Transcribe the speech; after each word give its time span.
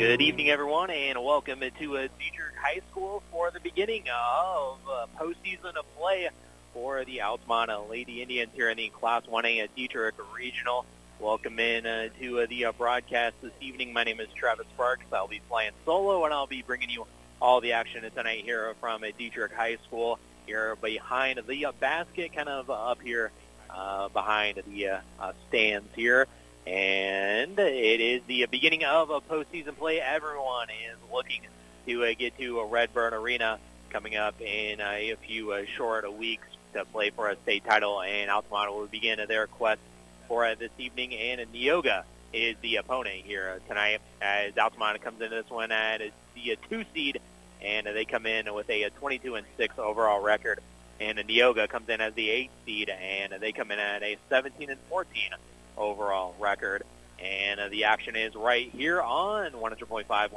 Good 0.00 0.22
evening, 0.22 0.48
everyone, 0.48 0.88
and 0.88 1.22
welcome 1.22 1.60
to 1.60 1.66
uh, 1.98 2.08
Dieterich 2.18 2.56
High 2.58 2.80
School 2.90 3.22
for 3.30 3.50
the 3.50 3.60
beginning 3.60 4.04
of 4.08 4.78
uh, 4.90 5.06
postseason 5.18 5.76
of 5.76 5.84
play 5.98 6.26
for 6.72 7.04
the 7.04 7.20
Altamont 7.20 7.90
Lady 7.90 8.22
Indians 8.22 8.48
here 8.54 8.70
in 8.70 8.78
the 8.78 8.88
Class 8.88 9.24
1A 9.26 9.62
at 9.62 9.76
Dieterich 9.76 10.12
Regional. 10.34 10.86
Welcome 11.18 11.60
in 11.60 11.84
uh, 11.84 12.08
to 12.18 12.40
uh, 12.40 12.46
the 12.46 12.64
uh, 12.64 12.72
broadcast 12.72 13.34
this 13.42 13.52
evening. 13.60 13.92
My 13.92 14.04
name 14.04 14.20
is 14.20 14.28
Travis 14.34 14.66
Sparks. 14.72 15.04
I'll 15.12 15.28
be 15.28 15.42
flying 15.50 15.72
solo, 15.84 16.24
and 16.24 16.32
I'll 16.32 16.46
be 16.46 16.62
bringing 16.62 16.88
you 16.88 17.06
all 17.42 17.60
the 17.60 17.72
action 17.72 18.02
tonight 18.16 18.42
here 18.42 18.74
from 18.80 19.04
uh, 19.04 19.08
Dieterich 19.08 19.52
High 19.52 19.76
School 19.86 20.18
here 20.46 20.76
behind 20.76 21.42
the 21.46 21.66
uh, 21.66 21.72
basket, 21.72 22.32
kind 22.34 22.48
of 22.48 22.70
up 22.70 23.02
here 23.02 23.32
uh, 23.68 24.08
behind 24.08 24.62
the 24.66 24.88
uh, 24.88 25.00
uh, 25.20 25.32
stands 25.48 25.94
here. 25.94 26.26
And 26.66 27.58
it 27.58 28.00
is 28.00 28.22
the 28.26 28.46
beginning 28.46 28.84
of 28.84 29.10
a 29.10 29.20
postseason 29.20 29.76
play. 29.76 30.00
Everyone 30.00 30.68
is 30.70 30.96
looking 31.12 31.42
to 31.86 32.04
uh, 32.04 32.14
get 32.18 32.36
to 32.38 32.60
a 32.60 32.66
Redbird 32.66 33.14
Arena 33.14 33.58
coming 33.88 34.16
up 34.16 34.40
in 34.40 34.80
uh, 34.80 34.90
a 34.90 35.16
few 35.26 35.52
uh, 35.52 35.64
short 35.76 36.12
weeks 36.12 36.46
to 36.74 36.84
play 36.84 37.10
for 37.10 37.28
a 37.30 37.36
state 37.36 37.64
title. 37.64 38.00
And 38.02 38.30
Altamont 38.30 38.72
will 38.72 38.86
begin 38.86 39.18
their 39.26 39.46
quest 39.46 39.80
for 40.28 40.54
this 40.54 40.70
evening. 40.78 41.14
And 41.14 41.40
Neoga 41.52 42.04
is 42.32 42.56
the 42.62 42.76
opponent 42.76 43.24
here 43.24 43.60
tonight 43.66 44.00
as 44.20 44.56
Altamont 44.56 45.02
comes 45.02 45.20
into 45.20 45.34
this 45.34 45.50
one 45.50 45.72
at 45.72 46.00
the 46.34 46.58
two 46.68 46.84
seed, 46.94 47.20
and 47.62 47.86
they 47.86 48.04
come 48.04 48.26
in 48.26 48.52
with 48.54 48.70
a 48.70 48.88
22 48.90 49.34
and 49.34 49.46
six 49.56 49.78
overall 49.78 50.22
record. 50.22 50.60
And 51.00 51.18
Neoga 51.18 51.68
comes 51.68 51.88
in 51.88 52.02
as 52.02 52.12
the 52.14 52.28
eighth 52.28 52.52
seed, 52.66 52.90
and 52.90 53.32
they 53.40 53.52
come 53.52 53.70
in 53.70 53.78
at 53.78 54.02
a 54.02 54.18
17 54.28 54.70
and 54.70 54.78
14 54.90 55.30
overall 55.76 56.34
record. 56.38 56.82
And 57.22 57.60
uh, 57.60 57.68
the 57.68 57.84
action 57.84 58.16
is 58.16 58.34
right 58.34 58.70
here 58.70 59.00
on 59.00 59.52
100.5, 59.52 60.06
105.5 60.06 60.32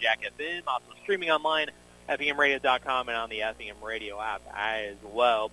Jack 0.00 0.20
FM, 0.38 0.62
also 0.66 0.84
streaming 1.02 1.30
online 1.30 1.68
at 2.08 2.18
FEMRadio.com 2.20 3.08
and 3.08 3.18
on 3.18 3.28
the 3.28 3.40
FEM 3.40 3.82
Radio 3.82 4.20
app 4.20 4.40
as 4.54 4.96
well. 5.02 5.50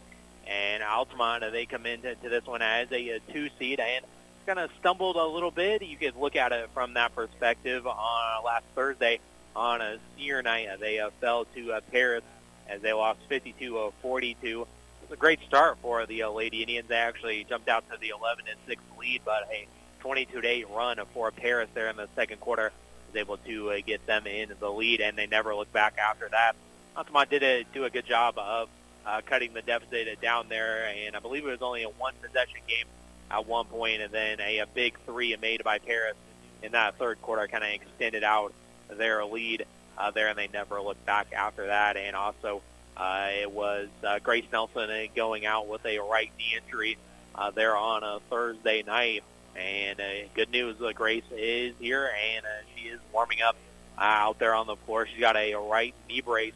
And 0.47 0.84
Altamont, 0.84 1.44
uh, 1.44 1.50
they 1.50 1.66
come 1.66 1.86
into 1.86 2.16
to 2.16 2.30
this 2.30 2.45
one 2.45 2.62
as 2.62 2.92
a, 2.92 3.09
a 3.09 3.20
two 3.34 3.50
seed 3.59 3.80
and 3.80 4.06
kind 4.45 4.59
of 4.59 4.70
stumbled 4.80 5.16
a 5.16 5.25
little 5.25 5.52
bit. 5.52 5.81
You 5.81 5.97
could 5.97 6.16
look 6.16 6.36
at 6.36 6.52
it 6.52 6.69
from 6.73 6.94
that 6.94 7.16
perspective 7.16 7.86
on 7.88 7.95
uh, 7.95 8.45
last 8.45 8.66
Thursday 8.75 9.19
on 9.56 9.81
a 9.81 9.97
senior 10.16 10.42
night. 10.42 10.67
Uh, 10.69 10.78
they 10.78 11.00
uh, 11.00 11.09
fell 11.19 11.45
to 11.56 11.73
uh, 11.73 11.81
Paris 11.92 12.23
as 12.69 12.81
they 12.81 12.94
lost 12.94 13.19
52-42 13.30 14.67
was 15.09 15.17
a 15.17 15.20
great 15.20 15.39
start 15.48 15.78
for 15.81 16.06
the 16.08 16.23
uh, 16.23 16.30
Lady 16.31 16.61
Indians. 16.61 16.88
They 16.88 16.95
actually 16.95 17.44
jumped 17.44 17.70
out 17.70 17.84
to 17.92 17.98
the 18.00 18.09
11 18.09 18.45
and 18.50 18.58
6 18.67 18.81
lead, 19.00 19.22
but 19.23 19.47
a 19.52 19.67
22 20.00 20.42
to 20.42 20.47
8 20.47 20.70
run 20.72 21.00
for 21.14 21.31
Paris 21.31 21.70
there 21.73 21.89
in 21.89 21.95
the 21.95 22.08
second 22.16 22.39
quarter 22.39 22.72
was 23.08 23.20
able 23.20 23.38
to 23.38 23.72
uh, 23.72 23.78
get 23.86 24.06
them 24.08 24.25
in 24.25 24.52
the 24.59 24.70
lead, 24.70 25.02
and 25.02 25.17
they 25.17 25.28
never 25.28 25.53
looked 25.53 25.73
back 25.73 25.97
after 25.97 26.30
that. 26.30 26.56
Altamont 26.97 27.30
did 27.30 27.44
a, 27.44 27.66
do 27.73 27.84
a 27.84 27.89
good 27.89 28.06
job 28.06 28.38
of 28.38 28.70
uh, 29.06 29.22
cutting 29.25 29.53
the 29.53 29.62
deficit 29.62 30.20
down 30.22 30.50
there, 30.50 30.88
and 30.88 31.16
I 31.16 31.19
believe 31.19 31.45
it 31.45 31.52
was 31.52 31.62
only 31.62 31.84
a 31.84 31.90
one 31.90 32.14
possession 32.22 32.62
game 32.67 32.86
at 33.30 33.45
one 33.45 33.66
point, 33.66 34.02
and 34.02 34.12
then 34.12 34.40
a, 34.40 34.59
a 34.59 34.66
big 34.66 34.97
three 35.06 35.36
made 35.40 35.64
by 35.64 35.78
Paris 35.78 36.16
in 36.64 36.72
that 36.72 36.97
third 36.97 37.22
quarter 37.22 37.47
kind 37.47 37.64
of 37.64 37.69
extended 37.69 38.23
out 38.23 38.53
their 38.90 39.23
lead 39.23 39.66
uh, 40.00 40.09
there, 40.09 40.30
and 40.30 40.38
they 40.38 40.47
never 40.47 40.81
looked 40.81 41.06
back 41.06 41.28
after 41.34 41.67
that. 41.67 41.95
And 41.95 42.16
also, 42.16 42.64
uh, 42.98 43.28
it 43.42 43.52
was 43.52 43.88
uh, 44.04 44.20
Grace 44.20 44.46
Nelson 44.52 44.90
going 45.16 45.46
out 45.46 45.68
with 45.68 45.86
a 45.86 46.00
right 46.00 46.32
knee 46.38 46.58
injury 46.62 46.98
uh, 47.34 47.52
there 47.52 47.76
on 47.76 48.04
a 48.04 48.20
Thursday 48.30 48.84
night. 48.84 49.24
And 49.56 50.00
uh, 50.00 50.04
good 50.34 50.52
news, 50.52 50.82
uh, 50.82 50.92
Grace 50.92 51.24
is 51.32 51.76
here, 51.80 52.12
and 52.36 52.46
uh, 52.46 52.50
she 52.76 52.90
is 52.90 53.00
warming 53.14 53.42
up 53.42 53.56
uh, 53.98 54.02
out 54.02 54.40
there 54.40 54.54
on 54.54 54.68
the 54.68 54.76
floor. 54.76 55.08
She's 55.08 55.20
got 55.20 55.38
a 55.38 55.56
right 55.56 55.94
knee 56.10 56.22
brace 56.22 56.54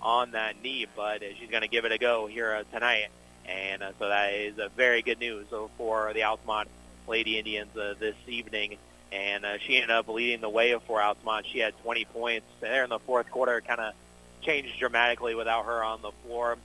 on 0.00 0.32
that 0.32 0.62
knee, 0.62 0.86
but 0.96 1.22
uh, 1.22 1.26
she's 1.38 1.50
going 1.50 1.62
to 1.62 1.68
give 1.68 1.84
it 1.84 1.92
a 1.92 1.98
go 1.98 2.26
here 2.26 2.54
uh, 2.54 2.64
tonight. 2.72 3.08
And 3.46 3.82
uh, 3.82 3.92
so 3.98 4.08
that 4.08 4.32
is 4.34 4.58
uh, 4.58 4.68
very 4.76 5.02
good 5.02 5.18
news 5.18 5.46
uh, 5.52 5.66
for 5.76 6.12
the 6.12 6.24
Altamont 6.24 6.68
Lady 7.06 7.38
Indians 7.38 7.74
uh, 7.76 7.94
this 7.98 8.16
evening. 8.26 8.76
And 9.10 9.44
uh, 9.44 9.58
she 9.58 9.76
ended 9.76 9.90
up 9.90 10.08
leading 10.08 10.42
the 10.42 10.50
way 10.50 10.78
for 10.86 11.02
Altamont. 11.02 11.46
She 11.50 11.58
had 11.58 11.74
20 11.82 12.04
points 12.06 12.46
there 12.60 12.84
in 12.84 12.90
the 12.90 12.98
fourth 12.98 13.30
quarter, 13.30 13.60
kind 13.62 13.80
of 13.80 13.94
changed 14.42 14.78
dramatically 14.78 15.34
without 15.34 15.64
her 15.66 15.82
on 15.82 16.02
the 16.02 16.12
floor. 16.24 16.56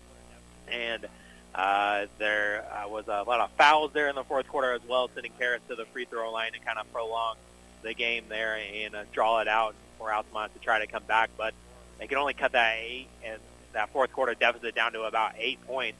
And 0.72 1.06
uh, 1.54 2.06
there 2.18 2.66
uh, 2.72 2.88
was 2.88 3.08
a 3.08 3.24
lot 3.24 3.40
of 3.40 3.52
fouls 3.52 3.92
there 3.94 4.10
in 4.10 4.16
the 4.16 4.24
fourth 4.24 4.48
quarter 4.48 4.74
as 4.74 4.82
well, 4.88 5.10
sending 5.14 5.32
Paris 5.38 5.62
to 5.70 5.76
the 5.76 5.86
free 5.86 6.06
throw 6.06 6.32
line 6.32 6.54
to 6.54 6.60
kind 6.60 6.80
of 6.80 6.92
prolong 6.92 7.36
the 7.84 7.94
game 7.94 8.26
there 8.30 8.58
and 8.58 8.96
uh, 8.96 9.04
draw 9.12 9.40
it 9.40 9.48
out 9.48 9.76
for 9.98 10.12
Altamont 10.12 10.54
to 10.54 10.60
try 10.60 10.80
to 10.80 10.88
come 10.88 11.04
back. 11.04 11.30
But 11.38 11.54
they 12.00 12.08
could 12.08 12.18
only 12.18 12.34
cut 12.34 12.54
that 12.54 12.78
eight 12.80 13.08
and 13.24 13.40
that 13.74 13.90
fourth 13.92 14.12
quarter 14.12 14.34
deficit 14.34 14.76
down 14.76 14.94
to 14.94 15.04
about 15.04 15.34
eight 15.38 15.66
points 15.68 15.98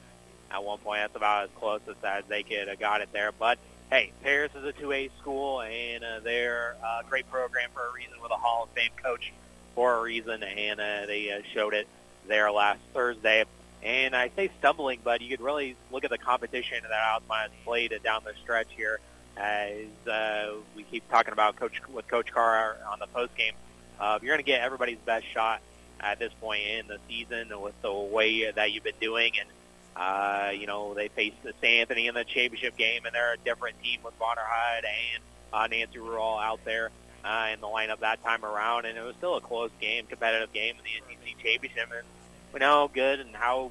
at 0.50 0.62
one 0.62 0.78
point. 0.78 1.00
That's 1.00 1.16
about 1.16 1.44
as 1.44 1.50
close 1.58 1.80
as 1.88 2.24
they 2.28 2.42
could 2.42 2.68
have 2.68 2.78
got 2.78 3.00
it 3.00 3.10
there. 3.12 3.32
But 3.32 3.58
hey, 3.90 4.12
Paris 4.22 4.52
is 4.56 4.64
a 4.64 4.72
2A 4.72 5.10
school, 5.20 5.60
and 5.60 6.04
uh, 6.04 6.20
they're 6.20 6.76
a 6.82 7.04
great 7.08 7.30
program 7.30 7.70
for 7.72 7.86
a 7.86 7.92
reason 7.92 8.14
with 8.22 8.30
a 8.30 8.36
Hall 8.36 8.64
of 8.64 8.70
Fame 8.70 8.90
coach 9.02 9.32
for 9.74 9.96
a 9.96 10.02
reason, 10.02 10.42
and 10.42 10.80
uh, 10.80 11.06
they 11.06 11.30
uh, 11.30 11.42
showed 11.52 11.74
it 11.74 11.86
there 12.26 12.50
last 12.50 12.80
Thursday. 12.92 13.44
And 13.82 14.16
I 14.16 14.30
say 14.34 14.50
stumbling, 14.58 15.00
but 15.04 15.20
you 15.20 15.28
could 15.28 15.44
really 15.44 15.76
look 15.90 16.04
at 16.04 16.10
the 16.10 16.18
competition 16.18 16.78
that 16.82 16.92
Altamont 16.92 17.52
played 17.64 17.92
down 18.02 18.22
the 18.24 18.32
stretch 18.42 18.68
here. 18.70 18.98
As 19.36 19.86
uh, 20.08 20.52
we 20.76 20.84
keep 20.84 21.08
talking 21.10 21.32
about 21.32 21.56
Coach 21.56 21.82
with 21.92 22.06
Coach 22.06 22.32
Carr 22.32 22.76
on 22.90 23.00
the 23.00 23.08
post 23.08 23.36
game, 23.36 23.54
uh, 23.98 24.18
you're 24.22 24.30
going 24.30 24.38
to 24.38 24.46
get 24.46 24.62
everybody's 24.62 24.98
best 25.04 25.26
shot 25.26 25.60
at 26.00 26.18
this 26.18 26.32
point 26.40 26.62
in 26.62 26.86
the 26.86 26.98
season 27.08 27.48
with 27.60 27.74
the 27.82 27.92
way 27.92 28.50
that 28.50 28.72
you've 28.72 28.84
been 28.84 28.94
doing. 29.00 29.32
And 29.38 29.48
uh, 29.96 30.50
you 30.52 30.66
know 30.66 30.94
they 30.94 31.08
faced 31.08 31.42
the 31.42 31.52
St. 31.60 31.80
Anthony 31.80 32.06
in 32.06 32.14
the 32.14 32.24
championship 32.24 32.76
game, 32.76 33.04
and 33.06 33.14
they're 33.14 33.34
a 33.34 33.38
different 33.38 33.82
team 33.82 34.00
with 34.04 34.18
Bonner 34.18 34.42
Hyde 34.44 34.84
and 34.84 35.22
uh, 35.52 35.66
Nancy 35.66 35.98
Rural 35.98 36.38
out 36.38 36.64
there 36.64 36.90
uh, 37.24 37.48
in 37.52 37.60
the 37.60 37.66
lineup 37.66 38.00
that 38.00 38.22
time 38.22 38.44
around, 38.44 38.84
and 38.84 38.98
it 38.98 39.02
was 39.02 39.14
still 39.16 39.36
a 39.36 39.40
close 39.40 39.70
game, 39.80 40.06
competitive 40.06 40.52
game 40.52 40.76
in 40.76 40.84
the 40.84 41.14
NCC 41.14 41.36
championship. 41.42 41.88
And 41.92 42.06
we 42.52 42.60
know 42.60 42.66
how 42.66 42.86
good 42.88 43.20
and 43.20 43.34
how 43.34 43.70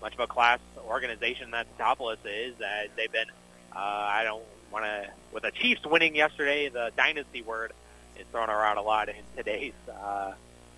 much 0.00 0.14
of 0.14 0.20
a 0.20 0.26
class 0.26 0.60
organization 0.86 1.50
that 1.50 1.66
Teutopolis 1.76 2.18
is. 2.24 2.56
That 2.58 2.88
they've 2.96 3.12
been. 3.12 3.28
Uh, 3.74 3.78
I 3.78 4.24
don't 4.24 4.44
want 4.70 4.84
to. 4.84 5.08
With 5.32 5.42
the 5.42 5.50
Chiefs 5.50 5.84
winning 5.84 6.14
yesterday, 6.14 6.68
the 6.68 6.92
dynasty 6.96 7.42
word 7.42 7.72
is 8.18 8.26
thrown 8.30 8.50
around 8.50 8.76
a 8.76 8.82
lot 8.82 9.08
in 9.08 9.16
today's 9.36 9.72
uh, 9.90 10.32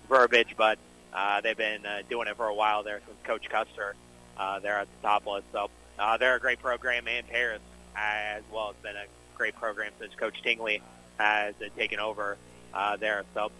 verbiage, 0.09 0.55
but 0.57 0.79
uh, 1.13 1.41
they've 1.41 1.57
been 1.57 1.85
uh, 1.85 2.01
doing 2.09 2.27
it 2.27 2.37
for 2.37 2.47
a 2.47 2.53
while 2.53 2.83
there 2.83 3.01
since 3.05 3.17
Coach 3.23 3.49
Custer 3.49 3.95
uh, 4.37 4.59
there 4.59 4.79
at 4.79 4.87
the 5.01 5.07
Teutopolis. 5.07 5.43
So 5.51 5.69
uh, 5.99 6.17
they're 6.17 6.35
a 6.35 6.39
great 6.39 6.59
program, 6.59 7.07
and 7.07 7.27
Paris 7.27 7.61
as 7.95 8.43
well. 8.51 8.71
It's 8.71 8.81
been 8.81 8.95
a 8.95 9.05
great 9.37 9.55
program 9.55 9.91
since 9.99 10.13
Coach 10.15 10.41
Tingley 10.41 10.81
has 11.17 11.55
taken 11.77 11.99
over 11.99 12.37
uh, 12.73 12.97
there. 12.97 13.23
So 13.33 13.51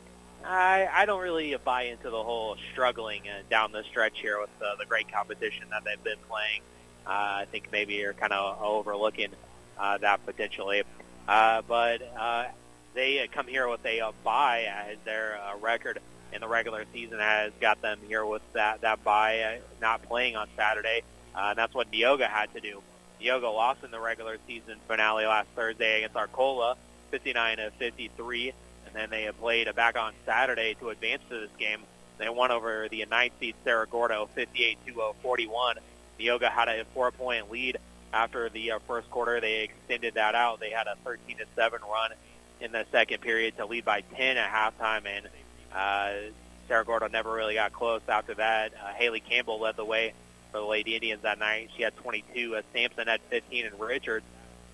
I, 0.43 0.87
I 0.91 1.05
don't 1.05 1.21
really 1.21 1.55
buy 1.63 1.83
into 1.83 2.09
the 2.09 2.23
whole 2.23 2.57
struggling 2.71 3.21
uh, 3.27 3.41
down 3.49 3.71
the 3.71 3.83
stretch 3.83 4.19
here 4.19 4.39
with 4.39 4.49
uh, 4.61 4.75
the 4.75 4.85
great 4.85 5.11
competition 5.11 5.65
that 5.71 5.83
they've 5.83 6.03
been 6.03 6.19
playing. 6.29 6.61
Uh, 7.05 7.43
I 7.43 7.47
think 7.51 7.69
maybe 7.71 7.95
you're 7.95 8.13
kind 8.13 8.33
of 8.33 8.61
overlooking 8.61 9.29
uh, 9.77 9.97
that 9.99 10.25
potentially. 10.25 10.83
Uh, 11.27 11.61
but 11.67 12.01
uh, 12.17 12.45
they 12.93 13.27
come 13.31 13.47
here 13.47 13.67
with 13.67 13.85
a, 13.85 13.99
a 13.99 14.11
bye 14.23 14.65
as 14.69 14.97
their 15.05 15.37
uh, 15.37 15.57
record 15.57 15.99
in 16.33 16.41
the 16.41 16.47
regular 16.47 16.85
season 16.93 17.19
has 17.19 17.51
got 17.61 17.81
them 17.81 17.99
here 18.07 18.25
with 18.25 18.41
that, 18.53 18.81
that 18.81 19.03
bye, 19.03 19.41
uh, 19.41 19.57
not 19.81 20.03
playing 20.03 20.35
on 20.35 20.47
Saturday. 20.55 21.01
Uh, 21.35 21.47
and 21.49 21.57
that's 21.57 21.73
what 21.73 21.91
Neoga 21.91 22.27
had 22.27 22.53
to 22.53 22.59
do. 22.59 22.81
Neoga 23.21 23.53
lost 23.53 23.83
in 23.83 23.91
the 23.91 23.99
regular 23.99 24.37
season 24.47 24.77
finale 24.87 25.25
last 25.25 25.47
Thursday 25.55 25.97
against 25.97 26.15
Arcola, 26.15 26.75
59 27.15 27.57
to 27.57 27.71
53, 27.71 28.49
and 28.85 28.93
then 28.93 29.09
they 29.09 29.23
have 29.23 29.39
played 29.39 29.73
back 29.73 29.97
on 29.97 30.11
Saturday 30.25 30.75
to 30.81 30.89
advance 30.89 31.21
to 31.29 31.39
this 31.39 31.49
game. 31.57 31.79
They 32.17 32.27
won 32.27 32.51
over 32.51 32.89
the 32.91 33.05
ninth 33.09 33.31
seed 33.39 33.55
Cerro 33.63 33.85
Gordo, 33.85 34.27
58 34.35 34.77
to 34.85 35.13
41. 35.21 35.77
Neoga 36.19 36.51
had 36.51 36.67
a 36.67 36.83
four-point 36.93 37.49
lead 37.49 37.77
after 38.11 38.49
the 38.49 38.71
uh, 38.71 38.79
first 38.85 39.09
quarter. 39.09 39.39
They 39.39 39.63
extended 39.63 40.15
that 40.15 40.35
out. 40.35 40.59
They 40.59 40.71
had 40.71 40.87
a 40.87 40.97
13 41.05 41.37
to 41.37 41.45
7 41.55 41.79
run 41.89 42.11
in 42.59 42.73
the 42.73 42.85
second 42.91 43.21
period 43.21 43.55
to 43.55 43.65
lead 43.65 43.85
by 43.85 44.01
10 44.01 44.35
at 44.35 44.51
halftime, 44.51 45.05
and 45.05 45.29
uh, 45.73 46.31
Cerro 46.67 46.83
Gordo 46.83 47.07
never 47.07 47.31
really 47.31 47.53
got 47.53 47.71
close 47.71 48.01
after 48.09 48.33
that. 48.33 48.73
Uh, 48.73 48.91
Haley 48.93 49.21
Campbell 49.21 49.61
led 49.61 49.77
the 49.77 49.85
way 49.85 50.13
for 50.51 50.57
the 50.57 50.65
Lady 50.65 50.95
Indians 50.95 51.21
that 51.21 51.39
night. 51.39 51.69
She 51.77 51.83
had 51.83 51.95
22. 51.95 52.57
Uh, 52.57 52.61
Sampson 52.73 53.07
had 53.07 53.21
15, 53.29 53.67
and 53.67 53.79
Richards 53.79 54.25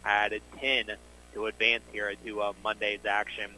had 0.01 0.41
10 0.59 0.97
to 1.33 1.45
advance 1.45 1.83
here 1.91 2.13
to 2.25 2.41
uh, 2.41 2.53
Monday's 2.63 3.05
action. 3.05 3.51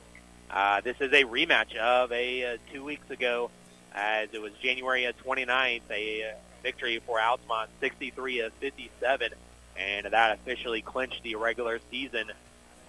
Uh, 0.49 0.81
this 0.81 0.97
is 0.99 1.11
a 1.11 1.23
rematch 1.23 1.75
of 1.75 2.11
a 2.11 2.53
uh, 2.53 2.57
two 2.71 2.83
weeks 2.83 3.09
ago, 3.09 3.49
as 3.93 4.29
it 4.33 4.41
was 4.41 4.51
January 4.61 5.11
29th, 5.25 5.81
a 5.89 6.23
uh, 6.23 6.35
victory 6.61 6.99
for 7.05 7.19
Altamont, 7.19 7.69
63 7.79 8.49
57, 8.59 9.33
and 9.77 10.05
that 10.05 10.39
officially 10.39 10.81
clinched 10.81 11.23
the 11.23 11.35
regular 11.35 11.79
season 11.89 12.31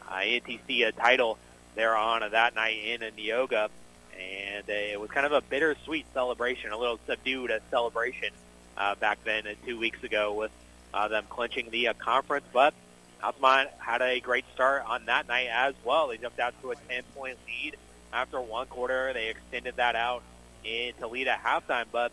uh, 0.09 0.15
NTC 0.15 0.87
uh, 0.87 0.91
title 0.93 1.39
there 1.75 1.97
on 1.97 2.31
that 2.31 2.55
night 2.55 2.79
in 2.85 3.01
Neoga. 3.01 3.69
And 4.19 4.69
it 4.69 5.01
was 5.01 5.11
kind 5.11 5.27
of 5.27 5.33
a 5.33 5.41
bittersweet 5.41 6.07
celebration, 6.15 6.71
a 6.71 6.79
little 6.79 7.01
subdued 7.07 7.51
celebration 7.71 8.31
uh, 8.77 8.95
back 8.95 9.19
then 9.25 9.47
uh, 9.47 9.55
two 9.67 9.79
weeks 9.79 10.03
ago 10.05 10.35
with 10.35 10.51
uh, 10.93 11.09
them 11.09 11.25
clinching 11.29 11.71
the 11.71 11.89
uh, 11.89 11.95
conference. 11.95 12.47
But 12.53 12.75
Altamont 13.25 13.71
had 13.79 14.03
a 14.03 14.21
great 14.21 14.44
start 14.55 14.85
on 14.87 15.06
that 15.06 15.26
night 15.26 15.49
as 15.50 15.75
well. 15.82 16.09
They 16.09 16.19
jumped 16.19 16.38
out 16.38 16.55
to 16.61 16.73
a 16.73 16.75
10-point 16.75 17.38
lead 17.47 17.76
after 18.12 18.38
one 18.38 18.67
quarter. 18.67 19.12
They 19.15 19.29
extended 19.29 19.76
that 19.76 19.97
out 19.97 20.23
into 20.62 21.09
lead 21.09 21.29
at 21.29 21.43
halftime, 21.43 21.87
but 21.91 22.12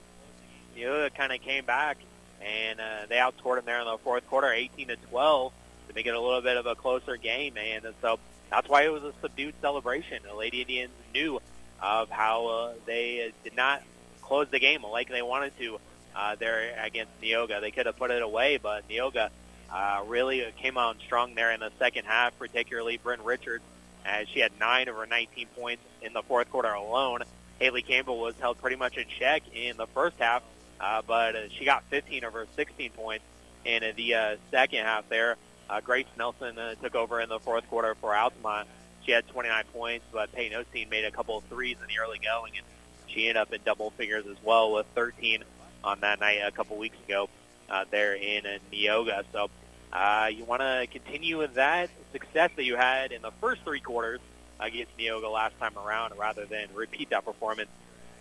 you 0.76 0.86
know, 0.86 1.04
it 1.04 1.14
kind 1.14 1.34
of 1.34 1.42
came 1.42 1.66
back 1.66 1.98
and 2.42 2.80
uh, 2.80 3.06
they 3.10 3.18
outscored 3.18 3.58
them 3.58 3.66
there 3.66 3.80
in 3.80 3.86
the 3.86 3.98
fourth 3.98 4.26
quarter, 4.28 4.52
18 4.52 4.88
to 4.88 4.96
12, 4.96 5.52
to 5.90 5.94
make 5.94 6.06
it 6.06 6.16
a 6.16 6.20
little 6.20 6.42
bit 6.42 6.56
of 6.56 6.66
a 6.66 6.76
closer 6.76 7.18
game. 7.18 7.58
And 7.58 7.86
so 8.02 8.18
that's 8.50 8.70
why 8.70 8.84
it 8.84 8.92
was 8.92 9.04
a 9.04 9.14
subdued 9.22 9.56
celebration. 9.62 10.24
The 10.24 10.34
Lady 10.34 10.62
Indians 10.62 10.94
knew 11.14 11.42
of 11.82 12.10
how 12.10 12.48
uh, 12.48 12.74
they 12.86 13.34
did 13.44 13.58
not 13.58 13.84
close 14.22 14.48
the 14.50 14.60
game 14.60 14.84
like 14.84 15.10
they 15.10 15.22
wanted 15.22 15.58
to 15.60 15.80
uh, 16.16 16.36
there 16.36 16.74
against 16.82 17.20
Neoga. 17.22 17.60
They 17.60 17.72
could 17.72 17.86
have 17.86 17.98
put 17.98 18.12
it 18.12 18.22
away, 18.22 18.58
but 18.58 18.88
Neoga 18.88 19.30
uh, 19.72 20.04
really 20.08 20.46
came 20.58 20.78
on 20.78 20.98
strong 21.00 21.36
there 21.36 21.52
in 21.52 21.60
the 21.60 21.72
second 21.80 22.06
half, 22.06 22.38
particularly 22.38 22.98
Bryn 22.98 23.24
Richards, 23.24 23.64
as 24.06 24.28
she 24.30 24.40
had 24.40 24.52
nine 24.60 24.88
of 24.88 24.96
her 24.96 25.06
19 25.06 25.48
points 25.56 25.84
in 26.02 26.14
the 26.14 26.24
fourth 26.24 26.50
quarter 26.50 26.72
alone. 26.72 27.22
Haley 27.60 27.82
Campbell 27.82 28.20
was 28.20 28.36
held 28.40 28.60
pretty 28.60 28.76
much 28.76 28.98
in 28.98 29.06
check 29.20 29.44
in 29.54 29.78
the 29.78 29.88
first 29.88 30.18
half, 30.20 30.44
uh, 30.80 31.02
but 31.06 31.36
uh, 31.36 31.50
she 31.50 31.64
got 31.64 31.84
15 31.86 32.24
of 32.24 32.34
her 32.34 32.48
16 32.56 32.92
points 32.92 33.24
in 33.66 33.84
the 33.96 34.16
uh, 34.16 34.36
second 34.50 34.84
half 34.84 35.08
there. 35.10 35.38
Uh, 35.70 35.80
Grace 35.80 36.08
Nelson 36.18 36.58
uh, 36.58 36.76
took 36.76 36.96
over 36.96 37.22
in 37.22 37.30
the 37.30 37.40
fourth 37.40 37.68
quarter 37.70 37.96
for 37.96 38.16
Altamont. 38.16 38.68
She 39.06 39.12
had 39.12 39.28
29 39.30 39.64
points, 39.74 40.06
but 40.12 40.32
Peyton 40.34 40.64
Osteen 40.64 40.90
made 40.90 41.06
a 41.06 41.12
couple 41.12 41.38
of 41.38 41.44
threes 41.46 41.78
in 41.82 41.88
the 41.88 42.02
early 42.02 42.20
going, 42.20 42.54
and 42.58 42.66
she 43.08 43.28
ended 43.28 43.38
up 43.38 43.54
in 43.54 43.62
double 43.64 43.92
figures 43.92 44.26
as 44.26 44.38
well 44.44 44.74
with 44.74 44.86
13 44.96 45.44
on 45.84 46.00
that 46.02 46.20
night 46.20 46.42
a 46.46 46.52
couple 46.52 46.78
weeks 46.78 46.98
ago 47.08 47.30
uh, 47.70 47.86
there 47.90 48.16
in 48.16 48.44
Neoga. 48.72 49.24
So 49.32 49.50
uh, 49.94 50.30
you 50.34 50.46
want 50.46 50.62
to 50.62 50.88
continue 50.92 51.38
with 51.38 51.56
that 51.56 51.90
success 52.12 52.50
that 52.56 52.64
you 52.64 52.76
had 52.76 53.12
in 53.12 53.22
the 53.22 53.32
first 53.42 53.62
three 53.64 53.80
quarters 53.80 54.20
against 54.60 54.96
Neoga 54.98 55.32
last 55.32 55.58
time 55.60 55.78
around 55.78 56.14
rather 56.18 56.46
than 56.46 56.68
repeat 56.74 57.10
that 57.10 57.26
performance 57.26 57.70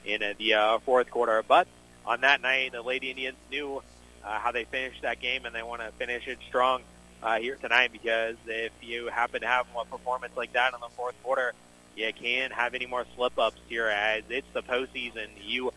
in 0.05 0.23
uh, 0.23 0.33
the 0.39 0.55
uh, 0.55 0.79
fourth 0.81 1.11
quarter. 1.11 1.43
But 1.47 1.69
on 2.05 2.23
that 2.23 2.41
night, 2.41 2.73
the 2.73 2.83
Lady 2.83 3.11
Indians 3.11 3.37
knew 3.51 3.83
uh, 4.25 4.39
how 4.39 4.53
they 4.53 4.65
finished 4.65 5.03
that 5.03 5.21
game, 5.21 5.45
and 5.45 5.55
they 5.55 5.63
want 5.63 5.83
to 5.83 5.93
finish 5.93 6.27
it 6.27 6.39
strong 6.49 6.83
uh, 7.23 7.39
here 7.39 7.57
tonight 7.57 7.93
because 7.93 8.37
if 8.47 8.73
you 8.81 9.09
happen 9.09 9.43
to 9.43 9.47
have 9.47 9.67
a 9.79 9.85
performance 9.85 10.33
like 10.37 10.53
that 10.55 10.73
in 10.75 10.81
the 10.81 10.89
fourth 10.97 11.15
quarter, 11.23 11.53
you 11.97 12.11
can't 12.13 12.53
have 12.53 12.75
any 12.75 12.87
more 12.87 13.05
slip-ups 13.15 13.61
here 13.69 13.87
as 13.87 14.23
it's 14.29 14.47
the 14.55 14.63
postseason. 14.63 15.29
You 15.43 15.73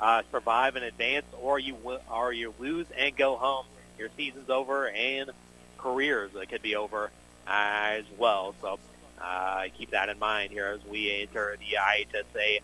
uh, 0.00 0.22
survive 0.30 0.76
in 0.76 0.82
advance, 0.82 1.26
or 1.40 1.58
you 1.58 1.76
or 2.10 2.32
you 2.32 2.54
lose 2.58 2.86
and 2.96 3.16
go 3.16 3.36
home. 3.36 3.66
Your 3.98 4.08
season's 4.16 4.50
over, 4.50 4.88
and 4.88 5.30
careers 5.76 6.32
that 6.32 6.48
could 6.48 6.62
be 6.62 6.76
over 6.76 7.10
as 7.46 8.04
well. 8.18 8.54
So 8.60 8.78
uh, 9.20 9.64
keep 9.76 9.90
that 9.90 10.08
in 10.08 10.18
mind 10.18 10.52
here 10.52 10.66
as 10.66 10.84
we 10.88 11.22
enter 11.22 11.56
the 11.58 11.76
IHSA 11.76 12.60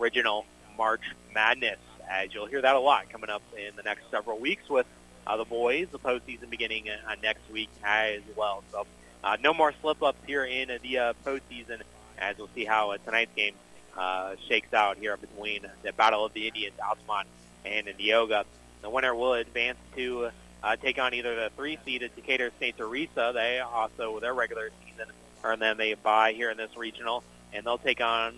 Original 0.00 0.46
March 0.76 1.02
Madness. 1.34 1.78
As 2.08 2.32
you'll 2.32 2.46
hear 2.46 2.62
that 2.62 2.76
a 2.76 2.80
lot 2.80 3.10
coming 3.10 3.30
up 3.30 3.42
in 3.56 3.74
the 3.74 3.82
next 3.82 4.10
several 4.10 4.38
weeks 4.38 4.68
with 4.68 4.86
uh, 5.26 5.36
the 5.36 5.44
boys, 5.44 5.88
the 5.90 5.98
postseason 5.98 6.48
beginning 6.48 6.88
uh, 6.88 7.16
next 7.22 7.50
week 7.50 7.68
as 7.82 8.20
well. 8.36 8.62
So 8.70 8.86
uh, 9.24 9.36
no 9.42 9.52
more 9.52 9.74
slip-ups 9.80 10.20
here 10.26 10.44
in 10.44 10.70
the 10.82 10.98
uh, 10.98 11.12
postseason 11.24 11.80
as 12.18 12.38
we'll 12.38 12.48
see 12.54 12.64
how 12.64 12.92
uh, 12.92 12.98
tonight's 13.04 13.34
game 13.34 13.54
uh, 13.96 14.36
shakes 14.48 14.72
out 14.72 14.98
here 14.98 15.16
between 15.16 15.66
the 15.82 15.92
Battle 15.92 16.24
of 16.24 16.32
the 16.32 16.46
Indians, 16.46 16.74
Altamont, 16.82 17.28
and 17.64 17.86
Neoga. 17.86 18.44
The 18.82 18.90
winner 18.90 19.14
will 19.14 19.34
advance 19.34 19.78
to 19.96 20.30
uh, 20.62 20.76
take 20.76 20.98
on 20.98 21.14
either 21.14 21.34
the 21.34 21.50
three-seeded 21.56 22.14
Decatur 22.14 22.50
St. 22.58 22.76
Teresa. 22.76 23.32
They 23.34 23.60
also, 23.60 24.20
their 24.20 24.34
regular 24.34 24.70
season, 24.84 25.06
and 25.44 25.62
then 25.62 25.76
they 25.76 25.94
bye 25.94 26.32
here 26.32 26.50
in 26.50 26.56
this 26.56 26.76
regional, 26.76 27.22
and 27.52 27.64
they'll 27.64 27.78
take 27.78 28.00
on 28.00 28.34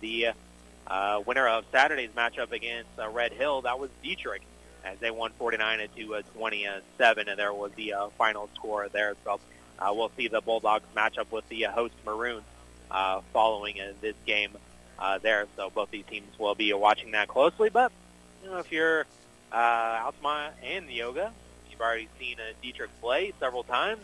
the 0.00 0.28
uh, 0.86 1.22
winner 1.26 1.48
of 1.48 1.64
Saturday's 1.72 2.10
matchup 2.10 2.52
against 2.52 2.90
uh, 2.98 3.08
Red 3.08 3.32
Hill. 3.32 3.62
That 3.62 3.78
was 3.78 3.90
Dieterich, 4.04 4.42
as 4.84 4.98
they 4.98 5.10
won 5.10 5.32
49 5.38 5.88
to 5.96 6.14
uh, 6.16 6.22
27, 6.36 7.28
and 7.28 7.38
there 7.38 7.52
was 7.52 7.72
the 7.72 7.94
uh, 7.94 8.08
final 8.18 8.48
score 8.54 8.88
there. 8.88 9.14
So 9.24 9.40
uh, 9.78 9.92
we'll 9.94 10.10
see 10.16 10.28
the 10.28 10.40
Bulldogs 10.40 10.84
match 10.94 11.18
up 11.18 11.32
with 11.32 11.48
the 11.48 11.66
uh, 11.66 11.72
host 11.72 11.94
Maroons 12.04 12.44
uh, 12.90 13.20
following 13.32 13.80
uh, 13.80 13.92
this 14.00 14.14
game 14.26 14.50
uh, 14.98 15.18
there. 15.18 15.46
So 15.56 15.70
both 15.70 15.90
these 15.90 16.04
teams 16.06 16.38
will 16.38 16.54
be 16.54 16.72
watching 16.72 17.12
that 17.12 17.28
closely. 17.28 17.70
But 17.70 17.90
you 18.42 18.50
know, 18.50 18.58
if 18.58 18.70
you're 18.70 19.06
uh, 19.50 20.00
Altamont 20.04 20.54
and 20.62 20.90
you've 20.90 21.18
already 21.82 22.08
seen 22.18 22.36
uh, 22.38 22.52
Dieterich 22.64 22.88
play 23.00 23.32
several 23.40 23.64
times, 23.64 24.02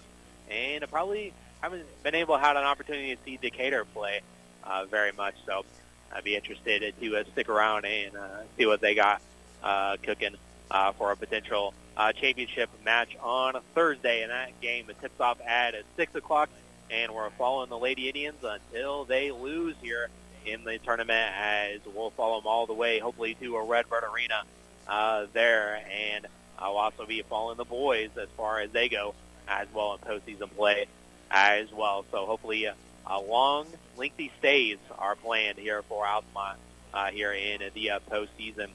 and 0.50 0.82
I 0.82 0.86
probably 0.86 1.32
haven't 1.60 1.86
been 2.02 2.14
able 2.14 2.36
to 2.36 2.40
have 2.40 2.56
an 2.56 2.64
opportunity 2.64 3.16
to 3.16 3.22
see 3.24 3.36
Decatur 3.36 3.84
play 3.84 4.20
uh, 4.64 4.84
very 4.84 5.12
much. 5.12 5.34
So 5.46 5.64
I'd 6.12 6.24
be 6.24 6.36
interested 6.36 6.94
to 7.00 7.16
uh, 7.16 7.24
stick 7.32 7.48
around 7.48 7.84
and 7.84 8.16
uh, 8.16 8.28
see 8.56 8.66
what 8.66 8.80
they 8.80 8.94
got 8.94 9.20
uh, 9.62 9.96
cooking 10.02 10.34
uh, 10.70 10.92
for 10.92 11.12
a 11.12 11.16
potential 11.16 11.74
uh, 11.96 12.12
championship 12.12 12.70
match 12.84 13.16
on 13.20 13.54
Thursday. 13.74 14.22
And 14.22 14.30
that 14.30 14.60
game 14.60 14.88
it 14.88 15.00
tips 15.00 15.20
off 15.20 15.38
at 15.46 15.74
6 15.96 16.14
o'clock, 16.14 16.48
and 16.90 17.12
we're 17.12 17.30
following 17.30 17.68
the 17.68 17.78
Lady 17.78 18.08
Indians 18.08 18.42
until 18.42 19.04
they 19.04 19.30
lose 19.30 19.74
here 19.82 20.08
in 20.46 20.64
the 20.64 20.78
tournament 20.78 21.34
as 21.36 21.80
we'll 21.94 22.10
follow 22.10 22.40
them 22.40 22.46
all 22.46 22.66
the 22.66 22.74
way, 22.74 22.98
hopefully, 22.98 23.36
to 23.40 23.56
a 23.56 23.64
Redbird 23.64 24.04
Arena 24.04 24.42
uh, 24.86 25.26
there. 25.32 25.82
And 25.90 26.26
I'll 26.58 26.76
also 26.76 27.06
be 27.06 27.22
following 27.22 27.56
the 27.56 27.64
boys 27.64 28.10
as 28.20 28.28
far 28.36 28.60
as 28.60 28.70
they 28.70 28.88
go 28.88 29.14
as 29.46 29.68
well 29.72 29.94
in 29.94 30.00
postseason 30.00 30.54
play 30.54 30.86
as 31.30 31.72
well. 31.72 32.04
So 32.10 32.26
hopefully 32.26 32.66
uh, 32.66 32.74
a 33.06 33.20
long, 33.20 33.66
lengthy 33.96 34.30
stays 34.38 34.78
are 34.98 35.14
planned 35.16 35.58
here 35.58 35.82
for 35.82 36.06
Altamont 36.06 36.58
uh, 36.92 37.06
here 37.06 37.32
in 37.32 37.62
the 37.74 37.90
uh, 37.92 38.00
postseason. 38.10 38.68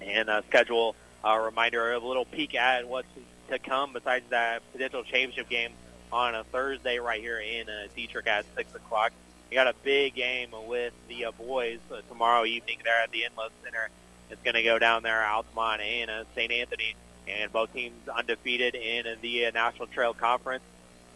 And 0.00 0.30
uh, 0.30 0.42
schedule 0.48 0.94
a 1.24 1.40
reminder, 1.40 1.92
a 1.92 1.98
little 1.98 2.24
peek 2.24 2.54
at 2.54 2.88
what's 2.88 3.08
to 3.50 3.58
come 3.58 3.92
besides 3.92 4.24
that 4.30 4.62
potential 4.72 5.02
championship 5.02 5.48
game 5.48 5.72
on 6.12 6.34
a 6.34 6.44
Thursday 6.44 6.98
right 6.98 7.20
here 7.20 7.38
in 7.38 7.68
uh, 7.68 7.88
Dieterich 7.96 8.26
at 8.26 8.44
6 8.56 8.74
o'clock. 8.74 9.12
We 9.50 9.54
got 9.54 9.66
a 9.66 9.74
big 9.82 10.14
game 10.14 10.50
with 10.66 10.92
the 11.08 11.26
uh, 11.26 11.32
boys 11.32 11.78
uh, 11.90 12.00
tomorrow 12.08 12.44
evening 12.44 12.78
there 12.84 13.00
at 13.02 13.10
the 13.10 13.24
Inlet 13.24 13.50
Center. 13.64 13.88
It's 14.30 14.42
going 14.42 14.54
to 14.54 14.62
go 14.62 14.78
down 14.78 15.02
there, 15.02 15.24
Altamont 15.24 15.80
and 15.80 16.10
uh, 16.10 16.24
St. 16.34 16.52
Anthony, 16.52 16.94
and 17.28 17.52
both 17.52 17.72
teams 17.72 18.08
undefeated 18.08 18.74
in 18.74 19.04
the 19.20 19.46
uh, 19.46 19.50
National 19.50 19.86
Trail 19.86 20.14
Conference. 20.14 20.64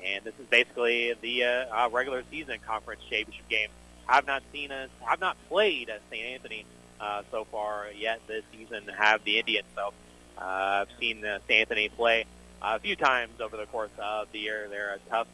And 0.05 0.25
this 0.25 0.35
is 0.41 0.47
basically 0.47 1.15
the 1.21 1.45
uh, 1.45 1.87
uh, 1.87 1.89
regular 1.91 2.25
season 2.31 2.59
conference 2.67 3.03
championship 3.09 3.49
game. 3.49 3.69
I've 4.09 4.27
not 4.27 4.43
seen 4.53 4.71
a, 4.73 4.89
I've 5.07 5.21
not 5.21 5.37
played 5.49 5.89
at 5.89 6.01
St. 6.11 6.25
Anthony 6.25 6.67
uh, 7.01 7.23
so 7.31 7.45
far 7.45 7.87
yet 7.97 8.21
this 8.27 8.43
season. 8.53 8.85
Have 8.97 9.23
the 9.25 9.39
Indians, 9.39 9.67
so 9.77 9.93
uh, 10.39 10.85
I've 10.85 10.89
seen 10.99 11.25
uh, 11.25 11.39
St. 11.47 11.61
Anthony 11.61 11.89
play 11.89 12.25
a 12.61 12.79
few 12.79 12.97
times 12.97 13.41
over 13.41 13.57
the 13.57 13.67
course 13.67 13.91
of 13.99 14.29
the 14.33 14.39
year. 14.39 14.67
They're 14.69 14.95
a 14.95 15.11
tough 15.11 15.29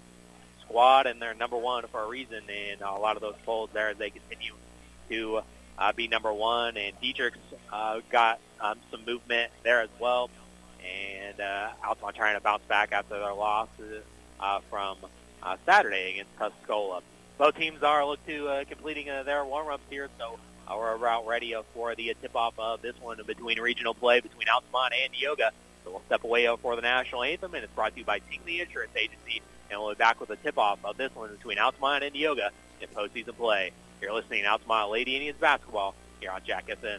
squad, 0.63 1.07
and 1.07 1.21
they're 1.21 1.35
number 1.35 1.57
one 1.57 1.85
for 1.89 2.03
a 2.03 2.09
reason. 2.09 2.43
And 2.49 2.81
a 2.81 2.93
lot 2.93 3.17
of 3.17 3.23
those 3.23 3.37
polls 3.45 3.71
there, 3.73 3.89
as 3.89 3.97
they 3.97 4.11
continue 4.11 4.53
to 5.09 5.41
uh, 5.79 5.93
be 5.93 6.09
number 6.09 6.33
one. 6.33 6.77
And 6.77 6.99
Dieterich's 7.01 7.39
uh, 7.73 8.01
got 8.11 8.39
um, 8.61 8.79
some 8.91 9.05
movement 9.05 9.51
there 9.63 9.81
as 9.81 9.91
well. 9.99 10.31
And 10.85 11.41
uh, 11.41 11.71
Altamont 11.85 12.17
trying 12.17 12.37
to 12.37 12.41
bounce 12.41 12.63
back 12.69 12.93
after 12.93 13.19
their 13.19 13.35
loss 13.35 13.69
uh, 14.41 14.61
from 14.71 14.99
uh, 15.43 15.57
Saturday 15.67 16.13
against 16.13 16.37
Tuscola. 16.39 17.03
Both 17.39 17.57
teams 17.57 17.83
are 17.83 18.05
look 18.05 18.25
to 18.27 18.49
uh, 18.49 18.65
completing 18.65 19.09
uh, 19.09 19.23
their 19.23 19.45
warm-ups 19.45 19.85
here, 19.89 20.09
so 20.19 20.39
uh, 20.67 20.75
we're 20.77 20.95
about 20.95 21.27
ready 21.27 21.55
uh, 21.55 21.63
for 21.73 21.95
the 21.95 22.11
uh, 22.11 22.15
tip-off 22.21 22.55
of 22.59 22.83
this 22.83 22.95
one 23.01 23.21
between 23.27 23.61
regional 23.61 23.95
play 23.95 24.21
between 24.21 24.49
Altamont 24.49 24.93
and 25.05 25.13
Neoga. 25.15 25.51
So 25.85 25.93
we'll 25.93 26.03
step 26.07 26.25
away 26.25 26.49
for 26.61 26.75
the 26.77 26.83
national 26.83 27.23
anthem, 27.23 27.55
and 27.55 27.63
it's 27.63 27.73
brought 27.75 27.93
to 27.93 27.99
you 28.01 28.05
by 28.05 28.19
Tingley 28.19 28.61
Insurance 28.61 28.93
Agency. 28.97 29.41
And 29.71 29.81
we'll 29.81 29.91
be 29.91 29.99
back 29.99 30.21
with 30.21 30.31
a 30.31 30.37
tip-off 30.37 30.81
of 30.85 30.97
this 30.97 31.15
one 31.15 31.31
between 31.31 31.59
Altamont 31.59 32.03
and 32.03 32.15
Neoga 32.15 32.51
in 32.81 32.89
postseason 32.89 33.37
play. 33.37 33.71
You're 34.03 34.13
listening 34.13 34.43
to 34.43 34.51
Altamont 34.51 34.91
Lady 34.91 35.15
Indians 35.15 35.39
basketball 35.39 35.95
here 36.21 36.31
on 36.31 36.41
Jack 36.45 36.67
FM. 36.67 36.99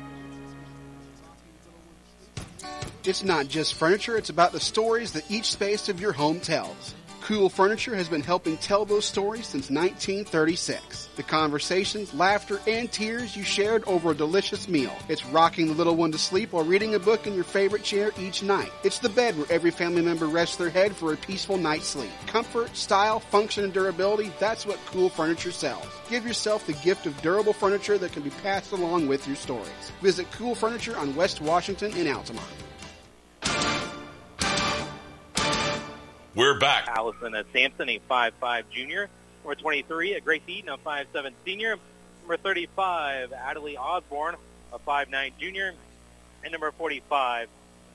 It's 3.03 3.23
not 3.23 3.47
just 3.47 3.73
furniture, 3.73 4.15
it's 4.15 4.29
about 4.29 4.51
the 4.51 4.59
stories 4.59 5.13
that 5.13 5.29
each 5.31 5.49
space 5.49 5.89
of 5.89 5.99
your 5.99 6.11
home 6.11 6.39
tells. 6.39 6.93
Cool 7.21 7.49
Furniture 7.49 7.95
has 7.95 8.07
been 8.07 8.21
helping 8.21 8.57
tell 8.57 8.85
those 8.85 9.05
stories 9.05 9.47
since 9.47 9.71
1936. 9.71 11.09
The 11.15 11.23
conversations, 11.23 12.13
laughter, 12.13 12.61
and 12.67 12.91
tears 12.91 13.35
you 13.35 13.43
shared 13.43 13.83
over 13.85 14.11
a 14.11 14.15
delicious 14.15 14.67
meal. 14.67 14.93
It's 15.09 15.25
rocking 15.25 15.65
the 15.65 15.73
little 15.73 15.95
one 15.95 16.11
to 16.11 16.19
sleep 16.19 16.53
while 16.53 16.63
reading 16.63 16.93
a 16.93 16.99
book 16.99 17.25
in 17.25 17.33
your 17.33 17.43
favorite 17.43 17.83
chair 17.83 18.11
each 18.19 18.43
night. 18.43 18.71
It's 18.83 18.99
the 18.99 19.09
bed 19.09 19.35
where 19.35 19.51
every 19.51 19.71
family 19.71 20.03
member 20.03 20.27
rests 20.27 20.57
their 20.57 20.69
head 20.69 20.95
for 20.95 21.11
a 21.11 21.17
peaceful 21.17 21.57
night's 21.57 21.87
sleep. 21.87 22.11
Comfort, 22.27 22.75
style, 22.77 23.19
function, 23.19 23.63
and 23.63 23.73
durability, 23.73 24.31
that's 24.39 24.67
what 24.67 24.77
Cool 24.85 25.09
Furniture 25.09 25.51
sells. 25.51 25.87
Give 26.07 26.23
yourself 26.23 26.67
the 26.67 26.73
gift 26.73 27.07
of 27.07 27.19
durable 27.23 27.53
furniture 27.53 27.97
that 27.97 28.13
can 28.13 28.21
be 28.21 28.29
passed 28.43 28.73
along 28.73 29.07
with 29.07 29.25
your 29.25 29.37
stories. 29.37 29.91
Visit 30.01 30.31
Cool 30.33 30.53
Furniture 30.53 30.95
on 30.97 31.15
West 31.15 31.41
Washington 31.41 31.95
in 31.97 32.07
Altamont. 32.07 32.45
We're 36.33 36.57
back. 36.57 36.87
Allison 36.87 37.35
at 37.35 37.45
Sampson, 37.51 37.89
a 37.89 37.99
5'5 38.09 38.63
junior. 38.71 39.09
Number 39.43 39.55
23, 39.59 40.13
a 40.13 40.21
Grace 40.21 40.41
Eaton, 40.47 40.69
a 40.69 40.77
5'7 40.77 41.33
senior. 41.43 41.75
Number 42.21 42.37
35, 42.37 43.31
Adelie 43.31 43.77
Osborne, 43.77 44.35
a 44.71 44.79
5'9 44.79 45.33
junior. 45.37 45.73
And 46.41 46.53
number 46.53 46.71
45, 46.71 47.49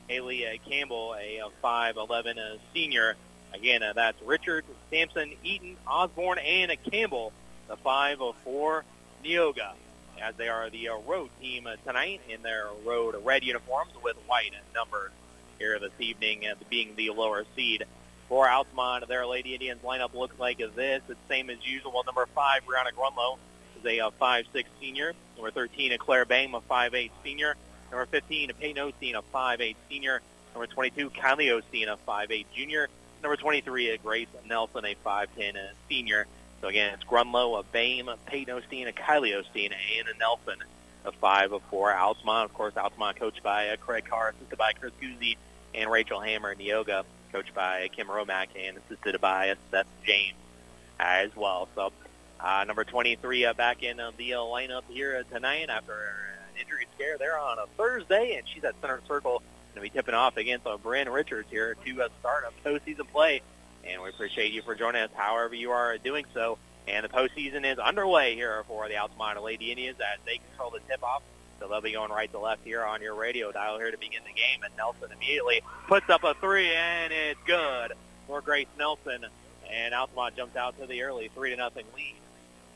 Haley 0.09 0.47
uh, 0.47 0.51
Campbell, 0.69 1.15
a 1.15 1.41
5'11 1.65 2.37
uh, 2.37 2.59
senior. 2.75 3.17
Again, 3.55 3.83
uh, 3.83 3.95
that's 3.95 4.21
Richard, 4.21 4.67
Sampson, 4.91 5.33
Eaton, 5.43 5.79
Osborne, 5.87 6.39
and 6.39 6.71
Campbell, 6.91 7.33
the 7.69 7.79
5'4 7.79 8.83
Neoga, 9.25 9.73
as 10.21 10.35
they 10.37 10.49
are 10.49 10.69
the 10.69 10.91
road 11.07 11.31
team 11.41 11.67
tonight 11.87 12.21
in 12.29 12.43
their 12.43 12.67
road 12.85 13.15
red 13.25 13.45
uniforms 13.45 13.93
with 14.03 14.17
white 14.27 14.53
numbers 14.75 15.11
here 15.59 15.79
this 15.79 15.93
evening, 15.99 16.47
as 16.47 16.57
being 16.69 16.95
the 16.97 17.11
lower 17.11 17.45
seed 17.55 17.85
for 18.29 18.49
Altamont. 18.49 19.07
Their 19.09 19.27
Lady 19.27 19.55
Indians 19.55 19.81
lineup 19.83 20.15
looks 20.15 20.39
like 20.39 20.59
this. 20.59 21.03
It's 21.09 21.19
same 21.29 21.51
as 21.51 21.59
usual. 21.65 22.03
Number 22.05 22.27
five, 22.35 22.63
Brianna 22.65 22.93
Grunlow, 22.93 23.39
is 23.79 23.85
a 23.85 24.01
uh, 24.01 24.11
five-six 24.19 24.69
senior. 24.81 25.15
Number 25.37 25.51
13, 25.51 25.93
a 25.93 25.99
Claire 25.99 26.25
Bame, 26.25 26.55
a 26.55 26.61
five-eight 26.61 27.13
senior. 27.23 27.57
Number 27.91 28.07
15, 28.07 28.51
a 28.51 28.55
Peyton 28.55 28.93
Osteen, 28.93 29.15
a 29.15 29.23
five-eight 29.23 29.77
senior. 29.89 30.23
Number 30.55 30.67
22, 30.67 31.11
Kylie 31.11 31.61
Osteen, 31.61 31.89
a 31.89 31.97
five-eight 31.99 32.47
junior. 32.55 32.89
Number 33.23 33.37
23, 33.37 33.91
a 33.91 33.99
Grace 33.99 34.29
Nelson, 34.47 34.85
a 34.85 34.95
5'10 35.05 35.57
senior. 35.89 36.27
So 36.61 36.69
again, 36.69 36.95
it's 36.95 37.05
Grunlow, 37.05 37.59
a 37.59 37.63
Bame, 37.65 38.09
a 38.09 38.17
Peyton 38.17 38.61
Osteen, 38.61 38.89
a 38.89 38.93
Kylie 38.93 39.35
Osteen, 39.35 39.73
and 39.99 40.09
a 40.09 40.19
Nelson, 40.19 40.59
a 41.07 41.13
five, 41.13 41.53
a 41.53 41.61
four. 41.61 41.95
Altamont. 41.95 42.51
Of 42.51 42.55
course, 42.55 42.77
Altamont 42.77 43.19
coached 43.19 43.43
by 43.43 43.69
uh, 43.69 43.77
Craig 43.77 44.05
Carr, 44.05 44.35
assisted 44.37 44.59
by 44.59 44.73
Chris 44.73 44.93
Guzzi 45.01 45.37
and 45.75 45.91
Rachel 45.91 46.21
Hammer 46.21 46.53
in 46.53 46.61
yoga 46.61 47.05
coached 47.33 47.55
by 47.55 47.89
Kim 47.95 48.09
Romack 48.09 48.49
and 48.57 48.79
assisted 48.79 49.21
by 49.21 49.55
Seth 49.71 49.87
James 50.05 50.39
as 50.99 51.35
well. 51.37 51.69
So 51.75 51.93
uh, 52.41 52.65
number 52.67 52.85
23 52.85 53.45
uh, 53.45 53.55
back 53.55 53.83
in 53.83 54.01
uh, 54.01 54.13
the 54.17 54.35
uh, 54.35 54.39
lineup 54.39 54.83
here 54.89 55.23
tonight 55.31 55.69
after 55.69 55.93
an 55.93 56.61
injury 56.61 56.87
scare 56.95 57.19
there 57.19 57.39
on 57.39 57.59
a 57.59 57.67
Thursday, 57.77 58.37
and 58.37 58.49
she's 58.49 58.65
at 58.65 58.75
center 58.81 59.01
circle 59.07 59.43
going 59.75 59.87
to 59.87 59.93
be 59.93 59.95
tipping 59.95 60.15
off 60.15 60.37
against 60.39 60.67
uh, 60.67 60.79
Richards 60.79 61.49
here 61.51 61.77
to 61.85 62.03
uh, 62.03 62.09
start 62.21 62.45
a 62.49 62.69
postseason 62.69 63.07
play. 63.13 63.43
And 63.85 64.03
we 64.03 64.09
appreciate 64.09 64.53
you 64.53 64.63
for 64.63 64.75
joining 64.75 65.03
us 65.03 65.11
however 65.15 65.55
you 65.55 65.71
are 65.71 65.99
doing 65.99 66.25
so. 66.33 66.59
And 66.89 67.05
the 67.05 67.09
postseason 67.09 67.71
is 67.71 67.79
underway 67.79 68.35
here 68.35 68.63
for 68.69 68.89
the 68.89 68.97
Altamont 68.97 69.43
Lady 69.43 69.71
Indians 69.71 69.99
as 70.01 70.21
they 70.25 70.39
control 70.39 70.71
the 70.71 70.81
tip-off 70.89 71.23
so 71.59 71.69
they'll 71.69 71.81
be 71.81 71.93
going 71.93 72.11
right 72.11 72.31
to 72.33 72.39
left 72.39 72.65
here 72.65 72.85
on 72.85 73.01
your 73.03 73.15
radio 73.15 73.51
dial 73.51 73.79
here 73.79 73.91
to 73.91 73.99
begin 73.99 74.21
the 74.25 74.33
game. 74.33 74.63
And 74.65 74.77
Nelson 74.77 75.11
immediately 75.11 75.63
puts 75.89 76.09
up 76.11 76.23
a 76.23 76.35
three, 76.35 76.73
and 76.73 77.13
it's 77.13 77.41
good 77.47 77.93
for 78.27 78.41
Grace 78.41 78.69
Nelson. 78.79 79.25
And 79.71 79.95
Altamont 79.95 80.37
jumps 80.37 80.57
out 80.57 80.79
to 80.79 80.87
the 80.87 81.03
early 81.03 81.29
three 81.35 81.51
to 81.51 81.57
nothing 81.57 81.87
lead. 81.97 82.15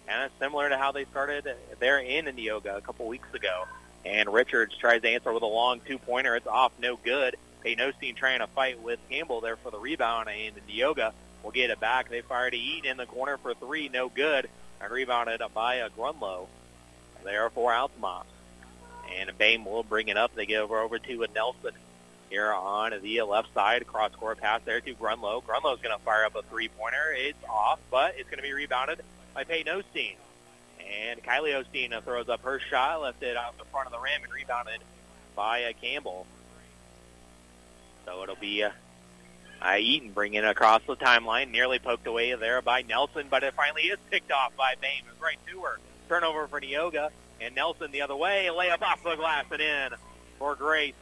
And 0.09 0.25
it's 0.25 0.35
similar 0.41 0.69
to 0.69 0.77
how 0.77 0.93
they 0.93 1.05
started 1.05 1.49
there 1.79 1.99
in 1.99 2.25
Neoga 2.25 2.77
a 2.77 2.81
couple 2.81 3.07
weeks 3.07 3.33
ago. 3.33 3.67
And 4.05 4.33
Richards 4.33 4.75
tries 4.77 5.03
to 5.03 5.09
answer 5.09 5.33
with 5.33 5.43
a 5.43 5.47
long 5.47 5.81
two-pointer. 5.87 6.35
It's 6.37 6.47
off, 6.47 6.73
no 6.81 6.97
good. 6.97 7.37
Peyton 7.63 7.93
Osteen 7.93 8.17
trying 8.17 8.41
to 8.41 8.47
fight 8.47 8.83
with 8.83 8.99
Campbell 9.11 9.43
there 9.43 9.57
for 9.57 9.71
the 9.71 9.79
rebound, 9.79 10.31
and 10.31 10.57
Neoga 10.67 11.13
will 11.43 11.51
get 11.51 11.71
it 11.71 11.81
back. 11.81 12.09
They 12.09 12.21
fire 12.21 12.51
to 12.51 12.57
Eaton 12.57 12.91
in 12.91 12.97
the 12.97 13.07
corner 13.07 13.39
for 13.39 13.55
three, 13.55 13.89
no 13.89 14.09
good. 14.09 14.49
And 14.81 14.91
rebounded 14.91 15.43
by 15.55 15.77
a 15.77 15.91
Grunlow 15.91 16.47
there 17.25 17.51
for 17.51 17.73
Altamont. 17.73 18.27
And 19.19 19.37
Bame 19.37 19.65
will 19.65 19.83
bring 19.83 20.09
it 20.09 20.17
up. 20.17 20.35
They 20.35 20.47
get 20.47 20.61
over, 20.63 20.81
over 20.81 20.99
to 20.99 21.27
Nelson 21.35 21.73
here 22.31 22.53
on 22.53 22.93
the 23.03 23.23
left 23.23 23.53
side. 23.53 23.87
Cross 23.87 24.13
court 24.15 24.39
pass 24.39 24.63
there 24.65 24.81
to 24.81 24.95
Grunlow. 24.95 25.43
Grunlow's 25.43 25.83
going 25.83 25.97
to 25.97 26.03
fire 26.05 26.25
up 26.25 26.37
a 26.37 26.43
three-pointer. 26.43 27.15
It's 27.15 27.45
off, 27.49 27.81
but 27.91 28.15
it's 28.17 28.31
going 28.31 28.39
to 28.39 28.43
be 28.43 28.53
rebounded 28.53 29.01
by 29.35 29.45
Peyton 29.45 29.83
Osteen. 29.83 30.15
And 30.79 31.23
Kylie 31.23 31.63
Osteen 31.63 32.03
throws 32.03 32.29
up 32.29 32.43
her 32.43 32.59
shot, 32.59 33.03
left 33.03 33.23
it 33.23 33.37
out 33.37 33.59
the 33.59 33.65
front 33.67 33.87
of 33.87 33.93
the 33.93 33.99
rim, 33.99 34.23
and 34.23 34.33
rebounded 34.33 34.81
by 35.37 35.65
uh, 35.65 35.73
Campbell. 35.81 36.27
So 38.07 38.23
it'll 38.23 38.37
be 38.37 38.65
uh, 38.65 38.71
uh, 39.63 39.77
Eaton 39.79 40.13
bringing 40.13 40.43
it 40.43 40.49
across 40.49 40.83
the 40.87 40.97
timeline, 40.97 41.51
nearly 41.51 41.79
poked 41.79 42.07
away 42.07 42.35
there 42.35 42.63
by 42.63 42.83
Nelson, 42.83 43.27
but 43.31 43.43
it 43.43 43.55
finally 43.55 43.83
is 43.83 43.99
picked 44.11 44.33
off 44.33 44.57
by 44.57 44.75
Bame. 44.81 45.05
It's 45.11 45.21
right 45.21 45.39
to 45.49 45.61
her. 45.63 45.79
Turnover 46.09 46.47
for 46.49 46.61
Neoga. 46.61 47.11
And 47.41 47.55
Nelson 47.55 47.91
the 47.91 48.03
other 48.03 48.17
way, 48.17 48.49
layup 48.53 48.83
off 48.83 49.03
the 49.03 49.17
glass 49.17 49.47
and 49.51 49.63
in 49.63 49.91
for 50.39 50.55
Grace. 50.55 50.95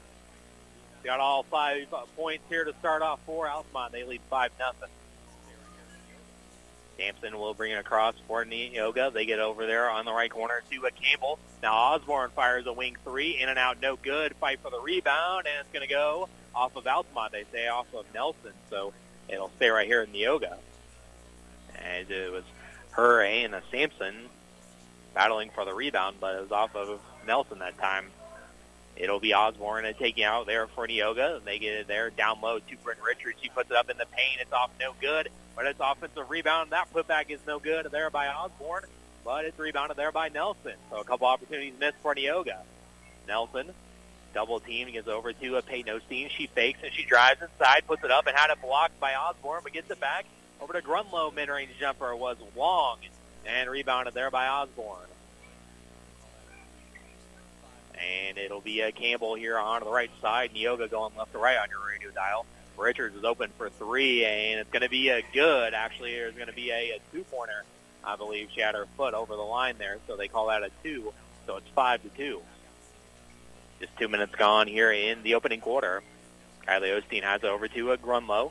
Got 1.02 1.20
all 1.20 1.42
five 1.44 1.86
points 2.16 2.44
here 2.48 2.64
to 2.64 2.72
start 2.80 3.02
off 3.02 3.20
for 3.26 3.48
Altamont. 3.48 3.92
They 3.92 4.04
lead 4.04 4.20
5 4.28 4.52
nothing. 4.58 4.88
Sampson 6.96 7.38
will 7.38 7.54
bring 7.54 7.72
it 7.72 7.78
across 7.78 8.14
for 8.26 8.44
Neoga. 8.44 9.12
They 9.12 9.24
get 9.24 9.38
over 9.38 9.66
there 9.66 9.88
on 9.88 10.04
the 10.04 10.12
right 10.12 10.30
corner 10.30 10.62
to 10.70 10.86
a 10.86 10.90
Campbell. 10.90 11.38
Now 11.62 11.74
Osborne 11.74 12.30
fires 12.30 12.66
a 12.66 12.72
wing 12.72 12.96
three. 13.04 13.40
In 13.40 13.48
and 13.48 13.58
out, 13.58 13.80
no 13.80 13.96
good. 13.96 14.34
Fight 14.36 14.58
for 14.60 14.70
the 14.70 14.80
rebound, 14.80 15.46
and 15.46 15.60
it's 15.60 15.72
going 15.72 15.86
to 15.86 15.92
go 15.92 16.28
off 16.55 16.76
of 16.76 16.87
Altamont. 16.87 17.33
They 17.33 17.45
say 17.52 17.69
off 17.69 17.93
of 17.95 18.07
Nelson, 18.14 18.52
so 18.71 18.93
it'll 19.28 19.50
stay 19.57 19.69
right 19.69 19.87
here 19.87 20.02
in 20.02 20.11
Neoga. 20.11 20.57
And 21.76 22.11
it 22.11 22.33
was 22.33 22.45
her 22.93 23.23
and 23.23 23.55
a 23.55 23.62
Sampson 23.71 24.14
battling 25.14 25.50
for 25.50 25.64
the 25.64 25.75
rebound, 25.75 26.17
but 26.21 26.37
it 26.37 26.43
was 26.43 26.52
off 26.52 26.75
of 26.75 27.00
Nelson 27.26 27.61
that 27.61 27.78
time. 27.78 28.07
It'll 28.97 29.21
be 29.21 29.33
Osborne 29.33 29.85
taking 29.97 30.25
out 30.25 30.47
there 30.47 30.67
for 30.67 30.88
Neoga. 30.88 31.43
They 31.45 31.61
get 31.61 31.75
it 31.75 31.87
there 31.87 32.11
down 32.11 32.40
low 32.40 32.59
to 32.59 32.76
Bryn 32.83 32.97
Richards. 33.05 33.38
She 33.40 33.49
puts 33.49 33.71
it 33.71 33.76
up 33.76 33.88
in 33.88 33.97
the 33.97 34.07
paint. 34.07 34.40
It's 34.40 34.52
off 34.52 34.71
no 34.81 34.93
good, 35.00 35.28
but 35.55 35.67
it's 35.67 35.78
offensive 35.81 36.28
rebound. 36.28 36.71
That 36.71 36.93
putback 36.93 37.31
is 37.31 37.38
no 37.47 37.61
good 37.61 37.87
there 37.93 38.11
by 38.11 38.26
Osborne, 38.26 38.87
but 39.25 39.45
it's 39.45 39.59
rebounded 39.59 39.97
there 39.97 40.11
by 40.11 40.31
Nelson. 40.31 40.75
So 40.90 40.97
a 40.99 41.05
couple 41.05 41.28
opportunities 41.28 41.75
missed 41.78 41.99
for 42.02 42.12
Neoga. 42.14 42.59
Nelson 43.28 43.73
double 44.35 44.61
team 44.61 44.90
gets 44.90 45.08
over 45.08 45.32
to 45.32 45.56
a 45.56 45.62
Peyton 45.62 45.99
Osteen. 45.99 46.30
She 46.30 46.47
fakes 46.47 46.80
and 46.82 46.92
she 46.92 47.04
drives 47.04 47.40
inside, 47.42 47.87
puts 47.87 48.04
it 48.04 48.11
up 48.11 48.26
and 48.26 48.37
had 48.37 48.50
it 48.50 48.61
blocked 48.61 48.99
by 49.00 49.14
Osborne, 49.14 49.61
but 49.62 49.73
gets 49.73 49.90
it 49.90 50.00
back 50.00 50.26
over 50.61 50.73
to 50.73 50.80
Grunlow. 50.80 51.35
Mid-range 51.35 51.70
jumper 51.78 52.14
was 52.14 52.37
long 52.56 52.99
and 53.47 53.70
rebounded 53.70 54.14
there 54.14 54.30
by 54.30 54.47
Osborne. 54.49 55.06
And 57.94 58.38
it'll 58.38 58.61
be 58.61 58.80
a 58.80 58.92
Campbell 58.92 59.35
here 59.35 59.58
on 59.58 59.82
the 59.82 59.90
right 59.90 60.11
side. 60.23 60.52
Neoga 60.54 60.88
going 60.88 61.12
left 61.16 61.32
to 61.32 61.38
right 61.38 61.58
on 61.58 61.68
your 61.68 61.85
radio 61.85 62.11
dial. 62.11 62.47
Richards 62.76 63.16
is 63.16 63.25
open 63.25 63.50
for 63.58 63.70
three, 63.70 64.25
and 64.25 64.61
it's 64.61 64.70
going 64.70 64.82
to 64.82 64.88
be 64.88 65.08
a 65.08 65.23
good. 65.32 65.75
Actually, 65.75 66.12
there's 66.12 66.35
going 66.35 66.47
to 66.47 66.54
be 66.54 66.70
a, 66.70 66.92
a 66.92 67.00
two-pointer. 67.12 67.64
I 68.04 68.14
believe 68.14 68.50
she 68.54 68.61
had 68.61 68.76
her 68.76 68.87
foot 68.97 69.14
over 69.14 69.35
the 69.35 69.42
line 69.42 69.78
there, 69.78 69.99
so 70.06 70.16
they 70.16 70.28
call 70.28 70.47
that 70.47 70.62
a 70.62 70.70
two. 70.85 71.12
So 71.47 71.56
it's 71.56 71.68
five 71.75 72.02
to 72.02 72.08
two. 72.11 72.40
Just 73.80 73.97
two 73.97 74.08
minutes 74.08 74.35
gone 74.35 74.66
here 74.66 74.90
in 74.90 75.23
the 75.23 75.35
opening 75.35 75.61
quarter. 75.61 76.02
Kylie 76.66 77.00
Osteen 77.00 77.23
has 77.23 77.42
it 77.42 77.47
over 77.47 77.68
to 77.68 77.92
a 77.92 77.99
Grunlow 77.99 78.50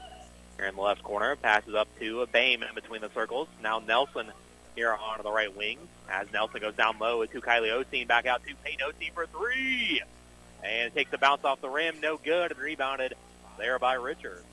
here 0.55 0.67
in 0.67 0.75
the 0.75 0.81
left 0.81 1.03
corner. 1.03 1.35
Passes 1.35 1.75
up 1.75 1.87
to 1.99 2.21
a 2.21 2.27
Bame 2.27 2.63
in 2.63 2.73
between 2.73 3.01
the 3.01 3.09
circles. 3.13 3.47
Now 3.61 3.79
Nelson 3.79 4.31
here 4.75 4.93
on 4.93 5.19
the 5.23 5.31
right 5.31 5.55
wing 5.55 5.79
as 6.09 6.31
Nelson 6.31 6.61
goes 6.61 6.75
down 6.75 6.97
low 6.99 7.25
to 7.25 7.41
Kylie 7.41 7.71
Osteen. 7.71 8.07
Back 8.07 8.25
out 8.25 8.41
to 8.45 8.55
Peyton 8.63 8.87
Osteen 8.87 9.13
for 9.13 9.25
three. 9.27 10.01
And 10.63 10.87
it 10.87 10.95
takes 10.95 11.11
the 11.11 11.17
bounce 11.17 11.43
off 11.43 11.61
the 11.61 11.69
rim. 11.69 11.99
No 12.01 12.17
good. 12.17 12.51
And 12.51 12.59
rebounded 12.59 13.13
there 13.57 13.79
by 13.79 13.95
Richards. 13.95 14.43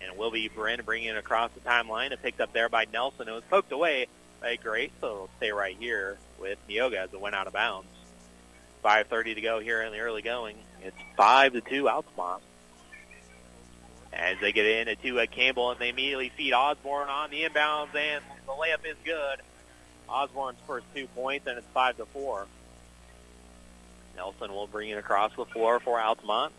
And 0.00 0.12
it 0.12 0.18
will 0.18 0.30
be 0.30 0.48
Bryn 0.48 0.80
bringing 0.84 1.08
it 1.08 1.16
across 1.16 1.50
the 1.52 1.60
timeline. 1.60 2.12
It 2.12 2.22
picked 2.22 2.40
up 2.40 2.52
there 2.52 2.68
by 2.68 2.86
Nelson. 2.92 3.28
It 3.28 3.32
was 3.32 3.44
poked 3.50 3.72
away 3.72 4.06
by 4.40 4.56
Grace, 4.56 4.90
so 5.00 5.06
it'll 5.06 5.30
stay 5.38 5.50
right 5.50 5.76
here 5.78 6.16
with 6.40 6.58
Neoga 6.68 6.96
as 6.96 7.12
it 7.12 7.20
went 7.20 7.34
out 7.34 7.48
of 7.48 7.52
bounds. 7.52 7.88
5.30 8.82 9.34
to 9.36 9.40
go 9.40 9.60
here 9.60 9.82
in 9.82 9.92
the 9.92 9.98
early 10.00 10.22
going. 10.22 10.56
It's 10.82 10.96
5 11.16 11.54
to 11.54 11.60
2 11.60 11.88
Altamont. 11.88 12.42
As 14.12 14.36
they 14.40 14.52
get 14.52 14.66
in 14.66 14.96
to 14.96 15.20
uh, 15.20 15.26
Campbell, 15.26 15.70
and 15.70 15.80
they 15.80 15.90
immediately 15.90 16.30
feed 16.30 16.52
Osborne 16.52 17.08
on 17.08 17.30
the 17.30 17.42
inbounds, 17.42 17.94
and 17.94 18.24
the 18.46 18.52
layup 18.52 18.84
is 18.88 18.96
good. 19.04 19.40
Osborne's 20.08 20.58
first 20.66 20.86
two 20.94 21.06
points, 21.08 21.46
and 21.46 21.58
it's 21.58 21.66
5 21.74 21.98
to 21.98 22.06
4. 22.06 22.46
Nelson 24.16 24.52
will 24.52 24.66
bring 24.66 24.88
it 24.90 24.98
across 24.98 25.32
the 25.36 25.44
floor 25.44 25.78
for 25.78 26.00
Altamont. 26.00 26.52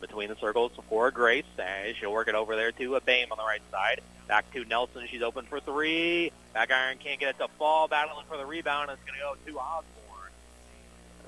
Between 0.00 0.28
the 0.28 0.36
circles 0.36 0.72
for 0.90 1.10
Grace, 1.10 1.44
as 1.58 1.96
she'll 1.96 2.12
work 2.12 2.28
it 2.28 2.34
over 2.34 2.54
there 2.54 2.70
to 2.70 2.96
a 2.96 3.00
Bame 3.00 3.28
on 3.30 3.38
the 3.38 3.44
right 3.44 3.62
side. 3.70 4.02
Back 4.28 4.52
to 4.52 4.64
Nelson. 4.64 5.06
She's 5.08 5.22
open 5.22 5.46
for 5.46 5.58
three. 5.58 6.32
Back 6.52 6.70
iron 6.70 6.98
can't 6.98 7.18
get 7.18 7.30
it 7.30 7.38
to 7.38 7.48
fall. 7.58 7.88
Battling 7.88 8.26
for 8.28 8.36
the 8.36 8.44
rebound. 8.44 8.90
And 8.90 8.98
it's 8.98 9.08
going 9.08 9.18
to 9.18 9.50
go 9.50 9.52
to 9.52 9.58
Osborne. 9.58 10.05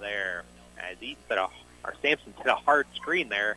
There. 0.01 0.45
As 0.79 1.03
Eaton 1.03 1.23
did 1.29 1.39
a, 1.39 1.49
or 1.85 1.95
Sampson 2.03 2.35
did 2.37 2.47
a 2.47 2.55
hard 2.55 2.87
screen 2.95 3.29
there 3.29 3.57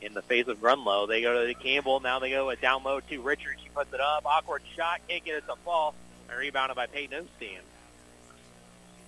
in 0.00 0.14
the 0.14 0.22
face 0.22 0.46
of 0.48 0.60
Grunlow. 0.60 1.06
They 1.06 1.20
go 1.22 1.46
to 1.46 1.54
Campbell. 1.54 2.00
Now 2.00 2.18
they 2.18 2.30
go 2.30 2.48
a 2.50 2.56
down 2.56 2.82
low 2.82 3.00
to 3.00 3.20
Richard. 3.20 3.56
She 3.62 3.68
puts 3.70 3.92
it 3.92 4.00
up. 4.00 4.24
Awkward 4.24 4.62
shot. 4.76 5.00
Can't 5.08 5.24
get 5.24 5.36
it 5.36 5.46
to 5.46 5.56
fall. 5.64 5.94
And 6.28 6.38
rebounded 6.38 6.76
by 6.76 6.86
Peyton 6.86 7.26
Osteen. 7.26 7.58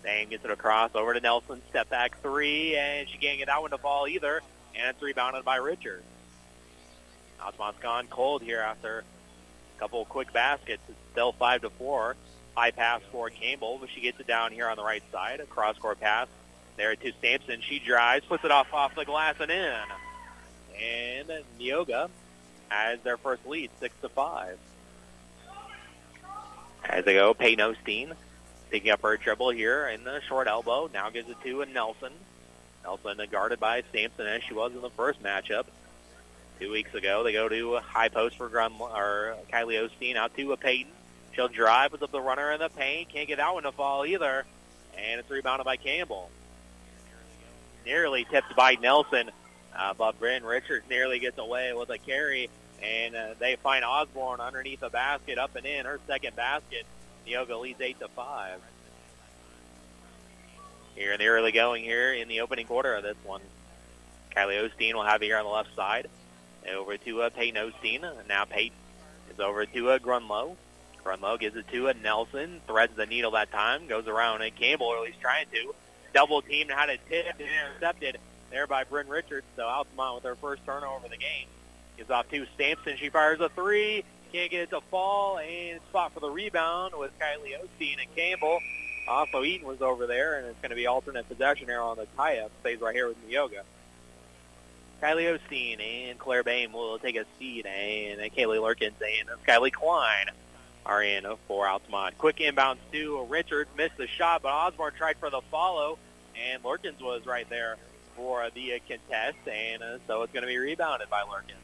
Dane 0.04 0.28
gets 0.28 0.44
it 0.44 0.50
across 0.50 0.90
over 0.94 1.14
to 1.14 1.20
Nelson. 1.20 1.62
Step 1.70 1.88
back 1.88 2.20
three. 2.20 2.76
And 2.76 3.08
she 3.08 3.18
can't 3.18 3.38
get 3.38 3.46
that 3.46 3.62
one 3.62 3.70
to 3.70 3.78
fall 3.78 4.06
either 4.08 4.42
and 4.74 4.88
it's 4.88 5.02
rebounded 5.02 5.44
by 5.44 5.56
Richards. 5.56 6.04
Altamont's 7.42 7.80
gone 7.80 8.06
cold 8.08 8.42
here 8.42 8.60
after 8.60 9.04
a 9.76 9.80
couple 9.80 10.04
quick 10.04 10.32
baskets. 10.32 10.82
It's 10.88 10.98
still 11.12 11.32
five 11.32 11.62
to 11.62 11.70
four. 11.70 12.16
High 12.54 12.70
pass 12.70 13.00
for 13.10 13.30
Campbell, 13.30 13.78
but 13.80 13.88
she 13.90 14.00
gets 14.00 14.20
it 14.20 14.26
down 14.26 14.52
here 14.52 14.68
on 14.68 14.76
the 14.76 14.84
right 14.84 15.02
side. 15.10 15.40
A 15.40 15.46
cross 15.46 15.78
court 15.78 16.00
pass 16.00 16.28
there 16.76 16.94
to 16.96 17.12
Sampson. 17.20 17.60
She 17.60 17.78
drives, 17.78 18.24
puts 18.26 18.44
it 18.44 18.50
off 18.50 18.72
off 18.72 18.94
the 18.94 19.04
glass 19.04 19.36
and 19.40 19.50
in. 19.50 19.80
And 20.80 21.44
Neoga 21.60 22.08
has 22.68 23.00
their 23.00 23.16
first 23.16 23.46
lead, 23.46 23.70
six 23.80 23.94
to 24.02 24.08
five. 24.08 24.58
As 26.84 27.04
they 27.04 27.14
go, 27.14 27.34
Peyton 27.34 27.74
Osteen 27.74 28.12
picking 28.70 28.90
up 28.90 29.02
her 29.02 29.16
dribble 29.16 29.50
here 29.50 29.86
in 29.88 30.02
the 30.02 30.20
short 30.22 30.48
elbow. 30.48 30.90
Now 30.92 31.10
gives 31.10 31.28
it 31.28 31.36
to 31.42 31.64
Nelson. 31.66 32.12
Nelson 32.82 33.20
guarded 33.30 33.60
by 33.60 33.82
Sampson 33.92 34.26
as 34.26 34.42
she 34.42 34.54
was 34.54 34.72
in 34.72 34.80
the 34.80 34.90
first 34.90 35.22
matchup. 35.22 35.64
Two 36.58 36.70
weeks 36.70 36.94
ago, 36.94 37.22
they 37.22 37.32
go 37.32 37.48
to 37.48 37.76
a 37.76 37.80
high 37.80 38.08
post 38.08 38.36
for 38.36 38.48
Grum, 38.48 38.80
or 38.80 39.36
Kylie 39.52 39.88
Osteen 39.88 40.16
out 40.16 40.36
to 40.36 40.52
a 40.52 40.56
Peyton. 40.56 40.92
She'll 41.34 41.48
drive 41.48 41.92
with 41.92 42.00
the 42.10 42.20
runner 42.20 42.52
in 42.52 42.60
the 42.60 42.68
paint. 42.68 43.08
Can't 43.10 43.28
get 43.28 43.38
that 43.38 43.54
one 43.54 43.62
to 43.62 43.72
fall 43.72 44.04
either. 44.04 44.44
And 44.96 45.20
it's 45.20 45.30
rebounded 45.30 45.64
by 45.64 45.76
Campbell. 45.76 46.30
Nearly 47.84 48.24
tipped 48.30 48.54
by 48.56 48.74
Nelson, 48.74 49.30
uh, 49.76 49.94
but 49.94 50.18
Bryn 50.18 50.44
Richards 50.44 50.84
nearly 50.88 51.18
gets 51.18 51.38
away 51.38 51.72
with 51.72 51.90
a 51.90 51.98
carry. 51.98 52.48
And 52.82 53.14
uh, 53.14 53.34
they 53.38 53.56
find 53.56 53.84
Osborne 53.84 54.40
underneath 54.40 54.80
the 54.80 54.90
basket, 54.90 55.38
up 55.38 55.54
and 55.56 55.66
in. 55.66 55.86
Her 55.86 56.00
second 56.06 56.34
basket. 56.36 56.84
Neoga 57.26 57.60
leads 57.60 57.80
8 57.80 58.00
to 58.00 58.08
5 58.08 58.60
here 60.94 61.12
in 61.12 61.18
the 61.18 61.26
early 61.26 61.52
going 61.52 61.84
here 61.84 62.12
in 62.12 62.28
the 62.28 62.40
opening 62.40 62.66
quarter 62.66 62.94
of 62.94 63.02
this 63.02 63.16
one. 63.24 63.40
Kylie 64.36 64.68
Osteen 64.68 64.94
will 64.94 65.04
have 65.04 65.22
it 65.22 65.26
here 65.26 65.38
on 65.38 65.44
the 65.44 65.50
left 65.50 65.74
side. 65.74 66.08
Over 66.70 66.96
to 66.96 67.22
uh, 67.22 67.30
Peyton 67.30 67.72
Osteen. 67.72 68.02
Now 68.28 68.44
Peyton 68.44 68.76
is 69.32 69.40
over 69.40 69.66
to 69.66 69.90
uh, 69.90 69.98
Grunlow. 69.98 70.56
Grunlow 71.04 71.38
gives 71.38 71.56
it 71.56 71.66
to 71.68 71.88
a 71.88 71.90
uh, 71.90 71.94
Nelson. 72.00 72.60
Threads 72.66 72.94
the 72.94 73.06
needle 73.06 73.32
that 73.32 73.50
time. 73.50 73.88
Goes 73.88 74.06
around 74.06 74.42
and 74.42 74.54
Campbell, 74.54 74.86
or 74.86 74.98
at 74.98 75.02
least 75.02 75.20
trying 75.20 75.46
to. 75.52 75.74
Double 76.12 76.42
teamed, 76.42 76.70
had 76.70 76.88
it 76.88 77.00
tipped 77.08 77.40
and 77.40 77.48
intercepted 77.48 78.18
there 78.50 78.66
by 78.66 78.84
Bryn 78.84 79.08
Richards. 79.08 79.46
So 79.56 79.64
Altamont 79.64 80.16
with 80.16 80.22
their 80.22 80.36
first 80.36 80.64
turnover 80.64 81.04
of 81.04 81.10
the 81.10 81.16
game. 81.16 81.46
Gives 81.96 82.10
off 82.10 82.30
to 82.30 82.46
Sampson. 82.56 82.96
She 82.96 83.08
fires 83.08 83.40
a 83.40 83.48
three. 83.48 84.04
Can't 84.32 84.50
get 84.50 84.62
it 84.62 84.70
to 84.70 84.80
fall. 84.80 85.38
And 85.38 85.80
spot 85.90 86.12
for 86.12 86.20
the 86.20 86.30
rebound 86.30 86.94
with 86.96 87.10
Kylie 87.18 87.54
Osteen 87.58 88.00
and 88.00 88.14
Campbell. 88.16 88.60
Also, 89.08 89.42
Eaton 89.42 89.66
was 89.66 89.82
over 89.82 90.06
there, 90.06 90.38
and 90.38 90.46
it's 90.46 90.60
going 90.60 90.70
to 90.70 90.76
be 90.76 90.86
alternate 90.86 91.28
possession 91.28 91.66
here 91.66 91.80
on 91.80 91.96
the 91.96 92.06
tie-up. 92.16 92.50
Stays 92.60 92.80
right 92.80 92.94
here 92.94 93.08
with 93.08 93.28
Neoga. 93.28 93.62
Kylie 95.02 95.36
Osteen 95.36 95.80
and 95.80 96.18
Claire 96.18 96.44
Bame 96.44 96.72
will 96.72 96.98
take 96.98 97.16
a 97.16 97.24
seat, 97.38 97.66
and 97.66 98.20
Kaylee 98.32 98.60
Lurkins 98.60 98.92
and 99.00 99.28
Skyly 99.44 99.72
Klein 99.72 100.26
are 100.84 101.02
in 101.02 101.24
for 101.46 101.68
Altamont. 101.68 102.18
Quick 102.18 102.36
inbounds 102.36 102.78
to 102.92 103.24
Richards, 103.28 103.70
missed 103.76 103.96
the 103.96 104.06
shot, 104.06 104.42
but 104.42 104.50
Osborne 104.50 104.94
tried 104.96 105.16
for 105.18 105.30
the 105.30 105.40
follow, 105.50 105.98
and 106.36 106.62
Lurkins 106.62 107.00
was 107.00 107.24
right 107.26 107.48
there 107.48 107.76
for 108.16 108.48
the 108.54 108.80
contest, 108.88 109.38
and 109.50 109.82
uh, 109.82 109.98
so 110.06 110.22
it's 110.22 110.32
going 110.32 110.42
to 110.42 110.48
be 110.48 110.58
rebounded 110.58 111.08
by 111.08 111.22
Lurkins. 111.22 111.56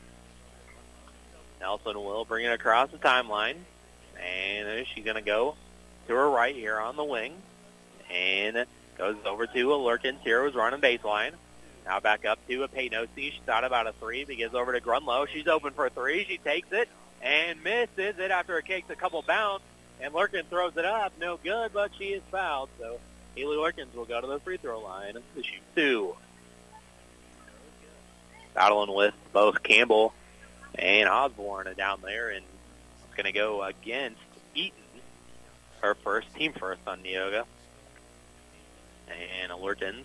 Nelson 1.61 1.96
will 1.96 2.24
bring 2.24 2.44
it 2.44 2.52
across 2.52 2.90
the 2.90 2.98
timeline, 2.98 3.57
and 4.22 4.87
she's 4.87 5.04
going 5.04 5.16
to 5.16 5.22
go 5.22 5.57
to 6.07 6.14
her 6.14 6.31
right 6.31 6.54
here 6.54 6.78
on 6.78 6.96
the 6.96 7.04
wing. 7.04 7.35
And 8.11 8.64
goes 8.96 9.16
over 9.26 9.46
to 9.46 9.74
a 9.74 9.76
Lurkins 9.76 10.20
here 10.22 10.42
who's 10.42 10.54
running 10.54 10.81
baseline. 10.81 11.33
Now 11.85 12.00
back 12.00 12.24
up 12.24 12.38
to 12.48 12.62
a 12.62 12.68
Peyton 12.68 12.98
Osteen. 12.98 13.33
She 13.33 13.40
thought 13.46 13.64
about 13.64 13.87
a 13.87 13.92
three, 13.92 14.24
but 14.24 14.37
gets 14.37 14.54
over 14.54 14.72
to 14.72 14.81
Grunlow. 14.81 15.26
She's 15.28 15.46
open 15.46 15.72
for 15.72 15.87
a 15.87 15.90
three. 15.90 16.24
She 16.24 16.38
takes 16.38 16.68
it 16.72 16.88
and 17.22 17.62
misses 17.62 18.18
it 18.18 18.31
after 18.31 18.59
it 18.59 18.66
takes 18.66 18.90
a 18.90 18.96
couple 18.96 19.22
bounce. 19.22 19.62
And 20.00 20.14
Lurkin 20.14 20.44
throws 20.48 20.76
it 20.76 20.85
up. 20.85 21.12
No 21.18 21.37
good, 21.37 21.72
but 21.72 21.90
she 21.98 22.07
is 22.07 22.22
fouled. 22.31 22.68
So 22.78 23.00
Haley 23.35 23.57
Lurkins 23.57 23.94
will 23.94 24.04
go 24.04 24.20
to 24.20 24.26
the 24.26 24.40
free 24.40 24.57
throw 24.57 24.81
line 24.81 25.14
to 25.14 25.42
shoot 25.42 25.62
two. 25.74 26.16
Battling 28.54 28.94
with 28.94 29.14
both 29.33 29.62
Campbell 29.62 30.14
and 30.74 31.09
Osborne 31.09 31.68
down 31.76 32.00
there, 32.02 32.31
and 32.31 32.44
it's 33.04 33.14
going 33.16 33.26
to 33.26 33.33
go 33.33 33.62
against 33.62 34.20
Eaton 34.54 34.78
her 35.81 35.94
first, 35.94 36.33
team 36.35 36.52
first 36.52 36.81
on 36.87 37.02
Neoga. 37.02 37.44
And 39.09 39.52
Lurkins. 39.52 40.04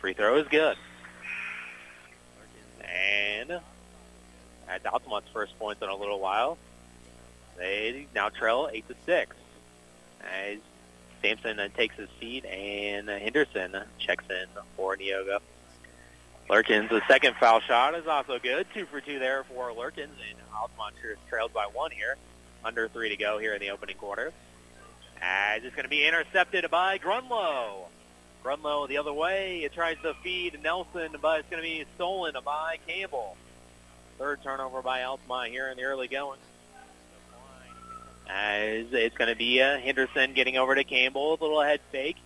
Free 0.00 0.12
throw 0.12 0.36
is 0.36 0.48
good. 0.48 0.76
And 2.82 3.60
at 4.68 4.84
Altamont's 4.86 5.28
first 5.32 5.58
points 5.58 5.82
in 5.82 5.88
a 5.88 5.96
little 5.96 6.20
while. 6.20 6.58
They 7.56 8.06
now 8.14 8.28
trail 8.28 8.68
8 8.72 8.88
to 8.88 8.94
6. 9.06 9.36
As 10.20 10.58
Sampson 11.22 11.58
takes 11.76 11.96
his 11.96 12.08
seat 12.20 12.44
and 12.44 13.08
Henderson 13.08 13.76
checks 13.98 14.24
in 14.28 14.46
for 14.76 14.96
Neoga. 14.96 15.40
Lurkins, 16.48 16.90
the 16.90 17.00
second 17.08 17.36
foul 17.36 17.60
shot 17.60 17.94
is 17.94 18.06
also 18.06 18.38
good. 18.38 18.66
Two 18.74 18.84
for 18.86 19.00
two 19.00 19.18
there 19.18 19.44
for 19.44 19.70
Lurkins, 19.70 20.12
and 20.28 20.38
Altamont 20.54 20.94
trails 21.28 21.50
by 21.54 21.64
one 21.72 21.90
here. 21.90 22.16
Under 22.62 22.88
three 22.88 23.08
to 23.08 23.16
go 23.16 23.38
here 23.38 23.54
in 23.54 23.60
the 23.60 23.70
opening 23.70 23.96
quarter. 23.96 24.32
As 25.22 25.64
it's 25.64 25.74
going 25.74 25.84
to 25.84 25.90
be 25.90 26.06
intercepted 26.06 26.70
by 26.70 26.98
Grunlow. 26.98 27.86
Grunlow 28.44 28.86
the 28.86 28.98
other 28.98 29.12
way. 29.12 29.64
It 29.64 29.72
tries 29.72 29.96
to 30.02 30.14
feed 30.22 30.62
Nelson, 30.62 31.16
but 31.22 31.40
it's 31.40 31.48
going 31.48 31.62
to 31.62 31.68
be 31.68 31.86
stolen 31.94 32.34
by 32.44 32.78
Campbell. 32.86 33.38
Third 34.18 34.42
turnover 34.42 34.82
by 34.82 35.02
Altamont 35.02 35.50
here 35.50 35.68
in 35.68 35.76
the 35.76 35.84
early 35.84 36.08
going. 36.08 36.38
As 38.28 38.86
it's 38.92 39.16
going 39.16 39.30
to 39.30 39.36
be 39.36 39.60
uh, 39.60 39.78
Henderson 39.78 40.32
getting 40.32 40.56
over 40.56 40.74
to 40.74 40.84
Campbell, 40.84 41.32
with 41.32 41.40
a 41.40 41.44
little 41.44 41.62
head 41.62 41.80
fake. 41.92 42.16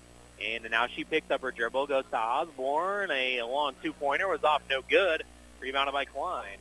And 0.45 0.69
now 0.71 0.87
she 0.87 1.03
picks 1.03 1.31
up 1.31 1.43
her 1.43 1.51
dribble, 1.51 1.89
goes 1.89 2.05
to 2.11 2.17
Osborne. 2.17 3.11
A 3.11 3.43
long 3.43 3.75
two-pointer 3.83 4.29
was 4.29 4.45
off 4.45 4.63
no 4.71 4.83
good. 4.83 5.25
Rebounded 5.61 5.93
by 5.93 6.05
Klein. 6.05 6.59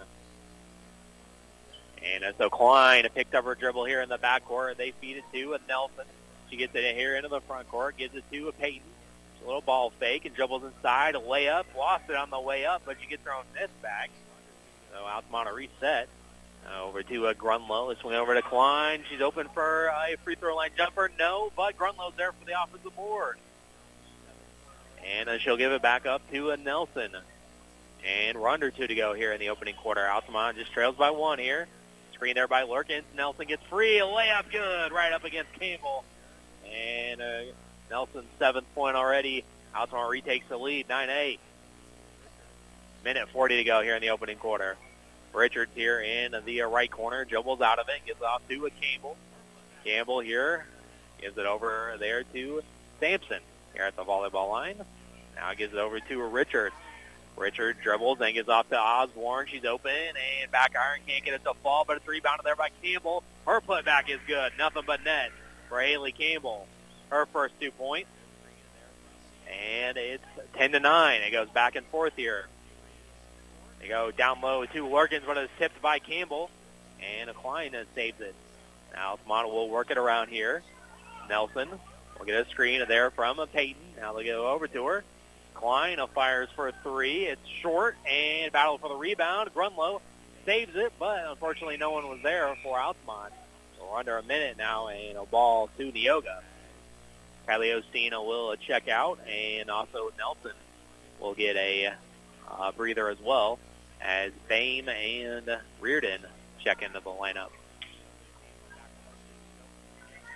And 2.04 2.24
so 2.38 2.50
Klein 2.50 3.08
picked 3.14 3.36
up 3.36 3.46
her 3.46 3.54
dribble 3.54 3.86
here 3.86 4.02
in 4.02 4.10
the 4.10 4.18
backcourt. 4.18 4.78
They 4.78 4.92
feed 4.92 5.18
it 5.18 5.24
to 5.34 5.54
a 5.54 5.60
Nelson. 5.68 6.06
She 6.50 6.58
gets 6.58 6.74
it 6.74 6.96
here 6.96 7.16
into 7.16 7.30
the 7.30 7.42
front 7.42 7.70
court, 7.70 7.98
gives 7.98 8.16
it 8.16 8.24
to 8.32 8.48
a 8.48 8.52
Peyton. 8.54 8.88
A 9.44 9.46
little 9.46 9.62
ball 9.62 9.92
fake 10.00 10.26
and 10.26 10.34
dribbles 10.34 10.64
inside, 10.64 11.16
a 11.16 11.20
layup. 11.20 11.66
Lost 11.78 12.06
it 12.10 12.16
on 12.16 12.30
the 12.30 12.40
way 12.40 12.66
up, 12.66 12.82
but 12.86 12.98
she 13.02 13.08
gets 13.08 13.24
her 13.26 13.34
own 13.34 13.44
miss 13.54 13.70
back. 13.82 14.10
So 14.92 15.06
Altamont 15.06 15.50
a 15.50 15.54
reset. 15.54 16.10
Uh, 16.68 16.84
over 16.84 17.02
to 17.02 17.28
uh, 17.28 17.34
Grunlow. 17.34 17.88
Let's 17.88 18.02
swing 18.02 18.16
over 18.16 18.34
to 18.34 18.42
Klein. 18.42 19.04
She's 19.10 19.22
open 19.22 19.48
for 19.54 19.88
a 19.88 20.18
free 20.24 20.36
throw 20.36 20.56
line 20.56 20.72
jumper. 20.76 21.10
No, 21.18 21.52
but 21.56 21.78
Grunlow's 21.78 22.14
there 22.18 22.34
for 22.34 22.46
the 22.46 22.62
offensive 22.62 22.94
board. 22.96 23.38
And 25.06 25.30
uh, 25.30 25.38
she'll 25.38 25.56
give 25.56 25.72
it 25.72 25.82
back 25.82 26.06
up 26.06 26.22
to 26.32 26.52
uh, 26.52 26.58
Nelson. 26.58 27.12
And 28.06 28.38
we're 28.38 28.50
under 28.50 28.70
two 28.70 28.86
to 28.86 28.96
go 28.96 29.14
here 29.14 29.32
in 29.32 29.40
the 29.40 29.50
opening 29.50 29.76
quarter. 29.76 30.06
Altamont 30.06 30.58
just 30.58 30.74
trails 30.74 30.96
by 30.98 31.12
one 31.12 31.40
here. 31.40 31.68
Screen 32.14 32.36
there 32.36 32.48
by 32.48 32.64
Lurkins. 32.64 33.04
Nelson 33.16 33.48
gets 33.48 33.64
free. 33.70 34.00
Layup 34.00 34.52
good 34.52 34.92
right 34.92 35.14
up 35.14 35.24
against 35.24 35.54
Campbell. 35.54 36.04
And 36.70 37.22
uh, 37.22 37.42
Nelson's 37.90 38.26
seventh 38.40 38.68
point 38.76 38.98
already 38.98 39.46
Altamont 39.74 40.10
retakes 40.10 40.46
the 40.50 40.58
lead, 40.58 40.88
9-8. 40.88 41.40
Minute 43.04 43.30
40 43.30 43.58
to 43.58 43.64
go 43.64 43.82
here 43.82 43.96
in 43.96 44.02
the 44.02 44.10
opening 44.10 44.38
quarter. 44.38 44.76
Richards 45.34 45.72
here 45.76 46.02
in 46.02 46.36
the 46.46 46.62
right 46.62 46.90
corner, 46.90 47.24
dribbles 47.26 47.62
out 47.62 47.80
of 47.80 47.88
it, 47.90 48.06
gives 48.06 48.22
off 48.22 48.42
to 48.50 48.66
a 48.66 48.70
Campbell. 48.70 49.16
Campbell 49.84 50.20
here 50.20 50.66
gives 51.22 51.38
it 51.38 51.46
over 51.46 51.96
there 52.00 52.24
to 52.24 52.62
Sampson 53.00 53.40
here 53.74 53.84
at 53.84 53.96
the 53.96 54.04
volleyball 54.04 54.50
line. 54.50 54.76
Now 55.36 55.54
gives 55.54 55.74
it 55.74 55.80
over 55.80 56.00
to 56.00 56.24
Richards. 56.24 56.76
Richard 57.38 57.78
dribbles 57.84 58.20
and 58.20 58.34
gives 58.34 58.50
off 58.50 58.68
to 58.70 58.80
Osborne. 58.80 59.48
She's 59.48 59.64
open 59.64 59.92
and 59.92 60.52
back 60.52 60.76
iron 60.76 61.02
can't 61.08 61.24
get 61.24 61.36
it 61.36 61.44
to 61.44 61.54
fall, 61.62 61.86
but 61.86 61.98
it's 61.98 62.08
rebounded 62.08 62.46
there 62.46 62.56
by 62.56 62.70
Campbell. 62.82 63.24
Her 63.46 63.62
putback 63.62 64.10
is 64.10 64.20
good. 64.28 64.54
Nothing 64.58 64.84
but 64.88 65.04
net 65.04 65.32
for 65.70 65.80
Haley 65.80 66.12
Campbell. 66.12 66.68
Her 67.10 67.28
first 67.28 67.54
two 67.62 67.72
points. 67.72 68.10
And 69.48 69.98
it's 69.98 70.24
10 70.56 70.72
to 70.72 70.80
9. 70.80 71.22
It 71.22 71.32
goes 71.32 71.50
back 71.50 71.76
and 71.76 71.86
forth 71.86 72.14
here. 72.16 72.48
They 73.80 73.88
go 73.88 74.12
down 74.12 74.42
low 74.42 74.66
to 74.66 74.84
Lurkins, 74.86 75.26
but 75.26 75.38
it's 75.38 75.52
tipped 75.58 75.82
by 75.82 76.00
Campbell. 76.00 76.50
And 77.00 77.34
Klein 77.36 77.76
saves 77.96 78.20
it. 78.22 78.36
Now 78.94 79.12
Altamont 79.12 79.50
will 79.50 79.70
work 79.70 79.92
it 79.92 79.98
around 79.98 80.30
here. 80.30 80.64
Nelson 81.30 81.70
will 82.18 82.26
get 82.26 82.46
a 82.46 82.50
screen 82.50 82.84
there 82.88 83.12
from 83.12 83.40
Peyton. 83.54 83.82
Now 84.00 84.14
they 84.14 84.26
go 84.26 84.48
over 84.50 84.68
to 84.68 84.86
her. 84.88 85.04
Klein 85.54 86.00
fires 86.14 86.50
for 86.56 86.68
a 86.68 86.74
three. 86.84 87.26
It's 87.26 87.48
short 87.62 87.96
and 88.10 88.52
battle 88.52 88.78
for 88.78 88.90
the 88.90 88.96
rebound. 88.96 89.54
Grunlow 89.54 90.02
saves 90.46 90.76
it, 90.76 90.94
but 91.00 91.26
unfortunately 91.28 91.78
no 91.78 91.92
one 91.92 92.08
was 92.08 92.20
there 92.24 92.56
for 92.64 92.80
Altamont. 92.80 93.34
So 93.78 93.88
we're 93.92 94.00
under 94.00 94.18
a 94.18 94.24
minute 94.24 94.58
now 94.58 94.88
and 94.88 95.18
a 95.18 95.26
ball 95.26 95.70
to 95.78 95.92
Neoga. 95.92 96.42
Kylie 97.48 97.82
Ostina 97.82 98.26
will 98.26 98.56
check 98.56 98.88
out 98.88 99.20
and 99.28 99.70
also 99.70 100.12
Nelson 100.18 100.52
will 101.20 101.34
get 101.34 101.56
a 101.56 101.94
uh, 102.50 102.72
breather 102.74 103.10
as 103.10 103.20
well 103.20 103.60
as 104.02 104.32
Bame 104.48 104.90
and 104.90 105.50
Reardon 105.80 106.22
check 106.64 106.82
into 106.82 107.00
the 107.00 107.10
lineup. 107.10 107.50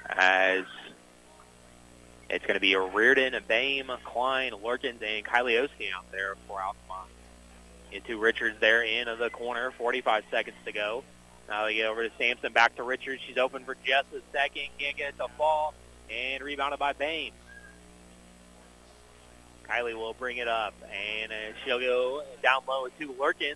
As 0.09 0.65
it's 2.29 2.45
going 2.45 2.55
to 2.55 2.61
be 2.61 2.73
a 2.73 2.79
Reardon, 2.79 3.35
Bame, 3.47 3.91
Klein, 4.03 4.53
Lurkins, 4.53 5.01
and 5.01 5.25
Kylie 5.25 5.61
Osteen 5.61 5.91
out 5.95 6.09
there 6.11 6.35
for 6.47 6.61
Altamont. 6.61 7.09
Into 7.91 8.17
Richards 8.17 8.57
there 8.61 8.83
in 8.83 9.05
the 9.19 9.29
corner, 9.29 9.71
45 9.71 10.23
seconds 10.31 10.55
to 10.65 10.71
go. 10.71 11.03
Now 11.49 11.65
they 11.65 11.75
get 11.75 11.87
over 11.87 12.07
to 12.07 12.15
Sampson, 12.17 12.53
back 12.53 12.77
to 12.77 12.83
Richards. 12.83 13.21
She's 13.27 13.37
open 13.37 13.65
for 13.65 13.75
just 13.83 14.07
a 14.13 14.21
second, 14.31 14.63
can't 14.79 14.95
get 14.95 15.09
it 15.09 15.17
to 15.17 15.27
fall, 15.37 15.73
and 16.09 16.41
rebounded 16.41 16.79
by 16.79 16.93
Bame. 16.93 17.33
Kylie 19.71 19.95
will 19.95 20.13
bring 20.13 20.37
it 20.37 20.47
up, 20.47 20.73
and 20.91 21.31
uh, 21.31 21.35
she'll 21.63 21.79
go 21.79 22.23
down 22.43 22.61
low 22.67 22.87
to 22.87 23.13
Lurkins, 23.13 23.55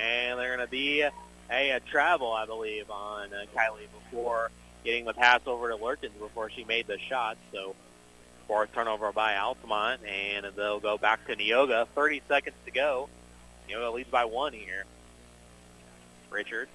and 0.00 0.38
they're 0.38 0.56
going 0.56 0.66
to 0.66 0.70
be 0.70 1.02
a, 1.02 1.12
a, 1.50 1.80
travel, 1.80 2.32
I 2.32 2.46
believe, 2.46 2.90
on 2.90 3.32
uh, 3.34 3.44
Kylie 3.54 3.88
before 3.92 4.50
getting 4.84 5.04
the 5.04 5.12
pass 5.12 5.40
over 5.46 5.70
to 5.70 5.76
Lurkins 5.76 6.18
before 6.18 6.50
she 6.50 6.64
made 6.64 6.86
the 6.86 6.98
shot. 6.98 7.36
So 7.52 7.74
fourth 8.46 8.72
turnover 8.72 9.12
by 9.12 9.36
Altamont, 9.36 10.00
and 10.04 10.46
they'll 10.56 10.80
go 10.80 10.96
back 10.96 11.26
to 11.26 11.36
Neoga. 11.36 11.86
30 11.94 12.22
seconds 12.28 12.56
to 12.64 12.70
go. 12.70 13.08
Neoga 13.68 13.92
leads 13.92 14.10
by 14.10 14.24
one 14.24 14.52
here. 14.52 14.84
Richards 16.30 16.70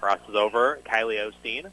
crosses 0.00 0.34
over 0.34 0.80
Kylie 0.86 1.30
Osteen. 1.30 1.70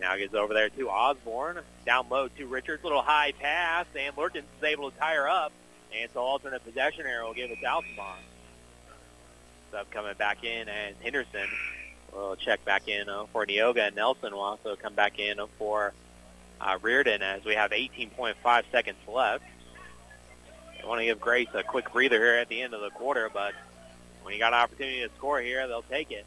Now 0.00 0.16
gets 0.16 0.34
over 0.34 0.54
there 0.54 0.70
to 0.70 0.88
Osborne. 0.88 1.58
Down 1.84 2.06
low 2.08 2.28
to 2.28 2.46
Richards. 2.46 2.82
Little 2.82 3.02
high 3.02 3.32
pass, 3.32 3.86
and 3.94 4.16
Lurkins 4.16 4.44
is 4.58 4.64
able 4.64 4.90
to 4.90 4.98
tie 4.98 5.14
her 5.14 5.28
up. 5.28 5.52
And 5.94 6.10
so 6.12 6.20
alternate 6.20 6.64
possession 6.64 7.04
here 7.04 7.22
will 7.24 7.34
give 7.34 7.50
it 7.50 7.60
to 7.60 7.66
Altamont. 7.66 8.20
Sub 9.70 9.90
coming 9.90 10.14
back 10.14 10.42
in, 10.42 10.68
and 10.68 10.96
Henderson 11.02 11.46
will 12.12 12.36
check 12.36 12.64
back 12.64 12.88
in 12.88 13.08
uh, 13.08 13.26
for 13.32 13.46
Neoga, 13.46 13.88
and 13.88 13.96
Nelson 13.96 14.32
will 14.32 14.40
also 14.40 14.74
come 14.76 14.94
back 14.94 15.18
in 15.18 15.38
for 15.58 15.92
uh, 16.60 16.78
Reardon 16.82 17.22
as 17.22 17.44
we 17.44 17.54
have 17.54 17.70
18.5 17.70 18.64
seconds 18.72 18.98
left. 19.06 19.44
I 20.82 20.86
want 20.86 21.00
to 21.00 21.04
give 21.04 21.20
Grace 21.20 21.48
a 21.54 21.62
quick 21.62 21.92
breather 21.92 22.18
here 22.18 22.36
at 22.36 22.48
the 22.48 22.62
end 22.62 22.74
of 22.74 22.80
the 22.80 22.90
quarter, 22.90 23.30
but 23.32 23.52
when 24.22 24.34
you 24.34 24.40
got 24.40 24.52
an 24.52 24.60
opportunity 24.60 25.00
to 25.00 25.10
score 25.16 25.40
here, 25.40 25.66
they'll 25.68 25.82
take 25.82 26.10
it. 26.10 26.24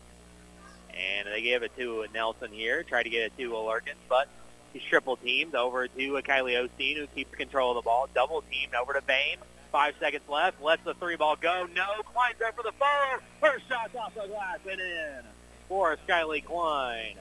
And 0.95 1.27
they 1.27 1.41
gave 1.41 1.63
it 1.63 1.75
to 1.77 2.05
Nelson 2.13 2.51
here, 2.51 2.83
tried 2.83 3.03
to 3.03 3.09
get 3.09 3.23
it 3.23 3.37
to 3.37 3.49
Lurkins, 3.51 3.95
but 4.07 4.27
he's 4.73 4.83
triple 4.83 5.17
teamed 5.17 5.55
over 5.55 5.87
to 5.87 6.21
Kylie 6.21 6.69
Osteen, 6.69 6.97
who 6.97 7.07
keeps 7.07 7.33
control 7.35 7.71
of 7.71 7.75
the 7.75 7.81
ball. 7.81 8.07
Double 8.13 8.43
teamed 8.51 8.75
over 8.75 8.93
to 8.93 9.01
Bame. 9.01 9.39
Five 9.71 9.95
seconds 9.99 10.23
left. 10.29 10.61
Lets 10.61 10.83
the 10.83 10.93
three 10.93 11.15
ball 11.15 11.35
go. 11.35 11.67
No. 11.75 11.87
Klein's 12.13 12.37
there 12.37 12.51
for 12.51 12.61
the 12.61 12.73
four. 12.73 13.21
First 13.41 13.67
shot's 13.67 13.95
off 13.95 14.13
the 14.13 14.27
glass 14.27 14.59
and 14.69 14.79
in 14.79 15.23
for 15.67 15.97
Skyly 16.07 16.45
Klein. 16.45 17.15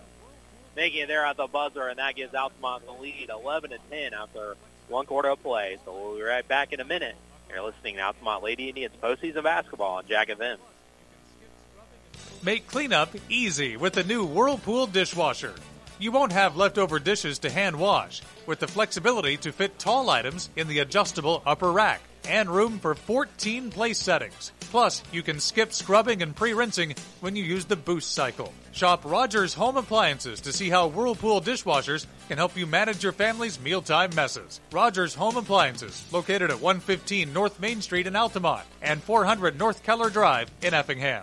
Making 0.76 1.02
it 1.02 1.08
there 1.08 1.24
at 1.24 1.38
the 1.38 1.46
buzzer, 1.46 1.88
and 1.88 1.98
that 1.98 2.16
gives 2.16 2.34
Altamont 2.34 2.84
the 2.84 2.92
lead 2.92 3.30
11 3.30 3.70
to 3.70 3.78
10 3.90 4.14
after 4.14 4.56
one 4.88 5.06
quarter 5.06 5.30
of 5.30 5.42
play. 5.42 5.78
So 5.84 5.92
we'll 5.92 6.16
be 6.16 6.22
right 6.22 6.46
back 6.46 6.72
in 6.72 6.80
a 6.80 6.84
minute. 6.84 7.16
You're 7.48 7.62
listening 7.62 7.96
to 7.96 8.02
Altamont 8.02 8.42
Lady 8.42 8.68
Indians 8.68 8.94
postseason 9.02 9.42
basketball 9.42 9.96
on 9.96 10.06
Jack 10.06 10.28
FM. 10.28 10.56
Make 12.44 12.66
cleanup 12.66 13.14
easy 13.28 13.76
with 13.76 13.92
the 13.92 14.02
new 14.02 14.24
Whirlpool 14.24 14.88
dishwasher. 14.88 15.54
You 16.00 16.10
won't 16.10 16.32
have 16.32 16.56
leftover 16.56 16.98
dishes 16.98 17.38
to 17.40 17.50
hand 17.50 17.76
wash 17.76 18.20
with 18.46 18.58
the 18.58 18.66
flexibility 18.66 19.36
to 19.36 19.52
fit 19.52 19.78
tall 19.78 20.10
items 20.10 20.50
in 20.56 20.66
the 20.66 20.80
adjustable 20.80 21.40
upper 21.46 21.70
rack 21.70 22.00
and 22.28 22.50
room 22.50 22.80
for 22.80 22.96
14 22.96 23.70
place 23.70 23.98
settings. 23.98 24.50
Plus, 24.58 25.04
you 25.12 25.22
can 25.22 25.38
skip 25.38 25.72
scrubbing 25.72 26.20
and 26.20 26.34
pre 26.34 26.52
rinsing 26.52 26.96
when 27.20 27.36
you 27.36 27.44
use 27.44 27.64
the 27.64 27.76
boost 27.76 28.12
cycle. 28.12 28.52
Shop 28.72 29.02
Rogers 29.04 29.54
Home 29.54 29.76
Appliances 29.76 30.40
to 30.40 30.52
see 30.52 30.68
how 30.68 30.88
Whirlpool 30.88 31.42
dishwashers 31.42 32.06
can 32.26 32.38
help 32.38 32.56
you 32.56 32.66
manage 32.66 33.04
your 33.04 33.12
family's 33.12 33.60
mealtime 33.60 34.10
messes. 34.16 34.60
Rogers 34.72 35.14
Home 35.14 35.36
Appliances, 35.36 36.04
located 36.10 36.50
at 36.50 36.60
115 36.60 37.32
North 37.32 37.60
Main 37.60 37.80
Street 37.82 38.08
in 38.08 38.16
Altamont 38.16 38.66
and 38.80 39.00
400 39.00 39.56
North 39.56 39.84
Keller 39.84 40.10
Drive 40.10 40.50
in 40.60 40.74
Effingham. 40.74 41.22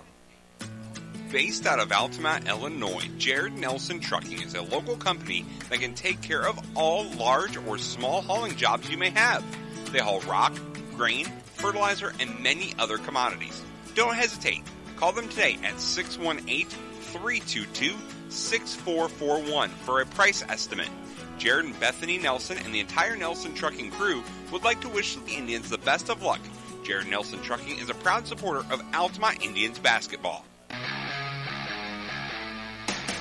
Based 1.31 1.67
out 1.67 1.79
of 1.79 1.91
Altamont, 1.91 2.47
Illinois, 2.47 3.07
Jared 3.19 3.53
Nelson 3.53 3.99
Trucking 3.99 4.41
is 4.41 4.55
a 4.55 4.63
local 4.63 4.95
company 4.97 5.45
that 5.69 5.79
can 5.79 5.93
take 5.93 6.23
care 6.23 6.41
of 6.41 6.59
all 6.75 7.03
large 7.11 7.55
or 7.55 7.77
small 7.77 8.23
hauling 8.23 8.55
jobs 8.55 8.89
you 8.89 8.97
may 8.97 9.11
have. 9.11 9.45
They 9.91 9.99
haul 9.99 10.21
rock, 10.21 10.57
grain, 10.97 11.27
fertilizer, 11.53 12.13
and 12.19 12.39
many 12.39 12.73
other 12.79 12.97
commodities. 12.97 13.61
Don't 13.93 14.15
hesitate. 14.15 14.63
Call 14.95 15.11
them 15.11 15.29
today 15.29 15.59
at 15.63 15.79
618 15.79 16.65
322 16.65 17.95
6441 18.29 19.69
for 19.69 20.01
a 20.01 20.07
price 20.07 20.43
estimate. 20.49 20.89
Jared 21.37 21.65
and 21.65 21.79
Bethany 21.79 22.17
Nelson 22.17 22.57
and 22.57 22.73
the 22.73 22.79
entire 22.79 23.15
Nelson 23.15 23.53
Trucking 23.53 23.91
crew 23.91 24.23
would 24.51 24.63
like 24.63 24.81
to 24.81 24.89
wish 24.89 25.15
the 25.15 25.33
Indians 25.33 25.69
the 25.69 25.77
best 25.77 26.09
of 26.09 26.23
luck. 26.23 26.41
Jared 26.83 27.07
Nelson 27.07 27.39
Trucking 27.43 27.77
is 27.77 27.91
a 27.91 27.93
proud 27.93 28.25
supporter 28.25 28.65
of 28.73 28.81
Altamont 28.95 29.45
Indians 29.45 29.77
basketball. 29.77 30.43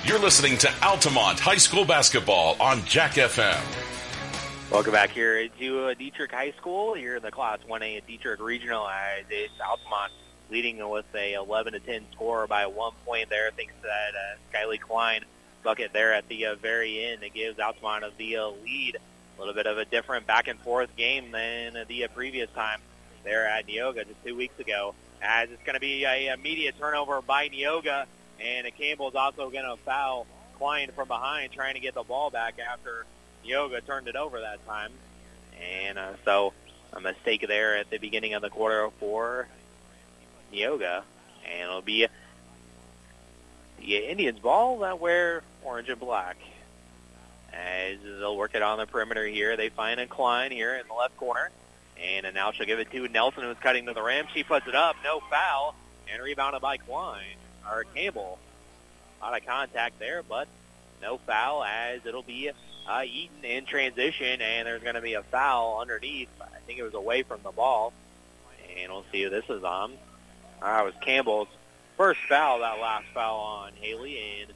You're 0.08 0.18
listening 0.18 0.56
to 0.58 0.72
Altamont 0.82 1.38
High 1.38 1.58
School 1.58 1.84
basketball 1.84 2.56
on 2.60 2.82
Jack 2.86 3.16
FM. 3.16 3.60
Welcome 4.70 4.94
back 4.94 5.10
here 5.10 5.48
to 5.48 5.80
uh, 5.80 5.94
Dieterich 5.94 6.30
High 6.30 6.52
School. 6.52 6.94
Here 6.94 7.16
in 7.16 7.22
the 7.22 7.30
Class 7.30 7.58
1A 7.68 8.02
Dieterich 8.08 8.40
Regional 8.40 8.88
as 8.88 9.26
it's 9.28 9.52
Altamont 9.60 10.10
leading 10.50 10.88
with 10.88 11.04
a 11.14 11.34
11 11.34 11.74
to 11.74 11.80
10 11.80 12.06
score 12.12 12.46
by 12.46 12.68
one 12.68 12.94
point 13.04 13.28
there. 13.28 13.50
Thanks 13.54 13.74
to 13.82 13.82
that 13.82 14.14
uh, 14.14 14.36
Skyly 14.50 14.80
Klein 14.80 15.26
bucket 15.62 15.92
there 15.92 16.14
at 16.14 16.26
the 16.28 16.46
uh, 16.46 16.54
very 16.54 17.04
end. 17.04 17.22
It 17.22 17.34
gives 17.34 17.58
Altamont 17.58 18.02
the 18.16 18.38
uh, 18.38 18.48
lead. 18.64 18.96
A 18.96 19.38
little 19.38 19.52
bit 19.52 19.66
of 19.66 19.76
a 19.76 19.84
different 19.84 20.26
back 20.26 20.48
and 20.48 20.58
forth 20.58 20.88
game 20.96 21.32
than 21.32 21.84
the 21.86 22.04
uh, 22.04 22.08
previous 22.14 22.48
time 22.54 22.80
there 23.24 23.46
at 23.46 23.66
Neoga 23.66 24.06
just 24.06 24.24
two 24.24 24.36
weeks 24.36 24.58
ago. 24.58 24.94
As 25.20 25.50
it's 25.50 25.62
going 25.64 25.74
to 25.74 25.80
be 25.80 26.06
a 26.06 26.32
immediate 26.32 26.78
turnover 26.78 27.20
by 27.20 27.50
Neoga 27.50 28.06
and 28.40 28.66
Campbell's 28.76 29.14
also 29.14 29.50
going 29.50 29.64
to 29.64 29.76
foul 29.84 30.26
Klein 30.58 30.90
from 30.94 31.08
behind, 31.08 31.52
trying 31.52 31.74
to 31.74 31.80
get 31.80 31.94
the 31.94 32.02
ball 32.02 32.30
back 32.30 32.58
after 32.58 33.06
Neoga 33.46 33.84
turned 33.84 34.08
it 34.08 34.16
over 34.16 34.40
that 34.40 34.64
time. 34.66 34.92
And 35.60 35.98
uh, 35.98 36.12
so 36.24 36.52
a 36.92 37.00
mistake 37.00 37.44
there 37.46 37.76
at 37.76 37.90
the 37.90 37.98
beginning 37.98 38.34
of 38.34 38.42
the 38.42 38.50
quarter 38.50 38.88
for 39.00 39.48
Neoga. 40.52 41.02
And 41.44 41.62
it'll 41.62 41.82
be 41.82 42.06
the 43.78 43.96
Indians 43.96 44.38
ball 44.38 44.80
that 44.80 45.00
wear 45.00 45.42
orange 45.64 45.88
and 45.88 46.00
black. 46.00 46.36
As 47.52 47.98
they'll 48.02 48.36
work 48.36 48.54
it 48.54 48.62
on 48.62 48.78
the 48.78 48.86
perimeter 48.86 49.26
here. 49.26 49.56
They 49.56 49.68
find 49.68 49.98
a 49.98 50.06
Klein 50.06 50.50
here 50.50 50.74
in 50.74 50.86
the 50.86 50.94
left 50.94 51.16
corner. 51.16 51.50
And 52.00 52.26
now 52.34 52.52
she'll 52.52 52.66
give 52.66 52.78
it 52.78 52.92
to 52.92 53.08
Nelson, 53.08 53.42
who's 53.42 53.56
cutting 53.60 53.86
to 53.86 53.94
the 53.94 54.02
rim. 54.02 54.26
She 54.32 54.44
puts 54.44 54.68
it 54.68 54.74
up. 54.74 54.96
No 55.02 55.20
foul. 55.30 55.74
And 56.12 56.22
rebounded 56.22 56.62
by 56.62 56.76
Klein 56.76 57.36
or 57.70 57.84
Campbell. 57.94 58.38
Out 59.20 59.36
of 59.36 59.44
contact 59.44 59.98
there, 59.98 60.22
but 60.22 60.46
no 61.02 61.18
foul 61.18 61.64
as 61.64 62.06
it'll 62.06 62.22
be 62.22 62.50
uh, 62.88 63.02
Eaton 63.04 63.44
in 63.44 63.64
transition, 63.64 64.40
and 64.40 64.66
there's 64.66 64.82
going 64.82 64.94
to 64.94 65.00
be 65.00 65.14
a 65.14 65.24
foul 65.24 65.80
underneath. 65.80 66.28
I 66.40 66.60
think 66.66 66.78
it 66.78 66.84
was 66.84 66.94
away 66.94 67.24
from 67.24 67.40
the 67.42 67.50
ball, 67.50 67.92
and 68.78 68.92
we'll 68.92 69.04
see 69.10 69.24
who 69.24 69.30
this 69.30 69.44
is 69.48 69.64
on. 69.64 69.92
Uh, 70.62 70.82
was 70.84 70.94
Campbell's 71.00 71.48
first 71.96 72.20
foul, 72.28 72.60
that 72.60 72.78
last 72.80 73.06
foul 73.12 73.38
on 73.38 73.72
Haley, 73.80 74.42
and 74.42 74.52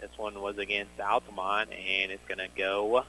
this 0.00 0.10
one 0.16 0.40
was 0.40 0.56
against 0.58 1.00
Altamont, 1.00 1.70
and 1.72 2.12
it's 2.12 2.26
going 2.28 2.38
to 2.38 2.48
go 2.56 3.04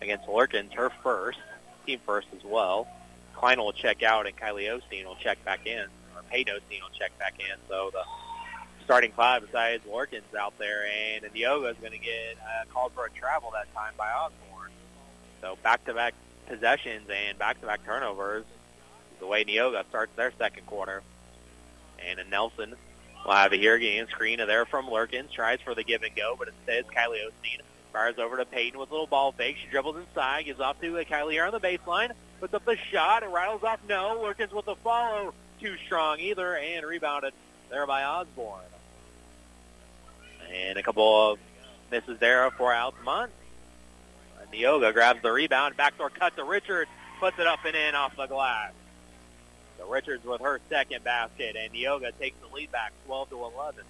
against 0.00 0.26
Lurkins, 0.26 0.72
her 0.72 0.90
first, 1.02 1.38
team 1.84 2.00
first 2.06 2.28
as 2.34 2.42
well. 2.42 2.88
Klein 3.34 3.58
will 3.58 3.72
check 3.72 4.02
out, 4.02 4.26
and 4.26 4.36
Kylie 4.36 4.68
Osteen 4.68 5.04
will 5.04 5.16
check 5.16 5.44
back 5.44 5.66
in, 5.66 5.84
or 6.16 6.22
Peyton 6.30 6.54
Osteen 6.54 6.80
will 6.80 6.98
check 6.98 7.16
back 7.18 7.34
in. 7.38 7.56
So 7.68 7.90
the 7.92 8.02
starting 8.90 9.12
five 9.12 9.40
besides 9.46 9.84
Lurkins 9.86 10.34
out 10.36 10.52
there, 10.58 10.84
and 10.84 11.24
Neoga 11.32 11.70
is 11.70 11.76
going 11.76 11.92
to 11.92 11.98
get 11.98 12.36
uh, 12.42 12.64
called 12.72 12.90
for 12.92 13.06
a 13.06 13.10
travel 13.10 13.52
that 13.52 13.72
time 13.72 13.92
by 13.96 14.10
Osborne. 14.10 14.72
So 15.40 15.56
back-to-back 15.62 16.12
possessions 16.48 17.08
and 17.08 17.38
back-to-back 17.38 17.84
turnovers 17.84 18.44
the 19.20 19.28
way 19.28 19.44
Neoga 19.44 19.84
starts 19.90 20.10
their 20.16 20.32
second 20.36 20.66
quarter. 20.66 21.04
And 22.04 22.18
a 22.18 22.24
Nelson 22.24 22.74
will 23.24 23.32
have 23.32 23.52
it 23.52 23.60
here 23.60 23.76
again. 23.76 24.08
Screen 24.08 24.38
there 24.38 24.66
from 24.66 24.86
Lurkins. 24.86 25.30
Tries 25.30 25.60
for 25.60 25.76
the 25.76 25.84
give 25.84 26.02
and 26.02 26.16
go, 26.16 26.34
but 26.36 26.48
instead 26.48 26.88
Kylie 26.88 27.20
Osteen. 27.24 27.60
Fires 27.92 28.18
over 28.18 28.38
to 28.38 28.44
Peyton 28.44 28.80
with 28.80 28.90
a 28.90 28.92
little 28.92 29.06
ball 29.06 29.30
fake. 29.30 29.56
She 29.62 29.70
dribbles 29.70 29.98
inside, 29.98 30.46
gives 30.46 30.58
off 30.58 30.80
to 30.80 30.92
Kylie 31.04 31.34
here 31.34 31.44
on 31.44 31.52
the 31.52 31.60
baseline. 31.60 32.10
Puts 32.40 32.54
up 32.54 32.64
the 32.64 32.76
shot. 32.90 33.22
It 33.22 33.28
rattles 33.28 33.62
off. 33.62 33.78
No. 33.88 34.20
Lurkins 34.20 34.52
with 34.52 34.64
the 34.64 34.74
follow. 34.74 35.32
Too 35.60 35.76
strong 35.86 36.18
either. 36.18 36.56
And 36.56 36.84
rebounded 36.84 37.34
there 37.70 37.86
by 37.86 38.02
Osborne. 38.02 38.64
And 40.52 40.78
a 40.78 40.82
couple 40.82 41.32
of 41.32 41.38
misses 41.90 42.18
there 42.18 42.50
for 42.50 42.74
Altamont. 42.74 43.32
Neoga 44.52 44.92
grabs 44.92 45.22
the 45.22 45.30
rebound. 45.30 45.76
Backdoor 45.76 46.10
cut 46.10 46.36
to 46.36 46.44
Richards. 46.44 46.90
Puts 47.18 47.38
it 47.38 47.46
up 47.46 47.60
and 47.64 47.76
in 47.76 47.94
off 47.94 48.16
the 48.16 48.26
glass. 48.26 48.72
So 49.78 49.88
Richards 49.88 50.24
with 50.24 50.40
her 50.40 50.60
second 50.68 51.04
basket. 51.04 51.56
And 51.56 51.72
Neoga 51.72 52.12
takes 52.18 52.36
the 52.40 52.54
lead 52.54 52.72
back 52.72 52.92
12 53.06 53.30
to 53.30 53.36
11. 53.36 53.84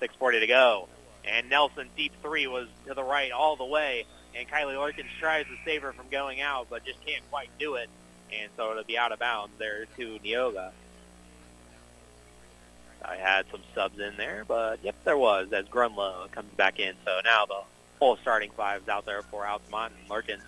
6.40 0.00 0.40
to 0.40 0.46
go. 0.46 0.88
And 1.24 1.50
Nelson 1.50 1.88
deep 1.96 2.12
three 2.22 2.46
was 2.46 2.68
to 2.86 2.94
the 2.94 3.02
right 3.02 3.32
all 3.32 3.56
the 3.56 3.64
way. 3.64 4.06
And 4.34 4.48
Kylie 4.48 4.74
Lurkins 4.74 5.10
tries 5.18 5.46
to 5.46 5.56
save 5.64 5.82
her 5.82 5.92
from 5.92 6.08
going 6.10 6.40
out, 6.40 6.68
but 6.70 6.84
just 6.84 7.04
can't 7.04 7.28
quite 7.30 7.50
do 7.58 7.74
it. 7.74 7.90
And 8.32 8.50
so 8.56 8.70
it'll 8.70 8.84
be 8.84 8.96
out 8.96 9.12
of 9.12 9.18
bounds 9.18 9.52
there 9.58 9.86
to 9.96 10.18
Neoga. 10.24 10.70
I 13.04 13.16
had 13.16 13.46
some 13.50 13.60
subs 13.74 13.98
in 13.98 14.16
there, 14.16 14.44
but 14.46 14.80
yep, 14.82 14.96
there 15.04 15.16
was 15.16 15.52
as 15.52 15.66
Grunlow 15.66 16.30
comes 16.30 16.52
back 16.54 16.78
in. 16.78 16.94
So 17.04 17.20
now 17.24 17.46
the 17.46 17.60
whole 17.98 18.16
starting 18.16 18.50
five 18.50 18.82
is 18.82 18.88
out 18.88 19.06
there 19.06 19.22
for 19.22 19.46
Altamont 19.46 19.92
and 19.98 20.08
Lurkins 20.10 20.42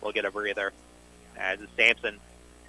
will 0.00 0.12
get 0.12 0.24
a 0.24 0.30
breather. 0.30 0.72
As 1.36 1.58
Sampson 1.76 2.20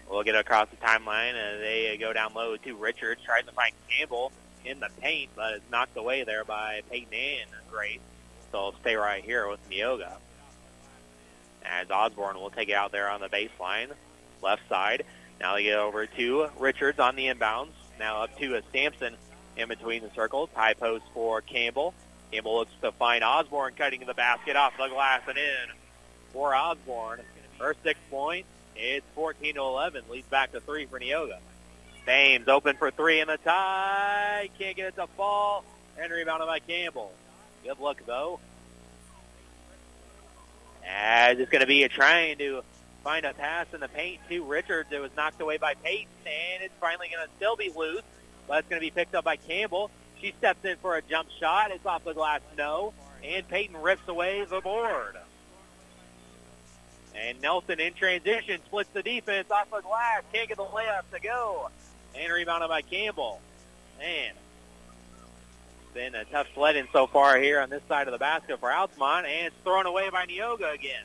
will 0.10 0.24
get 0.24 0.36
across 0.36 0.70
the 0.70 0.78
timeline, 0.78 1.34
and 1.34 1.62
they 1.62 1.98
go 2.00 2.14
down 2.14 2.34
low 2.34 2.58
to 2.58 2.76
Richards, 2.76 3.22
trying 3.24 3.46
to 3.46 3.52
find 3.52 3.74
Campbell 3.90 4.32
in 4.64 4.80
the 4.80 4.90
paint, 5.02 5.30
but 5.36 5.54
it's 5.54 5.72
knocked 5.72 5.98
away 5.98 6.24
there 6.24 6.44
by 6.44 6.82
Peyton 6.90 7.14
and 7.14 7.72
Grace. 7.72 8.00
So 8.52 8.58
I'll 8.60 8.76
stay 8.82 8.96
right 8.96 9.24
here 9.24 9.48
with 9.48 9.60
Neoga. 9.70 10.14
As 11.64 11.90
Osborne 11.90 12.38
will 12.38 12.52
take 12.52 12.70
it 12.70 12.74
out 12.74 12.92
there 12.92 13.10
on 13.10 13.22
the 13.22 13.30
baseline, 13.30 13.90
left 14.42 14.68
side. 14.70 15.04
Now 15.40 15.56
they 15.56 15.64
get 15.64 15.78
over 15.78 16.06
to 16.06 16.48
Richards 16.58 17.00
on 17.00 17.16
the 17.16 17.26
inbounds. 17.26 17.72
Now 18.00 18.24
up 18.24 18.38
to 18.40 18.56
a 18.56 18.62
Sampson 18.74 19.16
in 19.58 19.68
between 19.68 20.04
the 20.04 20.12
circles. 20.16 20.50
High 20.54 20.74
post 20.74 21.04
for 21.14 21.42
Campbell. 21.42 21.94
Campbell 22.32 22.58
looks 22.58 22.74
to 22.82 22.92
find 22.92 23.24
Osborne 23.24 23.74
cutting 23.78 24.06
the 24.06 24.14
basket 24.14 24.56
off 24.56 24.74
the 24.78 24.88
glass 24.88 25.22
and 25.28 25.38
in 25.38 25.76
for 26.34 26.54
Osborne. 26.56 27.22
Her 27.60 27.76
six 27.84 28.00
point. 28.10 28.46
It's 28.76 29.06
14 29.16 29.56
to 29.56 29.62
11. 29.62 30.04
Leads 30.10 30.28
back 30.28 30.52
to 30.52 30.60
three 30.60 30.86
for 30.86 31.00
Neoga. 31.00 31.38
Thames 32.06 32.48
open 32.48 32.76
for 32.76 32.92
three 32.92 33.22
in 33.22 33.28
the 33.28 33.38
tie. 33.38 34.50
Can't 34.60 34.76
get 34.76 34.90
it 34.90 34.96
to 34.98 35.08
fall. 35.16 35.64
And 35.98 36.12
rebounded 36.12 36.48
by 36.48 36.60
Campbell. 36.60 37.14
Good 37.64 37.80
luck 37.80 38.02
though. 38.06 38.40
As 40.86 41.40
it's 41.40 41.50
going 41.50 41.62
to 41.62 41.68
be 41.68 41.84
a 41.84 41.90
trying 41.90 42.38
to 42.40 42.64
find 43.06 43.24
a 43.24 43.36
pass 43.36 43.68
in 43.72 43.80
the 43.80 43.88
paint 43.88 44.20
to 44.28 44.44
Richards. 44.44 44.90
It 44.92 45.00
was 45.00 45.12
knocked 45.16 45.40
away 45.40 45.58
by 45.58 45.76
Peyton, 45.76 46.10
and 46.26 46.64
it's 46.64 46.74
finally 46.82 47.08
going 47.14 47.26
to 47.26 47.32
still 47.38 47.56
be 47.56 47.70
loose, 47.70 48.02
but 48.48 48.58
it's 48.58 48.68
going 48.68 48.82
to 48.82 48.86
be 48.86 48.90
picked 48.90 49.14
up 49.14 49.24
by 49.24 49.36
Campbell. 49.36 49.92
She 50.20 50.34
steps 50.40 50.66
in 50.66 50.78
for 50.78 50.96
a 50.96 51.04
jump 51.04 51.30
shot. 51.40 51.70
It's 51.70 51.86
off 51.86 52.04
the 52.04 52.16
glass, 52.16 52.42
no, 52.58 52.94
and 53.24 53.48
Peyton 53.48 53.78
rips 53.78 54.08
away 54.08 54.44
the 54.44 54.60
board. 54.60 55.18
And 57.16 57.40
Nelson 57.42 57.80
in 57.80 57.94
transition 57.94 58.60
splits 58.66 58.90
the 58.92 59.04
defense 59.04 59.52
off 59.52 59.70
the 59.70 59.82
glass. 59.82 60.24
Can't 60.34 60.48
get 60.48 60.58
the 60.58 60.66
layup 60.66 61.04
to 61.14 61.20
go. 61.22 61.70
And 62.16 62.34
rebounded 62.34 62.70
by 62.70 62.82
Campbell. 62.82 63.40
Man, 64.00 64.34
been 65.94 66.16
a 66.16 66.26
tough 66.26 66.48
sledding 66.56 66.88
so 66.92 67.08
far 67.08 67.38
here 67.38 67.62
on 67.62 67.70
this 67.70 67.84
side 67.88 68.08
of 68.08 68.12
the 68.12 68.18
basket 68.18 68.60
for 68.60 68.72
Altamont. 68.72 69.28
And 69.28 69.48
it's 69.48 69.56
thrown 69.64 69.86
away 69.86 70.10
by 70.10 70.26
Neoga 70.26 70.74
again. 70.74 71.04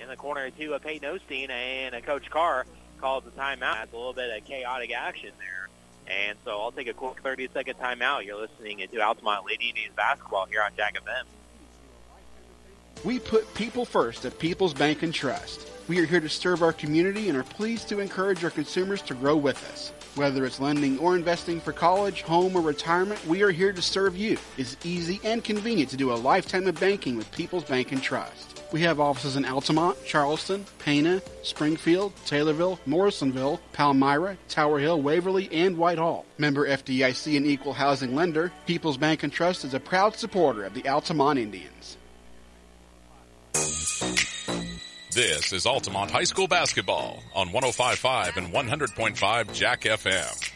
In 0.00 0.08
the 0.08 0.16
corner 0.16 0.48
to 0.48 0.72
a 0.72 0.80
Peyton 0.80 1.18
Osteen 1.18 1.50
and 1.50 1.94
a 1.94 2.00
Coach 2.00 2.30
Carr 2.30 2.64
calls 3.00 3.22
the 3.24 3.30
timeout. 3.32 3.82
It's 3.82 3.92
a 3.92 3.96
little 3.96 4.14
bit 4.14 4.34
of 4.34 4.44
chaotic 4.46 4.92
action 4.92 5.30
there. 5.38 5.68
And 6.06 6.38
so 6.42 6.58
I'll 6.58 6.72
take 6.72 6.88
a 6.88 6.94
quick 6.94 7.22
30-second 7.22 7.78
timeout. 7.78 8.24
You're 8.24 8.40
listening 8.40 8.78
to 8.78 9.00
Altamont 9.00 9.44
Lady 9.44 9.68
Indians 9.68 9.92
basketball 9.94 10.46
here 10.46 10.62
on 10.62 10.70
Jack 10.74 10.96
FM. 10.96 11.24
We 13.04 13.18
put 13.18 13.52
people 13.54 13.84
first 13.84 14.24
at 14.24 14.38
People's 14.38 14.72
Bank 14.72 15.02
and 15.02 15.12
Trust. 15.12 15.68
We 15.86 15.98
are 15.98 16.06
here 16.06 16.20
to 16.20 16.28
serve 16.28 16.62
our 16.62 16.72
community 16.72 17.28
and 17.28 17.36
are 17.36 17.44
pleased 17.44 17.88
to 17.90 18.00
encourage 18.00 18.42
our 18.42 18.50
consumers 18.50 19.02
to 19.02 19.14
grow 19.14 19.36
with 19.36 19.62
us. 19.70 19.92
Whether 20.14 20.46
it's 20.46 20.60
lending 20.60 20.98
or 20.98 21.14
investing 21.14 21.60
for 21.60 21.72
college, 21.72 22.22
home, 22.22 22.56
or 22.56 22.62
retirement, 22.62 23.24
we 23.26 23.42
are 23.42 23.50
here 23.50 23.72
to 23.72 23.82
serve 23.82 24.16
you. 24.16 24.38
It's 24.56 24.76
easy 24.82 25.20
and 25.24 25.44
convenient 25.44 25.90
to 25.90 25.96
do 25.96 26.12
a 26.12 26.14
lifetime 26.14 26.66
of 26.66 26.80
banking 26.80 27.16
with 27.16 27.30
People's 27.32 27.64
Bank 27.64 27.92
and 27.92 28.02
Trust. 28.02 28.49
We 28.72 28.82
have 28.82 29.00
offices 29.00 29.34
in 29.34 29.44
Altamont, 29.44 29.96
Charleston, 30.06 30.64
Pana, 30.78 31.20
Springfield, 31.42 32.12
Taylorville, 32.24 32.78
Morrisonville, 32.86 33.60
Palmyra, 33.72 34.36
Tower 34.48 34.78
Hill, 34.78 35.02
Waverly, 35.02 35.48
and 35.52 35.76
Whitehall. 35.76 36.24
Member 36.38 36.68
FDIC 36.68 37.36
and 37.36 37.46
equal 37.46 37.72
housing 37.72 38.14
lender, 38.14 38.52
People's 38.66 38.96
Bank 38.96 39.24
and 39.24 39.32
Trust 39.32 39.64
is 39.64 39.74
a 39.74 39.80
proud 39.80 40.14
supporter 40.14 40.62
of 40.64 40.74
the 40.74 40.88
Altamont 40.88 41.40
Indians. 41.40 41.96
This 45.12 45.52
is 45.52 45.66
Altamont 45.66 46.12
High 46.12 46.22
School 46.24 46.46
basketball 46.46 47.24
on 47.34 47.48
105.5 47.48 48.36
and 48.36 48.52
100.5 48.52 49.52
Jack 49.52 49.80
FM. 49.80 50.52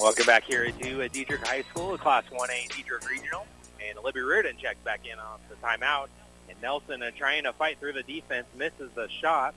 Welcome 0.00 0.26
back 0.26 0.44
here 0.44 0.64
to 0.64 1.02
uh, 1.02 1.08
Dieterich 1.08 1.44
High 1.44 1.62
School, 1.62 1.98
Class 1.98 2.22
1A 2.30 2.68
Dieterich 2.68 3.08
Regional. 3.08 3.44
And 3.84 3.98
Libby 4.04 4.20
Reardon 4.20 4.56
checks 4.56 4.78
back 4.84 5.00
in 5.04 5.18
on 5.18 5.40
the 5.48 5.56
timeout. 5.56 6.06
And 6.48 6.56
Nelson, 6.62 7.02
uh, 7.02 7.10
trying 7.16 7.42
to 7.42 7.52
fight 7.52 7.80
through 7.80 7.94
the 7.94 8.04
defense, 8.04 8.46
misses 8.56 8.92
the 8.94 9.08
shot. 9.08 9.56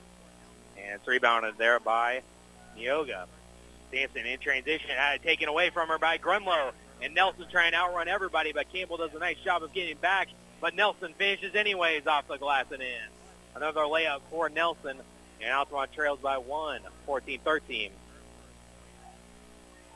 And 0.76 0.96
it's 0.96 1.06
rebounded 1.06 1.58
there 1.58 1.78
by 1.78 2.22
Neoga. 2.76 3.26
Sampson 3.92 4.26
in 4.26 4.40
transition, 4.40 4.90
had 4.90 5.20
it 5.20 5.22
taken 5.22 5.48
away 5.48 5.70
from 5.70 5.88
her 5.88 5.98
by 5.98 6.18
Grunlow. 6.18 6.72
And 7.00 7.14
Nelson 7.14 7.46
trying 7.48 7.70
to 7.70 7.78
outrun 7.78 8.08
everybody, 8.08 8.52
but 8.52 8.72
Campbell 8.72 8.96
does 8.96 9.14
a 9.14 9.20
nice 9.20 9.38
job 9.44 9.62
of 9.62 9.72
getting 9.72 9.96
back. 9.98 10.26
But 10.60 10.74
Nelson 10.74 11.14
finishes 11.16 11.54
anyways 11.54 12.08
off 12.08 12.26
the 12.26 12.36
glass 12.36 12.64
and 12.72 12.82
in. 12.82 13.08
Another 13.54 13.82
layup 13.82 14.22
for 14.28 14.48
Nelson. 14.48 14.98
And 15.40 15.52
Altamont 15.52 15.92
trails 15.92 16.18
by 16.20 16.38
one, 16.38 16.80
14-13. 17.06 17.90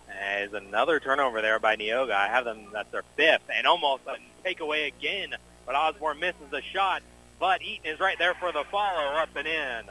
As 0.08 0.52
another 0.52 1.00
turnover 1.00 1.42
there 1.42 1.58
by 1.58 1.76
Neoga. 1.76 2.12
I 2.12 2.28
have 2.28 2.44
them, 2.44 2.68
that's 2.72 2.90
their 2.90 3.04
fifth, 3.16 3.42
and 3.54 3.66
almost 3.66 4.02
a 4.06 4.16
takeaway 4.46 4.86
again. 4.86 5.34
But 5.64 5.74
Osborne 5.74 6.20
misses 6.20 6.50
the 6.50 6.62
shot. 6.62 7.02
But 7.38 7.62
Eaton 7.62 7.86
is 7.86 8.00
right 8.00 8.18
there 8.18 8.34
for 8.34 8.52
the 8.52 8.64
follow, 8.70 9.16
up 9.16 9.28
and 9.36 9.46
in. 9.46 9.84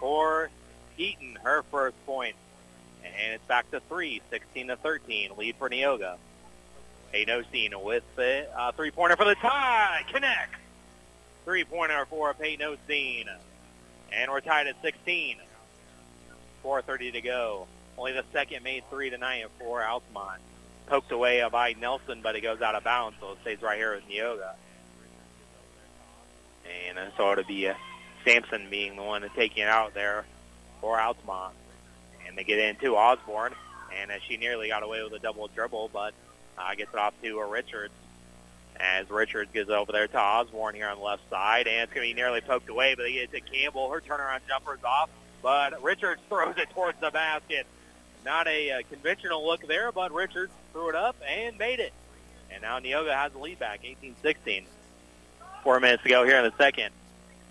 For 0.00 0.50
Eaton, 0.98 1.38
her 1.42 1.62
first 1.70 1.96
point. 2.04 2.36
And 3.04 3.34
it's 3.34 3.44
back 3.46 3.70
to 3.70 3.80
three, 3.80 4.20
16 4.30 4.68
to 4.68 4.76
13. 4.76 5.32
Lead 5.36 5.56
for 5.56 5.70
Neoga. 5.70 6.16
Peyton 7.12 7.42
Osteen 7.42 7.82
with 7.82 8.04
the 8.16 8.46
uh, 8.56 8.72
three-pointer 8.72 9.16
for 9.16 9.24
the 9.24 9.34
tie. 9.34 10.02
Connect. 10.12 10.54
Three-pointer 11.44 12.06
for 12.08 12.32
Peyton 12.34 12.76
Osteen. 12.76 13.26
And 14.12 14.30
we're 14.30 14.40
tied 14.40 14.66
at 14.66 14.80
16. 14.82 15.38
4.30 16.64 17.12
to 17.12 17.20
go. 17.20 17.66
Only 17.98 18.12
the 18.12 18.24
second 18.32 18.64
made 18.64 18.84
three 18.90 19.10
tonight 19.10 19.44
for 19.58 19.82
Altamont. 19.84 20.40
Poked 20.86 21.12
away 21.12 21.46
by 21.50 21.74
Nelson, 21.74 22.20
but 22.22 22.34
it 22.36 22.40
goes 22.40 22.60
out 22.60 22.74
of 22.74 22.84
bounds, 22.84 23.16
so 23.20 23.32
it 23.32 23.38
stays 23.42 23.62
right 23.62 23.78
here 23.78 23.94
with 23.94 24.08
Neoga. 24.08 24.54
And 26.88 26.98
so 27.16 27.32
it'll 27.32 27.44
be 27.44 27.68
uh, 27.68 27.74
Sampson 28.24 28.68
being 28.70 28.96
the 28.96 29.02
one 29.02 29.22
to 29.22 29.28
take 29.30 29.56
it 29.58 29.68
out 29.68 29.94
there 29.94 30.24
for 30.80 31.00
Altamont. 31.00 31.54
And 32.26 32.36
they 32.36 32.44
get 32.44 32.58
into 32.58 32.96
Osborne. 32.96 33.54
and 34.00 34.10
uh, 34.10 34.14
she 34.26 34.36
nearly 34.36 34.68
got 34.68 34.82
away 34.82 35.02
with 35.02 35.12
a 35.12 35.18
double 35.18 35.48
dribble, 35.48 35.90
but 35.92 36.14
uh, 36.58 36.74
gets 36.74 36.92
it 36.92 36.98
off 36.98 37.14
to 37.22 37.40
uh, 37.40 37.44
Richards. 37.48 37.92
As 38.80 39.08
Richards 39.10 39.50
gets 39.52 39.70
over 39.70 39.92
there 39.92 40.08
to 40.08 40.18
Osborne 40.18 40.74
here 40.74 40.88
on 40.88 40.98
the 40.98 41.04
left 41.04 41.28
side, 41.30 41.66
and 41.68 41.82
it's 41.82 41.92
going 41.92 42.08
to 42.08 42.14
be 42.14 42.20
nearly 42.20 42.40
poked 42.40 42.68
away, 42.68 42.94
but 42.96 43.04
they 43.04 43.12
get 43.12 43.32
it 43.32 43.32
to 43.32 43.40
Campbell. 43.40 43.90
Her 43.90 44.00
turnaround 44.00 44.40
jumper's 44.48 44.82
off, 44.82 45.10
but 45.42 45.82
Richards 45.82 46.20
throws 46.28 46.54
it 46.56 46.70
towards 46.70 46.98
the 47.00 47.10
basket. 47.10 47.66
Not 48.24 48.46
a 48.46 48.70
uh, 48.70 48.82
conventional 48.88 49.44
look 49.44 49.66
there, 49.66 49.90
but 49.90 50.12
Richards 50.12 50.52
threw 50.72 50.88
it 50.90 50.94
up 50.94 51.16
and 51.28 51.58
made 51.58 51.80
it. 51.80 51.92
And 52.50 52.62
now 52.62 52.78
Neoga 52.78 53.14
has 53.14 53.32
the 53.32 53.38
lead 53.38 53.58
back, 53.58 53.80
18-16. 53.82 54.64
Four 55.62 55.80
minutes 55.80 56.02
to 56.02 56.08
go 56.08 56.24
here 56.24 56.38
in 56.38 56.44
the 56.44 56.56
second. 56.56 56.92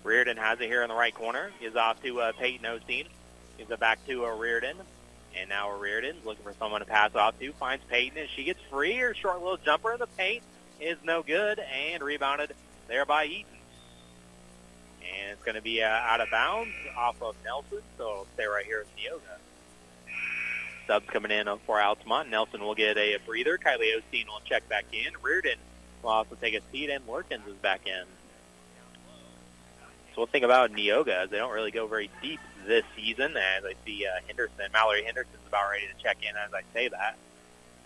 Reardon 0.04 0.36
has 0.36 0.60
it 0.60 0.66
here 0.66 0.82
in 0.82 0.88
the 0.88 0.94
right 0.94 1.14
corner. 1.14 1.50
Gives 1.60 1.76
off 1.76 2.02
to 2.02 2.20
uh, 2.20 2.32
Peyton 2.32 2.64
Osteen. 2.64 3.06
Gives 3.58 3.70
it 3.70 3.80
back 3.80 4.04
to 4.06 4.26
uh, 4.26 4.36
Reardon. 4.36 4.76
And 5.38 5.48
now 5.48 5.76
Reardon's 5.76 6.24
looking 6.24 6.44
for 6.44 6.54
someone 6.58 6.80
to 6.80 6.86
pass 6.86 7.14
off 7.14 7.38
to. 7.40 7.52
Finds 7.52 7.84
Peyton, 7.88 8.18
and 8.18 8.28
she 8.28 8.44
gets 8.44 8.60
free. 8.70 8.94
Her 8.96 9.14
short 9.14 9.40
little 9.40 9.56
jumper 9.56 9.92
in 9.92 9.98
the 9.98 10.06
paint 10.06 10.42
is 10.80 10.98
no 11.04 11.22
good, 11.22 11.58
and 11.58 12.02
rebounded 12.02 12.52
there 12.88 13.06
by 13.06 13.26
Eaton. 13.26 13.46
And 15.00 15.32
it's 15.32 15.42
going 15.42 15.54
to 15.54 15.62
be 15.62 15.82
uh, 15.82 15.88
out 15.88 16.20
of 16.20 16.30
bounds 16.30 16.72
off 16.96 17.20
of 17.22 17.34
Nelson, 17.44 17.82
so 17.96 18.26
stay 18.34 18.44
right 18.44 18.64
here 18.64 18.80
with 18.80 18.88
Neoga. 18.96 19.38
Subs 20.86 21.06
coming 21.08 21.30
in 21.30 21.48
for 21.66 21.80
Altamont. 21.80 22.30
Nelson 22.30 22.60
will 22.60 22.74
get 22.74 22.96
a 22.96 23.18
breather. 23.26 23.58
Kylie 23.58 23.92
Osteen 23.96 24.26
will 24.26 24.40
check 24.44 24.68
back 24.68 24.84
in. 24.92 25.12
Reardon 25.22 25.58
will 26.02 26.10
also 26.10 26.36
take 26.40 26.54
a 26.54 26.60
seat, 26.72 26.90
and 26.90 27.06
Lurkins 27.06 27.46
is 27.46 27.54
back 27.62 27.86
in. 27.86 28.04
So 30.14 30.18
we'll 30.18 30.26
think 30.26 30.44
about 30.44 30.72
Neoga 30.72 31.24
as 31.24 31.30
they 31.30 31.38
don't 31.38 31.52
really 31.52 31.70
go 31.70 31.86
very 31.86 32.10
deep 32.20 32.40
this 32.66 32.84
season. 32.94 33.36
As 33.36 33.64
I 33.64 33.74
see 33.84 34.06
uh, 34.06 34.20
Henderson, 34.26 34.70
Mallory 34.72 35.04
Henderson's 35.04 35.46
about 35.48 35.70
ready 35.70 35.86
to 35.86 36.02
check 36.02 36.18
in 36.22 36.36
as 36.36 36.52
I 36.52 36.62
say 36.74 36.88
that. 36.88 37.16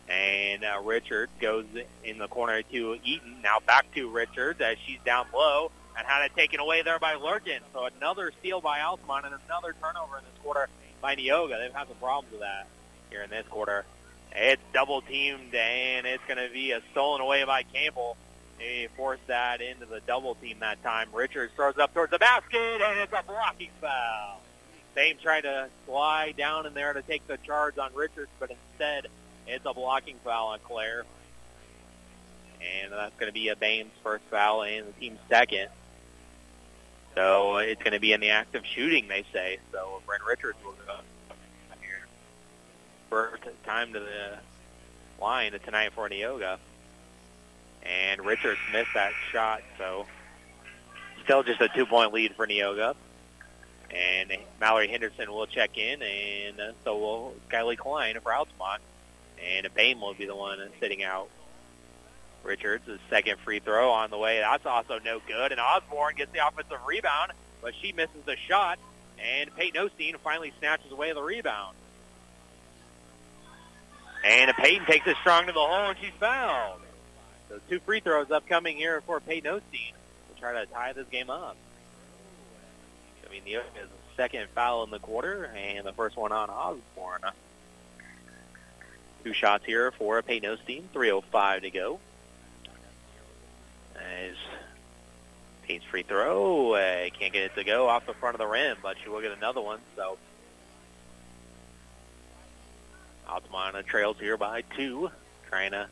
And 0.09 0.65
uh, 0.65 0.81
Richard 0.85 1.31
goes 1.41 1.67
in 2.05 2.19
the 2.19 2.29
corner 2.29 2.63
to 2.63 2.99
Eaton. 3.05 3.37
Now 3.43 3.59
back 3.61 3.93
to 3.95 4.09
Richards 4.09 4.61
as 4.61 4.77
she's 4.85 4.99
down 5.05 5.27
low 5.35 5.71
and 5.97 6.07
had 6.07 6.25
it 6.25 6.35
taken 6.35 6.61
away 6.61 6.83
there 6.83 6.99
by 6.99 7.15
Lurkin. 7.15 7.61
So 7.73 7.87
another 7.87 8.33
steal 8.41 8.61
by 8.61 8.81
Altamont 8.81 9.27
and 9.27 9.35
another 9.47 9.75
turnover 9.81 10.19
in 10.19 10.25
this 10.25 10.43
quarter 10.43 10.69
by 11.01 11.15
Neoga. 11.15 11.61
They've 11.61 11.73
had 11.73 11.89
some 11.89 11.97
problems 11.97 12.33
with 12.33 12.41
that 12.41 12.67
here 13.11 13.23
in 13.23 13.31
this 13.31 13.47
quarter. 13.49 13.85
It's 14.33 14.63
double 14.73 15.01
teamed 15.01 15.55
and 15.55 16.07
it's 16.07 16.23
going 16.29 16.39
to 16.39 16.53
be 16.53 16.73
a 16.73 16.83
stolen 16.93 17.21
away 17.21 17.45
by 17.45 17.63
Campbell. 17.63 18.17
They 18.59 18.89
forced 18.97 19.27
that 19.29 19.61
into 19.61 19.87
the 19.87 20.01
double 20.07 20.35
team 20.35 20.59
that 20.61 20.83
time. 20.83 21.09
Richards 21.13 21.53
throws 21.55 21.79
up 21.79 21.95
towards 21.95 22.11
the 22.11 22.19
basket 22.19 22.81
and 22.83 22.99
it's 23.01 23.13
a 23.13 23.23
blocking 23.27 23.71
foul. 23.81 24.41
Same 24.95 25.17
tried 25.19 25.43
to 25.43 25.69
slide 25.87 26.37
down 26.37 26.67
in 26.67 26.75
there 26.75 26.93
to 26.93 27.03
take 27.03 27.27
the 27.27 27.37
charge 27.39 27.79
on 27.79 27.95
Richards, 27.95 28.31
but 28.39 28.51
instead 28.51 29.09
it's 29.47 29.65
a 29.67 29.75
blocking 29.75 30.17
foul 30.25 30.49
on 30.49 30.59
Claire. 30.61 31.05
And 32.83 32.93
that's 32.93 33.15
going 33.19 33.29
to 33.29 33.35
be 33.35 33.49
a 33.49 33.57
Baines 33.57 33.93
first 34.03 34.25
foul 34.31 34.63
and 34.63 34.89
the 34.89 34.93
team's 34.93 35.21
second. 35.29 35.69
So 37.15 37.57
it's 37.57 37.83
going 37.83 37.93
to 37.93 38.01
be 38.01 38.13
in 38.13 38.21
the 38.21 38.31
act 38.31 38.55
of 38.55 38.65
shooting, 38.67 39.09
they 39.09 39.25
say. 39.33 39.59
So 39.73 40.03
Bryn 40.07 40.21
Richards 40.27 40.59
will. 40.65 40.75
First 43.11 43.45
time 43.65 43.93
to 43.93 44.01
the 44.01 44.39
line 45.21 45.53
tonight 45.65 45.93
for 45.95 46.09
Neoga. 46.09 46.59
And 47.83 48.25
Richards 48.25 48.59
missed 48.73 48.95
that 48.95 49.13
shot, 49.31 49.63
so 49.79 50.07
still 51.23 51.45
just 51.45 51.61
a 51.61 51.69
two-point 51.69 52.13
lead 52.13 52.35
for 52.35 52.47
Neoga. 52.47 52.97
And 53.91 54.33
Mallory 54.61 54.89
Henderson 54.89 55.33
will 55.33 55.47
check 55.47 55.79
in, 55.79 56.03
and 56.03 56.75
so 56.83 56.99
will 56.99 57.35
Skyly 57.49 57.79
Klein 57.79 58.19
for 58.21 58.35
Altamont. 58.35 58.83
And 59.41 59.73
Bain 59.75 60.01
will 60.01 60.15
be 60.15 60.27
the 60.27 60.35
one 60.35 60.59
sitting 60.81 61.05
out. 61.05 61.29
Richards' 62.43 62.89
second 63.11 63.39
free 63.41 63.59
throw 63.59 63.91
on 63.91 64.11
the 64.11 64.19
way. 64.19 64.39
That's 64.41 64.67
also 64.67 64.99
no 65.05 65.21
good. 65.27 65.53
And 65.53 65.61
Osborne 65.61 66.15
gets 66.17 66.33
the 66.33 66.47
offensive 66.47 66.79
rebound, 66.87 67.33
but 67.61 67.75
she 67.81 67.93
misses 67.93 68.25
the 68.25 68.37
shot. 68.37 68.79
And 69.19 69.55
Peyton 69.55 69.89
Osteen 69.89 70.17
finally 70.19 70.53
snatches 70.59 70.91
away 70.93 71.13
the 71.13 71.23
rebound. 71.23 71.77
And 74.25 74.53
Peyton 74.57 74.87
takes 74.87 75.07
it 75.07 75.17
strong 75.21 75.47
to 75.47 75.53
the 75.53 75.61
hole, 75.61 75.91
and 75.91 75.99
she's 76.01 76.13
fouled. 76.19 76.81
So 77.49 77.61
two 77.69 77.81
free 77.81 78.01
throws 78.01 78.31
upcoming 78.31 78.77
here 78.77 79.01
for 79.03 79.21
Peyton 79.21 79.53
Osteen 79.53 79.93
to 79.93 80.41
try 80.41 80.53
to 80.53 80.67
tie 80.67 80.93
this 80.93 81.07
game 81.09 81.31
up. 81.31 81.57
I 83.27 83.33
mean, 83.33 83.43
the 83.45 83.61
second 84.17 84.49
foul 84.55 84.85
in 84.85 84.91
the 84.91 84.99
quarter, 84.99 85.45
and 85.45 85.87
the 85.87 85.93
first 85.93 86.17
one 86.17 86.33
on 86.33 86.51
Osborne. 86.51 87.21
Two 89.25 89.33
shots 89.33 89.65
here 89.65 89.91
for 89.93 90.23
Peyton 90.23 90.57
Osteen. 90.57 90.83
3.05 90.95 91.63
to 91.63 91.71
go. 91.71 92.01
As 93.97 94.35
Peyton's 95.63 95.89
free 95.91 96.03
throw, 96.03 96.75
uh, 96.75 97.09
can't 97.19 97.33
get 97.33 97.45
it 97.45 97.55
to 97.57 97.65
go 97.65 97.89
off 97.89 98.07
the 98.07 98.15
front 98.15 98.35
of 98.35 98.39
the 98.39 98.47
rim, 98.47 98.77
but 98.83 98.97
she 99.03 99.09
will 99.09 99.21
get 99.21 99.33
another 99.33 99.61
one. 99.61 99.81
So 99.97 100.19
Altamont 103.29 103.87
trails 103.87 104.17
here 104.19 104.37
by 104.37 104.63
two, 104.77 105.11
trying 105.49 105.73
to 105.73 105.89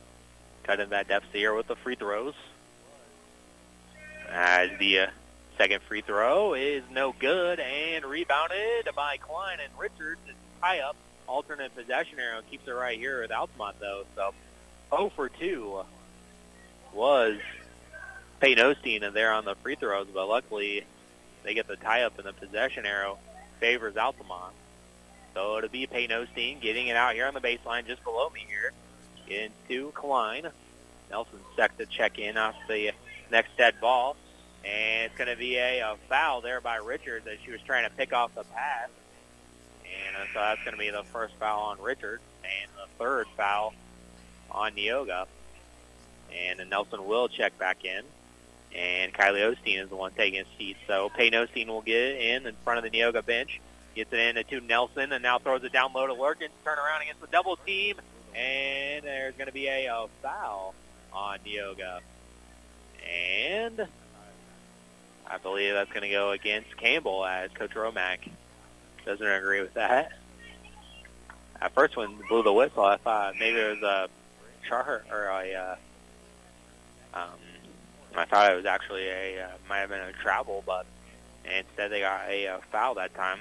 cut 0.63 0.79
in 0.79 0.89
that 0.89 1.07
deficit 1.07 1.35
here 1.35 1.53
with 1.53 1.67
the 1.67 1.75
free 1.75 1.95
throws. 1.95 2.33
As 4.29 4.69
the 4.79 4.99
uh, 4.99 5.07
second 5.57 5.81
free 5.83 6.01
throw 6.01 6.53
is 6.53 6.83
no 6.91 7.13
good 7.17 7.59
and 7.59 8.05
rebounded 8.05 8.89
by 8.95 9.17
Klein 9.17 9.59
and 9.63 9.71
Richards. 9.77 10.19
It's 10.27 10.37
tie 10.61 10.79
up 10.79 10.95
alternate 11.27 11.75
possession 11.75 12.19
arrow 12.19 12.41
keeps 12.49 12.67
it 12.67 12.71
right 12.71 12.97
here 12.97 13.21
with 13.21 13.31
Altamont 13.31 13.77
though. 13.79 14.03
So 14.15 14.33
0 14.95 15.11
for 15.15 15.29
2 15.29 15.83
was 16.93 17.37
Peyton 18.39 18.63
Osteen 18.63 19.13
there 19.13 19.33
on 19.33 19.45
the 19.45 19.55
free 19.55 19.75
throws, 19.75 20.07
but 20.13 20.27
luckily 20.27 20.85
they 21.43 21.53
get 21.53 21.67
the 21.67 21.75
tie 21.75 22.03
up 22.03 22.17
and 22.17 22.27
the 22.27 22.33
possession 22.33 22.85
arrow 22.85 23.17
favors 23.59 23.97
Altamont. 23.97 24.53
So 25.35 25.57
it'll 25.57 25.69
be 25.69 25.85
Peyton 25.85 26.25
Osteen 26.25 26.61
getting 26.61 26.87
it 26.87 26.95
out 26.95 27.13
here 27.13 27.27
on 27.27 27.33
the 27.33 27.41
baseline 27.41 27.85
just 27.85 28.03
below 28.05 28.29
me 28.29 28.45
here 28.47 28.71
into 29.27 29.91
Klein. 29.91 30.47
Nelson 31.11 31.39
set 31.57 31.77
to 31.77 31.85
check 31.85 32.17
in 32.17 32.37
off 32.37 32.55
the 32.69 32.91
next 33.29 33.55
dead 33.57 33.75
ball. 33.81 34.15
And 34.63 35.05
it's 35.05 35.17
going 35.17 35.29
to 35.29 35.35
be 35.35 35.57
a, 35.57 35.81
a 35.81 35.97
foul 36.09 36.41
there 36.41 36.61
by 36.61 36.77
Richards 36.77 37.27
as 37.27 37.37
she 37.43 37.51
was 37.51 37.61
trying 37.61 37.83
to 37.83 37.95
pick 37.95 38.13
off 38.13 38.33
the 38.33 38.45
pass. 38.45 38.89
And 39.83 40.29
so 40.33 40.39
that's 40.39 40.63
going 40.63 40.73
to 40.73 40.79
be 40.79 40.89
the 40.89 41.03
first 41.03 41.35
foul 41.39 41.63
on 41.63 41.81
Richards 41.81 42.23
and 42.43 42.71
the 42.75 42.87
third 42.97 43.27
foul 43.35 43.73
on 44.49 44.71
Neoga. 44.71 45.25
And 46.33 46.67
Nelson 46.69 47.05
will 47.05 47.27
check 47.27 47.59
back 47.59 47.83
in. 47.83 48.03
And 48.73 49.13
Kylie 49.13 49.53
Osteen 49.55 49.81
is 49.83 49.89
the 49.89 49.95
one 49.95 50.11
taking 50.13 50.39
his 50.39 50.47
seat. 50.57 50.77
So 50.87 51.09
Peyton 51.09 51.45
Osteen 51.45 51.67
will 51.67 51.81
get 51.81 52.19
in 52.19 52.47
in 52.47 52.55
front 52.63 52.83
of 52.83 52.89
the 52.89 52.97
Neoga 52.97 53.23
bench. 53.25 53.59
Gets 53.95 54.11
it 54.11 54.19
in 54.19 54.43
to 54.43 54.65
Nelson 54.65 55.11
and 55.13 55.23
now 55.23 55.39
throws 55.39 55.63
it 55.63 55.71
down 55.71 55.93
low 55.93 56.05
to 56.05 56.13
Lurkin. 56.13 56.49
Turn 56.63 56.77
around 56.77 57.01
against 57.01 57.21
the 57.21 57.27
double 57.27 57.55
team. 57.55 57.95
And 58.35 59.05
there's 59.05 59.35
going 59.35 59.47
to 59.47 59.53
be 59.53 59.67
a, 59.67 59.87
a 59.87 60.07
foul 60.21 60.75
on 61.13 61.39
Neoga. 61.45 62.01
And 63.07 63.87
I 65.27 65.37
believe 65.37 65.73
that's 65.73 65.91
going 65.91 66.03
to 66.03 66.09
go 66.09 66.31
against 66.31 66.75
Campbell 66.77 67.25
as 67.25 67.51
Coach 67.51 67.71
Romack 67.71 68.29
doesn't 69.05 69.25
agree 69.25 69.61
with 69.61 69.75
that. 69.75 70.11
At 71.61 71.73
first, 71.73 71.95
when 71.95 72.17
blew 72.27 72.43
the 72.43 72.51
whistle, 72.51 72.83
I 72.83 72.97
thought 72.97 73.35
maybe 73.39 73.57
it 73.57 73.81
was 73.81 73.83
a 73.83 74.09
chart 74.67 75.05
or 75.09 75.25
a. 75.25 75.53
Uh, 75.53 75.75
um, 77.13 77.29
I 78.15 78.25
thought 78.25 78.51
it 78.51 78.55
was 78.55 78.65
actually 78.65 79.07
a 79.07 79.45
uh, 79.45 79.49
might 79.69 79.79
have 79.79 79.89
been 79.89 80.01
a 80.01 80.11
travel, 80.13 80.63
but 80.65 80.85
instead 81.45 81.91
they 81.91 82.01
got 82.01 82.27
a, 82.27 82.45
a 82.45 82.59
foul 82.71 82.95
that 82.95 83.13
time, 83.15 83.39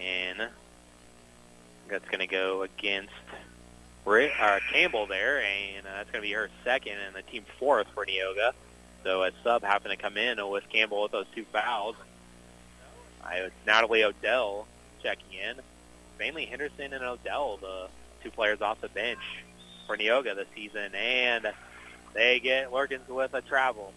and 0.00 0.48
that's 1.88 2.04
going 2.06 2.20
to 2.20 2.26
go 2.26 2.62
against 2.62 3.12
uh, 4.06 4.58
Campbell 4.72 5.06
there, 5.06 5.42
and 5.42 5.86
uh, 5.86 5.90
that's 5.96 6.10
going 6.10 6.22
to 6.22 6.28
be 6.28 6.32
her 6.32 6.48
second 6.64 6.94
and 7.06 7.14
the 7.14 7.22
team 7.22 7.44
fourth 7.58 7.88
for 7.94 8.06
Neoga. 8.06 8.52
So 9.02 9.22
a 9.22 9.30
sub 9.42 9.62
happened 9.62 9.92
to 9.92 9.96
come 9.96 10.16
in 10.16 10.38
with 10.48 10.68
Campbell 10.68 11.02
with 11.02 11.12
those 11.12 11.26
two 11.34 11.44
fouls. 11.44 11.96
I, 13.24 13.50
Natalie 13.66 14.04
Odell 14.04 14.66
checking 15.02 15.32
in. 15.32 15.56
Mainly 16.18 16.46
Henderson 16.46 16.92
and 16.92 17.04
Odell, 17.04 17.58
the 17.58 17.88
two 18.22 18.30
players 18.30 18.60
off 18.60 18.80
the 18.80 18.88
bench 18.88 19.20
for 19.86 19.96
Neoga 19.96 20.34
this 20.34 20.48
season. 20.54 20.94
And 20.94 21.52
they 22.14 22.40
get 22.40 22.70
Lurkins 22.70 23.06
with 23.08 23.34
a 23.34 23.42
travel. 23.42 23.92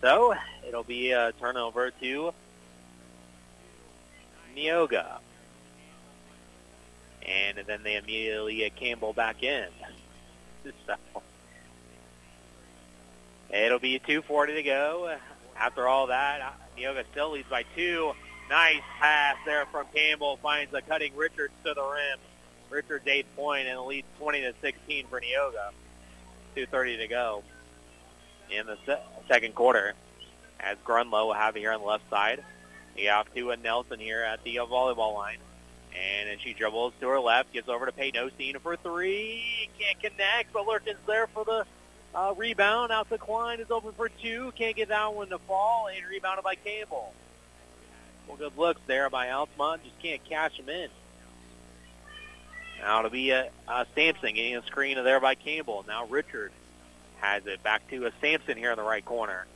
So 0.00 0.34
it'll 0.66 0.82
be 0.82 1.12
a 1.12 1.32
turnover 1.38 1.92
to 2.00 2.34
Neoga. 4.56 5.18
And 7.26 7.58
then 7.66 7.82
they 7.82 7.96
immediately 7.96 8.56
get 8.56 8.76
Campbell 8.76 9.12
back 9.12 9.42
in. 9.42 9.66
So 10.86 10.94
it'll 13.50 13.78
be 13.80 13.98
2.40 13.98 14.54
to 14.54 14.62
go. 14.62 15.16
After 15.56 15.86
all 15.86 16.06
that, 16.06 16.40
uh, 16.40 16.50
Neoga 16.78 17.04
still 17.10 17.32
leads 17.32 17.48
by 17.48 17.64
two. 17.76 18.12
Nice 18.48 18.80
pass 18.98 19.36
there 19.44 19.66
from 19.66 19.86
Campbell. 19.94 20.36
Finds 20.42 20.72
a 20.72 20.80
cutting 20.80 21.14
Richards 21.16 21.52
to 21.64 21.74
the 21.74 21.82
rim. 21.82 22.18
Richards 22.70 23.06
eighth 23.06 23.28
point 23.36 23.66
and 23.68 23.80
leads 23.82 24.06
20 24.18 24.40
to 24.40 24.54
16 24.60 25.06
for 25.08 25.20
Neoga. 25.20 25.70
2.30 26.56 26.98
to 26.98 27.08
go 27.08 27.42
in 28.50 28.66
the 28.66 28.78
se- 28.86 29.02
second 29.28 29.54
quarter. 29.54 29.94
As 30.60 30.76
Grunlow 30.86 31.26
will 31.26 31.32
have 31.34 31.56
it 31.56 31.60
here 31.60 31.72
on 31.72 31.80
the 31.80 31.86
left 31.86 32.08
side. 32.08 32.42
You 32.96 33.08
have 33.08 33.32
to 33.34 33.50
a 33.50 33.56
Nelson 33.56 33.98
here 33.98 34.22
at 34.22 34.44
the 34.44 34.56
volleyball 34.56 35.14
line. 35.14 35.38
And 35.94 36.28
then 36.28 36.38
she 36.38 36.54
dribbles 36.54 36.94
to 37.00 37.08
her 37.08 37.20
left, 37.20 37.52
gives 37.52 37.68
over 37.68 37.86
to 37.86 37.92
Peyton 37.92 38.28
Osteen 38.28 38.58
for 38.60 38.76
three. 38.76 39.68
Can't 39.78 40.00
connect, 40.00 40.52
but 40.52 40.66
Lurkin's 40.66 40.96
there 41.06 41.26
for 41.26 41.44
the 41.44 41.66
uh, 42.14 42.34
rebound. 42.36 42.92
Out 42.92 43.08
to 43.10 43.18
Klein 43.18 43.60
is 43.60 43.70
open 43.70 43.92
for 43.92 44.08
two. 44.08 44.52
Can't 44.56 44.76
get 44.76 44.88
that 44.88 45.14
one 45.14 45.28
to 45.28 45.38
fall. 45.38 45.88
And 45.88 46.06
rebounded 46.06 46.44
by 46.44 46.54
Campbell. 46.54 47.12
Well, 48.26 48.36
good 48.36 48.56
looks 48.56 48.80
there 48.86 49.10
by 49.10 49.30
Altamont. 49.30 49.84
Just 49.84 50.00
can't 50.00 50.24
catch 50.24 50.58
him 50.58 50.68
in. 50.68 50.88
Now 52.80 53.00
it'll 53.00 53.10
be 53.10 53.30
a, 53.30 53.50
a 53.68 53.86
Sampson 53.94 54.34
getting 54.34 54.56
a 54.56 54.62
screen 54.66 55.02
there 55.02 55.20
by 55.20 55.34
Campbell. 55.34 55.84
Now 55.86 56.06
Richard 56.06 56.52
has 57.20 57.46
it 57.46 57.62
back 57.62 57.88
to 57.90 58.06
a 58.06 58.12
Sampson 58.20 58.56
here 58.56 58.70
in 58.70 58.76
the 58.76 58.82
right 58.82 59.04
corner. 59.04 59.46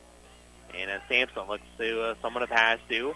And 0.77 0.91
as 0.91 1.01
Sampson 1.07 1.47
looks 1.47 1.63
to 1.77 2.01
uh, 2.01 2.15
someone 2.21 2.41
to 2.41 2.47
pass 2.47 2.79
to. 2.89 3.15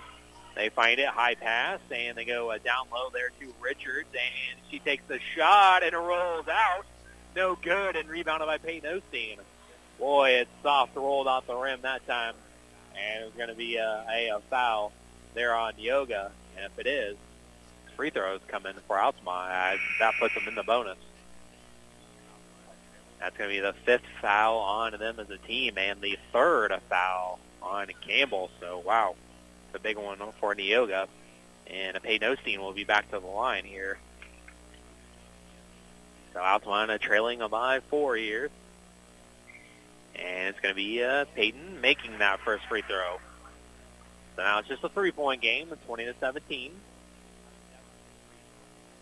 They 0.55 0.69
find 0.69 0.99
it, 0.99 1.07
high 1.07 1.35
pass, 1.35 1.79
and 1.89 2.17
they 2.17 2.25
go 2.25 2.51
uh, 2.51 2.57
down 2.57 2.87
low 2.91 3.09
there 3.11 3.29
to 3.39 3.53
Richards, 3.61 4.09
and 4.13 4.59
she 4.69 4.79
takes 4.79 5.03
the 5.07 5.19
shot 5.35 5.83
and 5.83 5.93
it 5.93 5.97
rolls 5.97 6.47
out. 6.47 6.85
No 7.35 7.55
good, 7.55 7.95
and 7.95 8.09
rebounded 8.09 8.47
by 8.47 8.57
Peyton 8.57 9.01
Osteen. 9.01 9.37
Boy, 9.97 10.31
it's 10.31 10.49
soft 10.61 10.95
rolled 10.95 11.27
off 11.27 11.47
the 11.47 11.55
rim 11.55 11.79
that 11.83 12.05
time, 12.05 12.33
and 12.95 13.25
it's 13.25 13.35
going 13.37 13.47
to 13.49 13.55
be 13.55 13.77
a, 13.77 14.05
a, 14.11 14.29
a 14.35 14.39
foul 14.49 14.91
there 15.33 15.55
on 15.55 15.73
Neoga, 15.73 16.31
and 16.57 16.65
if 16.65 16.77
it 16.77 16.87
is, 16.87 17.15
free 17.95 18.09
throws 18.09 18.41
come 18.47 18.65
in 18.65 18.75
for 18.87 18.99
Altamont. 18.99 19.79
That 19.99 20.13
puts 20.19 20.33
them 20.33 20.47
in 20.47 20.55
the 20.55 20.63
bonus. 20.63 20.97
That's 23.19 23.37
going 23.37 23.49
to 23.49 23.55
be 23.55 23.61
the 23.61 23.73
fifth 23.85 24.03
foul 24.19 24.57
on 24.57 24.91
them 24.99 25.19
as 25.19 25.29
a 25.29 25.37
team, 25.37 25.77
and 25.77 26.01
the 26.01 26.17
third 26.33 26.73
foul 26.89 27.39
on 27.61 27.87
Campbell. 28.05 28.49
So, 28.59 28.79
wow, 28.79 29.15
a 29.75 29.79
big 29.79 29.97
one 29.97 30.17
for 30.39 30.55
Neoga. 30.55 31.07
And 31.67 32.01
Peyton 32.01 32.35
Osteen 32.35 32.59
will 32.59 32.73
be 32.73 32.83
back 32.83 33.09
to 33.11 33.19
the 33.19 33.25
line 33.25 33.63
here. 33.63 33.97
So 36.33 36.39
Altamont 36.39 37.01
trailing 37.01 37.41
by 37.49 37.79
four 37.89 38.15
here. 38.15 38.49
And 40.15 40.49
it's 40.49 40.59
going 40.59 40.73
to 40.73 40.75
be 40.75 41.03
uh, 41.03 41.25
Peyton 41.35 41.81
making 41.81 42.19
that 42.19 42.41
first 42.41 42.65
free 42.65 42.81
throw. 42.81 43.19
So 44.35 44.43
now 44.43 44.59
it's 44.59 44.67
just 44.67 44.83
a 44.83 44.89
three-point 44.89 45.41
game, 45.41 45.71
20 45.85 46.05
to 46.05 46.15
17. 46.19 46.71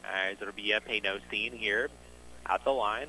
All 0.05 0.11
right, 0.11 0.37
so 0.37 0.43
it'll 0.43 0.55
be 0.55 0.71
a 0.71 0.81
Peyton 0.81 1.11
Osteen 1.11 1.53
here 1.53 1.89
at 2.45 2.63
the 2.63 2.71
line. 2.71 3.07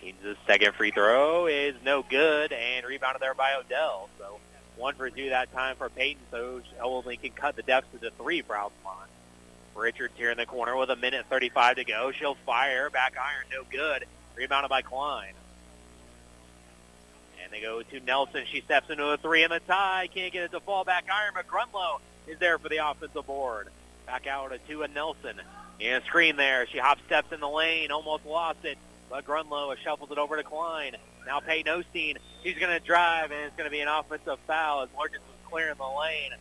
The 0.00 0.36
second 0.46 0.74
free 0.74 0.90
throw 0.90 1.46
is 1.46 1.74
no 1.84 2.02
good 2.02 2.52
and 2.52 2.86
rebounded 2.86 3.20
there 3.20 3.34
by 3.34 3.54
Odell. 3.54 4.08
So 4.18 4.40
one 4.76 4.94
for 4.94 5.10
two 5.10 5.30
that 5.30 5.52
time 5.52 5.76
for 5.76 5.88
Peyton, 5.88 6.22
so 6.30 6.60
only 6.82 7.16
can 7.16 7.30
cut 7.32 7.56
the 7.56 7.62
deficit 7.62 8.02
to 8.02 8.10
three 8.10 8.42
for 8.42 8.56
Altamont. 8.56 9.10
Richards 9.74 10.14
here 10.16 10.30
in 10.30 10.36
the 10.36 10.46
corner 10.46 10.76
with 10.76 10.90
a 10.90 10.96
minute 10.96 11.26
35 11.30 11.76
to 11.76 11.84
go. 11.84 12.12
She'll 12.12 12.34
fire. 12.46 12.90
Back 12.90 13.14
iron, 13.16 13.46
no 13.52 13.64
good. 13.70 14.04
Rebounded 14.36 14.68
by 14.68 14.82
Klein. 14.82 15.32
And 17.42 17.52
they 17.52 17.60
go 17.60 17.82
to 17.82 18.00
Nelson. 18.00 18.44
She 18.50 18.60
steps 18.60 18.90
into 18.90 19.06
a 19.06 19.16
three 19.16 19.42
in 19.42 19.50
the 19.50 19.60
tie. 19.60 20.08
Can't 20.12 20.32
get 20.32 20.44
it 20.44 20.52
to 20.52 20.60
fall 20.60 20.84
back 20.84 21.06
iron, 21.12 21.32
but 21.34 21.46
Grunlow 21.46 22.00
is 22.26 22.38
there 22.38 22.58
for 22.58 22.68
the 22.68 22.78
offensive 22.78 23.26
board. 23.26 23.68
Back 24.06 24.26
out 24.26 24.52
to 24.68 24.82
a 24.82 24.88
Nelson. 24.88 25.40
And 25.80 26.02
a 26.02 26.06
screen 26.06 26.36
there. 26.36 26.66
She 26.66 26.78
hop 26.78 26.98
steps 27.06 27.32
in 27.32 27.40
the 27.40 27.48
lane. 27.48 27.90
Almost 27.90 28.26
lost 28.26 28.64
it. 28.64 28.76
But 29.08 29.24
Grunlow 29.24 29.74
shuffles 29.78 30.10
it 30.10 30.18
over 30.18 30.36
to 30.36 30.42
Klein. 30.42 30.96
Now 31.26 31.40
Peyton 31.40 31.82
Osteen. 31.82 32.16
She's 32.42 32.58
going 32.58 32.72
to 32.72 32.84
drive, 32.84 33.30
and 33.30 33.40
it's 33.44 33.56
going 33.56 33.66
to 33.66 33.70
be 33.70 33.80
an 33.80 33.88
offensive 33.88 34.38
foul 34.46 34.82
as 34.82 34.88
Lurkins 34.90 35.16
is 35.16 35.48
clearing 35.50 35.76
the 35.76 35.86
lane 35.86 36.32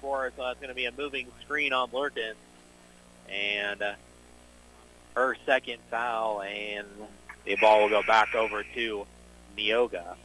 for 0.00 0.22
her. 0.22 0.32
So 0.36 0.48
it's 0.48 0.60
going 0.60 0.68
to 0.68 0.74
be 0.74 0.86
a 0.86 0.92
moving 0.92 1.26
screen 1.42 1.72
on 1.72 1.90
Lurkins. 1.90 2.34
And 3.28 3.82
uh, 3.82 3.92
her 5.14 5.36
second 5.44 5.78
foul, 5.90 6.42
and 6.42 6.86
the 7.44 7.56
ball 7.56 7.82
will 7.82 7.88
go 7.88 8.02
back 8.06 8.34
over 8.34 8.62
to 8.74 9.06
Neoga. 9.56 10.16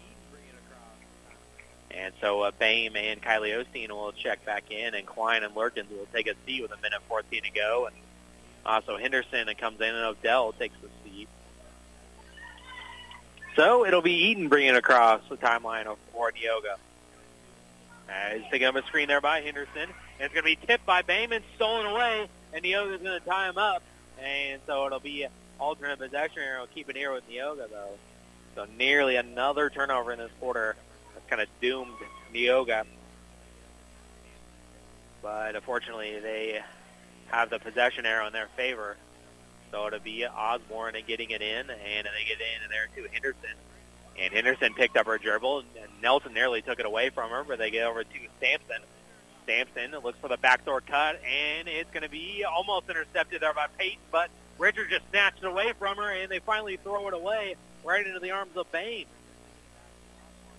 And 1.91 2.13
so 2.21 2.41
uh, 2.41 2.51
Bame 2.57 2.95
and 2.95 3.21
Kylie 3.21 3.63
Osteen 3.63 3.89
will 3.89 4.11
check 4.13 4.43
back 4.45 4.71
in, 4.71 4.95
and 4.95 5.05
Klein 5.05 5.43
and 5.43 5.53
Lurkins 5.53 5.89
will 5.89 6.07
take 6.11 6.27
a 6.27 6.33
seat 6.45 6.61
with 6.61 6.71
a 6.71 6.77
minute 6.77 7.01
14 7.07 7.43
to 7.43 7.51
go. 7.51 7.85
And 7.87 7.95
also 8.65 8.97
Henderson 8.97 9.47
comes 9.59 9.79
in, 9.79 9.87
and 9.93 10.05
Odell 10.05 10.53
takes 10.53 10.75
the. 10.81 10.89
So 13.55 13.85
it'll 13.85 14.01
be 14.01 14.29
Eaton 14.29 14.49
bringing 14.49 14.75
across 14.75 15.21
the 15.29 15.37
timeline 15.37 15.85
for 16.11 16.31
Neoga. 16.31 16.75
Uh, 18.09 18.35
he's 18.35 18.43
picking 18.49 18.67
up 18.67 18.75
a 18.75 18.83
screen 18.83 19.07
there 19.07 19.21
by 19.21 19.41
Henderson. 19.41 19.83
And 19.83 19.91
it's 20.19 20.33
going 20.33 20.43
to 20.43 20.59
be 20.61 20.67
tipped 20.67 20.85
by 20.85 21.01
Bayman, 21.01 21.41
stolen 21.55 21.85
away, 21.85 22.27
and 22.53 22.63
Neoga's 22.63 23.01
going 23.01 23.19
to 23.19 23.25
tie 23.25 23.49
him 23.49 23.57
up. 23.57 23.83
And 24.21 24.61
so 24.65 24.85
it'll 24.85 24.99
be 24.99 25.27
alternate 25.59 25.99
possession 25.99 26.41
here. 26.41 26.57
We'll 26.57 26.67
keep 26.67 26.89
it 26.89 26.95
here 26.95 27.11
with 27.11 27.29
Neoga, 27.29 27.69
though. 27.69 27.97
So 28.55 28.67
nearly 28.77 29.15
another 29.15 29.69
turnover 29.69 30.11
in 30.11 30.19
this 30.19 30.31
quarter. 30.39 30.75
That's 31.13 31.29
kind 31.29 31.41
of 31.41 31.47
doomed 31.61 31.91
Neoga. 32.33 32.85
But 35.21 35.55
unfortunately, 35.55 36.19
they 36.19 36.61
have 37.27 37.49
the 37.49 37.59
possession 37.59 38.05
arrow 38.05 38.27
in 38.27 38.33
their 38.33 38.49
favor. 38.55 38.97
So 39.73 39.87
it'll 39.87 39.99
be 39.99 40.23
Osborne 40.23 40.95
and 40.95 41.07
getting 41.07 41.31
it 41.31 41.41
in, 41.41 41.67
and 41.71 41.71
they 42.05 42.25
get 42.27 42.37
in 42.39 42.69
there 42.69 42.87
to 42.95 43.11
Henderson. 43.11 43.57
And 44.19 44.31
Henderson 44.31 44.75
picked 44.75 44.95
up 44.95 45.07
her 45.07 45.17
dribble, 45.17 45.63
and 45.81 45.89
Nelson 45.99 46.31
nearly 46.31 46.61
took 46.61 46.79
it 46.79 46.85
away 46.85 47.09
from 47.09 47.31
her, 47.31 47.43
but 47.43 47.57
they 47.57 47.71
get 47.71 47.87
over 47.87 48.03
to 48.03 48.09
Sampson. 48.39 48.83
Sampson 49.47 49.99
looks 50.03 50.19
for 50.19 50.27
the 50.27 50.37
backdoor 50.37 50.81
cut, 50.81 51.19
and 51.25 51.67
it's 51.67 51.89
going 51.89 52.03
to 52.03 52.09
be 52.09 52.45
almost 52.47 52.87
intercepted 52.87 53.41
there 53.41 53.55
by 53.55 53.65
Peyton, 53.79 53.97
but 54.11 54.29
Richard 54.59 54.91
just 54.91 55.09
snatched 55.09 55.39
it 55.39 55.47
away 55.47 55.73
from 55.79 55.97
her, 55.97 56.11
and 56.11 56.29
they 56.29 56.37
finally 56.37 56.77
throw 56.77 57.07
it 57.07 57.15
away 57.15 57.55
right 57.83 58.05
into 58.05 58.19
the 58.19 58.29
arms 58.29 58.55
of 58.55 58.71
Bain. 58.71 59.07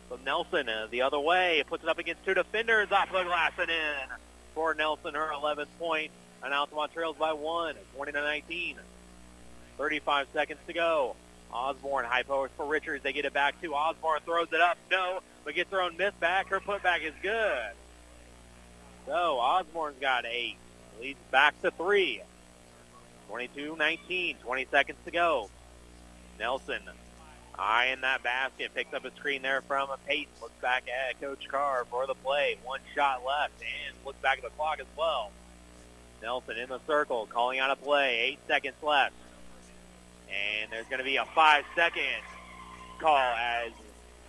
So 0.09 0.19
Nelson 0.25 0.69
uh, 0.69 0.89
the 0.91 1.03
other 1.03 1.21
way, 1.21 1.62
puts 1.69 1.85
it 1.85 1.89
up 1.89 2.01
against 2.01 2.25
two 2.25 2.35
defenders, 2.35 2.91
off 2.91 3.12
the 3.12 3.23
glass 3.23 3.53
and 3.59 3.71
in 3.71 4.17
for 4.57 4.75
Nelson, 4.75 5.15
her 5.15 5.31
11th 5.33 5.69
point, 5.79 6.11
and 6.43 6.53
Altamont 6.53 6.93
trails 6.93 7.15
by 7.17 7.33
one, 7.33 7.77
20 7.95 8.11
to 8.11 8.21
19. 8.21 8.79
35 9.79 10.29
seconds 10.33 10.61
to 10.66 10.72
go. 10.72 11.16
Osborne 11.53 12.05
high 12.05 12.22
post 12.22 12.53
for 12.57 12.66
Richards. 12.66 13.03
They 13.03 13.12
get 13.12 13.25
it 13.25 13.33
back 13.33 13.61
to 13.62 13.75
Osborne. 13.75 14.20
Throws 14.25 14.49
it 14.53 14.61
up. 14.61 14.77
No, 14.91 15.20
but 15.45 15.55
gets 15.55 15.70
her 15.70 15.81
own 15.81 15.97
miss 15.97 16.14
back. 16.14 16.49
Her 16.49 16.61
putback 16.61 17.03
is 17.03 17.14
good. 17.22 17.72
So 19.07 19.39
Osborne's 19.39 20.01
got 20.01 20.25
eight. 20.27 20.57
Leads 21.01 21.18
back 21.31 21.61
to 21.62 21.70
three. 21.70 22.22
22-19. 23.31 24.41
20 24.41 24.66
seconds 24.70 24.99
to 25.05 25.11
go. 25.11 25.51
Nelson 26.39 26.81
eyeing 27.59 28.01
that 28.01 28.22
basket. 28.22 28.75
Picks 28.75 28.93
up 28.95 29.05
a 29.05 29.11
screen 29.12 29.43
there 29.43 29.62
from 29.62 29.89
Peyton. 30.07 30.33
Looks 30.41 30.61
back 30.61 30.85
at 30.89 31.20
Coach 31.20 31.49
Carr 31.49 31.85
for 31.91 32.07
the 32.07 32.14
play. 32.14 32.57
One 32.64 32.81
shot 32.95 33.22
left 33.25 33.55
and 33.61 33.97
looks 34.05 34.18
back 34.20 34.39
at 34.39 34.45
the 34.45 34.51
clock 34.51 34.81
as 34.81 34.87
well. 34.97 35.31
Nelson 36.22 36.57
in 36.57 36.68
the 36.68 36.81
circle, 36.87 37.27
calling 37.27 37.59
out 37.59 37.70
a 37.70 37.77
play. 37.77 38.20
Eight 38.20 38.39
seconds 38.47 38.77
left. 38.83 39.14
And 40.62 40.72
there's 40.72 40.87
going 40.87 40.99
to 40.99 41.05
be 41.05 41.16
a 41.16 41.24
five-second 41.26 42.22
call 42.99 43.16
as 43.16 43.72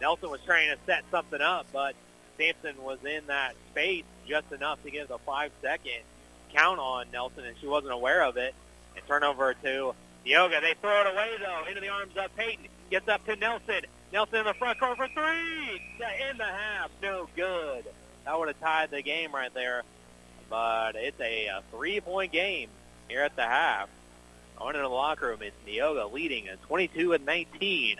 Nelson 0.01 0.29
was 0.29 0.41
trying 0.45 0.69
to 0.69 0.77
set 0.85 1.03
something 1.11 1.41
up, 1.41 1.67
but 1.71 1.95
Sampson 2.37 2.83
was 2.83 2.99
in 3.05 3.27
that 3.27 3.55
space 3.71 4.03
just 4.27 4.51
enough 4.51 4.81
to 4.83 4.91
give 4.91 5.07
the 5.07 5.17
five-second 5.19 6.01
count 6.53 6.79
on 6.79 7.07
Nelson, 7.11 7.45
and 7.45 7.55
she 7.59 7.67
wasn't 7.67 7.93
aware 7.93 8.23
of 8.23 8.37
it. 8.37 8.53
And 8.95 9.05
turnover 9.07 9.53
to 9.53 9.93
Neoga. 10.25 10.61
They 10.61 10.73
throw 10.79 11.01
it 11.01 11.13
away, 11.13 11.31
though, 11.39 11.67
into 11.67 11.81
the 11.81 11.89
arms 11.89 12.15
of 12.17 12.35
Peyton. 12.35 12.67
Gets 12.89 13.07
up 13.07 13.25
to 13.25 13.35
Nelson. 13.35 13.81
Nelson 14.13 14.39
in 14.39 14.45
the 14.45 14.53
front 14.53 14.79
court 14.79 14.97
for 14.97 15.07
three. 15.07 15.81
In 16.29 16.37
the 16.37 16.45
half. 16.45 16.89
No 17.01 17.27
good. 17.35 17.85
That 18.23 18.39
would 18.39 18.47
have 18.47 18.59
tied 18.59 18.91
the 18.91 19.01
game 19.01 19.33
right 19.33 19.53
there. 19.53 19.83
But 20.49 20.95
it's 20.95 21.19
a, 21.19 21.47
a 21.47 21.63
three-point 21.71 22.31
game 22.31 22.69
here 23.09 23.21
at 23.21 23.35
the 23.35 23.43
half. 23.43 23.89
On 24.57 24.75
in 24.75 24.81
the 24.81 24.87
locker 24.87 25.27
room, 25.27 25.41
it's 25.41 25.55
Neoga 25.67 26.11
leading 26.11 26.47
at 26.47 26.61
22 26.63 27.13
and 27.13 27.25
19 27.25 27.97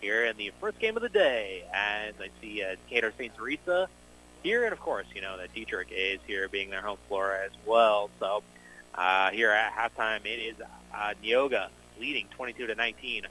here 0.00 0.24
in 0.26 0.36
the 0.36 0.52
first 0.60 0.78
game 0.78 0.96
of 0.96 1.02
the 1.02 1.08
day. 1.08 1.64
As 1.72 2.14
I 2.20 2.28
see 2.42 2.62
uh, 2.62 2.76
Cater 2.90 3.12
St. 3.16 3.34
Teresa 3.34 3.88
here, 4.42 4.64
and 4.64 4.72
of 4.72 4.80
course, 4.80 5.06
you 5.14 5.22
know 5.22 5.38
that 5.38 5.54
Dieterich 5.54 5.90
is 5.90 6.20
here, 6.26 6.48
being 6.48 6.70
their 6.70 6.82
home 6.82 6.98
floor 7.08 7.32
as 7.32 7.52
well. 7.64 8.10
So 8.20 8.42
uh, 8.94 9.30
here 9.30 9.50
at 9.50 9.72
halftime, 9.72 10.26
it 10.26 10.38
is 10.38 10.56
uh, 10.94 11.14
Neoga 11.22 11.68
leading 11.98 12.26
22 12.36 12.66
to 12.66 12.74
19 12.74 13.22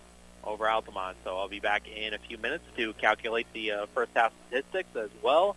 over 0.43 0.67
Altamont. 0.67 1.17
So 1.23 1.37
I'll 1.37 1.47
be 1.47 1.59
back 1.59 1.87
in 1.87 2.15
a 2.15 2.17
few 2.17 2.39
minutes 2.39 2.63
to 2.77 2.93
calculate 2.93 3.45
the 3.53 3.71
uh, 3.71 3.85
first 3.93 4.11
half 4.15 4.33
statistics 4.47 4.95
as 4.95 5.09
well. 5.21 5.55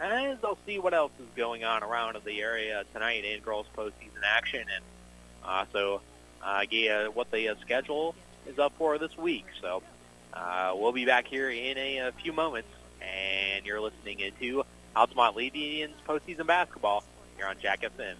as 0.00 0.38
I'll 0.42 0.58
see 0.64 0.78
what 0.78 0.94
else 0.94 1.12
is 1.20 1.28
going 1.36 1.64
on 1.64 1.82
around 1.82 2.16
the 2.24 2.40
area 2.40 2.84
tonight 2.94 3.26
in 3.26 3.40
girls 3.42 3.66
postseason 3.76 4.22
action, 4.24 4.64
and 4.74 4.84
also 5.44 6.00
uh, 6.44 6.64
get, 6.70 6.90
uh, 6.90 7.10
what 7.10 7.30
the 7.30 7.48
uh, 7.48 7.54
schedule 7.60 8.14
is 8.46 8.58
up 8.58 8.72
for 8.76 8.98
this 8.98 9.16
week. 9.16 9.46
So 9.60 9.82
uh, 10.32 10.74
we'll 10.76 10.92
be 10.92 11.04
back 11.04 11.26
here 11.26 11.50
in 11.50 11.78
a, 11.78 11.98
a 11.98 12.12
few 12.12 12.32
moments, 12.32 12.68
and 13.00 13.64
you're 13.64 13.80
listening 13.80 14.32
to 14.40 14.64
Altamont 14.94 15.36
Lady 15.36 15.82
Indians 15.82 16.00
postseason 16.06 16.46
basketball 16.46 17.02
here 17.36 17.46
on 17.46 17.56
Jack 17.60 17.82
FM. 17.82 18.14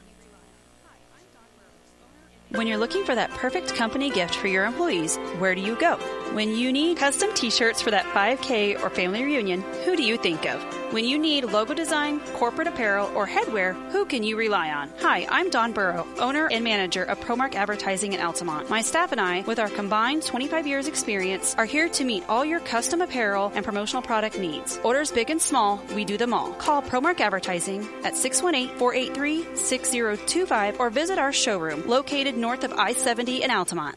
When 2.51 2.67
you're 2.69 2.79
looking 2.79 3.05
for 3.05 3.15
that 3.15 3.31
perfect 3.31 3.75
company 3.75 4.11
gift 4.11 4.37
for 4.37 4.47
your 4.47 4.65
employees, 4.65 5.17
where 5.39 5.55
do 5.55 5.61
you 5.61 5.75
go? 5.77 5.97
When 6.35 6.55
you 6.55 6.73
need 6.73 6.99
custom 6.99 7.35
t 7.35 7.51
shirts 7.51 7.83
for 7.83 7.91
that 7.91 8.05
5K 8.07 8.81
or 8.81 8.91
family 8.91 9.25
reunion, 9.25 9.63
who 9.85 9.97
do 9.97 10.03
you 10.05 10.17
think 10.17 10.47
of? 10.47 10.84
When 10.95 11.05
you 11.05 11.19
need 11.19 11.45
logo 11.47 11.75
design, 11.75 12.21
corporate 12.35 12.69
apparel, 12.69 13.11
or 13.17 13.27
headwear, 13.27 13.75
who 13.91 14.05
can 14.05 14.23
you 14.23 14.37
rely 14.37 14.71
on? 14.71 14.93
Hi, 15.01 15.27
I'm 15.29 15.51
Don 15.51 15.73
Burrow, 15.73 16.07
owner 16.21 16.49
and 16.49 16.63
manager 16.63 17.03
of 17.03 17.19
Promark 17.19 17.57
Advertising 17.57 18.13
in 18.13 18.21
Altamont. 18.21 18.71
My 18.71 18.81
staff 18.81 19.11
and 19.11 19.21
I, 19.21 19.41
with 19.41 19.59
our 19.59 19.71
combined 19.71 20.25
25 20.25 20.69
years 20.69 20.87
experience, 20.87 21.57
are 21.59 21.65
here 21.65 21.89
to 21.89 22.05
meet 22.05 22.23
all 22.29 22.45
your 22.45 22.61
custom 22.61 23.01
apparel 23.01 23.51
and 23.57 23.65
promotional 23.65 24.03
product 24.03 24.39
needs. 24.39 24.79
Orders 24.85 25.11
big 25.11 25.31
and 25.31 25.43
small, 25.43 25.83
we 25.97 26.05
do 26.05 26.17
them 26.17 26.33
all. 26.33 26.53
Call 26.53 26.81
Promark 26.81 27.19
Advertising 27.19 27.89
at 28.05 28.15
618-483-6025 28.15 30.79
or 30.79 30.91
visit 30.91 31.19
our 31.19 31.33
showroom 31.33 31.89
located 31.89 32.37
north 32.37 32.63
of 32.63 32.73
I-70 32.73 33.41
in 33.41 33.51
Altamont. 33.51 33.97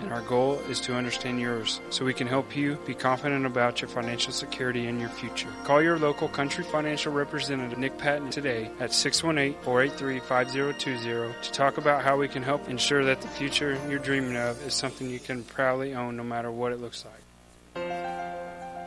and 0.00 0.12
our 0.12 0.20
goal 0.22 0.60
is 0.68 0.80
to 0.80 0.94
understand 0.94 1.40
yours 1.40 1.80
so 1.90 2.04
we 2.04 2.14
can 2.14 2.26
help 2.26 2.56
you 2.56 2.76
be 2.86 2.94
confident 2.94 3.46
about 3.46 3.80
your 3.80 3.88
financial 3.88 4.32
security 4.32 4.86
and 4.86 5.00
your 5.00 5.08
future. 5.08 5.48
Call 5.64 5.82
your 5.82 5.98
local 5.98 6.28
country 6.28 6.64
financial 6.64 7.12
representative, 7.12 7.78
Nick 7.78 7.98
Patton, 7.98 8.30
today 8.30 8.70
at 8.80 8.92
618 8.92 9.60
483 9.62 10.20
5020 10.20 11.34
to 11.42 11.52
talk 11.52 11.78
about 11.78 12.02
how 12.02 12.16
we 12.16 12.28
can 12.28 12.42
help 12.42 12.68
ensure 12.68 13.04
that 13.04 13.20
the 13.20 13.28
future 13.28 13.78
you're 13.88 13.98
dreaming 13.98 14.36
of 14.36 14.60
is 14.66 14.74
something 14.74 15.10
you 15.10 15.20
can 15.20 15.42
proudly 15.42 15.94
own 15.94 16.16
no 16.16 16.24
matter 16.24 16.50
what 16.50 16.72
it 16.72 16.80
looks 16.80 17.04
like. 17.04 17.14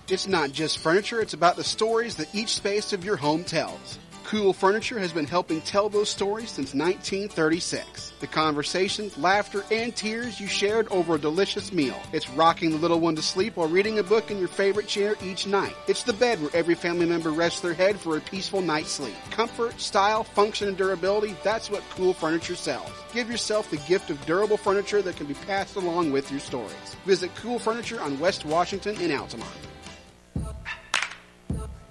It's 0.07 0.27
not 0.27 0.51
just 0.51 0.79
furniture, 0.79 1.21
it's 1.21 1.33
about 1.33 1.55
the 1.55 1.63
stories 1.63 2.15
that 2.15 2.33
each 2.35 2.55
space 2.55 2.93
of 2.93 3.05
your 3.05 3.15
home 3.15 3.43
tells. 3.43 3.97
Cool 4.31 4.53
Furniture 4.53 4.97
has 4.97 5.11
been 5.11 5.27
helping 5.27 5.59
tell 5.59 5.89
those 5.89 6.07
stories 6.07 6.51
since 6.51 6.73
1936. 6.73 8.13
The 8.21 8.27
conversations, 8.27 9.17
laughter, 9.17 9.65
and 9.69 9.93
tears 9.93 10.39
you 10.39 10.47
shared 10.47 10.87
over 10.87 11.15
a 11.15 11.19
delicious 11.19 11.73
meal. 11.73 11.97
It's 12.13 12.29
rocking 12.29 12.69
the 12.69 12.77
little 12.77 13.01
one 13.01 13.17
to 13.17 13.21
sleep 13.21 13.57
while 13.57 13.67
reading 13.67 13.99
a 13.99 14.03
book 14.03 14.31
in 14.31 14.39
your 14.39 14.47
favorite 14.47 14.87
chair 14.87 15.15
each 15.21 15.47
night. 15.47 15.75
It's 15.89 16.03
the 16.03 16.13
bed 16.13 16.41
where 16.41 16.55
every 16.55 16.75
family 16.75 17.05
member 17.05 17.31
rests 17.31 17.59
their 17.59 17.73
head 17.73 17.99
for 17.99 18.15
a 18.15 18.21
peaceful 18.21 18.61
night's 18.61 18.91
sleep. 18.91 19.17
Comfort, 19.31 19.77
style, 19.81 20.23
function, 20.23 20.69
and 20.69 20.77
durability, 20.77 21.35
that's 21.43 21.69
what 21.69 21.83
Cool 21.89 22.13
Furniture 22.13 22.55
sells. 22.55 22.89
Give 23.13 23.29
yourself 23.29 23.69
the 23.69 23.75
gift 23.79 24.09
of 24.11 24.25
durable 24.25 24.55
furniture 24.55 25.01
that 25.01 25.17
can 25.17 25.27
be 25.27 25.33
passed 25.33 25.75
along 25.75 26.13
with 26.13 26.31
your 26.31 26.39
stories. 26.39 26.95
Visit 27.05 27.35
Cool 27.35 27.59
Furniture 27.59 27.99
on 27.99 28.17
West 28.17 28.45
Washington 28.45 28.95
in 29.01 29.11
Altamont. 29.11 29.51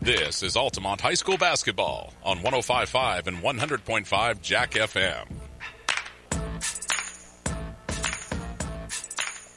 This 0.03 0.43
is 0.43 0.57
Altamont 0.57 1.03
High 1.03 1.13
School 1.13 1.37
basketball 1.37 2.15
on 2.25 2.39
105.5 2.39 3.27
and 3.27 3.37
100.5 3.37 4.41
Jack 4.41 4.71
FM. 4.71 5.27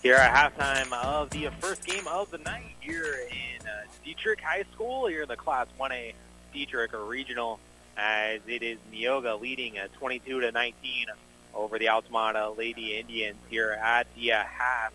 Here 0.02 0.16
at 0.16 0.54
halftime 0.54 0.92
of 0.92 1.30
the 1.30 1.50
first 1.62 1.86
game 1.86 2.06
of 2.10 2.30
the 2.30 2.40
night 2.40 2.76
here 2.82 3.16
in 3.32 3.66
uh, 3.66 3.72
Dieterich 4.06 4.42
High 4.42 4.66
School, 4.74 5.08
here 5.08 5.22
in 5.22 5.30
the 5.30 5.38
Class 5.38 5.68
1A 5.80 6.12
Dieterich 6.54 7.08
Regional, 7.08 7.58
as 7.96 8.42
it 8.46 8.64
is 8.64 8.78
Neoga 8.92 9.40
leading 9.40 9.78
at 9.78 9.94
22 9.94 10.42
to 10.42 10.52
19 10.52 11.06
over 11.54 11.80
the 11.80 11.88
Altamont 11.88 12.58
Lady 12.58 12.98
Indians 12.98 13.38
here 13.50 13.72
at 13.72 14.08
the 14.18 14.34
uh, 14.34 14.44
half, 14.44 14.92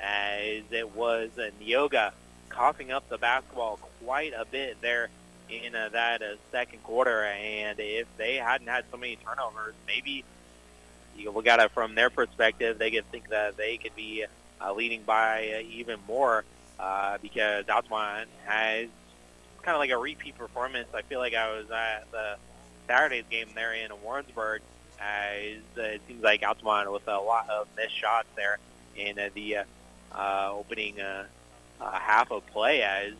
as 0.00 0.64
it 0.72 0.96
was 0.96 1.30
uh, 1.38 1.50
Neoga 1.62 2.10
coughing 2.48 2.90
up 2.90 3.08
the 3.08 3.18
basketball 3.18 3.78
quite 4.04 4.32
a 4.36 4.44
bit 4.44 4.80
there 4.80 5.08
in 5.48 5.74
uh, 5.74 5.88
that 5.90 6.22
uh, 6.22 6.36
second 6.52 6.82
quarter. 6.82 7.24
And 7.24 7.78
if 7.78 8.06
they 8.16 8.36
hadn't 8.36 8.68
had 8.68 8.84
so 8.90 8.96
many 8.96 9.16
turnovers, 9.16 9.74
maybe 9.86 10.24
you 11.16 11.30
look 11.30 11.46
at 11.46 11.60
it 11.60 11.70
from 11.72 11.94
their 11.94 12.10
perspective, 12.10 12.78
they 12.78 12.90
could 12.90 13.10
think 13.10 13.28
that 13.30 13.56
they 13.56 13.76
could 13.76 13.94
be 13.96 14.24
uh, 14.60 14.72
leading 14.72 15.02
by 15.02 15.58
uh, 15.58 15.62
even 15.70 15.98
more 16.06 16.44
uh, 16.78 17.18
because 17.20 17.68
Altamont 17.68 18.28
has 18.44 18.88
kind 19.62 19.74
of 19.74 19.80
like 19.80 19.90
a 19.90 19.98
repeat 19.98 20.36
performance. 20.38 20.88
I 20.94 21.02
feel 21.02 21.18
like 21.18 21.34
I 21.34 21.56
was 21.56 21.70
at 21.70 22.10
the 22.12 22.36
Saturday's 22.86 23.24
game 23.30 23.48
there 23.54 23.74
in 23.74 23.90
Warrensburg. 24.02 24.62
As 25.00 25.58
uh, 25.76 25.82
it 25.82 26.00
seems 26.08 26.24
like 26.24 26.42
Altamont 26.42 26.90
with 26.90 27.06
a 27.06 27.18
lot 27.18 27.48
of 27.48 27.68
missed 27.76 27.96
shots 27.96 28.26
there 28.34 28.58
in 28.96 29.16
uh, 29.18 29.28
the 29.32 29.58
uh, 29.58 29.64
uh, 30.12 30.50
opening 30.52 31.00
uh, 31.00 31.24
uh, 31.80 31.90
half 31.92 32.32
of 32.32 32.44
play 32.48 32.82
as 32.82 33.12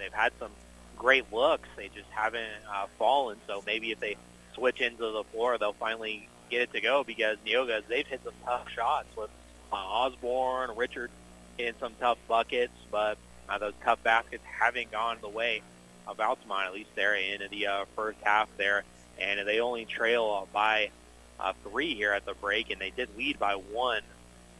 they've 0.00 0.12
had 0.12 0.32
some 0.38 0.50
great 0.96 1.32
looks. 1.32 1.68
They 1.76 1.88
just 1.88 2.10
haven't 2.10 2.48
uh, 2.72 2.86
fallen. 2.98 3.38
So 3.46 3.62
maybe 3.66 3.90
if 3.90 4.00
they 4.00 4.16
switch 4.54 4.80
into 4.80 5.10
the 5.10 5.24
floor, 5.32 5.58
they'll 5.58 5.72
finally 5.72 6.28
get 6.50 6.62
it 6.62 6.72
to 6.72 6.80
go 6.80 7.04
because 7.04 7.38
Neoga, 7.46 7.82
they've 7.88 8.06
hit 8.06 8.20
some 8.24 8.34
tough 8.44 8.68
shots 8.70 9.08
with 9.16 9.30
uh, 9.72 9.76
Osborne, 9.76 10.76
Richard 10.76 11.10
hitting 11.56 11.74
some 11.78 11.92
tough 12.00 12.18
buckets, 12.28 12.72
but 12.90 13.18
uh, 13.48 13.58
those 13.58 13.74
tough 13.84 14.02
baskets 14.02 14.42
haven't 14.44 14.90
gone 14.90 15.18
the 15.20 15.28
way 15.28 15.62
of 16.06 16.20
Altamont, 16.20 16.66
at 16.66 16.74
least 16.74 16.90
there 16.94 17.14
in 17.14 17.42
the 17.50 17.66
uh, 17.66 17.84
first 17.96 18.18
half 18.22 18.48
there. 18.56 18.84
And 19.20 19.46
they 19.46 19.60
only 19.60 19.84
trail 19.84 20.48
by 20.52 20.90
uh, 21.38 21.52
three 21.64 21.94
here 21.94 22.12
at 22.12 22.24
the 22.24 22.34
break, 22.34 22.70
and 22.70 22.80
they 22.80 22.90
did 22.90 23.08
lead 23.16 23.38
by 23.38 23.54
one 23.54 24.02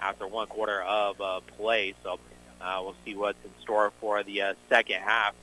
after 0.01 0.27
one 0.27 0.47
quarter 0.47 0.83
of 0.83 1.21
uh, 1.21 1.41
play. 1.57 1.95
So 2.03 2.19
we'll 2.61 2.95
see 3.05 3.15
what's 3.15 3.43
in 3.45 3.51
store 3.63 3.93
for 4.01 4.23
the 4.23 4.43
uh, 4.43 4.55
second 4.69 5.01
half 5.01 5.35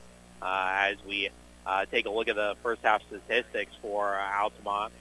uh, 0.42 0.70
as 0.74 0.98
we 1.08 1.30
uh, 1.66 1.86
take 1.86 2.06
a 2.06 2.10
look 2.10 2.28
at 2.28 2.36
the 2.36 2.56
first 2.64 2.82
half 2.84 3.02
statistics 3.08 3.72
for 3.82 4.16
uh, 4.16 4.42
Altamont. 4.42 4.94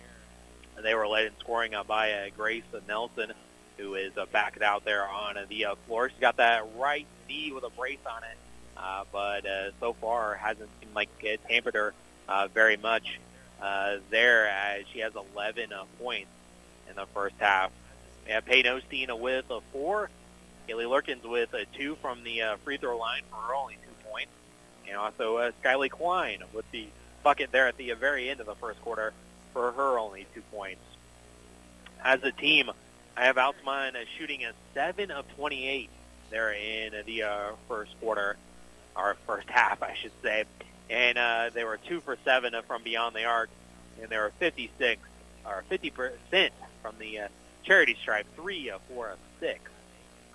They 0.82 0.94
were 0.94 1.08
led 1.08 1.26
in 1.26 1.32
scoring 1.40 1.74
uh, 1.74 1.84
by 1.84 2.12
uh, 2.12 2.28
Grace 2.36 2.64
Nelson, 2.86 3.32
who 3.78 3.94
is 3.94 4.16
uh, 4.16 4.26
backed 4.30 4.62
out 4.62 4.84
there 4.84 5.06
on 5.06 5.36
uh, 5.36 5.46
the 5.48 5.66
uh, 5.66 5.74
floor. 5.86 6.08
She's 6.08 6.20
got 6.20 6.36
that 6.36 6.66
right 6.76 7.06
knee 7.28 7.52
with 7.52 7.64
a 7.64 7.70
brace 7.70 7.98
on 8.06 8.22
it, 8.24 8.36
uh, 8.76 9.04
but 9.12 9.46
uh, 9.46 9.70
so 9.80 9.94
far 9.94 10.34
hasn't 10.34 10.68
seemed 10.80 10.94
like 10.94 11.08
it's 11.20 11.44
hampered 11.48 11.74
her 11.74 11.94
uh, 12.28 12.48
very 12.52 12.76
much 12.76 13.18
uh, 13.60 13.96
there 14.10 14.48
as 14.48 14.84
she 14.92 15.00
has 15.00 15.12
11 15.34 15.72
uh, 15.72 15.84
points 15.98 16.30
in 16.88 16.96
the 16.96 17.06
first 17.14 17.36
half. 17.38 17.70
Have 18.26 18.44
Peyton 18.44 18.80
Osteen 18.80 19.18
with 19.20 19.48
a 19.50 19.60
four, 19.72 20.10
Haley 20.66 20.84
Lurkins 20.84 21.22
with 21.22 21.54
a 21.54 21.64
two 21.76 21.96
from 22.02 22.24
the 22.24 22.42
uh, 22.42 22.56
free 22.64 22.76
throw 22.76 22.98
line 22.98 23.22
for 23.30 23.36
her 23.36 23.54
only 23.54 23.74
two 23.74 24.10
points, 24.10 24.32
and 24.88 24.96
also 24.96 25.36
uh, 25.36 25.50
Skyly 25.62 25.90
Klein 25.90 26.42
with 26.52 26.68
the 26.72 26.88
bucket 27.22 27.52
there 27.52 27.68
at 27.68 27.76
the 27.76 27.92
very 27.92 28.28
end 28.28 28.40
of 28.40 28.46
the 28.46 28.54
first 28.56 28.80
quarter 28.82 29.12
for 29.52 29.72
her 29.72 29.98
only 29.98 30.26
two 30.34 30.42
points. 30.52 30.82
As 32.02 32.22
a 32.24 32.32
team, 32.32 32.70
I 33.16 33.24
have 33.24 33.38
Altamont 33.38 33.96
shooting 34.18 34.44
a 34.44 34.52
7 34.74 35.10
of 35.10 35.24
28 35.36 35.88
there 36.30 36.52
in 36.52 36.92
the 37.06 37.22
uh, 37.22 37.50
first 37.68 37.98
quarter, 38.00 38.36
or 38.96 39.16
first 39.26 39.48
half, 39.48 39.82
I 39.82 39.94
should 39.94 40.12
say. 40.22 40.44
And 40.90 41.16
uh, 41.16 41.50
they 41.54 41.64
were 41.64 41.78
2 41.78 42.00
for 42.00 42.18
7 42.24 42.54
from 42.66 42.82
beyond 42.82 43.14
the 43.14 43.24
arc, 43.24 43.50
and 44.00 44.10
they 44.10 44.18
were 44.18 44.32
56, 44.38 45.00
or 45.44 45.64
50% 45.70 46.50
from 46.82 46.94
the 46.98 47.20
uh, 47.20 47.28
charity 47.62 47.96
stripe, 48.00 48.26
3 48.36 48.70
of 48.70 48.80
4 48.88 49.10
of 49.10 49.18
6 49.40 49.60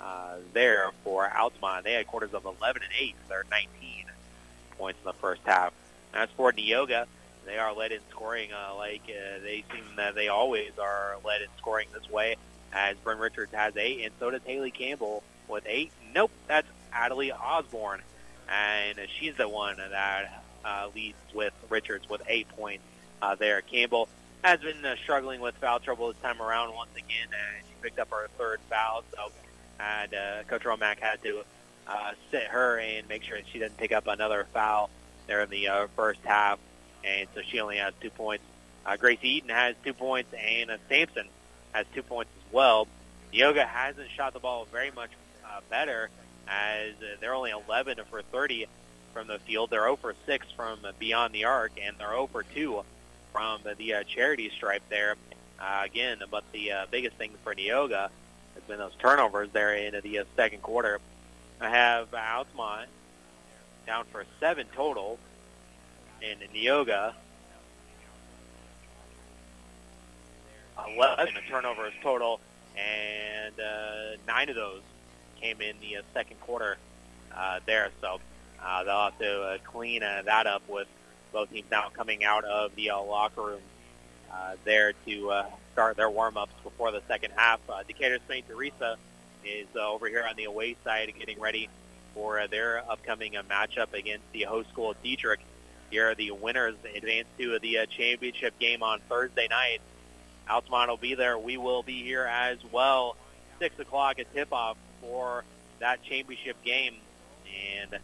uh, 0.01 0.35
there 0.53 0.91
for 1.03 1.29
Altamont. 1.29 1.83
They 1.83 1.93
had 1.93 2.07
quarters 2.07 2.33
of 2.33 2.45
11 2.45 2.81
and 2.83 2.91
8, 2.97 3.15
they're 3.29 3.45
19 3.49 4.05
points 4.77 4.99
in 5.01 5.05
the 5.05 5.13
first 5.13 5.41
half. 5.45 5.73
As 6.13 6.29
for 6.35 6.51
Neoga, 6.51 7.05
they 7.45 7.57
are 7.57 7.73
led 7.73 7.91
in 7.91 7.99
scoring 8.09 8.49
uh, 8.53 8.75
like 8.75 9.01
uh, 9.07 9.39
they 9.41 9.63
seem 9.71 9.83
that 9.97 10.15
they 10.15 10.27
always 10.27 10.71
are 10.79 11.17
led 11.23 11.41
in 11.41 11.47
scoring 11.57 11.87
this 11.93 12.09
way. 12.09 12.35
As 12.73 12.95
Bryn 12.97 13.17
Richards 13.17 13.53
has 13.53 13.75
eight, 13.75 14.05
and 14.05 14.13
so 14.19 14.31
does 14.31 14.41
Haley 14.45 14.71
Campbell 14.71 15.23
with 15.47 15.63
eight. 15.67 15.91
Nope, 16.13 16.31
that's 16.47 16.67
Adelie 16.93 17.31
Osborne, 17.37 18.01
and 18.49 18.97
she's 19.19 19.35
the 19.35 19.49
one 19.49 19.77
that 19.77 20.43
uh, 20.63 20.87
leads 20.95 21.17
with 21.33 21.53
Richards 21.69 22.09
with 22.09 22.21
eight 22.27 22.47
points 22.49 22.83
uh, 23.21 23.35
there. 23.35 23.61
Campbell 23.61 24.07
has 24.43 24.59
been 24.59 24.83
uh, 24.85 24.95
struggling 25.03 25.41
with 25.41 25.55
foul 25.55 25.79
trouble 25.79 26.07
this 26.07 26.21
time 26.21 26.41
around 26.41 26.73
once 26.73 26.91
again, 26.95 27.27
and 27.27 27.65
she 27.67 27.73
picked 27.81 27.99
up 27.99 28.09
her 28.09 28.29
third 28.37 28.59
foul. 28.69 29.03
So, 29.15 29.31
and 29.81 30.13
uh, 30.13 30.43
Coach 30.47 30.63
Romack 30.63 30.99
had 30.99 31.21
to 31.23 31.43
uh, 31.87 32.11
sit 32.29 32.43
her 32.43 32.79
and 32.79 33.07
make 33.09 33.23
sure 33.23 33.37
that 33.37 33.47
she 33.51 33.59
doesn't 33.59 33.77
pick 33.77 33.91
up 33.91 34.07
another 34.07 34.45
foul 34.53 34.89
there 35.27 35.41
in 35.41 35.49
the 35.49 35.67
uh, 35.67 35.87
first 35.95 36.19
half, 36.23 36.59
and 37.03 37.27
so 37.33 37.41
she 37.41 37.59
only 37.59 37.77
has 37.77 37.93
two 38.01 38.09
points. 38.09 38.43
Uh, 38.85 38.97
Grace 38.97 39.19
Eaton 39.21 39.49
has 39.49 39.75
two 39.83 39.93
points, 39.93 40.33
and 40.33 40.71
uh, 40.71 40.77
Sampson 40.89 41.27
has 41.71 41.85
two 41.93 42.03
points 42.03 42.31
as 42.37 42.53
well. 42.53 42.87
Neoga 43.33 43.65
hasn't 43.65 44.09
shot 44.11 44.33
the 44.33 44.39
ball 44.39 44.67
very 44.71 44.91
much 44.91 45.11
uh, 45.45 45.61
better, 45.69 46.09
as 46.47 46.91
uh, 46.95 47.17
they're 47.19 47.33
only 47.33 47.51
11 47.51 47.99
for 48.09 48.21
30 48.21 48.67
from 49.13 49.27
the 49.27 49.39
field. 49.39 49.69
They're 49.69 49.81
0 49.81 49.97
for 49.97 50.15
6 50.25 50.47
from 50.55 50.79
beyond 50.99 51.33
the 51.33 51.45
arc, 51.45 51.73
and 51.81 51.95
they're 51.97 52.09
0 52.09 52.27
for 52.27 52.43
2 52.43 52.83
from 53.31 53.61
the 53.77 53.93
uh, 53.93 54.03
charity 54.03 54.49
stripe 54.49 54.83
there. 54.89 55.15
Uh, 55.59 55.81
again, 55.85 56.17
but 56.31 56.43
the 56.51 56.71
uh, 56.71 56.85
biggest 56.89 57.15
thing 57.17 57.31
for 57.43 57.53
Neoga 57.53 58.09
has 58.55 58.63
been 58.63 58.79
those 58.79 58.95
turnovers 58.99 59.49
there 59.53 59.73
into 59.73 60.01
the 60.01 60.19
uh, 60.19 60.23
second 60.35 60.61
quarter. 60.61 60.99
I 61.59 61.69
have 61.69 62.13
Altamont 62.13 62.89
down 63.85 64.05
for 64.11 64.25
seven 64.39 64.67
total, 64.75 65.19
and 66.21 66.39
Neoga 66.53 67.13
11 70.95 71.33
turnovers 71.49 71.93
total, 72.01 72.39
and 72.77 73.53
uh, 73.59 74.17
nine 74.27 74.49
of 74.49 74.55
those 74.55 74.81
came 75.39 75.61
in 75.61 75.75
the 75.81 75.97
uh, 75.97 76.01
second 76.13 76.39
quarter 76.41 76.77
uh, 77.35 77.59
there. 77.65 77.89
So 78.01 78.19
uh, 78.63 78.83
they'll 78.83 79.03
have 79.03 79.19
to 79.19 79.41
uh, 79.41 79.57
clean 79.63 80.03
uh, 80.03 80.23
that 80.25 80.47
up 80.47 80.63
with 80.67 80.87
both 81.31 81.51
teams 81.51 81.69
now 81.71 81.89
coming 81.89 82.23
out 82.23 82.43
of 82.43 82.75
the 82.75 82.91
uh, 82.91 83.01
locker 83.01 83.41
room 83.41 83.61
uh, 84.31 84.55
there 84.65 84.93
to 85.05 85.29
uh, 85.31 85.45
start 85.73 85.97
their 85.97 86.09
warm-ups 86.09 86.53
before 86.63 86.91
the 86.91 87.01
second 87.07 87.31
half. 87.35 87.59
Uh, 87.69 87.83
Decatur 87.83 88.19
St. 88.27 88.47
Teresa 88.47 88.97
is 89.45 89.67
uh, 89.75 89.89
over 89.89 90.07
here 90.07 90.25
on 90.27 90.35
the 90.35 90.45
away 90.45 90.75
side 90.83 91.11
getting 91.17 91.39
ready 91.39 91.69
for 92.13 92.39
uh, 92.39 92.47
their 92.47 92.83
upcoming 92.89 93.37
uh, 93.37 93.43
matchup 93.43 93.93
against 93.93 94.23
the 94.33 94.43
host 94.43 94.69
school 94.69 94.95
Dieterich. 95.03 95.37
Here, 95.89 96.15
the 96.15 96.31
winners 96.31 96.75
advance 96.95 97.27
to 97.37 97.59
the 97.59 97.79
uh, 97.79 97.85
championship 97.85 98.57
game 98.59 98.81
on 98.81 98.99
Thursday 99.09 99.47
night. 99.49 99.81
Altamont 100.49 100.89
will 100.89 100.97
be 100.97 101.15
there. 101.15 101.37
We 101.37 101.57
will 101.57 101.83
be 101.83 102.01
here 102.03 102.23
as 102.23 102.57
well. 102.71 103.15
6 103.59 103.79
o'clock 103.79 104.19
at 104.19 104.33
tip-off 104.33 104.77
for 105.01 105.43
that 105.79 106.01
championship 106.03 106.61
game. 106.63 106.95
And 107.79 107.99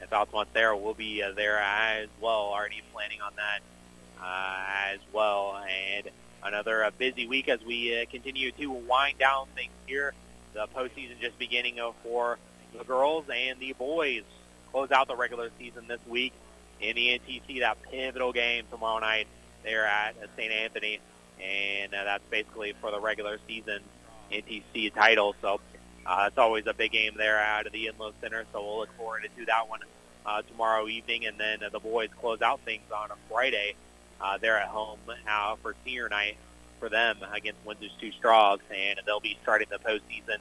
if 0.00 0.12
Altamont's 0.12 0.52
there, 0.52 0.74
we'll 0.76 0.94
be 0.94 1.22
uh, 1.22 1.32
there 1.32 1.58
as 1.58 2.08
well, 2.20 2.50
already 2.52 2.82
planning 2.92 3.20
on 3.20 3.32
that 3.36 3.60
uh, 4.22 4.92
as 4.92 4.98
well. 5.12 5.62
And 5.68 6.08
another 6.44 6.84
uh, 6.84 6.90
busy 6.98 7.26
week 7.26 7.48
as 7.48 7.60
we 7.64 8.00
uh, 8.00 8.04
continue 8.10 8.52
to 8.52 8.66
wind 8.70 9.18
down 9.18 9.46
things 9.54 9.72
here. 9.86 10.14
The 10.54 10.66
postseason 10.74 11.20
just 11.20 11.38
beginning 11.38 11.80
uh, 11.80 11.92
for 12.02 12.38
the 12.76 12.84
girls 12.84 13.24
and 13.32 13.58
the 13.58 13.72
boys. 13.72 14.22
Close 14.70 14.90
out 14.90 15.08
the 15.08 15.16
regular 15.16 15.50
season 15.58 15.84
this 15.86 16.00
week 16.08 16.32
in 16.80 16.96
the 16.96 17.18
NTC, 17.18 17.60
that 17.60 17.78
pivotal 17.82 18.32
game 18.32 18.64
tomorrow 18.70 19.00
night 19.00 19.26
there 19.62 19.86
at 19.86 20.14
St. 20.36 20.50
Anthony 20.50 20.98
and 21.42 21.94
uh, 21.94 22.04
that's 22.04 22.24
basically 22.30 22.74
for 22.80 22.90
the 22.90 23.00
regular 23.00 23.38
season 23.46 23.80
NTC 24.32 24.94
title. 24.94 25.34
So 25.40 25.60
uh, 26.06 26.24
it's 26.28 26.38
always 26.38 26.66
a 26.66 26.74
big 26.74 26.92
game 26.92 27.14
there 27.16 27.38
out 27.38 27.66
of 27.66 27.72
the 27.72 27.90
Inlow 27.92 28.12
Center. 28.20 28.44
So 28.52 28.62
we'll 28.62 28.78
look 28.78 28.96
forward 28.96 29.28
to 29.36 29.44
that 29.46 29.68
one 29.68 29.80
uh, 30.24 30.42
tomorrow 30.42 30.86
evening, 30.88 31.26
and 31.26 31.38
then 31.38 31.62
uh, 31.62 31.68
the 31.70 31.80
boys 31.80 32.10
close 32.20 32.42
out 32.42 32.60
things 32.64 32.90
on 32.94 33.10
a 33.10 33.16
Friday. 33.30 33.74
Uh, 34.22 34.38
they're 34.38 34.58
at 34.58 34.68
home 34.68 34.98
uh, 35.28 35.56
for 35.56 35.74
senior 35.84 36.08
night 36.08 36.36
for 36.78 36.88
them 36.88 37.18
against 37.32 37.58
Windsor's 37.64 37.92
Two 38.00 38.12
Straws, 38.12 38.60
and 38.74 39.00
they'll 39.04 39.20
be 39.20 39.36
starting 39.42 39.68
the 39.70 39.78
postseason 39.78 40.38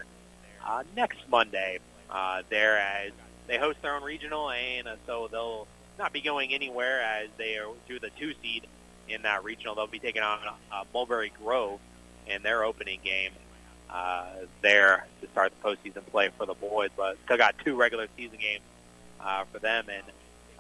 uh, 0.65 0.84
next 0.95 1.19
Monday. 1.29 1.79
Uh, 2.09 2.43
there 2.49 2.77
as 2.77 3.11
they 3.47 3.57
host 3.57 3.82
their 3.82 3.95
own 3.95 4.03
regional, 4.03 4.49
and 4.49 4.88
uh, 4.88 4.95
so 5.07 5.29
they'll 5.32 5.67
not 5.97 6.11
be 6.11 6.21
going 6.21 6.53
anywhere 6.53 7.01
as 7.01 7.29
they 7.38 7.57
are 7.57 7.69
through 7.88 7.99
the 7.99 8.09
two 8.19 8.34
seed 8.41 8.67
in 9.07 9.21
that 9.21 9.43
regional. 9.43 9.75
They'll 9.75 9.88
be 9.88 9.99
taking 9.99 10.21
on 10.21 10.39
uh, 10.71 10.84
Mulberry 10.93 11.32
Grove 11.41 11.79
in 12.27 12.43
their 12.43 12.63
opening 12.63 12.99
game 13.03 13.32
uh, 13.89 14.25
there 14.61 15.05
to 15.21 15.27
start 15.29 15.53
the 15.61 15.69
postseason 15.69 16.05
play 16.11 16.29
for 16.38 16.45
the 16.45 16.53
boys. 16.53 16.89
But 16.95 17.17
still 17.25 17.38
got 17.38 17.55
two 17.63 17.75
regular 17.75 18.07
season 18.17 18.39
games 18.39 18.63
uh, 19.19 19.45
for 19.51 19.59
them, 19.59 19.86
and 19.89 20.03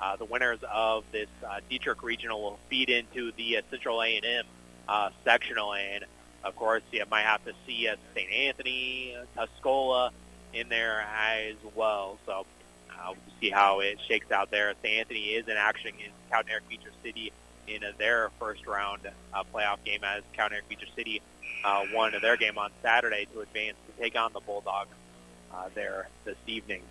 uh, 0.01 0.15
the 0.15 0.25
winners 0.25 0.59
of 0.71 1.03
this 1.11 1.29
uh, 1.47 1.59
Dieterich 1.69 2.01
regional 2.01 2.41
will 2.41 2.59
feed 2.69 2.89
into 2.89 3.31
the 3.37 3.57
uh, 3.57 3.61
Central 3.69 4.01
A&M 4.01 4.45
uh, 4.87 5.09
sectional, 5.23 5.73
and 5.73 6.05
of 6.43 6.55
course 6.55 6.81
you 6.91 7.03
might 7.09 7.23
have 7.23 7.43
to 7.45 7.53
see 7.67 7.87
uh, 7.87 7.95
St. 8.15 8.31
Anthony, 8.31 9.15
uh, 9.15 9.45
Tuscola 9.63 10.11
in 10.53 10.69
there 10.69 11.01
as 11.01 11.55
well. 11.75 12.17
So 12.25 12.45
uh, 12.91 13.09
we'll 13.09 13.35
see 13.39 13.49
how 13.49 13.79
it 13.79 13.99
shakes 14.07 14.31
out 14.31 14.51
there. 14.51 14.73
St. 14.81 14.99
Anthony 14.99 15.33
is 15.33 15.47
in 15.47 15.57
action 15.57 15.91
in 16.03 16.11
Cowden 16.31 16.59
Beecher 16.67 16.91
City 17.03 17.31
in 17.67 17.83
uh, 17.83 17.91
their 17.97 18.29
first 18.39 18.65
round 18.65 19.01
uh, 19.33 19.43
playoff 19.53 19.83
game 19.85 20.03
as 20.03 20.23
Cowden 20.33 20.61
Beecher 20.67 20.87
City 20.95 21.21
uh, 21.63 21.83
won 21.93 22.13
their 22.21 22.37
game 22.37 22.57
on 22.57 22.71
Saturday 22.81 23.27
to 23.33 23.41
advance 23.41 23.77
to 23.87 24.01
take 24.01 24.15
on 24.15 24.33
the 24.33 24.39
Bulldogs 24.39 24.89
uh, 25.53 25.69
there 25.75 26.07
this 26.25 26.37
evening. 26.47 26.81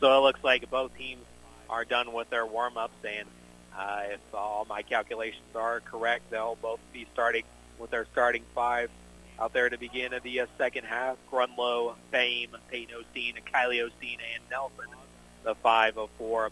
So 0.00 0.16
it 0.16 0.20
looks 0.20 0.44
like 0.44 0.68
both 0.70 0.96
teams 0.96 1.24
are 1.70 1.84
done 1.84 2.12
with 2.12 2.30
their 2.30 2.46
warm-ups, 2.46 3.04
and 3.04 3.28
uh, 3.76 4.02
if 4.12 4.20
all 4.34 4.66
my 4.68 4.82
calculations 4.82 5.54
are 5.54 5.80
correct, 5.80 6.30
they'll 6.30 6.56
both 6.60 6.80
be 6.92 7.06
starting 7.12 7.44
with 7.78 7.90
their 7.90 8.06
starting 8.12 8.42
five 8.54 8.90
out 9.40 9.52
there 9.52 9.68
to 9.68 9.78
begin 9.78 10.12
of 10.12 10.22
the 10.22 10.40
uh, 10.40 10.46
second 10.56 10.84
half. 10.84 11.16
Grunlow, 11.30 11.94
Bame, 12.10 12.56
Peyton 12.70 12.94
Osteen, 12.96 13.34
Kylie 13.52 13.82
Osteen, 13.84 14.18
and 14.34 14.42
Nelson, 14.50 14.86
the 15.44 15.54
five 15.56 15.96
of 15.96 16.10
four 16.18 16.50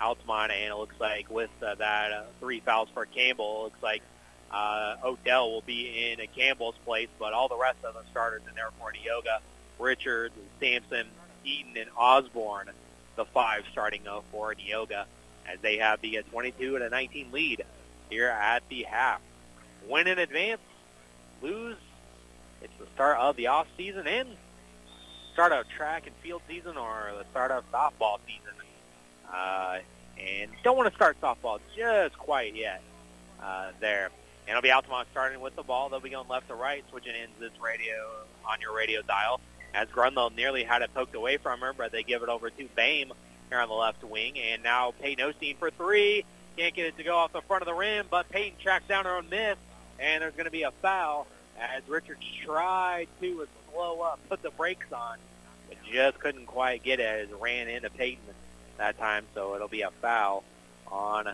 Altamont, 0.00 0.52
and 0.52 0.72
it 0.72 0.76
looks 0.76 0.94
like 0.98 1.30
with 1.30 1.50
uh, 1.62 1.74
that 1.74 2.12
uh, 2.12 2.22
three 2.38 2.60
fouls 2.60 2.88
for 2.94 3.04
Campbell, 3.06 3.60
it 3.60 3.64
looks 3.64 3.82
like 3.82 4.02
uh, 4.50 4.96
Odell 5.04 5.50
will 5.50 5.60
be 5.62 6.12
in 6.12 6.26
Campbell's 6.34 6.76
place, 6.84 7.08
but 7.18 7.32
all 7.32 7.48
the 7.48 7.58
rest 7.58 7.78
of 7.84 7.94
the 7.94 8.02
starters 8.10 8.42
in 8.48 8.54
there 8.54 8.70
for 8.78 8.92
Neoga, 8.92 9.40
Richards, 9.78 10.34
Sampson, 10.58 11.06
Eaton, 11.44 11.76
and 11.76 11.90
Osborne, 11.96 12.70
the 13.20 13.26
five 13.26 13.64
starting 13.70 14.08
uh, 14.08 14.20
for 14.32 14.54
Neoga, 14.54 15.04
as 15.46 15.58
they 15.60 15.76
have 15.76 16.00
the 16.00 16.18
uh, 16.18 16.22
22 16.30 16.76
and 16.76 16.84
a 16.84 16.88
19 16.88 17.30
lead 17.32 17.62
here 18.08 18.28
at 18.28 18.62
the 18.70 18.84
half. 18.84 19.20
Win 19.86 20.06
in 20.06 20.18
advance, 20.18 20.62
lose. 21.42 21.76
It's 22.62 22.72
the 22.78 22.86
start 22.94 23.18
of 23.18 23.36
the 23.36 23.48
off 23.48 23.66
season 23.76 24.06
and 24.06 24.28
start 25.34 25.52
of 25.52 25.68
track 25.68 26.06
and 26.06 26.16
field 26.22 26.40
season 26.48 26.78
or 26.78 27.12
the 27.18 27.26
start 27.30 27.50
of 27.50 27.70
softball 27.70 28.20
season. 28.26 28.54
Uh, 29.30 29.80
and 30.18 30.50
don't 30.64 30.78
want 30.78 30.88
to 30.88 30.94
start 30.94 31.20
softball 31.20 31.60
just 31.76 32.16
quite 32.16 32.54
yet 32.54 32.82
uh, 33.42 33.72
there. 33.80 34.06
And 34.46 34.50
it'll 34.50 34.62
be 34.62 34.72
Altamont 34.72 35.08
starting 35.12 35.40
with 35.40 35.56
the 35.56 35.62
ball. 35.62 35.90
They'll 35.90 36.00
be 36.00 36.08
going 36.08 36.28
left 36.28 36.48
to 36.48 36.54
right, 36.54 36.84
switching 36.88 37.14
in 37.14 37.28
this 37.38 37.52
radio 37.62 37.94
on 38.46 38.62
your 38.62 38.74
radio 38.74 39.02
dial. 39.02 39.42
As 39.74 39.88
Grunlow 39.88 40.34
nearly 40.34 40.64
had 40.64 40.82
it 40.82 40.92
poked 40.94 41.14
away 41.14 41.36
from 41.36 41.60
her, 41.60 41.72
but 41.72 41.92
they 41.92 42.02
give 42.02 42.22
it 42.22 42.28
over 42.28 42.50
to 42.50 42.68
Bame 42.74 43.12
here 43.48 43.58
on 43.58 43.68
the 43.68 43.74
left 43.74 44.02
wing. 44.02 44.38
And 44.38 44.62
now 44.62 44.92
Peyton 45.00 45.32
Osteen 45.32 45.56
for 45.56 45.70
three. 45.70 46.24
Can't 46.56 46.74
get 46.74 46.86
it 46.86 46.96
to 46.96 47.04
go 47.04 47.16
off 47.16 47.32
the 47.32 47.42
front 47.42 47.62
of 47.62 47.66
the 47.66 47.74
rim, 47.74 48.06
but 48.10 48.28
Peyton 48.28 48.58
tracks 48.60 48.86
down 48.88 49.04
her 49.04 49.16
own 49.16 49.28
miss, 49.30 49.56
and 49.98 50.22
there's 50.22 50.34
going 50.34 50.46
to 50.46 50.50
be 50.50 50.64
a 50.64 50.72
foul 50.82 51.26
as 51.58 51.82
Richards 51.88 52.24
tried 52.44 53.06
to 53.20 53.46
slow 53.72 54.00
up, 54.00 54.18
put 54.28 54.42
the 54.42 54.50
brakes 54.50 54.92
on, 54.92 55.18
but 55.68 55.78
just 55.90 56.18
couldn't 56.18 56.46
quite 56.46 56.82
get 56.82 57.00
it 57.00 57.30
as 57.30 57.40
ran 57.40 57.68
into 57.68 57.88
Peyton 57.90 58.22
that 58.78 58.98
time. 58.98 59.24
So 59.34 59.54
it'll 59.54 59.68
be 59.68 59.82
a 59.82 59.90
foul 60.02 60.42
on 60.88 61.28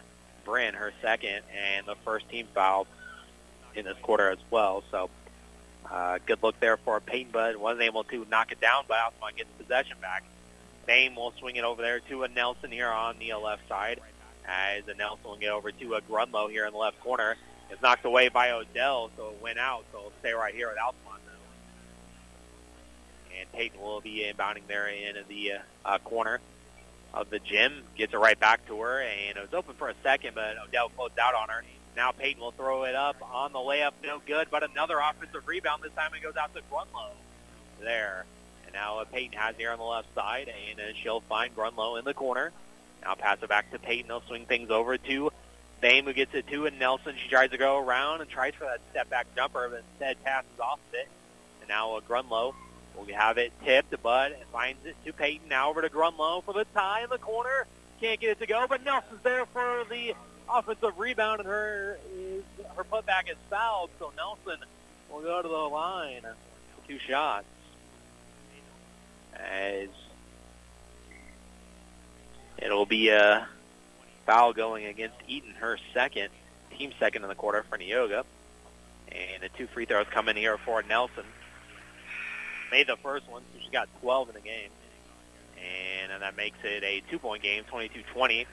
Bryn, 0.44 0.74
her 0.74 0.92
second, 1.00 1.40
and 1.56 1.86
the 1.86 1.96
first 2.04 2.28
team 2.28 2.46
foul 2.54 2.86
in 3.74 3.84
this 3.84 3.96
quarter 4.02 4.30
as 4.30 4.38
well. 4.50 4.84
So 4.90 5.10
uh, 5.90 6.18
good 6.26 6.42
look 6.42 6.58
there 6.60 6.76
for 6.76 7.00
Peyton, 7.00 7.30
but 7.32 7.56
wasn't 7.56 7.82
able 7.82 8.04
to 8.04 8.26
knock 8.30 8.52
it 8.52 8.60
down, 8.60 8.84
but 8.88 8.98
Altamont 8.98 9.36
gets 9.36 9.50
possession 9.58 9.96
back. 10.00 10.24
Bame 10.86 11.16
will 11.16 11.32
swing 11.38 11.56
it 11.56 11.64
over 11.64 11.82
there 11.82 12.00
to 12.00 12.22
a 12.22 12.28
Nelson 12.28 12.70
here 12.70 12.88
on 12.88 13.18
the 13.18 13.34
left 13.34 13.68
side 13.68 14.00
as 14.46 14.86
a 14.88 14.94
Nelson 14.94 15.24
will 15.24 15.36
get 15.36 15.50
over 15.50 15.72
to 15.72 15.94
a 15.94 16.00
Grunlow 16.02 16.50
here 16.50 16.66
in 16.66 16.72
the 16.72 16.78
left 16.78 17.00
corner. 17.00 17.36
It's 17.70 17.82
knocked 17.82 18.04
away 18.04 18.28
by 18.28 18.52
Odell, 18.52 19.10
so 19.16 19.30
it 19.30 19.42
went 19.42 19.58
out, 19.58 19.84
so 19.90 19.98
it'll 19.98 20.12
stay 20.20 20.32
right 20.32 20.54
here 20.54 20.68
with 20.68 20.78
Altamont 20.78 21.20
now. 21.26 21.32
And 23.40 23.52
Peyton 23.52 23.80
will 23.80 24.00
be 24.00 24.32
inbounding 24.32 24.66
there 24.68 24.88
in 24.88 25.16
the 25.28 25.54
uh, 25.84 25.98
corner 25.98 26.40
of 27.12 27.28
the 27.30 27.40
gym. 27.40 27.82
Gets 27.96 28.14
it 28.14 28.18
right 28.18 28.38
back 28.38 28.64
to 28.68 28.80
her, 28.80 29.00
and 29.00 29.36
it 29.36 29.40
was 29.40 29.52
open 29.52 29.74
for 29.74 29.88
a 29.88 29.94
second, 30.04 30.36
but 30.36 30.56
Odell 30.68 30.90
closed 30.90 31.18
out 31.18 31.34
on 31.34 31.48
her. 31.48 31.64
Now 31.96 32.12
Peyton 32.12 32.42
will 32.42 32.52
throw 32.52 32.84
it 32.84 32.94
up 32.94 33.16
on 33.22 33.52
the 33.52 33.58
layup, 33.58 33.92
no 34.04 34.20
good, 34.26 34.48
but 34.50 34.62
another 34.62 34.98
offensive 34.98 35.48
rebound. 35.48 35.82
This 35.82 35.92
time 35.94 36.12
it 36.14 36.22
goes 36.22 36.36
out 36.36 36.54
to 36.54 36.60
Grunlow 36.70 37.10
there. 37.80 38.26
And 38.66 38.74
now 38.74 39.02
Peyton 39.10 39.38
has 39.38 39.56
here 39.56 39.70
on 39.70 39.78
the 39.78 39.84
left 39.84 40.14
side, 40.14 40.48
and 40.48 40.96
she'll 41.02 41.22
find 41.22 41.56
Grunlow 41.56 41.98
in 41.98 42.04
the 42.04 42.12
corner. 42.12 42.52
Now 43.02 43.14
pass 43.14 43.38
it 43.42 43.48
back 43.48 43.70
to 43.72 43.78
Peyton. 43.78 44.08
They'll 44.08 44.20
swing 44.22 44.44
things 44.44 44.70
over 44.70 44.98
to 44.98 45.32
Bame, 45.80 46.04
who 46.04 46.12
gets 46.12 46.34
it 46.34 46.46
to, 46.48 46.66
and 46.66 46.78
Nelson. 46.78 47.14
She 47.22 47.30
tries 47.30 47.50
to 47.50 47.58
go 47.58 47.78
around 47.78 48.20
and 48.20 48.28
tries 48.28 48.54
for 48.54 48.64
that 48.64 48.80
step-back 48.90 49.28
jumper, 49.34 49.68
but 49.70 49.82
instead 49.92 50.22
passes 50.22 50.60
off 50.60 50.80
of 50.90 50.94
it. 50.94 51.08
And 51.60 51.68
now 51.68 51.98
Grunlow 52.06 52.54
will 52.94 53.06
have 53.14 53.38
it 53.38 53.52
tipped, 53.64 53.94
but 54.02 54.32
it 54.32 54.46
finds 54.52 54.84
it 54.84 54.96
to 55.06 55.12
Peyton. 55.14 55.48
Now 55.48 55.70
over 55.70 55.80
to 55.80 55.88
Grunlow 55.88 56.44
for 56.44 56.52
the 56.52 56.66
tie 56.74 57.04
in 57.04 57.10
the 57.10 57.18
corner. 57.18 57.66
Can't 58.00 58.20
get 58.20 58.30
it 58.30 58.40
to 58.40 58.46
go, 58.46 58.66
but 58.68 58.84
Nelson's 58.84 59.22
there 59.22 59.46
for 59.46 59.84
the 59.88 60.14
offensive 60.50 60.98
rebound, 60.98 61.40
and 61.40 61.48
her 61.48 61.98
is 62.16 62.42
her 62.76 62.84
putback 62.84 63.30
is 63.30 63.36
fouled, 63.50 63.90
so 63.98 64.12
Nelson 64.16 64.64
will 65.10 65.22
go 65.22 65.42
to 65.42 65.48
the 65.48 65.54
line 65.54 66.22
two 66.86 66.98
shots. 66.98 67.46
As 69.34 69.88
it'll 72.58 72.86
be 72.86 73.10
a 73.10 73.46
foul 74.24 74.52
going 74.52 74.86
against 74.86 75.16
Eaton, 75.28 75.52
her 75.52 75.78
second, 75.92 76.30
team 76.76 76.92
second 76.98 77.22
in 77.22 77.28
the 77.28 77.34
quarter 77.34 77.64
for 77.68 77.78
Neoga. 77.78 78.24
And 79.12 79.42
the 79.42 79.48
two 79.50 79.66
free 79.68 79.84
throws 79.84 80.06
come 80.10 80.28
in 80.28 80.36
here 80.36 80.58
for 80.58 80.82
Nelson. 80.82 81.24
Made 82.70 82.88
the 82.88 82.96
first 82.96 83.28
one, 83.30 83.42
so 83.54 83.60
she 83.64 83.70
got 83.70 83.88
12 84.00 84.30
in 84.30 84.34
the 84.34 84.40
game. 84.40 84.70
And 86.10 86.22
that 86.22 86.36
makes 86.36 86.58
it 86.64 86.82
a 86.82 87.02
two-point 87.10 87.42
game, 87.42 87.64
22-20. 87.70 88.46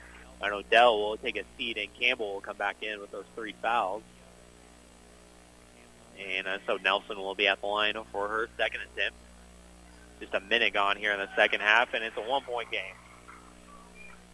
And 0.44 0.52
Odell 0.52 0.98
will 0.98 1.16
take 1.16 1.36
a 1.36 1.44
seat, 1.56 1.78
and 1.78 1.88
Campbell 1.98 2.34
will 2.34 2.40
come 2.40 2.56
back 2.56 2.82
in 2.82 3.00
with 3.00 3.10
those 3.10 3.24
three 3.34 3.54
fouls. 3.62 4.02
And 6.18 6.46
uh, 6.46 6.58
so 6.66 6.76
Nelson 6.76 7.16
will 7.18 7.34
be 7.34 7.48
at 7.48 7.60
the 7.60 7.66
line 7.66 7.96
for 8.12 8.28
her 8.28 8.48
second 8.56 8.80
attempt. 8.82 9.16
Just 10.20 10.34
a 10.34 10.40
minute 10.40 10.74
gone 10.74 10.96
here 10.96 11.12
in 11.12 11.18
the 11.18 11.28
second 11.34 11.60
half, 11.60 11.94
and 11.94 12.04
it's 12.04 12.16
a 12.16 12.20
one-point 12.20 12.70
game. 12.70 12.94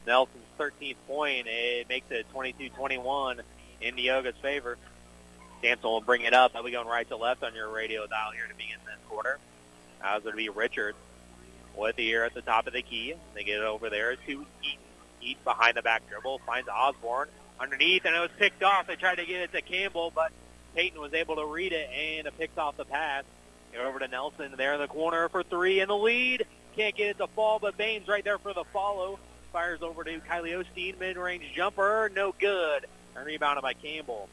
Nelson's 0.06 0.44
13th 0.58 0.96
point, 1.06 1.46
it 1.48 1.88
makes 1.88 2.10
it 2.10 2.26
22-21 2.34 3.40
in 3.80 3.94
Neoga's 3.94 4.36
favor. 4.42 4.76
Sampson 5.62 5.88
will 5.88 6.00
bring 6.00 6.22
it 6.22 6.34
up. 6.34 6.52
I'll 6.54 6.64
be 6.64 6.70
going 6.70 6.88
right 6.88 7.08
to 7.08 7.16
left 7.16 7.42
on 7.42 7.54
your 7.54 7.70
radio 7.70 8.06
dial 8.06 8.32
here 8.32 8.46
to 8.46 8.54
begin 8.54 8.78
this 8.84 8.96
quarter. 9.08 9.38
Was 10.02 10.22
going 10.22 10.32
to 10.32 10.36
be 10.36 10.48
Richard 10.48 10.94
with 11.76 11.96
the 11.96 12.08
ear 12.08 12.24
at 12.24 12.34
the 12.34 12.42
top 12.42 12.66
of 12.66 12.72
the 12.72 12.82
key. 12.82 13.14
They 13.34 13.44
get 13.44 13.58
it 13.58 13.64
over 13.64 13.90
there 13.90 14.16
to 14.16 14.46
Eaton. 14.62 14.89
Eaton 15.20 15.42
behind 15.44 15.76
the 15.76 15.82
back 15.82 16.08
dribble 16.08 16.40
finds 16.46 16.68
Osborne 16.68 17.28
underneath, 17.58 18.04
and 18.04 18.14
it 18.14 18.20
was 18.20 18.30
picked 18.38 18.62
off. 18.62 18.86
They 18.86 18.96
tried 18.96 19.16
to 19.16 19.26
get 19.26 19.42
it 19.42 19.52
to 19.52 19.62
Campbell, 19.62 20.12
but 20.14 20.32
Peyton 20.74 21.00
was 21.00 21.14
able 21.14 21.36
to 21.36 21.46
read 21.46 21.72
it 21.72 21.90
and 21.90 22.26
it 22.26 22.38
picked 22.38 22.58
off 22.58 22.76
the 22.76 22.84
pass. 22.84 23.24
Get 23.72 23.82
over 23.82 23.98
to 23.98 24.08
Nelson 24.08 24.54
there 24.56 24.74
in 24.74 24.80
the 24.80 24.88
corner 24.88 25.28
for 25.28 25.42
three 25.42 25.80
in 25.80 25.88
the 25.88 25.96
lead. 25.96 26.46
Can't 26.76 26.94
get 26.94 27.08
it 27.08 27.18
to 27.18 27.26
fall, 27.28 27.58
but 27.58 27.76
Baines 27.76 28.08
right 28.08 28.24
there 28.24 28.38
for 28.38 28.52
the 28.52 28.64
follow. 28.72 29.18
Fires 29.52 29.82
over 29.82 30.04
to 30.04 30.20
Kylie 30.20 30.64
Osteen, 30.64 30.98
mid-range 30.98 31.44
jumper, 31.54 32.10
no 32.14 32.34
good. 32.38 32.86
And 33.16 33.26
rebounded 33.26 33.62
by 33.62 33.74
Campbell. 33.74 34.28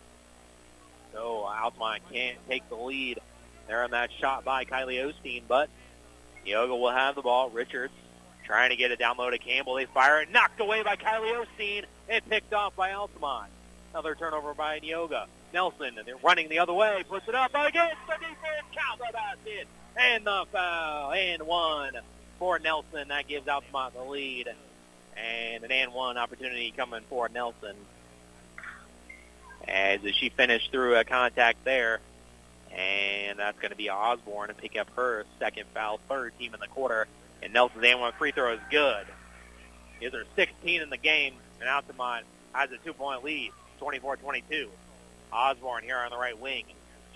So 1.13 1.45
Altamont 1.45 2.03
can't 2.11 2.37
take 2.47 2.67
the 2.69 2.75
lead 2.75 3.19
there 3.67 3.83
on 3.83 3.91
that 3.91 4.11
shot 4.19 4.45
by 4.45 4.65
Kylie 4.65 5.11
Osteen, 5.11 5.43
but 5.47 5.69
Neoga 6.45 6.79
will 6.79 6.91
have 6.91 7.15
the 7.15 7.21
ball. 7.21 7.49
Richards 7.49 7.93
trying 8.47 8.69
to 8.71 8.75
get 8.77 8.91
it 8.91 8.97
down 8.97 9.17
low 9.17 9.29
to 9.29 9.37
Campbell. 9.37 9.75
They 9.75 9.85
fire 9.85 10.21
it, 10.21 10.31
knocked 10.31 10.59
away 10.59 10.81
by 10.81 10.95
Kylie 10.95 11.45
Osteen, 11.45 11.83
and 12.09 12.27
picked 12.27 12.53
off 12.53 12.75
by 12.75 12.93
Altamont. 12.93 13.51
Another 13.93 14.15
turnover 14.15 14.53
by 14.53 14.79
Neoga. 14.79 15.25
Nelson, 15.53 15.97
and 15.97 16.07
they're 16.07 16.17
running 16.17 16.49
the 16.49 16.59
other 16.59 16.73
way, 16.73 17.03
puts 17.07 17.27
it 17.27 17.35
up 17.35 17.51
against 17.51 17.95
the 18.07 18.13
defense, 18.13 18.67
the 18.97 19.13
basket, 19.13 19.67
and 19.95 20.25
the 20.25 20.45
foul, 20.51 21.11
and 21.13 21.43
one 21.43 21.93
for 22.37 22.59
Nelson. 22.59 23.09
That 23.09 23.27
gives 23.27 23.47
Altamont 23.47 23.93
the 23.93 24.03
lead, 24.03 24.53
and 25.15 25.63
an 25.63 25.71
and 25.71 25.93
one 25.93 26.17
opportunity 26.17 26.73
coming 26.75 27.01
for 27.09 27.29
Nelson. 27.29 27.75
As 29.67 29.99
she 30.13 30.29
finished 30.29 30.71
through 30.71 30.97
a 30.97 31.03
contact 31.03 31.63
there, 31.63 31.99
and 32.71 33.39
that's 33.39 33.59
going 33.59 33.71
to 33.71 33.77
be 33.77 33.89
Osborne 33.89 34.49
to 34.49 34.53
pick 34.53 34.77
up 34.77 34.89
her 34.95 35.25
second 35.39 35.65
foul, 35.73 35.99
third 36.09 36.37
team 36.37 36.53
in 36.53 36.59
the 36.59 36.67
quarter. 36.67 37.07
And 37.41 37.53
Nelson's 37.53 37.83
and 37.83 37.99
one 37.99 38.13
free 38.13 38.31
throw 38.31 38.53
is 38.53 38.59
good. 38.69 39.05
Is 40.01 40.13
her 40.13 40.23
16 40.35 40.81
in 40.81 40.89
the 40.89 40.97
game, 40.97 41.33
and 41.59 41.69
Altamont 41.69 42.25
has 42.53 42.71
a 42.71 42.77
two-point 42.77 43.23
lead, 43.23 43.51
24-22. 43.81 44.67
Osborne 45.31 45.83
here 45.83 45.97
on 45.97 46.11
the 46.11 46.17
right 46.17 46.39
wing. 46.39 46.65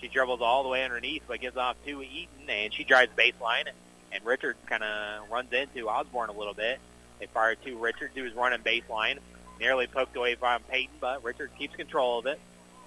She 0.00 0.08
dribbles 0.08 0.40
all 0.40 0.62
the 0.64 0.68
way 0.68 0.84
underneath, 0.84 1.22
but 1.28 1.40
gives 1.40 1.56
off 1.56 1.76
to 1.86 2.02
Eaton, 2.02 2.48
and 2.48 2.74
she 2.74 2.84
drives 2.84 3.12
baseline. 3.16 3.68
And 4.10 4.24
Richards 4.24 4.58
kind 4.66 4.82
of 4.82 5.30
runs 5.30 5.52
into 5.52 5.88
Osborne 5.88 6.28
a 6.28 6.32
little 6.32 6.54
bit. 6.54 6.80
They 7.18 7.26
fire 7.26 7.54
to 7.54 7.78
Richards, 7.78 8.12
who's 8.14 8.34
running 8.34 8.60
baseline. 8.60 9.18
Nearly 9.60 9.86
poked 9.86 10.16
away 10.16 10.34
from 10.34 10.60
Peyton, 10.64 10.96
but 11.00 11.22
Richards 11.22 11.52
keeps 11.56 11.76
control 11.76 12.18
of 12.18 12.26
it. 12.26 12.40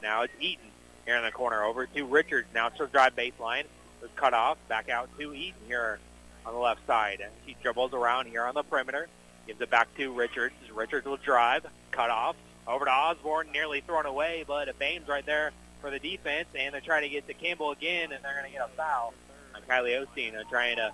Now 0.03 0.23
it's 0.23 0.33
Eaton 0.39 0.67
here 1.05 1.15
in 1.15 1.23
the 1.23 1.31
corner. 1.31 1.63
Over 1.63 1.85
to 1.85 2.05
Richards. 2.05 2.47
Now 2.53 2.69
she'll 2.75 2.87
drive 2.87 3.15
baseline. 3.15 3.63
Was 4.01 4.11
cut 4.15 4.33
off. 4.33 4.57
Back 4.67 4.89
out 4.89 5.09
to 5.17 5.33
Eaton 5.33 5.61
here 5.67 5.99
on 6.45 6.53
the 6.53 6.59
left 6.59 6.85
side. 6.87 7.25
He 7.45 7.55
dribbles 7.61 7.93
around 7.93 8.27
here 8.27 8.43
on 8.43 8.53
the 8.53 8.63
perimeter. 8.63 9.07
Gives 9.47 9.61
it 9.61 9.69
back 9.69 9.93
to 9.97 10.11
Richards. 10.11 10.55
Richards 10.73 11.05
will 11.05 11.17
drive. 11.17 11.65
Cut 11.91 12.09
off. 12.09 12.35
Over 12.67 12.85
to 12.85 12.91
Osborne. 12.91 13.51
Nearly 13.51 13.81
thrown 13.81 14.05
away, 14.05 14.43
but 14.47 14.67
it 14.67 14.79
Baines 14.79 15.07
right 15.07 15.25
there 15.25 15.51
for 15.81 15.89
the 15.91 15.99
defense. 15.99 16.47
And 16.55 16.73
they're 16.73 16.81
trying 16.81 17.03
to 17.03 17.09
get 17.09 17.27
to 17.27 17.33
Campbell 17.33 17.71
again, 17.71 18.11
and 18.11 18.23
they're 18.23 18.33
going 18.33 18.45
to 18.45 18.51
get 18.51 18.65
a 18.65 18.69
foul 18.75 19.13
on 19.53 19.61
Kylie 19.63 20.05
Osteen. 20.05 20.33
Trying 20.49 20.77
to 20.77 20.91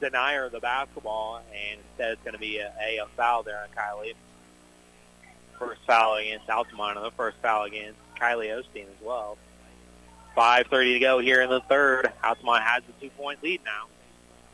deny 0.00 0.34
her 0.34 0.48
the 0.48 0.60
basketball, 0.60 1.40
and 1.52 1.80
instead 1.88 2.12
it's 2.12 2.22
going 2.22 2.34
to 2.34 2.40
be 2.40 2.58
a, 2.58 2.72
a, 2.82 2.98
a 2.98 3.06
foul 3.16 3.42
there 3.42 3.62
on 3.62 3.68
Kylie. 3.76 4.14
First 5.58 5.80
foul 5.86 6.16
against 6.16 6.50
Altamont, 6.50 6.98
and 6.98 7.06
the 7.06 7.12
first 7.12 7.38
foul 7.40 7.64
against 7.64 7.98
Kylie 8.20 8.48
Osteen 8.48 8.82
as 8.84 9.02
well. 9.02 9.38
5.30 10.36 10.94
to 10.94 10.98
go 10.98 11.18
here 11.20 11.40
in 11.42 11.48
the 11.48 11.60
third. 11.60 12.12
Altamont 12.22 12.62
has 12.62 12.82
the 12.84 12.92
two-point 13.00 13.42
lead 13.42 13.60
now. 13.64 13.86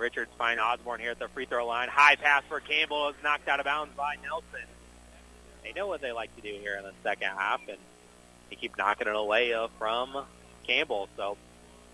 Richards 0.01 0.31
find 0.39 0.59
Osborne 0.59 0.99
here 0.99 1.11
at 1.11 1.19
the 1.19 1.29
free 1.29 1.45
throw 1.45 1.67
line. 1.67 1.89
High 1.89 2.17
pass 2.17 2.43
for 2.49 2.59
Campbell 2.59 3.11
is 3.11 3.17
knocked 3.23 3.47
out 3.49 3.61
of 3.61 3.67
bounds 3.67 3.95
by 3.95 4.17
Nelson. 4.23 4.67
They 5.63 5.73
know 5.73 5.87
what 5.87 6.01
they 6.01 6.11
like 6.11 6.35
to 6.37 6.43
do 6.43 6.59
here 6.59 6.77
in 6.77 6.85
the 6.85 6.95
second 7.03 7.29
half, 7.29 7.61
and 7.69 7.77
they 8.49 8.57
keep 8.57 8.77
knocking 8.79 9.07
it 9.07 9.15
away 9.15 9.53
uh, 9.53 9.69
from 9.79 10.25
Campbell. 10.67 11.09
So 11.17 11.37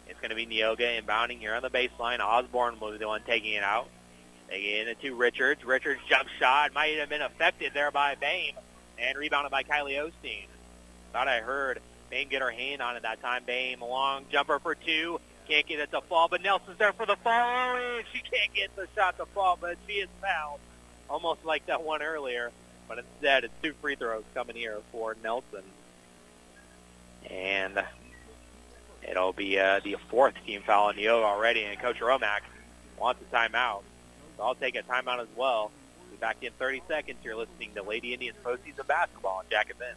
it's 0.09 0.21
going 0.21 0.31
to 0.31 0.37
be 0.37 0.47
Neoga 0.47 1.03
inbounding 1.03 1.39
here 1.39 1.55
on 1.55 1.63
the 1.63 1.69
baseline. 1.69 2.21
Osborne 2.21 2.79
will 2.79 2.93
be 2.93 2.99
the 2.99 3.09
one 3.09 3.23
taking 3.27 3.55
it 3.55 3.65
out. 3.65 3.89
They 4.49 4.63
get 4.63 4.89
it 4.89 5.01
to 5.01 5.15
Richards. 5.17 5.65
Richards 5.65 6.01
jump 6.09 6.29
shot 6.39 6.73
might 6.73 6.97
have 6.99 7.09
been 7.09 7.23
affected 7.23 7.73
there 7.75 7.91
by 7.91 8.15
Bame 8.15 8.55
and 8.99 9.19
rebounded 9.19 9.51
by 9.51 9.65
Kylie 9.65 9.99
Osteen. 9.99 10.47
Thought 11.13 11.27
I 11.27 11.41
heard 11.41 11.81
Bame 12.09 12.29
get 12.29 12.41
her 12.41 12.53
hand 12.53 12.81
on 12.81 12.95
it 12.95 13.03
that 13.03 13.21
time. 13.21 13.43
Bame, 13.45 13.81
long 13.81 14.27
jumper 14.31 14.61
for 14.61 14.77
two. 14.77 15.21
Can't 15.49 15.67
get 15.67 15.79
it 15.79 15.91
to 15.93 16.01
fall, 16.01 16.29
but 16.29 16.43
Nelson's 16.43 16.79
there 16.79 16.93
for 16.93 17.07
the 17.07 17.17
fall, 17.17 17.77
and 17.77 18.05
she 18.13 18.21
can't 18.21 18.53
get 18.53 18.75
the 18.75 18.89
shot 18.97 19.17
to 19.19 19.27
fall, 19.27 19.57
but 19.61 19.77
she 19.87 19.95
is 19.95 20.09
fouled. 20.21 20.59
Almost 21.09 21.45
like 21.45 21.67
that 21.67 21.85
one 21.85 22.03
earlier, 22.03 22.51
but 22.89 22.99
instead 22.99 23.45
it's 23.45 23.55
two 23.63 23.73
free 23.81 23.95
throws 23.95 24.25
coming 24.35 24.57
here 24.57 24.79
for 24.91 25.17
Nelson. 25.23 25.63
And 27.31 27.81
it'll 29.09 29.33
be 29.33 29.59
uh, 29.59 29.81
the 29.85 29.97
fourth 30.11 30.35
team 30.45 30.63
foul 30.63 30.89
on 30.89 30.97
Neoga 30.97 31.23
already, 31.23 31.63
and 31.63 31.79
Coach 31.79 32.01
Romack 32.01 32.41
wants 32.99 33.23
a 33.23 33.35
timeout. 33.35 33.83
So 34.37 34.43
I'll 34.43 34.57
take 34.57 34.75
a 34.75 34.83
timeout 34.83 35.21
as 35.21 35.29
well. 35.37 35.71
Be 36.11 36.17
back 36.17 36.39
in 36.43 36.53
30 36.53 36.83
seconds. 36.89 37.19
You're 37.23 37.37
listening 37.37 37.71
to 37.75 37.83
Lady 37.83 38.15
Indians 38.15 38.37
postseason 38.45 38.87
basketball 38.87 39.39
on 39.39 39.45
Jack 39.49 39.69
Vince. 39.79 39.97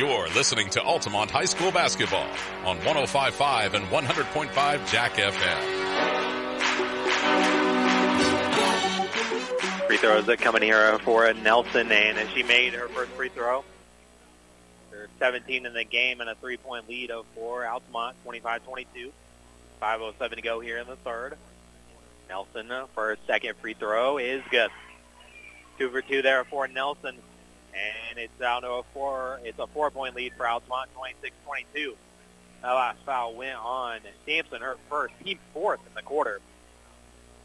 You're 0.00 0.30
listening 0.30 0.70
to 0.70 0.82
Altamont 0.82 1.30
High 1.30 1.44
School 1.44 1.70
basketball 1.72 2.26
on 2.64 2.78
105.5 2.78 3.74
and 3.74 3.84
100.5 3.84 4.90
Jack 4.90 5.12
FM. 5.12 5.60
Free 9.86 9.98
throws 9.98 10.24
that 10.24 10.38
coming 10.38 10.62
here 10.62 10.98
for 11.00 11.30
Nelson, 11.34 11.92
and 11.92 12.30
she 12.30 12.42
made 12.42 12.72
her 12.72 12.88
first 12.88 13.10
free 13.10 13.28
throw. 13.28 13.62
They're 14.90 15.08
17 15.18 15.66
in 15.66 15.74
the 15.74 15.84
game 15.84 16.22
and 16.22 16.30
a 16.30 16.34
three-point 16.34 16.88
lead 16.88 17.10
of 17.10 17.26
for 17.34 17.66
Altamont, 17.66 18.16
25-22. 18.26 19.10
5.07 19.82 20.36
to 20.36 20.40
go 20.40 20.60
here 20.60 20.78
in 20.78 20.86
the 20.86 20.96
third. 20.96 21.36
Nelson 22.26 22.72
for 22.94 23.12
a 23.12 23.18
second 23.26 23.54
free 23.58 23.74
throw 23.74 24.16
is 24.16 24.42
good. 24.50 24.70
Two 25.76 25.90
for 25.90 26.00
two 26.00 26.22
there 26.22 26.44
for 26.44 26.66
Nelson 26.68 27.16
and 27.74 28.18
it's 28.18 28.38
down 28.38 28.62
to 28.62 28.70
a 28.70 28.82
four. 28.94 29.40
It's 29.44 29.58
a 29.58 29.66
four-point 29.66 30.14
lead 30.14 30.32
for 30.36 30.48
Altamont, 30.48 30.90
26-22. 30.96 31.94
That 32.62 32.72
last 32.72 32.98
foul 33.06 33.34
went 33.34 33.56
on 33.56 34.00
Sampson, 34.26 34.60
her 34.60 34.76
first, 34.88 35.14
team 35.24 35.38
fourth 35.54 35.80
in 35.86 35.94
the 35.94 36.02
quarter. 36.02 36.40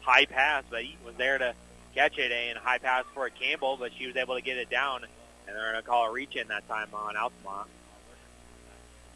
High 0.00 0.26
pass, 0.26 0.64
but 0.68 0.82
Eaton 0.82 1.04
was 1.04 1.14
there 1.16 1.38
to 1.38 1.54
catch 1.94 2.18
it, 2.18 2.30
and 2.30 2.58
high 2.58 2.78
pass 2.78 3.04
for 3.14 3.28
Campbell, 3.30 3.76
but 3.78 3.92
she 3.96 4.06
was 4.06 4.16
able 4.16 4.34
to 4.34 4.42
get 4.42 4.58
it 4.58 4.68
down, 4.68 5.04
and 5.46 5.56
they're 5.56 5.72
going 5.72 5.82
to 5.82 5.88
call 5.88 6.06
a 6.06 6.12
reach 6.12 6.36
in 6.36 6.48
that 6.48 6.68
time 6.68 6.88
on 6.92 7.16
Altamont. 7.16 7.68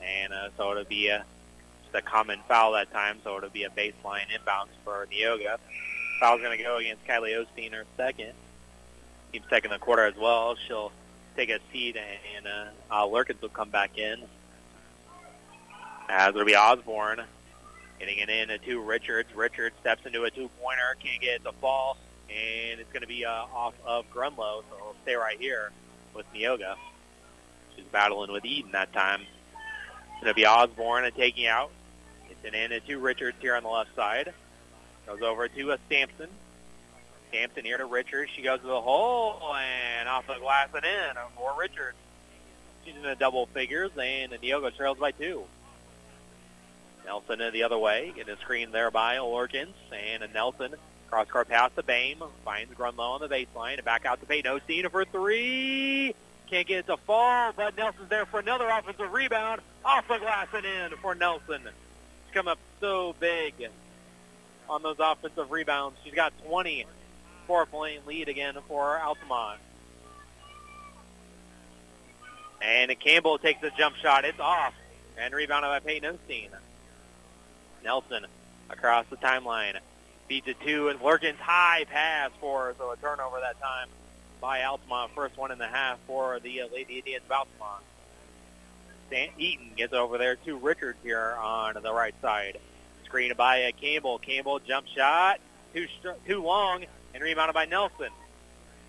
And 0.03 0.33
uh, 0.33 0.49
so 0.57 0.71
it'll 0.71 0.85
be 0.85 1.09
a, 1.09 1.25
just 1.83 1.95
a 1.95 2.01
common 2.03 2.41
foul 2.49 2.73
that 2.73 2.91
time, 2.93 3.19
so 3.23 3.37
it'll 3.37 3.51
be 3.51 3.65
a 3.65 3.71
baseline 3.71 4.27
inbounds 4.35 4.69
for 4.83 5.07
Neoga. 5.13 5.59
Foul's 6.19 6.41
going 6.41 6.57
to 6.57 6.63
go 6.63 6.79
against 6.79 7.07
Kylie 7.07 7.45
Osteen, 7.45 7.73
her 7.73 7.85
second. 7.97 8.33
Team 9.33 9.43
second 9.51 9.71
in 9.73 9.79
the 9.79 9.85
quarter 9.85 10.07
as 10.07 10.17
well. 10.17 10.57
She'll 10.67 10.93
take 11.37 11.51
a 11.51 11.59
seat, 11.73 11.97
and 12.37 12.47
uh, 12.47 12.67
uh, 12.91 13.07
Lurkins 13.07 13.41
will 13.41 13.49
come 13.49 13.71
back 13.71 13.99
in. 13.99 14.23
As 16.09 16.31
it'll 16.31 16.45
be 16.45 16.57
Osborne 16.57 17.23
getting 18.01 18.19
it 18.19 18.31
in 18.31 18.59
to 18.59 18.81
Richards. 18.81 19.29
Richards 19.35 19.77
steps 19.81 20.07
into 20.07 20.25
a 20.25 20.31
two-pointer, 20.31 20.97
can't 21.03 21.21
get 21.21 21.37
it 21.37 21.45
to 21.45 21.53
fall, 21.53 21.99
and 22.31 22.81
it's 22.81 22.91
going 22.93 23.03
to 23.03 23.09
be 23.09 23.27
uh, 23.27 23.31
off 23.31 23.75
of 23.85 24.11
Grunlow, 24.11 24.63
so 24.71 24.77
we'll 24.81 24.95
stay 25.03 25.15
right 25.15 25.39
here 25.39 25.71
with 26.15 26.27
Neoga. 26.35 26.77
She's 27.77 27.85
battling 27.93 28.33
with 28.33 28.45
Eaton 28.45 28.73
that 28.73 28.93
time. 28.93 29.21
It's 29.21 30.23
going 30.23 30.31
to 30.31 30.35
be 30.35 30.47
Osborne 30.47 31.11
taking 31.13 31.47
out. 31.47 31.71
It's 32.31 32.45
an 32.45 32.55
in 32.55 32.81
to 32.81 32.99
Richards 32.99 33.37
here 33.41 33.55
on 33.55 33.63
the 33.63 33.69
left 33.69 33.95
side. 33.95 34.33
Goes 35.07 35.23
over 35.23 35.49
to 35.49 35.73
a 35.73 35.79
Sampson. 35.91 36.29
Sampson 37.31 37.65
here 37.65 37.79
to 37.79 37.85
Richards. 37.85 38.31
She 38.35 38.43
goes 38.43 38.61
to 38.61 38.67
the 38.67 38.81
hole 38.81 39.41
and 39.55 40.09
off 40.09 40.27
the 40.27 40.35
glass 40.35 40.69
and 40.75 40.85
in 40.85 41.17
for 41.37 41.55
Richards. 41.59 41.97
She's 42.85 42.97
in 42.97 43.03
the 43.03 43.15
double 43.15 43.47
figures, 43.47 43.91
and 44.01 44.33
Neoga 44.33 44.75
trails 44.75 44.99
by 44.99 45.13
two. 45.13 45.45
Nelson 47.05 47.41
in 47.41 47.53
the 47.53 47.63
other 47.63 47.79
way, 47.79 48.13
getting 48.15 48.33
a 48.33 48.39
screen 48.39 48.73
there 48.73 48.91
by 48.91 49.17
Lurkins, 49.17 49.75
and 49.93 50.33
Nelson 50.33 50.75
cross 51.11 51.29
court 51.29 51.49
pass 51.49 51.73
to 51.75 51.83
Bame, 51.83 52.23
finds 52.45 52.73
Grunlow 52.75 53.21
on 53.21 53.21
the 53.21 53.29
baseline, 53.29 53.75
and 53.75 53.85
back 53.85 54.07
out 54.07 54.21
to 54.21 54.27
Peyton 54.27 54.61
Osteen 54.61 54.89
for 54.91 55.05
three. 55.05 56.15
Can't 56.49 56.67
get 56.67 56.79
it 56.81 56.87
to 56.87 56.97
fall, 56.99 57.53
but 57.57 57.77
Nelson's 57.77 58.09
there 58.09 58.27
for 58.27 58.41
another 58.41 58.69
offensive 58.69 59.13
rebound, 59.13 59.61
off 59.85 60.07
the 60.09 60.19
glass 60.19 60.49
and 60.55 60.65
in 60.65 60.99
for 60.99 61.15
Nelson. 61.15 61.63
She's 61.63 62.35
come 62.35 62.49
up 62.49 62.59
so 62.81 63.15
big 63.19 63.55
on 64.69 64.83
those 64.83 64.97
offensive 65.01 65.51
rebounds. 65.51 65.99
She's 66.05 66.15
got 66.15 66.33
20 66.47 66.87
four-point 67.51 68.07
lead 68.07 68.29
again 68.29 68.57
for 68.69 68.97
Altamont. 69.01 69.59
And 72.63 72.97
Campbell 73.01 73.39
takes 73.39 73.61
a 73.65 73.73
jump 73.77 73.97
shot. 73.97 74.25
It's 74.25 74.39
off. 74.39 74.73
And 75.19 75.35
rebounded 75.35 75.69
by 75.69 75.81
Peyton 75.81 76.17
Osteen. 76.17 76.51
Nelson 77.83 78.25
across 78.69 79.05
the 79.11 79.17
timeline. 79.17 79.77
Feeds 80.29 80.47
it 80.47 80.61
to 80.61 80.91
and 80.91 81.01
Lurkins 81.01 81.39
high 81.39 81.87
pass 81.91 82.31
for 82.39 82.73
so 82.79 82.93
a 82.93 82.97
turnover 82.99 83.41
that 83.41 83.61
time 83.61 83.89
by 84.41 84.63
Altamont. 84.63 85.11
First 85.17 85.37
one 85.37 85.51
in 85.51 85.59
the 85.59 85.67
half 85.67 85.99
for 86.07 86.39
the 86.39 86.61
uh, 86.61 86.69
Lady 86.73 86.99
Indians 86.99 87.25
of 87.29 87.33
Altamont. 87.33 87.83
Stan 89.09 89.31
Eaton 89.39 89.73
gets 89.77 89.93
over 89.93 90.19
there 90.19 90.37
to 90.37 90.57
Richards 90.57 90.99
here 91.03 91.35
on 91.37 91.75
the 91.83 91.93
right 91.93 92.15
side. 92.23 92.59
Screen 93.07 93.33
by 93.37 93.65
uh, 93.65 93.73
Campbell. 93.81 94.21
Campbell 94.21 94.61
jump 94.61 94.87
shot. 94.87 95.41
Too, 95.75 95.89
too 96.29 96.45
long 96.45 96.85
and 97.15 97.23
rebounded 97.23 97.55
by 97.55 97.65
Nelson. 97.65 98.11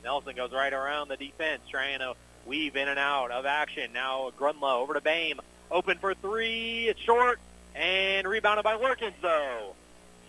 Nelson 0.03 0.35
goes 0.35 0.51
right 0.51 0.73
around 0.73 1.09
the 1.09 1.17
defense, 1.17 1.61
trying 1.69 1.99
to 1.99 2.15
weave 2.45 2.75
in 2.75 2.87
and 2.87 2.99
out 2.99 3.31
of 3.31 3.45
action. 3.45 3.91
Now 3.93 4.31
Grunlow 4.37 4.81
over 4.81 4.93
to 4.93 5.01
Bame. 5.01 5.39
Open 5.69 5.97
for 5.97 6.13
three. 6.13 6.87
It's 6.87 6.99
short. 6.99 7.39
And 7.75 8.27
rebounded 8.27 8.63
by 8.63 8.77
Lurkins, 8.77 9.13
though. 9.21 9.75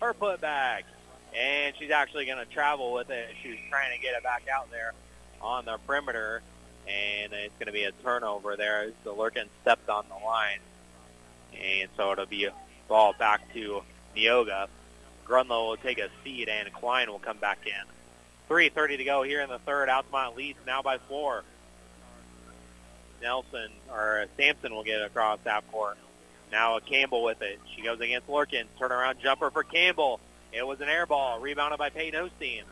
Her 0.01 0.15
putback. 0.15 0.83
And 1.37 1.75
she's 1.79 1.91
actually 1.91 2.27
going 2.27 2.39
to 2.39 2.45
travel 2.45 2.93
with 2.93 3.11
it. 3.11 3.29
She's 3.43 3.59
trying 3.71 3.97
to 3.97 4.03
get 4.03 4.15
it 4.15 4.23
back 4.23 4.45
out 4.55 4.71
there 4.71 4.93
on 5.41 5.65
the 5.65 5.79
perimeter. 5.87 6.43
And 6.87 7.33
it's 7.33 7.55
going 7.59 7.67
to 7.67 7.73
be 7.73 7.85
a 7.85 7.93
turnover 7.93 8.57
there 8.57 8.83
as 8.83 8.93
the 9.05 9.13
Lurkins 9.13 9.49
stepped 9.63 9.89
on 9.89 10.05
the 10.09 10.25
line. 10.25 10.59
And 11.61 11.89
so 11.97 12.13
it'll 12.13 12.27
be 12.27 12.45
a 12.45 12.53
ball 12.89 13.15
back 13.19 13.53
to 13.55 13.83
Neoga. 14.17 14.69
Grunlow 15.33 15.69
will 15.69 15.77
take 15.79 15.99
a 15.99 16.11
seat, 16.23 16.51
and 16.51 16.71
Klein 16.75 17.11
will 17.11 17.19
come 17.19 17.39
back 17.39 17.61
in. 17.65 18.53
3.30 18.55 18.99
to 18.99 19.05
go 19.05 19.23
here 19.23 19.41
in 19.41 19.49
the 19.49 19.59
third. 19.61 19.89
Altamont 19.89 20.37
leads 20.37 20.59
now 20.67 20.83
by 20.83 20.99
four. 20.99 21.43
Nelson, 23.23 23.71
or 23.91 24.27
Sampson 24.37 24.75
will 24.75 24.85
get 24.85 25.01
across 25.01 25.39
half 25.47 25.67
court. 25.73 25.97
Now 26.51 26.77
a 26.77 26.83
Campbell 26.83 27.23
with 27.23 27.41
it. 27.41 27.59
She 27.75 27.81
goes 27.81 27.99
against 28.01 28.29
Lurkins. 28.29 28.67
Turnaround 28.79 29.21
jumper 29.21 29.51
for 29.51 29.63
Campbell. 29.63 30.21
It 30.53 30.67
was 30.67 30.83
an 30.83 30.91
air 30.91 31.07
ball. 31.07 31.41
Rebounded 31.41 31.79
by 31.79 31.89
Peyton 31.89 32.29
Osteen. 32.29 32.65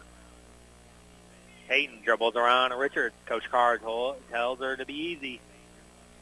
Peyton 1.67 2.01
dribbles 2.05 2.37
around 2.37 2.75
Richards. 2.75 3.15
Coach 3.25 3.49
Carr 3.51 3.79
tells 3.79 4.59
her 4.59 4.77
to 4.77 4.85
be 4.85 4.93
easy. 4.93 5.41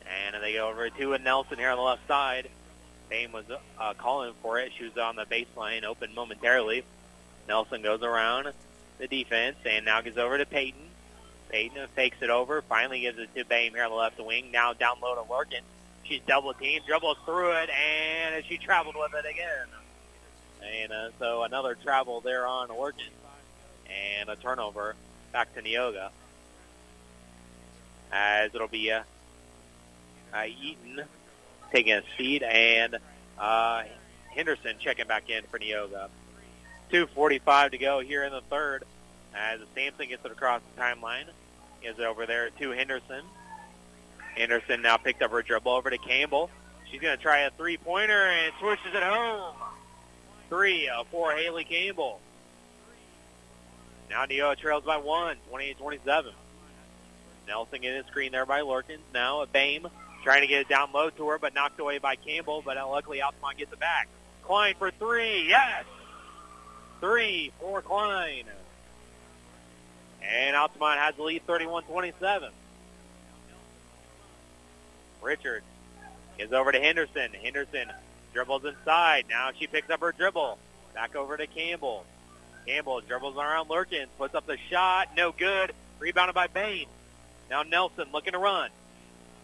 And 0.06 0.40
they 0.40 0.52
go 0.52 0.68
over 0.68 0.88
to 0.88 1.14
a 1.14 1.18
Nelson 1.18 1.58
here 1.58 1.70
on 1.70 1.78
the 1.78 1.82
left 1.82 2.06
side. 2.06 2.48
Bame 3.08 3.32
was 3.32 3.44
uh, 3.78 3.94
calling 3.94 4.34
for 4.42 4.58
it. 4.58 4.72
She 4.76 4.84
was 4.84 4.96
on 4.96 5.16
the 5.16 5.24
baseline, 5.24 5.84
open 5.84 6.14
momentarily. 6.14 6.84
Nelson 7.48 7.82
goes 7.82 8.02
around 8.02 8.52
the 8.98 9.08
defense 9.08 9.56
and 9.64 9.84
now 9.84 10.00
gets 10.00 10.18
over 10.18 10.38
to 10.38 10.46
Peyton. 10.46 10.80
Peyton 11.48 11.86
fakes 11.94 12.18
it 12.20 12.30
over, 12.30 12.62
finally 12.62 13.00
gives 13.00 13.18
it 13.18 13.34
to 13.34 13.44
Bame 13.44 13.72
here 13.72 13.84
on 13.84 13.90
the 13.90 13.96
left 13.96 14.20
wing. 14.20 14.50
Now 14.52 14.74
down 14.74 14.96
low 15.02 15.14
to 15.14 15.22
Lurkin. 15.22 15.62
She's 16.04 16.20
double 16.26 16.52
teamed, 16.54 16.84
dribbles 16.86 17.18
through 17.24 17.52
it, 17.52 17.70
and 17.70 18.44
she 18.44 18.58
traveled 18.58 18.96
with 18.98 19.12
it 19.14 19.28
again. 19.28 19.66
And 20.62 20.92
uh, 20.92 21.08
so 21.18 21.42
another 21.44 21.74
travel 21.74 22.20
there 22.20 22.46
on 22.46 22.68
Lurkin. 22.68 23.12
And 24.18 24.28
a 24.28 24.36
turnover 24.36 24.94
back 25.32 25.54
to 25.54 25.62
Neoga. 25.62 26.10
As 28.12 28.54
it'll 28.54 28.68
be 28.68 28.90
uh, 28.90 29.02
uh, 30.34 30.44
Eaton 30.44 31.02
taking 31.72 31.92
a 31.92 32.02
seat, 32.16 32.42
and 32.42 32.98
uh, 33.38 33.82
Henderson 34.34 34.76
checking 34.78 35.06
back 35.06 35.30
in 35.30 35.44
for 35.50 35.58
Neoga. 35.58 36.08
2.45 36.90 37.72
to 37.72 37.78
go 37.78 38.00
here 38.00 38.24
in 38.24 38.32
the 38.32 38.40
third 38.42 38.84
as 39.34 39.60
Sampson 39.74 40.08
gets 40.08 40.24
it 40.24 40.32
across 40.32 40.62
the 40.74 40.82
timeline. 40.82 41.24
Is 41.80 42.00
over 42.00 42.26
there 42.26 42.50
to 42.50 42.70
Henderson. 42.72 43.22
Henderson 44.34 44.82
now 44.82 44.96
picked 44.96 45.22
up 45.22 45.30
her 45.30 45.42
dribble 45.42 45.70
over 45.70 45.90
to 45.90 45.98
Campbell. 45.98 46.50
She's 46.90 47.00
going 47.00 47.16
to 47.16 47.22
try 47.22 47.40
a 47.40 47.50
three-pointer 47.50 48.12
and 48.12 48.52
switches 48.58 48.94
it 48.94 49.02
home. 49.02 49.54
Three 50.48 50.88
uh, 50.88 51.04
for 51.10 51.32
Haley 51.32 51.62
Campbell. 51.62 52.20
Now 54.10 54.26
Neoga 54.26 54.56
trails 54.56 54.84
by 54.84 54.96
one, 54.96 55.36
28-27. 55.52 56.32
Nelson 57.46 57.80
getting 57.80 58.00
a 58.00 58.06
screen 58.08 58.32
there 58.32 58.46
by 58.46 58.62
Lurkins. 58.62 58.98
Now 59.14 59.42
a 59.42 59.46
Bame 59.46 59.86
trying 60.28 60.42
to 60.42 60.46
get 60.46 60.60
it 60.60 60.68
down 60.68 60.90
low 60.92 61.08
to 61.08 61.26
her, 61.26 61.38
but 61.38 61.54
knocked 61.54 61.80
away 61.80 61.96
by 61.96 62.14
Campbell. 62.14 62.60
But 62.62 62.76
uh, 62.76 62.86
luckily 62.86 63.22
Altamont 63.22 63.56
gets 63.56 63.72
it 63.72 63.80
back. 63.80 64.08
Klein 64.42 64.74
for 64.78 64.90
three. 64.90 65.48
Yes. 65.48 65.86
Three 67.00 67.50
for 67.58 67.80
Klein. 67.80 68.44
And 70.22 70.54
Altamont 70.54 70.98
has 70.98 71.14
the 71.14 71.22
lead 71.22 71.46
31-27. 71.46 72.50
Richards 75.22 75.64
is 76.38 76.52
over 76.52 76.72
to 76.72 76.78
Henderson. 76.78 77.30
Henderson 77.32 77.90
dribbles 78.34 78.66
inside. 78.66 79.24
Now 79.30 79.52
she 79.58 79.66
picks 79.66 79.88
up 79.88 80.00
her 80.00 80.12
dribble. 80.12 80.58
Back 80.92 81.16
over 81.16 81.38
to 81.38 81.46
Campbell. 81.46 82.04
Campbell 82.66 83.00
dribbles 83.00 83.38
around 83.38 83.70
Lurkins, 83.70 84.08
puts 84.18 84.34
up 84.34 84.46
the 84.46 84.58
shot. 84.68 85.08
No 85.16 85.32
good. 85.32 85.72
Rebounded 85.98 86.34
by 86.34 86.48
Bame. 86.48 86.88
Now 87.48 87.62
Nelson 87.62 88.08
looking 88.12 88.32
to 88.32 88.38
run. 88.38 88.68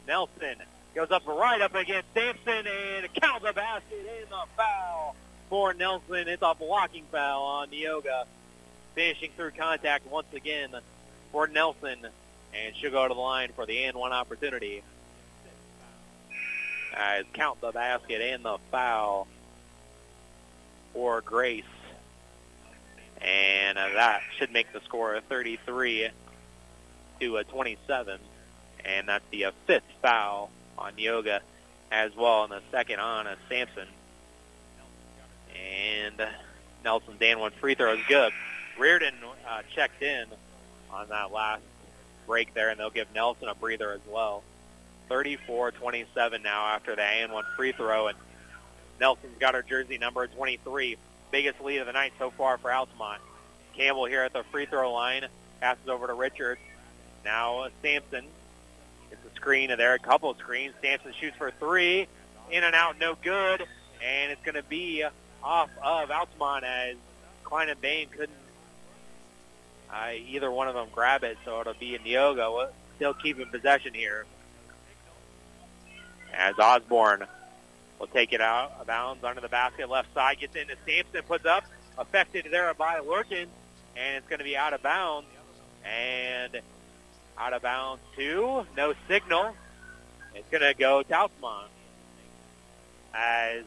Nelson 0.07 0.57
goes 0.95 1.11
up 1.11 1.27
right 1.27 1.61
up 1.61 1.75
against 1.75 2.07
Sampson 2.15 2.67
and 2.67 3.13
counts 3.15 3.45
the 3.45 3.53
basket 3.53 3.99
in 4.23 4.29
the 4.31 4.45
foul 4.57 5.17
for 5.51 5.75
Nelson. 5.75 6.29
It's 6.29 6.43
a 6.43 6.55
blocking 6.55 7.05
foul 7.11 7.43
on 7.43 7.69
Neoga. 7.69 8.25
Finishing 8.95 9.31
through 9.37 9.51
contact 9.51 10.07
once 10.07 10.33
again 10.33 10.71
for 11.33 11.49
Nelson. 11.49 12.07
And 12.55 12.77
she'll 12.77 12.93
go 12.93 13.09
to 13.09 13.13
the 13.13 13.21
line 13.21 13.51
for 13.57 13.67
the 13.67 13.85
and 13.85 13.97
one 13.97 14.13
opportunity. 14.13 14.83
As 16.97 17.25
count 17.33 17.61
the 17.61 17.73
basket 17.73 18.21
and 18.21 18.45
the 18.45 18.59
foul 18.71 19.27
for 20.93 21.21
Grace. 21.23 21.65
And 23.21 23.77
uh, 23.77 23.89
that 23.95 24.21
should 24.39 24.53
make 24.53 24.73
the 24.73 24.81
score 24.83 25.21
33 25.29 26.11
to 27.19 27.37
a 27.37 27.43
27. 27.43 28.21
And 28.85 29.09
that's 29.09 29.25
the 29.33 29.47
fifth 29.67 29.83
foul 30.01 30.51
on 30.79 30.93
Neoga 30.95 31.41
as 31.91 32.15
well 32.17 32.45
in 32.45 32.51
the 32.51 32.63
second 32.71 33.01
on 33.01 33.27
a 33.27 33.37
Sampson. 33.49 33.89
And 35.55 36.27
Nelson 36.85 37.17
Dan 37.19 37.39
one 37.39 37.53
free 37.53 37.75
throw 37.75 37.95
is 37.95 38.01
good. 38.09 38.33
Reardon 38.79 39.15
uh, 39.49 39.63
checked 39.75 40.03
in 40.03 40.27
on 40.91 41.09
that 41.09 41.33
last 41.33 41.63
break 42.27 42.55
there, 42.55 42.71
and 42.71 42.79
they'll 42.79 42.91
give 42.91 43.09
Nelson 43.15 43.49
a 43.49 43.55
breather 43.55 43.93
as 43.93 44.01
well. 44.09 44.43
34-27 45.11 46.43
now 46.43 46.67
after 46.67 46.97
the 46.97 47.03
and 47.03 47.33
one 47.33 47.45
free 47.57 47.73
throw, 47.73 48.09
and 48.09 48.19
Nelson's 49.01 49.39
got 49.39 49.55
her 49.55 49.63
jersey 49.63 49.99
number 49.99 50.27
23. 50.27 50.97
Biggest 51.31 51.61
lead 51.61 51.79
of 51.79 51.87
the 51.87 51.93
night 51.93 52.13
so 52.19 52.31
far 52.31 52.59
for 52.59 52.73
Altamont. 52.73 53.21
Campbell 53.77 54.07
here 54.07 54.23
at 54.23 54.33
the 54.33 54.45
free 54.45 54.67
throw 54.67 54.93
line. 54.93 55.27
Passes 55.61 55.89
over 55.89 56.07
to 56.07 56.15
Richards. 56.15 56.61
Now 57.25 57.61
uh, 57.61 57.69
Sampson 57.83 58.27
screen 59.45 59.69
there, 59.77 59.93
a 59.93 59.99
couple 59.99 60.31
of 60.31 60.39
screens. 60.39 60.73
Sampson 60.81 61.13
shoots 61.21 61.37
for 61.37 61.51
three. 61.51 62.09
In 62.51 62.65
and 62.65 62.75
out, 62.75 62.99
no 62.99 63.15
good. 63.23 63.63
And 64.03 64.33
it's 64.33 64.43
going 64.43 64.55
to 64.55 64.63
be 64.63 65.05
off 65.43 65.69
of 65.83 66.11
Altamont 66.11 66.65
as 66.65 66.97
Klein 67.43 67.69
and 67.69 67.79
Bame 67.79 68.09
couldn't 68.09 68.39
uh, 69.93 70.13
either 70.29 70.51
one 70.51 70.67
of 70.67 70.75
them 70.75 70.89
grab 70.91 71.25
it, 71.25 71.37
so 71.45 71.61
it'll 71.61 71.75
be 71.75 71.95
in 71.95 72.01
Neoga 72.01 72.69
still 72.97 73.13
keeping 73.13 73.47
possession 73.47 73.93
here. 73.93 74.25
As 76.33 76.59
Osborne 76.59 77.27
will 78.01 78.07
take 78.07 78.33
it 78.33 78.41
out 78.41 78.73
of 78.81 78.87
bounds 78.87 79.23
under 79.23 79.43
the 79.43 79.49
basket, 79.49 79.91
left 79.91 80.13
side, 80.15 80.41
gets 80.41 80.57
into 80.57 80.75
Sampson, 80.87 81.23
puts 81.29 81.45
up, 81.45 81.65
affected 81.99 82.47
there 82.51 82.73
by 82.73 83.01
Lurkin, 83.01 83.47
and 83.95 84.17
it's 84.17 84.27
going 84.27 84.39
to 84.39 84.45
be 84.45 84.57
out 84.57 84.73
of 84.73 84.83
bounds. 84.83 85.29
And 85.85 86.63
out 87.39 87.53
of 87.53 87.63
bounds 87.63 88.03
two, 88.17 88.67
no 88.77 88.95
signal. 89.09 89.55
It's 90.35 90.49
going 90.51 90.63
to 90.63 90.75
go 90.75 91.03
to 91.03 91.15
Altamont. 91.15 91.71
As 93.15 93.65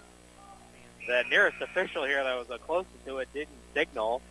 the 1.07 1.23
nearest 1.29 1.61
official 1.61 2.03
here 2.03 2.23
that 2.23 2.37
was 2.37 2.59
closest 2.65 3.05
to 3.05 3.19
it 3.19 3.29
didn't 3.33 3.55
signal. 3.73 4.21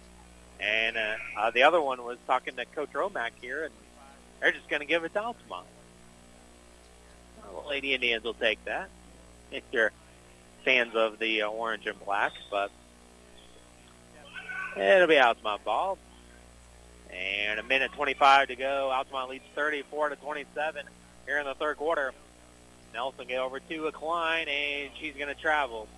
And 0.60 0.96
uh, 0.96 1.16
uh, 1.38 1.50
the 1.50 1.62
other 1.62 1.80
one 1.80 2.02
was 2.02 2.18
talking 2.26 2.56
to 2.56 2.64
Coach 2.64 2.92
Romack 2.92 3.32
here, 3.40 3.64
and 3.64 3.74
they're 4.40 4.52
just 4.52 4.68
going 4.68 4.80
to 4.80 4.86
give 4.86 5.04
it 5.04 5.12
to 5.14 5.22
Altamont. 5.22 5.66
Well, 7.52 7.66
Lady 7.68 7.94
Indians 7.94 8.24
will 8.24 8.34
take 8.34 8.62
that 8.64 8.88
if 9.50 9.62
you're 9.72 9.92
fans 10.64 10.94
of 10.94 11.18
the 11.18 11.42
uh, 11.42 11.48
orange 11.48 11.86
and 11.86 11.98
black, 12.04 12.32
but 12.50 12.70
it'll 14.76 15.06
be 15.06 15.18
Altamont 15.18 15.64
ball. 15.64 15.98
And 17.12 17.60
a 17.60 17.62
minute 17.62 17.92
25 17.92 18.48
to 18.48 18.56
go. 18.56 18.90
Altamont 18.90 19.30
leads 19.30 19.44
34 19.54 20.10
to 20.10 20.16
27 20.16 20.86
here 21.26 21.38
in 21.38 21.46
the 21.46 21.54
third 21.54 21.76
quarter. 21.76 22.12
Nelson 22.94 23.26
get 23.26 23.40
over 23.40 23.60
to 23.60 23.86
a 23.86 23.92
Klein, 23.92 24.48
and 24.48 24.90
she's 24.98 25.14
going 25.14 25.28
to 25.28 25.40
travel. 25.40 25.88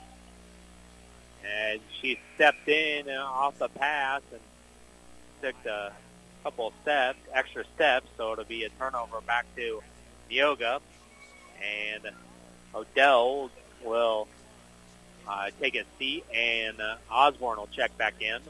And 1.44 1.80
she 2.00 2.18
stepped 2.34 2.68
in 2.68 3.09
off 3.09 3.59
the 3.59 3.68
pass 3.68 4.22
and 4.32 4.40
took 5.40 5.66
a 5.66 5.92
couple 6.42 6.72
steps, 6.82 7.18
extra 7.32 7.64
steps, 7.74 8.09
so 8.16 8.32
it'll 8.32 8.44
be 8.44 8.64
a 8.64 8.68
turnover 8.70 9.20
back 9.20 9.46
to 9.56 9.82
Neoga. 10.30 10.80
And 11.62 12.14
Odell 12.74 13.50
will 13.84 14.28
uh, 15.28 15.50
take 15.61 15.76
a 15.76 15.84
seat, 15.98 16.24
and 16.34 16.80
uh, 16.80 16.96
Osborne 17.11 17.59
will 17.59 17.68
check 17.68 17.96
back 17.96 18.14
in. 18.20 18.40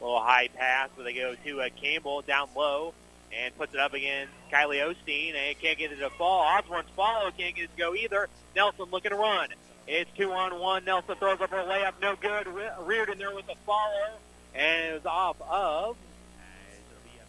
A 0.00 0.04
little 0.04 0.20
high 0.20 0.48
pass, 0.48 0.90
but 0.96 1.04
they 1.04 1.12
go 1.12 1.34
to 1.44 1.60
uh, 1.60 1.68
Campbell 1.80 2.22
down 2.22 2.48
low 2.56 2.94
and 3.36 3.56
puts 3.58 3.74
it 3.74 3.80
up 3.80 3.94
against 3.94 4.32
Kylie 4.52 4.78
Osteen, 4.78 5.34
and 5.34 5.58
can't 5.60 5.78
get 5.78 5.92
it 5.92 5.96
to 5.96 6.10
fall. 6.10 6.40
Osborne's 6.40 6.88
follow, 6.96 7.30
can't 7.36 7.54
get 7.54 7.64
it 7.64 7.70
to 7.72 7.78
go 7.78 7.94
either. 7.94 8.28
Nelson 8.56 8.86
looking 8.90 9.10
to 9.10 9.16
run. 9.16 9.48
It's 9.86 10.10
two 10.16 10.32
on 10.32 10.58
one. 10.58 10.84
Nelson 10.84 11.16
throws 11.16 11.40
up 11.40 11.50
her 11.50 11.64
layup, 11.64 11.94
no 12.00 12.14
good. 12.16 12.46
Re- 12.46 12.70
Reardon 12.80 13.18
there 13.18 13.34
with 13.34 13.46
the 13.46 13.54
follow, 13.66 14.18
and 14.54 14.86
it 14.86 14.94
was 14.94 15.06
off 15.06 15.36
of. 15.42 15.96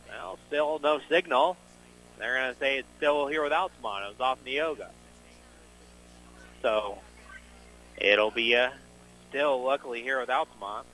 Well, 0.10 0.40
still 0.48 0.80
no 0.80 1.00
signal. 1.10 1.58
They're 2.18 2.36
going 2.36 2.54
to 2.54 2.60
say 2.60 2.78
it's 2.80 2.88
still 2.98 3.28
here 3.28 3.44
with 3.44 3.54
Altamont. 3.54 4.06
It 4.06 4.10
was 4.10 4.20
off 4.20 4.44
Neoga. 4.44 4.90
So 6.62 6.98
it'll 7.98 8.32
be 8.32 8.56
uh, 8.56 8.72
still 9.30 9.64
luckily 9.64 10.02
here 10.02 10.20
without 10.20 10.50
with 10.60 10.86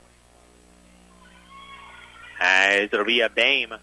As 2.38 2.88
it'll 2.92 3.04
be 3.04 3.20
a 3.20 3.28
Bame 3.28 3.74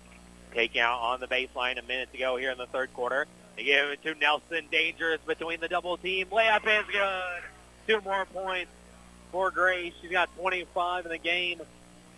taking 0.53 0.81
out 0.81 0.99
on 0.99 1.19
the 1.19 1.27
baseline 1.27 1.79
a 1.79 1.87
minute 1.87 2.11
to 2.11 2.17
go 2.17 2.37
here 2.37 2.51
in 2.51 2.57
the 2.57 2.67
third 2.67 2.93
quarter. 2.93 3.25
They 3.55 3.63
give 3.63 3.89
it 3.89 4.03
to 4.03 4.15
Nelson. 4.15 4.65
Dangerous 4.71 5.21
between 5.25 5.59
the 5.59 5.67
double 5.67 5.97
team. 5.97 6.27
Layup 6.27 6.65
is 6.65 6.85
good. 6.91 7.43
Two 7.87 8.01
more 8.01 8.25
points 8.25 8.71
for 9.31 9.51
Grace. 9.51 9.93
She's 10.01 10.11
got 10.11 10.29
25 10.37 11.05
in 11.05 11.11
the 11.11 11.17
game. 11.17 11.61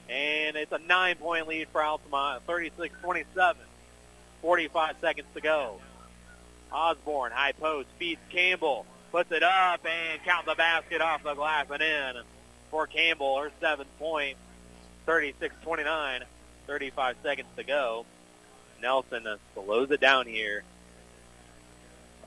And 0.10 0.56
it's 0.56 0.72
a 0.72 0.78
nine-point 0.78 1.48
lead 1.48 1.68
for 1.70 1.84
Altamont, 1.84 2.46
36-27. 2.46 3.56
45 4.42 4.96
seconds 5.02 5.28
to 5.34 5.42
go. 5.42 5.80
Osborne, 6.72 7.32
high 7.32 7.54
post, 7.54 7.88
feeds 7.98 8.22
Campbell, 8.30 8.86
puts 9.12 9.32
it 9.32 9.42
up, 9.42 9.84
and 9.86 10.24
count 10.24 10.46
the 10.46 10.56
basket 10.56 11.02
off 11.02 11.24
the 11.24 11.34
glass 11.34 11.66
and 11.72 11.82
in 11.82 12.24
for 12.70 12.86
Campbell, 12.86 13.40
her 13.40 13.52
seventh 13.60 13.90
point, 13.98 14.38
36-29, 15.06 16.22
35 16.68 17.16
seconds 17.24 17.48
to 17.56 17.64
go. 17.64 18.06
Nelson 18.82 19.26
slows 19.54 19.92
it 19.92 20.00
down 20.00 20.26
here. 20.26 20.64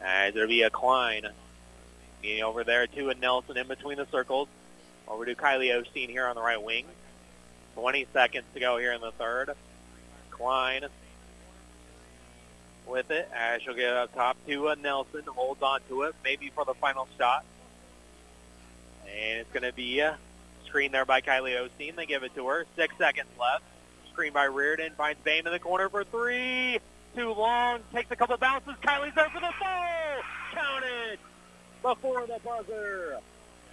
As 0.01 0.35
there'll 0.35 0.49
be 0.49 0.63
a 0.63 0.71
Klein 0.71 1.27
getting 2.23 2.43
over 2.43 2.65
there 2.65 2.87
to 2.87 3.11
a 3.11 3.15
Nelson 3.15 3.57
in 3.57 3.67
between 3.67 3.99
the 3.99 4.07
circles. 4.07 4.49
Over 5.07 5.25
to 5.25 5.35
Kylie 5.35 5.71
Osteen 5.71 6.09
here 6.09 6.27
on 6.27 6.37
the 6.37 6.43
right 6.43 6.63
wing. 6.63 6.85
20 7.75 8.07
seconds 8.13 8.45
to 8.55 8.61
go 8.61 8.77
here 8.79 8.93
in 8.93 9.01
the 9.01 9.13
third. 9.13 9.51
Klein 10.31 10.85
with 12.87 13.11
it 13.11 13.29
as 13.35 13.63
she'll 13.63 13.75
get 13.75 13.93
up 13.93 14.15
top 14.15 14.37
to 14.47 14.69
a 14.69 14.77
Nelson. 14.77 15.23
Holds 15.27 15.63
on 15.63 15.81
to 15.89 16.03
it, 16.03 16.15
maybe 16.25 16.51
for 16.55 16.65
the 16.65 16.75
final 16.75 17.09
shot. 17.19 17.45
And 19.07 19.41
it's 19.41 19.53
going 19.53 19.63
to 19.65 19.73
be 19.73 20.01
a 20.01 20.19
screen 20.69 20.93
there 20.93 21.05
by 21.05 21.21
Kylie 21.21 21.57
Osteen. 21.57 21.97
They 21.97 22.07
give 22.07 22.23
it 22.23 22.35
to 22.37 22.47
her. 22.47 22.67
Six 22.77 22.95
seconds 22.97 23.29
left. 23.39 23.65
Screen 24.13 24.33
by 24.33 24.45
Reardon. 24.45 24.93
Finds 24.97 25.21
Bame 25.23 25.47
in 25.47 25.53
the 25.53 25.59
corner 25.59 25.89
for 25.89 26.05
three. 26.05 26.79
Too 27.17 27.33
long. 27.33 27.81
Takes 27.93 28.11
a 28.11 28.17
couple 28.17 28.35
of 28.35 28.41
bounces. 28.41 28.75
Kylie's 28.83 29.15
there 29.15 29.29
for 29.31 29.41
the 29.41 29.53
foul. 29.59 30.23
Counted 30.53 31.19
before 31.83 32.27
the 32.27 32.39
buzzer. 32.45 33.19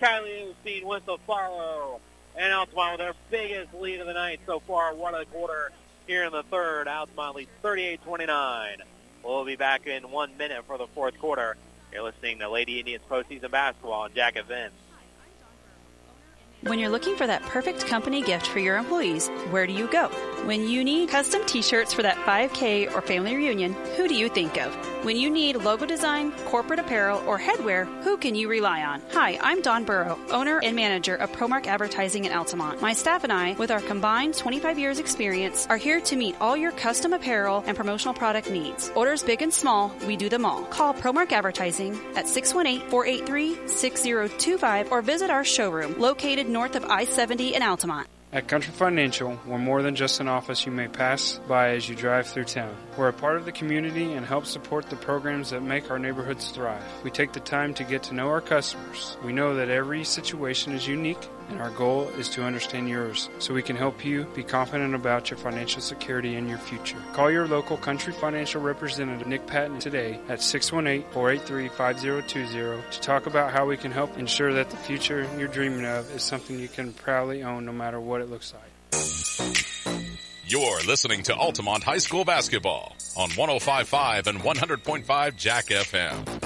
Kylie 0.01 0.53
Osteen 0.65 0.83
with 0.83 1.05
the 1.05 1.17
follow. 1.27 1.99
And 2.37 2.51
Altamont 2.51 2.97
their 2.97 3.13
biggest 3.29 3.73
lead 3.73 4.01
of 4.01 4.07
the 4.07 4.13
night 4.13 4.41
so 4.45 4.59
far, 4.59 4.93
one 4.93 5.13
of 5.13 5.21
the 5.21 5.25
quarter 5.27 5.71
here 6.05 6.25
in 6.25 6.31
the 6.31 6.43
third. 6.43 6.87
Altamont 6.87 7.35
leads 7.35 7.51
38-29. 7.63 8.77
We'll 9.23 9.45
be 9.45 9.55
back 9.55 9.87
in 9.87 10.11
one 10.11 10.37
minute 10.37 10.65
for 10.67 10.77
the 10.77 10.87
fourth 10.87 11.17
quarter. 11.19 11.55
You're 11.91 12.03
listening 12.03 12.39
to 12.39 12.49
Lady 12.49 12.79
Indians 12.79 13.03
postseason 13.09 13.51
basketball 13.51 14.01
on 14.01 14.13
Jack 14.13 14.35
FM. 14.35 14.69
When 16.67 16.79
you're 16.79 16.89
looking 16.89 17.15
for 17.15 17.27
that 17.27 17.43
perfect 17.43 17.85
company 17.85 18.23
gift 18.23 18.47
for 18.47 18.57
your 18.57 18.77
employees, 18.77 19.27
where 19.51 19.67
do 19.67 19.73
you 19.73 19.87
go? 19.87 20.07
When 20.45 20.67
you 20.67 20.83
need 20.83 21.09
custom 21.09 21.45
t 21.45 21.61
shirts 21.61 21.93
for 21.93 22.01
that 22.01 22.17
5K 22.17 22.91
or 22.91 23.03
family 23.03 23.35
reunion, 23.35 23.73
who 23.95 24.07
do 24.07 24.15
you 24.15 24.29
think 24.29 24.57
of? 24.57 24.73
When 25.05 25.15
you 25.15 25.29
need 25.29 25.57
logo 25.57 25.85
design, 25.85 26.31
corporate 26.45 26.79
apparel, 26.79 27.21
or 27.27 27.37
headwear, 27.37 27.85
who 28.01 28.17
can 28.17 28.33
you 28.33 28.49
rely 28.49 28.81
on? 28.81 29.03
Hi, 29.11 29.37
I'm 29.43 29.61
Don 29.61 29.83
Burrow, 29.83 30.17
owner 30.31 30.59
and 30.63 30.75
manager 30.75 31.13
of 31.13 31.31
Promark 31.31 31.67
Advertising 31.67 32.25
in 32.25 32.31
Altamont. 32.31 32.81
My 32.81 32.93
staff 32.93 33.23
and 33.23 33.31
I, 33.31 33.53
with 33.53 33.69
our 33.69 33.81
combined 33.81 34.33
25 34.33 34.79
years 34.79 34.97
experience, 34.97 35.67
are 35.69 35.77
here 35.77 36.01
to 36.01 36.15
meet 36.15 36.35
all 36.41 36.57
your 36.57 36.71
custom 36.71 37.13
apparel 37.13 37.63
and 37.67 37.77
promotional 37.77 38.15
product 38.15 38.49
needs. 38.49 38.91
Orders 38.95 39.21
big 39.21 39.43
and 39.43 39.53
small, 39.53 39.93
we 40.07 40.17
do 40.17 40.29
them 40.29 40.43
all. 40.43 40.63
Call 40.65 40.95
Promark 40.95 41.31
Advertising 41.31 41.93
at 42.15 42.25
618-483-6025 42.25 44.89
or 44.89 45.03
visit 45.03 45.29
our 45.29 45.45
showroom 45.45 45.93
located 45.99 46.49
north 46.55 46.77
of 46.77 46.85
I-70 46.85 47.51
in 47.51 47.61
Altamont. 47.61 48.07
At 48.31 48.47
Country 48.47 48.73
Financial, 48.73 49.37
we're 49.45 49.57
more 49.57 49.81
than 49.81 49.93
just 49.93 50.21
an 50.21 50.29
office 50.29 50.65
you 50.65 50.71
may 50.71 50.87
pass 50.87 51.37
by 51.49 51.71
as 51.71 51.89
you 51.89 51.95
drive 51.95 52.27
through 52.27 52.45
town. 52.45 52.73
We're 52.97 53.09
a 53.09 53.13
part 53.13 53.35
of 53.35 53.43
the 53.43 53.51
community 53.51 54.13
and 54.13 54.25
help 54.25 54.45
support 54.45 54.89
the 54.89 54.95
programs 54.95 55.49
that 55.49 55.61
make 55.61 55.91
our 55.91 55.99
neighborhoods 55.99 56.49
thrive. 56.51 56.81
We 57.03 57.11
take 57.11 57.33
the 57.33 57.41
time 57.41 57.73
to 57.73 57.83
get 57.83 58.03
to 58.03 58.13
know 58.13 58.29
our 58.29 58.39
customers. 58.39 59.17
We 59.23 59.33
know 59.33 59.55
that 59.55 59.69
every 59.69 60.05
situation 60.05 60.71
is 60.71 60.87
unique, 60.87 61.29
and 61.49 61.61
our 61.61 61.69
goal 61.71 62.09
is 62.17 62.29
to 62.29 62.43
understand 62.43 62.89
yours 62.89 63.29
so 63.39 63.53
we 63.53 63.61
can 63.61 63.75
help 63.75 64.03
you 64.03 64.23
be 64.35 64.43
confident 64.43 64.95
about 64.95 65.29
your 65.29 65.37
financial 65.37 65.81
security 65.81 66.35
and 66.35 66.49
your 66.49 66.57
future. 66.57 66.97
Call 67.13 67.31
your 67.31 67.47
local 67.47 67.77
Country 67.77 68.13
Financial 68.13 68.61
representative, 68.61 69.27
Nick 69.27 69.47
Patton, 69.47 69.79
today 69.79 70.19
at 70.29 70.41
618 70.41 71.09
483 71.11 71.69
5020 71.69 72.91
to 72.91 73.01
talk 73.01 73.25
about 73.25 73.51
how 73.51 73.65
we 73.65 73.77
can 73.77 73.91
help 73.91 74.17
ensure 74.17 74.53
that 74.53 74.69
the 74.69 74.77
future 74.77 75.27
you're 75.37 75.47
dreaming 75.47 75.85
of 75.85 76.09
is 76.11 76.23
something 76.23 76.59
you 76.59 76.67
can 76.67 76.93
proudly 76.93 77.43
own 77.43 77.65
no 77.65 77.71
matter 77.71 77.99
what 77.99 78.21
it 78.21 78.29
looks 78.29 78.53
like. 78.53 78.75
You're 80.47 80.83
listening 80.83 81.23
to 81.23 81.35
Altamont 81.35 81.83
High 81.83 81.97
School 81.97 82.23
Basketball 82.23 82.95
on 83.17 83.31
1055 83.31 84.27
and 84.27 84.39
100.5 84.39 85.35
Jack 85.35 85.65
FM. 85.65 86.44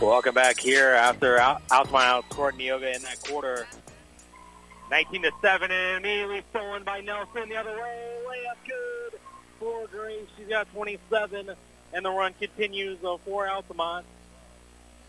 Welcome 0.00 0.34
back 0.34 0.58
here 0.58 0.88
after 0.88 1.36
Al- 1.36 1.60
Altamont 1.70 2.26
outscored 2.26 2.52
Neoga 2.52 2.96
in 2.96 3.02
that 3.02 3.22
quarter. 3.22 3.66
19 4.90 5.22
to 5.24 5.30
7 5.42 5.70
and 5.70 5.98
immediately 5.98 6.42
stolen 6.48 6.84
by 6.84 7.02
Nelson 7.02 7.50
the 7.50 7.56
other 7.56 7.70
way. 7.72 8.16
Layup 8.26 8.56
good 8.66 9.20
for 9.58 9.86
Grace. 9.88 10.26
She's 10.38 10.48
got 10.48 10.72
27 10.72 11.50
and 11.92 12.04
the 12.04 12.10
run 12.10 12.32
continues 12.40 12.96
for 13.26 13.46
Altamont. 13.46 14.06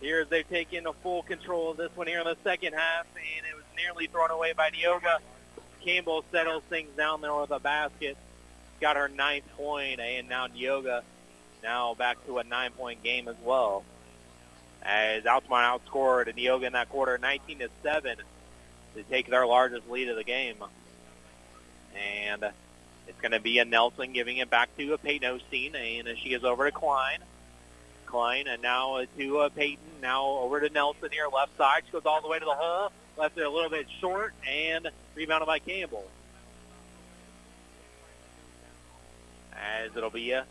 Here 0.02 0.20
as 0.20 0.28
they've 0.28 0.48
taken 0.50 0.86
a 0.86 0.92
full 0.92 1.24
control 1.24 1.72
of 1.72 1.78
this 1.78 1.96
one 1.96 2.08
here 2.08 2.20
in 2.20 2.26
the 2.26 2.38
second 2.44 2.74
half 2.74 3.06
and 3.16 3.46
it 3.50 3.56
was 3.56 3.64
nearly 3.78 4.08
thrown 4.08 4.30
away 4.30 4.52
by 4.52 4.72
Neoga. 4.72 5.20
Campbell 5.86 6.26
settles 6.34 6.64
things 6.70 6.90
down 6.98 7.22
there 7.22 7.34
with 7.34 7.52
a 7.52 7.62
basket. 7.62 8.18
Got 8.82 8.98
her 8.98 9.08
ninth 9.08 9.46
point 9.56 10.02
and 10.02 10.28
now 10.28 10.48
Neoga 10.48 11.04
now 11.64 11.94
back 11.94 12.18
to 12.26 12.40
a 12.40 12.44
nine-point 12.44 13.04
game 13.04 13.30
as 13.30 13.38
well 13.46 13.86
as 14.82 15.26
Altamont 15.26 15.86
outscored 15.86 16.34
Neoga 16.36 16.68
in 16.68 16.74
that 16.74 16.90
quarter 16.90 17.18
19 17.18 17.60
to 17.60 17.70
7 17.84 18.18
to 18.96 19.04
take 19.04 19.30
their 19.30 19.46
largest 19.46 19.90
lead 19.90 20.10
of 20.10 20.16
the 20.16 20.24
game. 20.24 20.58
And 21.96 22.46
it's 23.08 23.22
going 23.22 23.32
to 23.32 23.40
be 23.40 23.60
a 23.60 23.66
Nelson 23.66 24.14
giving 24.14 24.38
it 24.38 24.50
back 24.50 24.76
to 24.78 24.94
a 24.94 24.98
Peyton 24.98 25.40
Osteen, 25.40 25.76
and 25.76 26.18
she 26.18 26.34
is 26.34 26.44
over 26.44 26.66
to 26.66 26.72
Klein. 26.72 27.20
Klein, 28.06 28.48
and 28.48 28.62
now 28.62 29.04
to 29.18 29.38
uh, 29.40 29.50
Peyton, 29.50 29.84
now 30.02 30.26
over 30.26 30.60
to 30.60 30.70
Nelson 30.70 31.10
here, 31.12 31.28
left 31.34 31.56
side. 31.58 31.84
She 31.86 31.92
goes 31.92 32.06
all 32.06 32.22
the 32.22 32.28
way 32.28 32.40
to 32.40 32.46
the 32.46 32.54
hole, 32.54 32.92
left 33.18 33.38
it 33.38 33.46
a 33.46 33.50
little 33.50 33.70
bit 33.70 33.88
short, 34.00 34.34
and 34.50 34.90
rebounded 35.16 35.48
by 35.48 35.60
Campbell. 35.60 36.06
As 39.54 39.96
it'll 39.96 40.10
be 40.10 40.32
a 40.32 40.46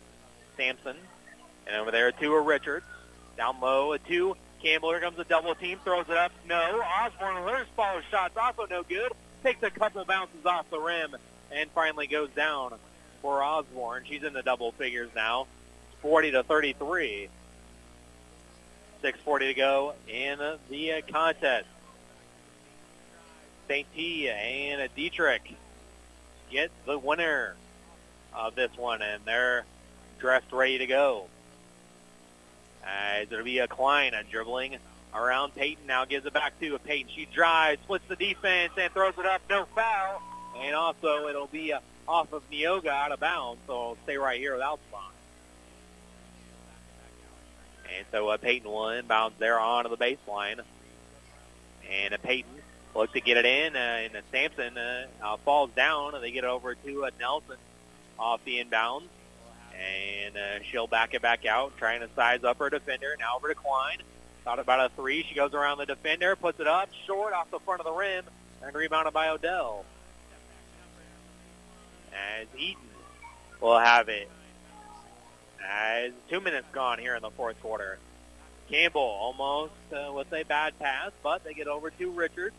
Sampson, 0.57 0.95
and 1.67 1.75
over 1.75 1.91
there 1.91 2.11
to 2.11 2.33
a 2.33 2.41
Richards. 2.41 2.85
Down 3.37 3.59
low, 3.59 3.93
a 3.93 3.99
two. 3.99 4.35
Campbell, 4.61 4.91
here 4.91 4.99
comes 4.99 5.17
a 5.17 5.23
double 5.23 5.55
team, 5.55 5.79
throws 5.83 6.05
it 6.07 6.17
up. 6.17 6.31
No. 6.47 6.81
Osborne, 6.81 7.35
her 7.35 7.65
follow 7.75 8.01
shot's 8.11 8.37
also 8.37 8.67
no 8.69 8.83
good. 8.83 9.11
Takes 9.43 9.63
a 9.63 9.71
couple 9.71 10.05
bounces 10.05 10.45
off 10.45 10.69
the 10.69 10.79
rim 10.79 11.15
and 11.51 11.69
finally 11.71 12.07
goes 12.07 12.29
down 12.35 12.73
for 13.21 13.43
Osborne. 13.43 14.03
She's 14.07 14.23
in 14.23 14.33
the 14.33 14.43
double 14.43 14.71
figures 14.73 15.09
now. 15.15 15.47
40 16.01 16.31
to 16.31 16.43
33. 16.43 17.29
6.40 19.03 19.39
to 19.39 19.53
go 19.55 19.93
in 20.07 20.37
the 20.69 21.01
contest. 21.11 21.67
St. 23.67 23.87
T 23.95 24.29
and 24.29 24.89
Dieterich 24.95 25.55
get 26.51 26.69
the 26.85 26.99
winner 26.99 27.55
of 28.33 28.55
this 28.55 28.71
one, 28.77 29.01
and 29.01 29.23
they're 29.25 29.65
dressed 30.19 30.51
ready 30.51 30.77
to 30.79 30.87
go. 30.87 31.27
Uh, 32.83 33.21
it'll 33.21 33.43
be 33.43 33.59
a 33.59 33.67
Klein 33.67 34.13
dribbling 34.29 34.77
around 35.13 35.55
Peyton. 35.55 35.85
Now 35.87 36.05
gives 36.05 36.25
it 36.25 36.33
back 36.33 36.59
to 36.59 36.77
Peyton. 36.79 37.11
She 37.13 37.25
drives, 37.25 37.81
splits 37.83 38.05
the 38.07 38.15
defense, 38.15 38.73
and 38.77 38.91
throws 38.93 39.13
it 39.17 39.25
up. 39.25 39.41
No 39.49 39.65
foul. 39.75 40.21
And 40.59 40.75
also 40.75 41.27
it'll 41.27 41.47
be 41.47 41.73
uh, 41.73 41.79
off 42.07 42.33
of 42.33 42.49
Neoga 42.49 42.87
out 42.87 43.11
of 43.11 43.19
bounds, 43.19 43.61
so 43.67 43.73
it'll 43.73 43.97
stay 44.03 44.17
right 44.17 44.39
here 44.39 44.53
with 44.53 44.61
Altamont. 44.61 45.13
And 47.95 48.05
so 48.11 48.29
uh, 48.29 48.37
Peyton 48.37 48.69
will 48.69 48.89
inbound 48.89 49.35
there 49.37 49.59
onto 49.59 49.89
the 49.89 49.97
baseline. 49.97 50.61
And 51.89 52.13
uh, 52.13 52.17
Peyton 52.17 52.51
looks 52.95 53.13
to 53.13 53.21
get 53.21 53.37
it 53.37 53.45
in, 53.45 53.75
uh, 53.75 53.79
and 53.79 54.15
uh, 54.15 54.21
Sampson 54.31 54.77
uh, 54.77 55.07
uh, 55.21 55.37
falls 55.37 55.71
down, 55.71 56.15
and 56.15 56.23
they 56.23 56.31
get 56.31 56.43
it 56.43 56.49
over 56.49 56.75
to 56.75 57.05
uh, 57.05 57.09
Nelson 57.19 57.57
off 58.17 58.43
the 58.45 58.63
inbounds 58.63 59.03
and 59.73 60.37
uh, 60.37 60.63
she'll 60.69 60.87
back 60.87 61.13
it 61.13 61.21
back 61.21 61.45
out, 61.45 61.77
trying 61.77 62.01
to 62.01 62.09
size 62.15 62.43
up 62.43 62.59
her 62.59 62.69
defender. 62.69 63.15
Now 63.19 63.37
over 63.37 63.47
to 63.47 63.55
Klein. 63.55 63.97
Thought 64.43 64.59
about 64.59 64.91
a 64.91 64.95
three. 64.95 65.23
She 65.27 65.35
goes 65.35 65.53
around 65.53 65.77
the 65.77 65.85
defender, 65.85 66.35
puts 66.35 66.59
it 66.59 66.67
up, 66.67 66.89
short 67.05 67.33
off 67.33 67.51
the 67.51 67.59
front 67.59 67.79
of 67.79 67.85
the 67.85 67.91
rim, 67.91 68.25
and 68.63 68.75
rebounded 68.75 69.13
by 69.13 69.29
Odell. 69.29 69.85
As 72.11 72.47
Eaton 72.57 72.81
will 73.59 73.79
have 73.79 74.09
it. 74.09 74.29
As 75.63 76.11
two 76.29 76.41
minutes 76.41 76.67
gone 76.71 76.97
here 76.97 77.15
in 77.15 77.21
the 77.21 77.29
fourth 77.29 77.61
quarter. 77.61 77.99
Campbell 78.69 79.01
almost 79.01 79.73
uh, 79.93 80.11
with 80.13 80.31
a 80.33 80.43
bad 80.43 80.77
pass, 80.79 81.11
but 81.21 81.43
they 81.43 81.53
get 81.53 81.67
over 81.67 81.91
to 81.91 82.11
Richards. 82.11 82.55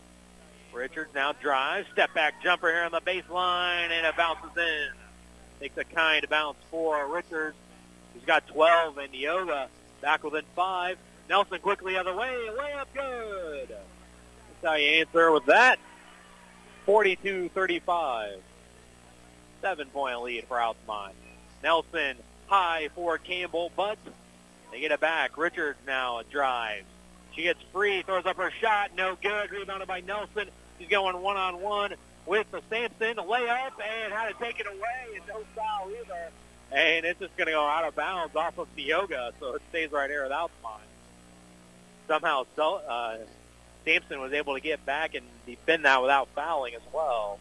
Richards 0.71 1.13
now 1.13 1.33
drives, 1.33 1.87
step 1.91 2.13
back 2.13 2.41
jumper 2.41 2.71
here 2.71 2.83
on 2.83 2.91
the 2.91 3.01
baseline, 3.01 3.89
and 3.91 4.05
it 4.05 4.15
bounces 4.15 4.55
in. 4.55 5.02
Takes 5.59 5.77
a 5.77 5.83
kind 5.83 6.27
bounce 6.29 6.57
for 6.69 7.07
Richards. 7.07 7.55
He's 8.13 8.23
got 8.25 8.47
12, 8.47 8.97
and 8.97 9.13
Neoga 9.13 9.67
back 10.01 10.23
within 10.23 10.43
five. 10.55 10.97
Nelson 11.29 11.59
quickly 11.59 11.97
other 11.97 12.13
way, 12.13 12.35
layup 12.51 12.85
good. 12.93 13.69
That's 13.69 14.63
how 14.63 14.73
you 14.75 14.87
answer 15.01 15.31
with 15.31 15.45
that. 15.45 15.79
42-35. 16.85 18.35
Seven-point 19.61 20.21
lead 20.21 20.43
for 20.45 20.59
Altamont. 20.59 21.15
Nelson 21.63 22.17
high 22.47 22.89
for 22.93 23.17
Campbell, 23.17 23.71
but 23.75 23.97
they 24.71 24.81
get 24.81 24.91
it 24.91 24.99
back. 24.99 25.37
Richards 25.37 25.79
now 25.87 26.21
drives. 26.29 26.85
She 27.33 27.43
gets 27.43 27.59
free, 27.71 28.01
throws 28.03 28.25
up 28.25 28.37
her 28.37 28.51
shot, 28.61 28.91
no 28.95 29.17
good. 29.21 29.51
Rebounded 29.51 29.87
by 29.87 30.01
Nelson. 30.01 30.49
She's 30.77 30.89
going 30.89 31.19
one-on-one 31.21 31.95
with 32.25 32.49
the 32.51 32.61
Sampson 32.69 33.17
layup 33.17 33.71
and 33.83 34.13
had 34.13 34.29
to 34.29 34.35
take 34.39 34.59
it 34.59 34.67
away 34.67 35.15
and 35.15 35.23
no 35.27 35.43
foul 35.55 35.89
either. 35.89 36.29
And 36.71 37.05
it's 37.05 37.19
just 37.19 37.35
going 37.37 37.47
to 37.47 37.53
go 37.53 37.65
out 37.65 37.85
of 37.85 37.95
bounds 37.95 38.35
off 38.35 38.57
of 38.57 38.67
Neoga, 38.75 39.31
so 39.39 39.55
it 39.55 39.61
stays 39.69 39.91
right 39.91 40.09
here 40.09 40.23
with 40.23 40.31
Altamont. 40.31 40.83
Somehow 42.07 42.45
uh, 42.57 43.17
Sampson 43.85 44.19
was 44.19 44.33
able 44.33 44.55
to 44.55 44.59
get 44.59 44.85
back 44.85 45.13
and 45.15 45.25
defend 45.45 45.85
that 45.85 46.01
without 46.01 46.29
fouling 46.35 46.73
as 46.73 46.81
well. 46.91 47.39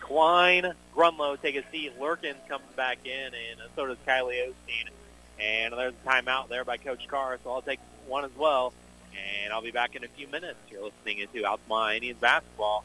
Klein, 0.00 0.72
Grunlow 0.94 1.40
take 1.40 1.56
a 1.56 1.64
seat. 1.70 1.98
Lurkins 1.98 2.46
comes 2.48 2.64
back 2.76 2.98
in, 3.04 3.26
and 3.26 3.60
so 3.76 3.86
does 3.86 3.98
Kylie 4.06 4.46
Osteen. 4.46 4.88
And 5.40 5.72
there's 5.72 5.94
a 6.04 6.08
timeout 6.08 6.48
there 6.48 6.64
by 6.64 6.76
Coach 6.76 7.08
Carr, 7.08 7.38
so 7.42 7.50
I'll 7.50 7.62
take 7.62 7.80
one 8.06 8.24
as 8.24 8.36
well. 8.36 8.72
And 9.42 9.52
I'll 9.52 9.62
be 9.62 9.70
back 9.70 9.96
in 9.96 10.04
a 10.04 10.08
few 10.08 10.28
minutes. 10.28 10.58
You're 10.70 10.84
listening 10.84 11.26
to 11.32 11.44
Altamont 11.44 11.96
Indians 11.96 12.20
basketball 12.20 12.84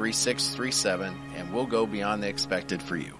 3637 0.00 1.14
and 1.36 1.52
we'll 1.52 1.66
go 1.66 1.84
beyond 1.84 2.22
the 2.22 2.26
expected 2.26 2.82
for 2.82 2.96
you. 2.96 3.14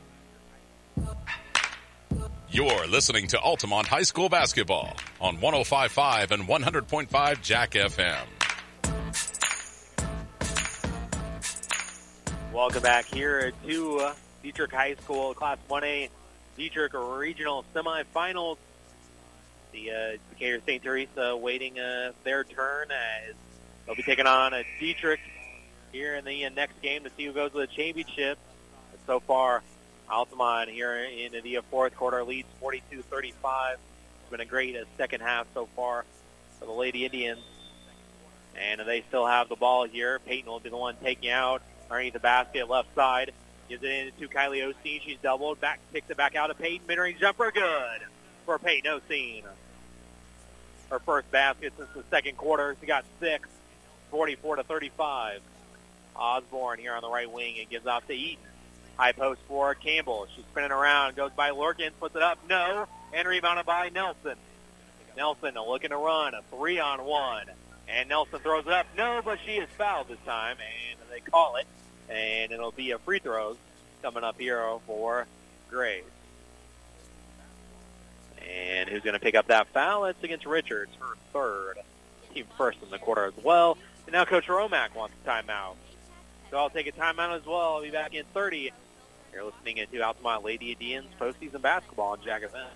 You're 2.49 2.87
listening 2.87 3.27
to 3.29 3.39
Altamont 3.39 3.87
High 3.87 4.05
School 4.05 4.31
basketball 4.31 4.97
on 5.21 5.37
105.5 5.37 6.31
and 6.31 6.49
100.5 6.49 7.43
Jack 7.43 7.73
FM. 7.73 8.17
Welcome 12.51 12.83
back 12.83 13.05
here 13.05 13.53
to 13.67 13.99
uh, 13.99 14.15
Dieterich 14.43 14.73
High 14.73 14.95
School 14.95 15.35
Class 15.35 15.59
1A 15.69 16.09
Dieterich 16.59 17.19
Regional 17.19 17.63
Semifinals. 17.75 18.57
The 19.73 19.91
uh, 19.91 20.19
Decatur 20.31 20.63
St. 20.65 20.83
Teresa 20.83 21.37
waiting 21.37 21.79
uh, 21.79 22.13
their 22.25 22.45
turn 22.45 22.89
as 22.91 23.35
they'll 23.85 23.97
be 23.97 24.03
taking 24.03 24.27
on 24.27 24.55
a 24.55 24.65
Dieterich 24.81 25.19
here 25.93 26.17
in 26.17 26.25
the 26.25 26.49
next 26.51 26.81
game 26.83 27.05
to 27.05 27.11
see 27.17 27.27
who 27.27 27.33
goes 27.33 27.53
to 27.53 27.59
the 27.59 27.67
championship. 27.67 28.39
So 29.07 29.21
far, 29.21 29.63
Altamont 30.11 30.69
here 30.71 30.97
in 31.05 31.33
the 31.33 31.61
fourth 31.71 31.97
quarter 31.97 32.23
leads 32.25 32.49
42-35. 32.63 33.73
It's 33.73 34.31
been 34.31 34.41
a 34.41 34.45
great 34.45 34.77
uh, 34.77 34.85
second 34.97 35.21
half 35.21 35.47
so 35.55 35.67
far 35.77 36.05
for 36.59 36.67
the 36.67 36.73
Lady 36.73 37.05
Indians. 37.05 37.41
And 38.57 38.81
they 38.81 39.05
still 39.09 39.27
have 39.27 39.49
the 39.49 39.57
ball 39.57 39.87
here. 39.87 40.19
Peyton 40.21 40.51
will 40.51 40.61
be 40.61 40.71
the 40.71 40.77
one 40.77 40.97
taking 41.03 41.31
out 41.31 41.63
underneath 41.91 42.13
the 42.13 42.21
basket 42.21 42.69
left 42.69 42.95
side. 42.95 43.33
Gives 43.69 43.85
it 43.85 43.91
in 43.91 44.13
to 44.19 44.29
Kylie 44.29 44.63
Osteen. 44.63 45.01
She's 45.03 45.19
doubled. 45.23 45.61
Back, 45.61 45.81
kicks 45.93 46.11
it 46.11 46.17
back 46.17 46.35
out 46.35 46.49
to 46.49 46.55
Peyton. 46.55 46.87
Mid-range 46.89 47.21
jumper, 47.21 47.51
good 47.53 48.01
for 48.45 48.59
Peyton 48.59 49.01
Osteen. 49.01 49.45
Her 50.91 50.99
first 50.99 51.31
basket 51.31 51.73
since 51.77 51.89
the 51.95 52.03
second 52.11 52.37
quarter. 52.37 52.77
She 52.81 52.87
got 52.87 53.05
six, 53.21 53.49
44 54.11 54.57
to 54.57 54.65
35. 54.65 55.41
Osborne 56.17 56.79
here 56.79 56.95
on 56.95 57.03
the 57.03 57.11
right 57.11 57.31
wing. 57.31 57.57
It 57.57 57.71
gives 57.71 57.87
off 57.87 58.07
to 58.07 58.15
Eaton. 58.15 58.45
High 58.97 59.13
post 59.13 59.41
for 59.49 59.75
Campbell. 59.75 60.27
She's 60.35 60.45
spinning 60.53 60.73
around. 60.73 61.17
Goes 61.17 61.31
by 61.35 61.51
Lurkin. 61.51 61.91
Puts 61.99 62.17
it 62.17 62.23
up. 62.23 62.39
No. 62.49 62.87
And 63.13 63.27
rebounded 63.27 63.67
by 63.67 63.89
Nelson. 63.89 64.37
Nelson 65.17 65.55
looking 65.55 65.91
to 65.91 65.97
run. 65.97 66.35
A 66.35 66.43
three 66.55 66.79
on 66.79 67.05
one. 67.05 67.47
And 67.89 68.09
Nelson 68.09 68.39
throws 68.41 68.67
it 68.67 68.73
up. 68.73 68.87
No, 68.97 69.21
but 69.25 69.39
she 69.45 69.53
is 69.53 69.69
fouled 69.79 70.09
this 70.09 70.19
time. 70.27 70.57
And 70.59 70.99
they 71.11 71.21
call 71.21 71.57
it. 71.57 71.67
And 72.09 72.53
it'll 72.53 72.73
be 72.73 72.91
a 72.91 72.99
free 72.99 73.19
throws 73.19 73.57
coming 74.03 74.23
up 74.23 74.39
here 74.39 74.63
for 74.87 75.27
Grace. 75.71 76.05
And 78.49 78.89
who's 78.89 79.03
going 79.03 79.15
to 79.15 79.21
pick 79.21 79.35
up 79.35 79.49
that 79.49 79.69
foul? 79.69 80.07
It's 80.07 80.23
against 80.23 80.47
Richards, 80.47 80.91
her 81.01 81.17
third. 81.33 81.79
Team 82.35 82.47
first 82.57 82.79
in 82.83 82.91
the 82.91 82.99
quarter 82.99 83.25
as 83.25 83.45
well. 83.45 83.77
And 84.07 84.13
now 84.13 84.25
Coach 84.25 84.47
Romack 84.47 84.95
wants 84.95 85.15
a 85.25 85.29
timeout. 85.29 85.75
So 86.51 86.57
I'll 86.57 86.71
take 86.71 86.89
a 86.89 86.93
timeout 86.93 87.37
as 87.37 87.47
well. 87.47 87.77
I'll 87.77 87.83
be 87.83 87.91
back 87.91 88.15
in 88.15 88.25
30. 88.35 88.73
You're 89.33 89.45
listening 89.45 89.87
to 89.91 90.01
Altamont 90.01 90.45
Lady 90.45 90.73
Indians 90.73 91.07
postseason 91.19 91.63
basketball 91.63 92.13
on 92.13 92.19
Jack 92.25 92.43
FM. 92.43 92.67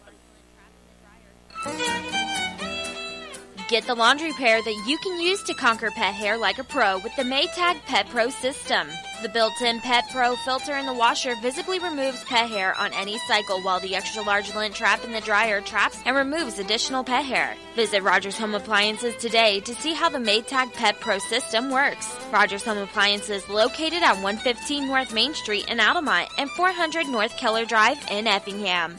Get 3.69 3.87
the 3.87 3.95
laundry 3.95 4.33
pair 4.33 4.63
that 4.63 4.85
you 4.87 4.99
can 4.99 5.21
use 5.21 5.43
to 5.45 5.55
conquer 5.55 5.91
pet 5.91 6.15
hair 6.15 6.37
like 6.37 6.59
a 6.59 6.65
pro 6.65 6.99
with 6.99 7.17
the 7.17 7.23
Maytag 7.23 7.83
Pet 7.87 8.09
Pro 8.11 8.29
system. 8.29 8.87
The 9.25 9.31
built-in 9.31 9.81
Pet 9.81 10.11
Pro 10.11 10.37
filter 10.37 10.77
in 10.77 10.85
the 10.85 10.93
washer 10.93 11.35
visibly 11.41 11.79
removes 11.79 12.23
pet 12.25 12.51
hair 12.51 12.79
on 12.79 12.93
any 12.93 13.17
cycle 13.21 13.59
while 13.63 13.81
the 13.81 13.97
extra 13.97 14.23
large 14.23 14.55
lint 14.55 14.75
trap 14.75 15.03
in 15.03 15.13
the 15.13 15.23
dryer 15.23 15.63
traps 15.63 15.99
and 16.05 16.15
removes 16.15 16.59
additional 16.59 17.03
pet 17.03 17.25
hair. 17.25 17.57
Visit 17.75 18.03
Rogers 18.03 18.37
Home 18.37 18.55
Appliances 18.55 19.17
today 19.17 19.61
to 19.61 19.75
see 19.77 19.95
how 19.95 20.11
the 20.11 20.19
Maytag 20.19 20.75
Pet 20.75 21.01
Pro 21.01 21.19
system 21.19 21.71
works. 21.71 22.15
Rogers 22.31 22.65
Home 22.65 22.77
Appliances 22.77 23.49
located 23.49 24.03
at 24.03 24.17
115 24.17 24.87
North 24.87 25.15
Main 25.15 25.33
Street 25.33 25.71
in 25.71 25.81
Altamont 25.81 26.29
and 26.37 26.51
400 26.51 27.07
North 27.07 27.35
Keller 27.39 27.65
Drive 27.65 27.97
in 28.11 28.27
Effingham. 28.27 28.99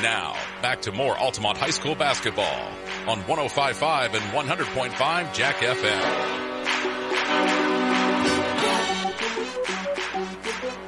Now, 0.00 0.36
back 0.62 0.80
to 0.82 0.92
more 0.92 1.18
Altamont 1.18 1.58
High 1.58 1.70
School 1.70 1.96
basketball 1.96 2.70
on 3.08 3.20
105.5 3.24 4.14
and 4.14 4.48
100.5 4.48 5.34
Jack 5.34 5.56
FM. 5.56 6.43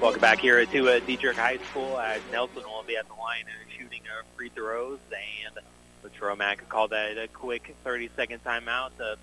Welcome 0.00 0.20
back 0.20 0.40
here 0.40 0.64
to 0.64 0.88
uh, 0.88 1.00
Dieterich 1.00 1.36
High 1.36 1.56
School 1.70 1.98
as 1.98 2.20
Nelson 2.30 2.62
will 2.64 2.84
be 2.86 2.98
at 2.98 3.08
the 3.08 3.14
line 3.14 3.44
and 3.46 3.72
shooting 3.72 4.02
uh, 4.06 4.22
free 4.36 4.50
throws. 4.50 4.98
And 5.10 5.58
the 6.02 6.10
Tromac 6.10 6.68
called 6.68 6.90
that 6.90 7.16
a 7.16 7.28
quick 7.28 7.74
30-second 7.84 8.44
timeout 8.44 8.90
to 8.98 9.16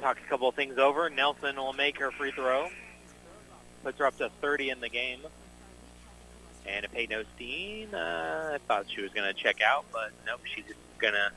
talk 0.00 0.18
a 0.18 0.28
couple 0.28 0.48
of 0.48 0.56
things 0.56 0.76
over. 0.76 1.08
Nelson 1.08 1.54
will 1.54 1.72
make 1.72 2.00
her 2.00 2.10
free 2.10 2.32
throw. 2.32 2.68
Puts 3.84 3.98
her 3.98 4.06
up 4.06 4.18
to 4.18 4.28
30 4.40 4.70
in 4.70 4.80
the 4.80 4.88
game. 4.88 5.20
And 6.66 6.84
Peyton 6.92 7.24
Osteen, 7.24 7.94
uh, 7.94 8.54
I 8.54 8.58
thought 8.66 8.86
she 8.92 9.02
was 9.02 9.12
going 9.12 9.32
to 9.32 9.40
check 9.40 9.62
out, 9.62 9.84
but 9.92 10.10
nope, 10.26 10.40
she's 10.52 10.64
just 10.64 10.78
going 10.98 11.14
to 11.14 11.30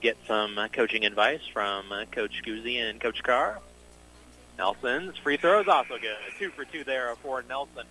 get 0.00 0.16
some 0.26 0.58
uh, 0.58 0.66
coaching 0.68 1.06
advice 1.06 1.46
from 1.52 1.92
uh, 1.92 2.06
Coach 2.06 2.42
Guzzi 2.44 2.78
and 2.78 3.00
Coach 3.00 3.22
Carr. 3.22 3.60
Nelson's 4.58 5.16
free 5.18 5.36
throw 5.36 5.60
is 5.60 5.68
also 5.68 5.98
good. 5.98 6.16
Two 6.38 6.50
for 6.50 6.64
two 6.64 6.84
there 6.84 7.14
for 7.16 7.44
Nelson. 7.48 7.84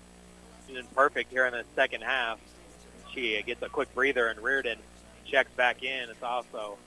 She's 0.65 0.77
been 0.77 0.85
perfect 0.95 1.31
here 1.31 1.45
in 1.45 1.53
the 1.53 1.63
second 1.75 2.01
half. 2.01 2.39
She 3.13 3.41
gets 3.43 3.61
a 3.61 3.69
quick 3.69 3.93
breather, 3.93 4.27
and 4.27 4.39
Reardon 4.39 4.79
checks 5.25 5.51
back 5.55 5.83
in. 5.83 6.09
It's 6.09 6.23
also 6.23 6.77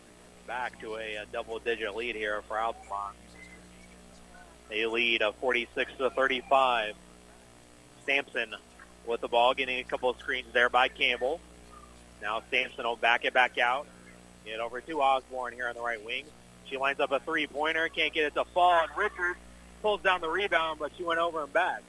back 0.47 0.81
to 0.81 0.97
a, 0.97 1.17
a 1.17 1.27
double-digit 1.33 1.95
lead 1.95 2.17
here 2.17 2.43
for 2.49 2.59
Altamont. 2.59 3.15
They 4.69 4.85
lead 4.87 5.23
a 5.23 5.33
46 5.33 5.93
to 5.99 6.11
35. 6.11 6.95
Sampson 8.05 8.55
with 9.07 9.21
the 9.21 9.29
ball, 9.29 9.55
getting 9.55 9.79
a 9.79 9.85
couple 9.85 10.11
of 10.11 10.19
screens 10.19 10.49
there 10.53 10.69
by 10.69 10.89
Campbell. 10.89 11.41
Now 12.21 12.43
Sampson 12.51 12.85
will 12.85 12.97
back 12.97 13.25
it 13.25 13.33
back 13.33 13.59
out. 13.59 13.87
Get 14.45 14.61
over 14.61 14.81
to 14.81 15.01
Osborne 15.01 15.53
here 15.53 15.69
on 15.69 15.75
the 15.75 15.81
right 15.81 16.03
wing. 16.05 16.25
She 16.67 16.77
lines 16.77 17.01
up 17.01 17.13
a 17.13 17.21
three-pointer, 17.21 17.89
can't 17.89 18.13
get 18.13 18.25
it 18.25 18.35
to 18.35 18.45
fall, 18.45 18.81
and 18.83 18.91
Richards 18.97 19.39
pulls 19.83 20.03
down 20.03 20.21
the 20.21 20.29
rebound, 20.29 20.79
but 20.79 20.93
she 20.97 21.05
went 21.05 21.21
over 21.21 21.43
and 21.43 21.53
back. 21.53 21.83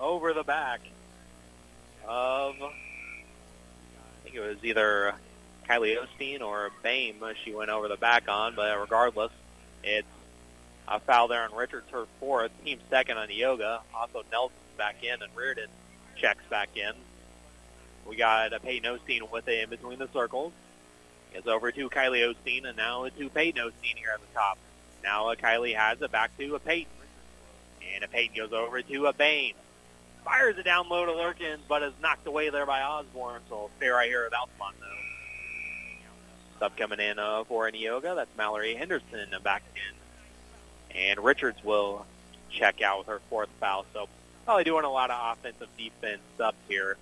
Over 0.00 0.32
the 0.32 0.42
back 0.42 0.80
of, 2.06 2.54
I 2.60 2.72
think 4.24 4.34
it 4.34 4.40
was 4.40 4.56
either 4.62 5.14
Kylie 5.68 5.96
Osteen 5.96 6.40
or 6.40 6.70
Bame 6.82 7.22
she 7.44 7.54
went 7.54 7.70
over 7.70 7.88
the 7.88 7.96
back 7.96 8.28
on, 8.28 8.54
but 8.54 8.78
regardless, 8.78 9.32
it's 9.82 10.08
a 10.88 11.00
foul 11.00 11.28
there 11.28 11.42
on 11.42 11.54
Richards, 11.54 11.88
her 11.90 12.06
fourth, 12.20 12.50
team 12.64 12.78
second 12.90 13.16
on 13.18 13.28
the 13.28 13.40
Neoga. 13.40 13.80
Also 13.94 14.24
Nelson's 14.30 14.58
back 14.76 15.02
in, 15.02 15.22
and 15.22 15.34
Reardon 15.34 15.68
checks 16.16 16.44
back 16.50 16.70
in. 16.76 16.92
We 18.06 18.16
got 18.16 18.52
a 18.52 18.60
Peyton 18.60 18.98
Osteen 18.98 19.30
with 19.30 19.48
it 19.48 19.62
in 19.62 19.70
between 19.70 19.98
the 19.98 20.08
circles. 20.12 20.52
It's 21.32 21.46
over 21.46 21.72
to 21.72 21.90
Kylie 21.90 22.34
Osteen, 22.34 22.66
and 22.66 22.76
now 22.76 23.08
to 23.08 23.28
Peyton 23.30 23.62
Osteen 23.62 23.96
here 23.96 24.10
at 24.12 24.20
the 24.20 24.34
top. 24.34 24.58
Now 25.04 25.28
uh, 25.28 25.34
Kylie 25.36 25.76
has 25.76 26.02
it 26.02 26.10
back 26.10 26.36
to 26.38 26.54
a 26.56 26.58
Peyton. 26.58 26.90
And 27.94 28.02
a 28.02 28.08
Peyton 28.08 28.34
goes 28.34 28.52
over 28.52 28.82
to 28.82 29.06
a 29.06 29.12
Bame. 29.12 29.54
Fires 30.24 30.56
it 30.56 30.64
down 30.64 30.88
low 30.88 31.04
to 31.04 31.12
Lurkin, 31.12 31.58
but 31.68 31.82
is 31.82 31.92
knocked 32.02 32.26
away 32.26 32.48
there 32.48 32.66
by 32.66 32.80
Osborne. 32.80 33.42
So 33.48 33.70
stay 33.76 33.88
right 33.88 34.08
here 34.08 34.24
with 34.24 34.32
Altamont, 34.34 34.76
though. 34.80 36.58
Sub 36.58 36.76
coming 36.76 36.98
in 36.98 37.18
uh, 37.18 37.44
for 37.44 37.70
Neoga. 37.70 38.16
That's 38.16 38.30
Mallory 38.36 38.74
Henderson 38.74 39.28
back 39.42 39.62
in. 39.76 40.96
And 40.96 41.20
Richards 41.20 41.62
will 41.62 42.06
check 42.50 42.80
out 42.80 43.00
with 43.00 43.08
her 43.08 43.20
fourth 43.28 43.50
foul. 43.60 43.84
So 43.92 44.08
probably 44.44 44.64
doing 44.64 44.84
a 44.84 44.90
lot 44.90 45.10
of 45.10 45.36
offensive 45.36 45.68
defense 45.76 46.22
subs 46.38 46.56
here. 46.68 46.96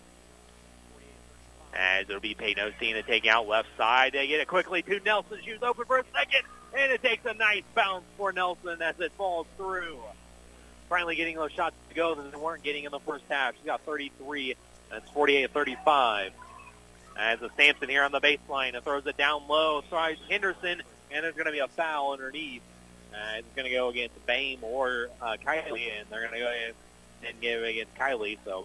As 1.74 2.09
it'll 2.09 2.20
be 2.20 2.35
Peyton 2.35 2.70
Osteen 2.70 2.94
to 2.94 3.03
take 3.03 3.27
out 3.27 3.49
left 3.49 3.69
side. 3.77 4.12
They 4.12 4.27
get 4.27 4.40
it 4.40 4.49
quickly 4.49 4.82
to 4.82 5.01
Nelson. 5.01 5.39
She 5.43 5.53
was 5.53 5.62
open 5.62 5.86
for 5.86 5.99
a 5.99 6.05
second. 6.12 6.43
And 6.77 6.93
it 6.93 7.03
takes 7.03 7.24
a 7.27 7.35
nice 7.35 7.65
bounce 7.74 8.05
for 8.16 8.32
Nelson 8.32 8.81
as 8.81 8.99
it 9.01 9.12
falls 9.12 9.47
through. 9.57 9.99
Finally 10.89 11.16
getting 11.16 11.36
those 11.36 11.53
shots 11.53 11.74
to 11.89 11.94
go 11.94 12.15
that 12.15 12.32
they 12.32 12.39
weren't 12.39 12.62
getting 12.62 12.85
in 12.85 12.90
the 12.90 13.01
first 13.01 13.24
half. 13.28 13.55
She's 13.57 13.66
got 13.66 13.81
33, 13.82 14.57
and 14.90 15.03
it's 15.03 15.11
48-35. 15.12 16.31
As 17.19 17.43
a 17.43 17.51
Sampson 17.57 17.89
here 17.89 18.05
on 18.05 18.12
the 18.12 18.20
baseline 18.20 18.74
and 18.74 18.82
throws 18.82 19.07
it 19.07 19.16
down 19.16 19.47
low, 19.49 19.82
tries 19.89 20.16
Henderson, 20.31 20.82
and 21.11 21.24
there's 21.24 21.35
going 21.35 21.47
to 21.47 21.53
be 21.53 21.59
a 21.59 21.69
foul 21.69 22.12
underneath. 22.12 22.62
Uh, 23.12 23.39
it's 23.39 23.55
going 23.55 23.69
to 23.69 23.74
go 23.74 23.90
against 23.90 24.24
Bame 24.24 24.59
or 24.62 25.09
uh, 25.20 25.36
Kylie, 25.44 25.90
and 25.99 26.09
they're 26.11 26.27
going 26.27 26.32
to 26.32 26.39
go 26.39 26.53
and 27.27 27.40
give 27.40 27.62
it 27.62 27.69
against 27.69 27.94
Kylie. 27.94 28.39
So 28.44 28.65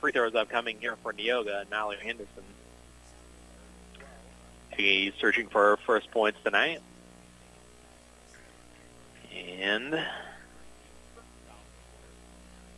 free 0.00 0.12
throws 0.12 0.34
upcoming 0.34 0.78
here 0.80 0.96
for 1.02 1.12
Neoga 1.12 1.62
and 1.62 1.70
Mallory 1.70 1.98
Henderson. 2.02 2.44
She's 4.76 5.12
searching 5.18 5.48
for 5.48 5.70
her 5.70 5.76
first 5.76 6.10
points 6.10 6.38
tonight. 6.44 6.80
And 9.34 10.00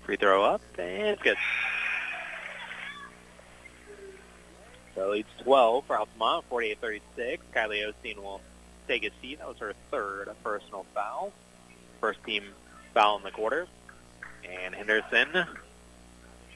free 0.05 0.17
throw 0.17 0.45
up, 0.45 0.61
and 0.79 1.09
it's 1.09 1.23
good. 1.23 1.37
So 4.95 5.11
leads 5.11 5.29
12 5.43 5.85
for 5.87 5.99
Altamont, 5.99 6.45
48-36. 6.51 7.01
Kylie 7.55 7.93
Osteen 7.93 8.17
will 8.17 8.41
take 8.89 9.05
a 9.05 9.11
seat. 9.21 9.39
That 9.39 9.49
was 9.49 9.59
her 9.59 9.75
third 9.91 10.31
personal 10.43 10.85
foul. 10.95 11.33
First 12.01 12.23
team 12.25 12.45
foul 12.93 13.19
in 13.19 13.23
the 13.23 13.31
quarter. 13.31 13.67
And 14.51 14.75
Henderson 14.75 15.47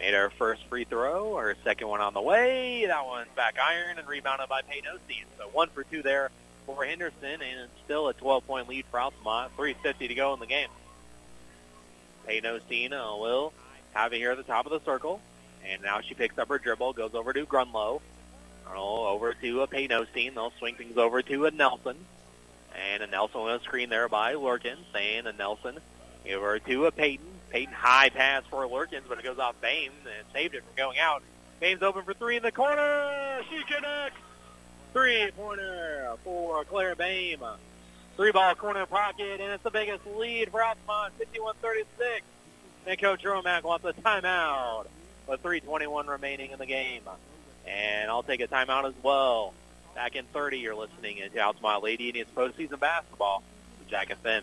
made 0.04 0.12
her 0.12 0.28
first 0.28 0.62
free 0.68 0.84
throw. 0.84 1.36
Her 1.36 1.56
second 1.64 1.88
one 1.88 2.02
on 2.02 2.12
the 2.12 2.20
way. 2.20 2.84
That 2.86 3.06
one's 3.06 3.28
back 3.34 3.56
iron 3.58 3.98
and 3.98 4.06
rebounded 4.06 4.50
by 4.50 4.60
Peyton 4.60 4.98
So 5.38 5.48
one 5.52 5.70
for 5.70 5.82
two 5.84 6.02
there 6.02 6.30
for 6.66 6.84
Henderson, 6.84 7.40
and 7.40 7.70
still 7.84 8.08
a 8.08 8.14
12-point 8.14 8.68
lead 8.68 8.84
for 8.90 9.00
Altamont. 9.00 9.56
3.50 9.56 10.08
to 10.08 10.14
go 10.14 10.34
in 10.34 10.40
the 10.40 10.46
game. 10.46 10.68
Peyton 12.26 12.92
uh, 12.92 13.16
will 13.16 13.54
have 13.94 14.12
it 14.12 14.18
here 14.18 14.32
at 14.32 14.36
the 14.36 14.42
top 14.42 14.66
of 14.66 14.72
the 14.72 14.80
circle. 14.84 15.20
And 15.66 15.82
now 15.82 16.00
she 16.02 16.14
picks 16.14 16.36
up 16.36 16.48
her 16.48 16.58
dribble, 16.58 16.92
goes 16.92 17.14
over 17.14 17.32
to 17.32 17.46
Grunlow. 17.46 18.02
Oh, 18.74 19.06
over 19.06 19.32
to 19.32 19.60
uh, 19.60 19.64
a 19.64 19.66
Peyton 19.66 20.06
They'll 20.34 20.52
swing 20.58 20.74
things 20.74 20.98
over 20.98 21.22
to 21.22 21.46
a 21.46 21.50
Nelson. 21.50 21.96
And 22.92 23.02
a 23.02 23.06
Nelson 23.06 23.42
with 23.42 23.62
a 23.62 23.64
screen 23.64 23.88
there 23.88 24.10
by 24.10 24.34
Lurkins. 24.34 24.84
And 24.94 25.26
a 25.26 25.32
Nelson 25.32 25.78
over 26.30 26.58
to 26.58 26.84
uh, 26.84 26.88
a 26.88 26.92
Peyton. 26.92 27.33
Peyton 27.54 27.72
high 27.72 28.08
pass 28.08 28.42
for 28.50 28.66
Lurkins, 28.66 29.04
but 29.08 29.16
it 29.16 29.24
goes 29.24 29.38
off 29.38 29.54
Bames 29.60 29.94
and 30.04 30.26
saved 30.32 30.56
it 30.56 30.64
from 30.64 30.74
going 30.76 30.98
out. 30.98 31.22
Bames 31.60 31.82
open 31.82 32.02
for 32.02 32.12
three 32.12 32.36
in 32.36 32.42
the 32.42 32.50
corner. 32.50 33.42
She 33.48 33.62
connects. 33.72 34.18
Three-pointer 34.92 36.16
for 36.24 36.64
Claire 36.64 36.96
Bame. 36.96 37.38
Three-ball 38.16 38.56
corner 38.56 38.86
pocket, 38.86 39.40
and 39.40 39.52
it's 39.52 39.62
the 39.62 39.70
biggest 39.70 40.04
lead 40.16 40.50
for 40.50 40.64
Altamont, 40.64 41.14
51-36. 41.32 41.84
And 42.88 43.00
Coach 43.00 43.22
Romack 43.22 43.62
wants 43.62 43.84
a 43.84 43.92
timeout 43.92 44.86
with 45.28 45.40
3.21 45.44 46.08
remaining 46.08 46.50
in 46.50 46.58
the 46.58 46.66
game. 46.66 47.02
And 47.68 48.10
I'll 48.10 48.24
take 48.24 48.40
a 48.40 48.48
timeout 48.48 48.88
as 48.88 48.94
well. 49.00 49.54
Back 49.94 50.16
in 50.16 50.24
30, 50.24 50.58
you're 50.58 50.74
listening 50.74 51.18
to 51.32 51.38
Altamont 51.38 51.84
Lady 51.84 52.08
Indians 52.08 52.30
postseason 52.34 52.80
basketball 52.80 53.44
with 53.78 53.88
Jack 53.88 54.08
FM. 54.24 54.42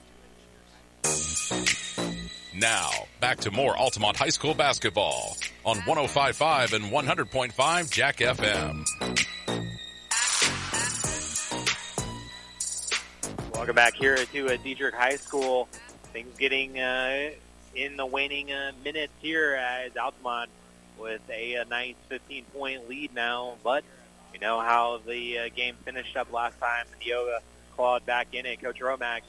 Now, 2.61 2.91
back 3.19 3.39
to 3.39 3.51
more 3.51 3.75
Altamont 3.75 4.17
High 4.17 4.29
School 4.29 4.53
basketball 4.53 5.35
on 5.65 5.77
105.5 5.77 6.73
and 6.73 6.85
100.5 6.85 7.91
Jack 7.91 8.17
FM. 8.17 8.85
Welcome 13.53 13.75
back 13.75 13.95
here 13.95 14.17
to 14.17 14.45
uh, 14.47 14.57
Dieterich 14.57 14.93
High 14.93 15.15
School. 15.15 15.69
Things 16.13 16.37
getting 16.37 16.79
uh, 16.79 17.31
in 17.73 17.97
the 17.97 18.05
waning 18.05 18.51
uh, 18.51 18.73
minutes 18.83 19.13
here 19.21 19.55
as 19.55 19.97
Altamont 19.97 20.51
with 20.99 21.21
a, 21.29 21.55
a 21.55 21.65
nice 21.65 21.95
15-point 22.11 22.89
lead 22.89 23.15
now. 23.15 23.55
But 23.63 23.83
you 24.33 24.39
know 24.39 24.59
how 24.59 24.99
the 25.07 25.39
uh, 25.39 25.49
game 25.55 25.75
finished 25.83 26.15
up 26.15 26.31
last 26.31 26.59
time. 26.59 26.85
Neoga 27.03 27.39
clawed 27.75 28.05
back 28.05 28.27
in 28.33 28.45
it. 28.45 28.61
Coach 28.61 28.79
Romack 28.79 29.21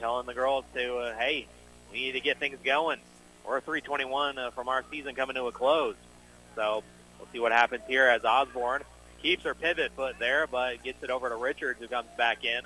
telling 0.00 0.26
the 0.26 0.34
girls 0.34 0.64
to, 0.74 0.96
uh, 0.96 1.14
hey, 1.16 1.46
we 1.92 2.00
need 2.00 2.12
to 2.12 2.20
get 2.20 2.38
things 2.38 2.58
going. 2.64 2.98
We're 3.46 3.60
321 3.60 4.38
uh, 4.38 4.50
from 4.50 4.68
our 4.68 4.84
season 4.90 5.14
coming 5.14 5.36
to 5.36 5.46
a 5.46 5.52
close. 5.52 5.96
So 6.54 6.82
we'll 7.18 7.28
see 7.32 7.40
what 7.40 7.52
happens 7.52 7.82
here 7.88 8.06
as 8.06 8.24
Osborne 8.24 8.82
keeps 9.22 9.44
her 9.44 9.54
pivot 9.54 9.92
foot 9.92 10.16
there, 10.18 10.46
but 10.46 10.82
gets 10.82 11.02
it 11.02 11.10
over 11.10 11.28
to 11.28 11.36
Richards, 11.36 11.80
who 11.80 11.86
comes 11.86 12.08
back 12.18 12.44
in. 12.44 12.62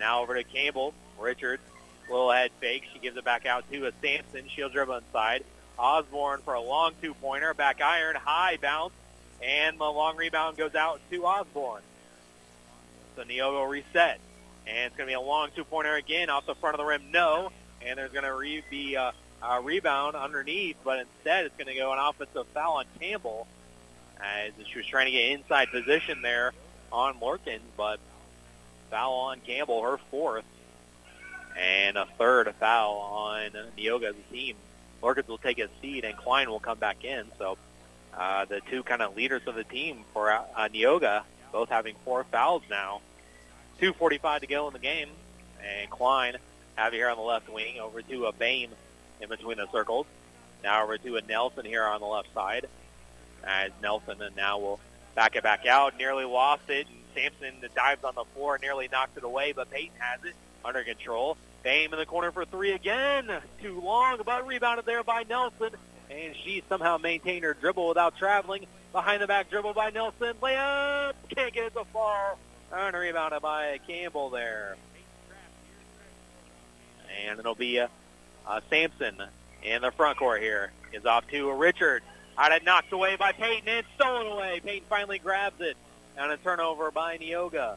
Now 0.00 0.22
over 0.22 0.34
to 0.34 0.42
Campbell. 0.42 0.94
Richards, 1.18 1.62
little 2.08 2.30
head 2.30 2.50
fake. 2.60 2.84
She 2.92 2.98
gives 2.98 3.16
it 3.16 3.24
back 3.24 3.46
out 3.46 3.70
to 3.70 3.86
a 3.86 3.92
Sampson. 4.00 4.48
She'll 4.48 4.70
dribble 4.70 4.96
inside. 4.96 5.44
Osborne 5.78 6.40
for 6.42 6.54
a 6.54 6.60
long 6.60 6.92
two-pointer. 7.02 7.54
Back 7.54 7.80
iron, 7.80 8.16
high 8.16 8.58
bounce, 8.60 8.94
and 9.42 9.78
the 9.78 9.84
long 9.84 10.16
rebound 10.16 10.56
goes 10.56 10.74
out 10.74 11.00
to 11.10 11.24
Osborne. 11.24 11.82
So 13.16 13.22
Neoga 13.24 13.68
reset. 13.68 14.20
And 14.68 14.86
it's 14.86 14.96
going 14.96 15.06
to 15.06 15.10
be 15.10 15.14
a 15.14 15.20
long 15.20 15.48
two-pointer 15.56 15.94
again 15.94 16.28
off 16.28 16.46
the 16.46 16.54
front 16.54 16.74
of 16.74 16.78
the 16.78 16.84
rim. 16.84 17.10
No. 17.10 17.50
And 17.84 17.98
there's 17.98 18.12
going 18.12 18.24
to 18.24 18.34
re- 18.34 18.62
be 18.68 18.96
a, 18.96 19.12
a 19.42 19.60
rebound 19.62 20.14
underneath, 20.14 20.76
but 20.84 20.98
instead 21.00 21.46
it's 21.46 21.56
going 21.56 21.68
to 21.68 21.74
go 21.74 21.92
an 21.92 21.98
offensive 21.98 22.46
foul 22.48 22.76
on 22.76 22.84
Campbell 23.00 23.46
as 24.20 24.52
she 24.66 24.78
was 24.78 24.86
trying 24.86 25.06
to 25.06 25.12
get 25.12 25.30
inside 25.30 25.70
position 25.70 26.22
there 26.22 26.52
on 26.90 27.14
Lurkins, 27.20 27.60
but 27.76 28.00
foul 28.90 29.14
on 29.14 29.40
Campbell, 29.40 29.82
her 29.82 29.98
fourth, 30.10 30.44
and 31.56 31.96
a 31.96 32.06
third 32.18 32.52
foul 32.58 32.96
on 32.98 33.50
Neoga 33.76 34.10
as 34.10 34.16
a 34.16 34.32
team. 34.32 34.56
Lurkins 35.02 35.28
will 35.28 35.38
take 35.38 35.58
a 35.60 35.68
seat, 35.80 36.04
and 36.04 36.16
Klein 36.16 36.50
will 36.50 36.60
come 36.60 36.78
back 36.78 37.04
in. 37.04 37.26
So 37.38 37.58
uh, 38.16 38.44
the 38.44 38.60
two 38.70 38.82
kind 38.82 39.02
of 39.02 39.16
leaders 39.16 39.42
of 39.46 39.54
the 39.54 39.64
team 39.64 40.04
for 40.12 40.30
uh, 40.30 40.68
Neoga, 40.74 41.22
both 41.52 41.68
having 41.68 41.94
four 42.04 42.24
fouls 42.24 42.62
now. 42.68 43.00
2.45 43.80 44.40
to 44.40 44.46
go 44.46 44.66
in 44.66 44.72
the 44.72 44.78
game, 44.78 45.08
and 45.62 45.88
Klein 45.88 46.36
have 46.74 46.92
you 46.92 47.00
here 47.00 47.08
on 47.08 47.16
the 47.16 47.22
left 47.22 47.48
wing 47.48 47.78
over 47.78 48.02
to 48.02 48.26
a 48.26 48.32
Bame 48.32 48.70
in 49.20 49.28
between 49.28 49.58
the 49.58 49.68
circles. 49.70 50.06
Now 50.64 50.82
over 50.82 50.98
to 50.98 51.16
a 51.16 51.22
Nelson 51.22 51.64
here 51.64 51.84
on 51.84 52.00
the 52.00 52.06
left 52.06 52.32
side. 52.34 52.66
As 53.44 53.70
Nelson 53.80 54.20
and 54.20 54.34
now 54.34 54.58
will 54.58 54.80
back 55.14 55.36
it 55.36 55.42
back 55.42 55.64
out. 55.66 55.96
Nearly 55.96 56.24
lost 56.24 56.68
it. 56.68 56.86
And 56.88 56.98
Sampson 57.14 57.68
dives 57.74 58.02
on 58.02 58.14
the 58.14 58.24
floor, 58.34 58.58
nearly 58.60 58.88
knocks 58.90 59.16
it 59.16 59.22
away, 59.22 59.52
but 59.52 59.70
Peyton 59.70 59.96
has 59.98 60.24
it 60.24 60.34
under 60.64 60.82
control. 60.82 61.36
Bame 61.62 61.92
in 61.92 61.98
the 61.98 62.06
corner 62.06 62.32
for 62.32 62.44
three 62.44 62.72
again. 62.72 63.30
Too 63.62 63.80
long, 63.80 64.20
but 64.24 64.46
rebounded 64.46 64.86
there 64.86 65.04
by 65.04 65.24
Nelson. 65.28 65.70
And 66.10 66.34
she 66.44 66.62
somehow 66.68 66.98
maintained 66.98 67.44
her 67.44 67.54
dribble 67.54 67.88
without 67.88 68.16
traveling. 68.16 68.66
Behind 68.92 69.22
the 69.22 69.26
back 69.26 69.50
dribble 69.50 69.74
by 69.74 69.90
Nelson. 69.90 70.34
Layup. 70.42 71.14
Can't 71.28 71.52
get 71.52 71.66
it 71.66 71.74
to 71.74 71.84
far. 71.86 72.36
And 72.72 72.94
a 72.94 72.98
rebounded 72.98 73.40
by 73.40 73.78
Campbell 73.86 74.30
there. 74.30 74.76
And 77.26 77.38
it'll 77.38 77.54
be 77.54 77.80
uh, 77.80 77.88
uh, 78.46 78.60
Sampson 78.68 79.16
in 79.62 79.82
the 79.82 79.90
front 79.92 80.18
court 80.18 80.42
here. 80.42 80.72
Is 80.92 81.04
off 81.04 81.26
to 81.28 81.52
Richard. 81.52 82.02
Had 82.36 82.52
it 82.52 82.64
knocked 82.64 82.92
away 82.92 83.16
by 83.16 83.32
Peyton 83.32 83.68
and 83.68 83.86
stolen 83.96 84.26
away. 84.26 84.60
Peyton 84.64 84.86
finally 84.88 85.18
grabs 85.18 85.60
it. 85.60 85.76
And 86.16 86.32
a 86.32 86.36
turnover 86.36 86.90
by 86.90 87.18
Neoga. 87.18 87.76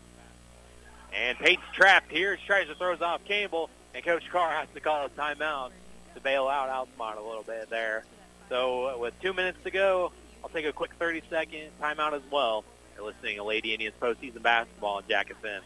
And 1.14 1.38
Peyton's 1.38 1.68
trapped 1.74 2.12
here. 2.12 2.38
She 2.38 2.46
tries 2.48 2.68
to 2.68 2.76
throw 2.76 2.94
it 2.94 3.02
off 3.02 3.24
Campbell. 3.26 3.70
And 3.94 4.04
Coach 4.04 4.24
Carr 4.30 4.52
has 4.52 4.68
to 4.74 4.80
call 4.80 5.06
a 5.06 5.10
timeout 5.10 5.72
to 6.16 6.22
bail 6.22 6.48
out 6.48 6.70
Altamont 6.70 7.18
a 7.18 7.22
little 7.22 7.44
bit 7.44 7.70
there. 7.70 8.04
So 8.50 8.98
with 9.00 9.14
two 9.22 9.34
minutes 9.34 9.58
to 9.64 9.72
go, 9.72 10.12
I'll 10.44 10.50
take 10.50 10.66
a 10.66 10.74
quick 10.74 10.98
30-second 11.00 11.72
timeout 11.82 12.14
as 12.14 12.22
well. 12.32 12.66
You're 13.02 13.12
listening 13.12 13.38
to 13.38 13.44
Lady 13.44 13.74
Indians 13.74 13.96
postseason 14.00 14.44
basketball 14.44 14.98
on 14.98 15.04
Jack 15.10 15.34
FM. 15.42 15.62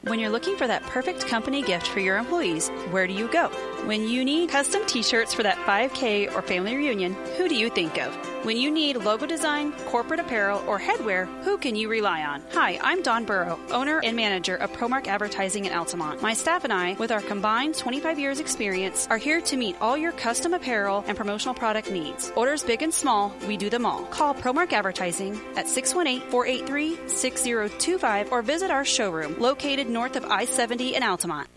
When 0.00 0.18
you're 0.18 0.30
looking 0.30 0.56
for 0.56 0.66
that 0.66 0.82
perfect 0.84 1.26
company 1.26 1.60
gift 1.60 1.86
for 1.88 2.00
your 2.00 2.16
employees, 2.16 2.70
where 2.90 3.06
do 3.06 3.12
you 3.12 3.28
go? 3.30 3.48
When 3.84 4.08
you 4.08 4.24
need 4.24 4.48
custom 4.48 4.80
t 4.86 5.02
shirts 5.02 5.34
for 5.34 5.42
that 5.42 5.58
5K 5.66 6.34
or 6.34 6.40
family 6.40 6.74
reunion, 6.74 7.12
who 7.36 7.50
do 7.50 7.54
you 7.54 7.68
think 7.68 7.98
of? 7.98 8.16
When 8.42 8.56
you 8.56 8.70
need 8.70 8.96
logo 8.96 9.26
design, 9.26 9.72
corporate 9.84 10.18
apparel, 10.18 10.64
or 10.66 10.80
headwear, 10.80 11.26
who 11.42 11.58
can 11.58 11.76
you 11.76 11.90
rely 11.90 12.22
on? 12.22 12.42
Hi, 12.52 12.78
I'm 12.82 13.02
Don 13.02 13.26
Burrow, 13.26 13.60
owner 13.70 14.00
and 14.02 14.16
manager 14.16 14.56
of 14.56 14.72
Promark 14.72 15.08
Advertising 15.08 15.66
in 15.66 15.74
Altamont. 15.74 16.22
My 16.22 16.32
staff 16.32 16.64
and 16.64 16.72
I, 16.72 16.94
with 16.94 17.12
our 17.12 17.20
combined 17.20 17.76
25 17.76 18.18
years 18.18 18.40
experience, 18.40 19.06
are 19.10 19.18
here 19.18 19.42
to 19.42 19.58
meet 19.58 19.76
all 19.78 19.94
your 19.94 20.12
custom 20.12 20.54
apparel 20.54 21.04
and 21.06 21.18
promotional 21.18 21.54
product 21.54 21.90
needs. 21.90 22.32
Orders 22.34 22.62
big 22.62 22.80
and 22.80 22.94
small, 22.94 23.30
we 23.46 23.58
do 23.58 23.68
them 23.68 23.84
all. 23.84 24.06
Call 24.06 24.34
Promark 24.34 24.72
Advertising 24.72 25.38
at 25.56 25.66
618-483-6025 25.66 28.32
or 28.32 28.40
visit 28.40 28.70
our 28.70 28.86
showroom 28.86 29.38
located 29.38 29.90
north 29.90 30.16
of 30.16 30.24
I-70 30.24 30.94
in 30.94 31.02
Altamont. 31.02 31.50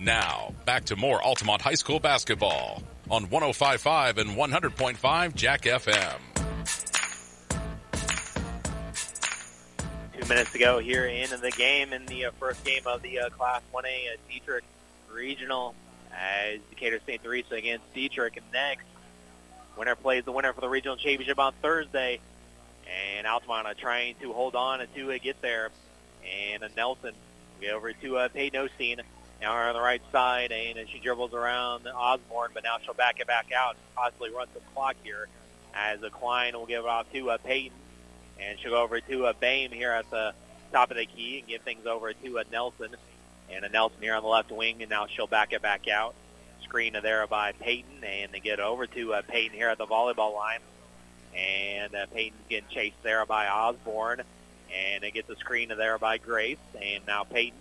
Now, 0.00 0.52
back 0.66 0.86
to 0.86 0.96
more 0.96 1.22
Altamont 1.22 1.62
High 1.62 1.74
School 1.74 2.00
basketball 2.00 2.82
on 3.12 3.26
105.5 3.26 4.16
and 4.16 4.30
100.5 4.30 5.34
Jack 5.34 5.62
FM. 5.62 6.18
Two 10.18 10.28
minutes 10.28 10.50
to 10.52 10.58
go 10.58 10.78
here 10.78 11.04
in 11.04 11.28
the 11.28 11.50
game, 11.50 11.92
in 11.92 12.06
the 12.06 12.24
uh, 12.24 12.30
first 12.40 12.64
game 12.64 12.80
of 12.86 13.02
the 13.02 13.20
uh, 13.20 13.28
Class 13.28 13.60
1A 13.74 13.84
uh, 13.84 14.16
Dieterich 14.30 14.62
Regional 15.12 15.74
as 16.10 16.58
Decatur 16.70 17.00
St. 17.06 17.22
Teresa 17.22 17.54
against 17.54 17.84
Dieterich. 17.94 18.38
Next, 18.50 18.86
winner 19.76 19.94
plays 19.94 20.24
the 20.24 20.32
winner 20.32 20.54
for 20.54 20.62
the 20.62 20.68
regional 20.70 20.96
championship 20.96 21.38
on 21.38 21.52
Thursday. 21.60 22.18
And 23.16 23.26
Altamont 23.26 23.76
trying 23.76 24.14
to 24.22 24.32
hold 24.32 24.56
on 24.56 24.80
to 24.94 25.18
get 25.18 25.42
there. 25.42 25.70
And 26.24 26.64
Nelson 26.76 27.12
get 27.60 27.74
over 27.74 27.92
to 27.92 28.16
uh, 28.16 28.28
Peyton 28.28 28.68
Osteen. 28.68 29.00
Now 29.42 29.56
on 29.56 29.74
the 29.74 29.80
right 29.80 30.00
side, 30.12 30.52
and 30.52 30.78
as 30.78 30.88
she 30.88 31.00
dribbles 31.00 31.34
around 31.34 31.88
Osborne, 31.88 32.52
but 32.54 32.62
now 32.62 32.76
she'll 32.84 32.94
back 32.94 33.18
it 33.18 33.26
back 33.26 33.50
out, 33.50 33.76
possibly 33.96 34.30
run 34.30 34.46
some 34.54 34.62
clock 34.72 34.94
here. 35.02 35.26
As 35.74 36.00
a 36.04 36.10
Klein 36.10 36.54
will 36.54 36.64
give 36.64 36.84
it 36.84 36.88
off 36.88 37.12
to 37.12 37.30
uh, 37.30 37.38
Peyton, 37.38 37.76
and 38.38 38.56
she'll 38.60 38.70
go 38.70 38.80
over 38.80 39.00
to 39.00 39.26
uh, 39.26 39.32
Bame 39.40 39.72
here 39.72 39.90
at 39.90 40.08
the 40.10 40.32
top 40.70 40.92
of 40.92 40.96
the 40.96 41.06
key 41.06 41.40
and 41.40 41.48
give 41.48 41.62
things 41.62 41.86
over 41.86 42.12
to 42.12 42.38
uh, 42.38 42.44
Nelson. 42.52 42.94
And 43.50 43.64
a 43.64 43.68
Nelson 43.68 43.98
here 44.00 44.14
on 44.14 44.22
the 44.22 44.28
left 44.28 44.52
wing, 44.52 44.80
and 44.80 44.88
now 44.88 45.08
she'll 45.08 45.26
back 45.26 45.52
it 45.52 45.60
back 45.60 45.88
out. 45.88 46.14
Screen 46.62 46.96
there 47.02 47.26
by 47.26 47.50
Peyton, 47.50 48.04
and 48.04 48.30
they 48.30 48.38
get 48.38 48.60
over 48.60 48.86
to 48.86 49.14
uh, 49.14 49.22
Peyton 49.26 49.56
here 49.56 49.68
at 49.68 49.78
the 49.78 49.86
volleyball 49.86 50.36
line. 50.36 50.60
And 51.36 51.92
uh, 51.96 52.06
Peyton's 52.14 52.40
getting 52.48 52.68
chased 52.68 53.02
there 53.02 53.26
by 53.26 53.48
Osborne, 53.48 54.22
and 54.72 55.02
they 55.02 55.10
get 55.10 55.26
the 55.26 55.36
screen 55.36 55.68
there 55.76 55.98
by 55.98 56.18
Grace. 56.18 56.58
And 56.80 57.04
now 57.08 57.24
Peyton 57.24 57.58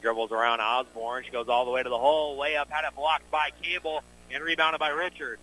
dribbles 0.00 0.32
around 0.32 0.60
Osborne. 0.60 1.24
She 1.24 1.30
goes 1.30 1.48
all 1.48 1.64
the 1.64 1.70
way 1.70 1.82
to 1.82 1.88
the 1.88 1.98
hole. 1.98 2.36
Way 2.36 2.56
up, 2.56 2.70
had 2.70 2.86
it 2.86 2.94
blocked 2.94 3.30
by 3.30 3.50
Campbell 3.62 4.02
and 4.30 4.42
rebounded 4.42 4.80
by 4.80 4.88
Richard. 4.90 5.38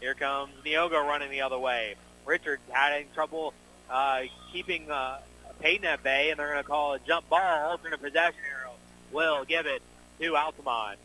Here 0.00 0.14
comes 0.14 0.52
Neoga 0.64 1.04
running 1.04 1.30
the 1.30 1.42
other 1.42 1.58
way. 1.58 1.96
Richard 2.24 2.60
having 2.70 3.06
trouble 3.14 3.54
uh, 3.90 4.22
keeping 4.52 4.90
uh, 4.90 5.18
Peyton 5.60 5.86
at 5.86 6.02
bay, 6.02 6.30
and 6.30 6.38
they're 6.38 6.52
going 6.52 6.62
to 6.62 6.68
call 6.68 6.92
a 6.94 6.98
jump 7.00 7.28
ball, 7.28 7.40
alternate 7.40 8.00
possession 8.00 8.40
arrow. 8.48 8.72
Will 9.10 9.44
give 9.44 9.66
it 9.66 9.82
to 10.20 10.36
Altamont. 10.36 10.98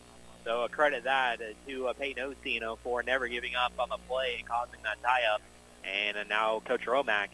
So 0.43 0.63
uh, 0.63 0.67
credit 0.67 1.05
that 1.05 1.39
to 1.67 1.87
uh, 1.87 1.93
Peyton 1.93 2.33
Osteen 2.33 2.77
for 2.83 3.01
never 3.01 3.27
giving 3.27 3.55
up 3.55 3.73
on 3.79 3.89
the 3.89 3.97
play 4.09 4.35
and 4.39 4.47
causing 4.47 4.79
that 4.83 5.01
tie-up. 5.01 5.41
And 5.85 6.17
uh, 6.17 6.23
now 6.29 6.61
Coach 6.65 6.85
Romack 6.85 7.29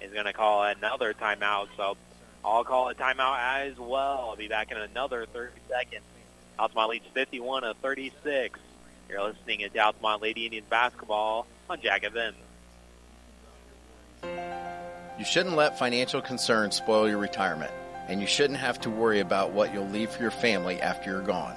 is 0.00 0.12
going 0.12 0.24
to 0.24 0.32
call 0.32 0.64
another 0.64 1.12
timeout. 1.12 1.68
So 1.76 1.96
I'll 2.44 2.64
call 2.64 2.90
a 2.90 2.94
timeout 2.94 3.38
as 3.66 3.78
well. 3.78 4.28
I'll 4.28 4.36
be 4.36 4.48
back 4.48 4.70
in 4.70 4.76
another 4.76 5.26
30 5.26 5.52
seconds. 5.68 6.02
Altamont 6.58 6.90
leads 6.90 7.06
51 7.14 7.62
to 7.62 7.74
36. 7.82 8.60
You're 9.08 9.22
listening 9.22 9.60
to 9.60 9.78
Altamont 9.78 10.22
Lady 10.22 10.44
Indians 10.44 10.66
basketball 10.68 11.46
on 11.70 11.80
Jack 11.80 12.02
FM. 12.02 12.34
You 15.18 15.24
shouldn't 15.24 15.56
let 15.56 15.78
financial 15.78 16.20
concerns 16.20 16.76
spoil 16.76 17.08
your 17.08 17.18
retirement, 17.18 17.72
and 18.08 18.20
you 18.20 18.26
shouldn't 18.26 18.58
have 18.58 18.80
to 18.80 18.90
worry 18.90 19.20
about 19.20 19.52
what 19.52 19.72
you'll 19.72 19.88
leave 19.88 20.10
for 20.10 20.22
your 20.22 20.30
family 20.30 20.80
after 20.80 21.10
you're 21.10 21.22
gone. 21.22 21.54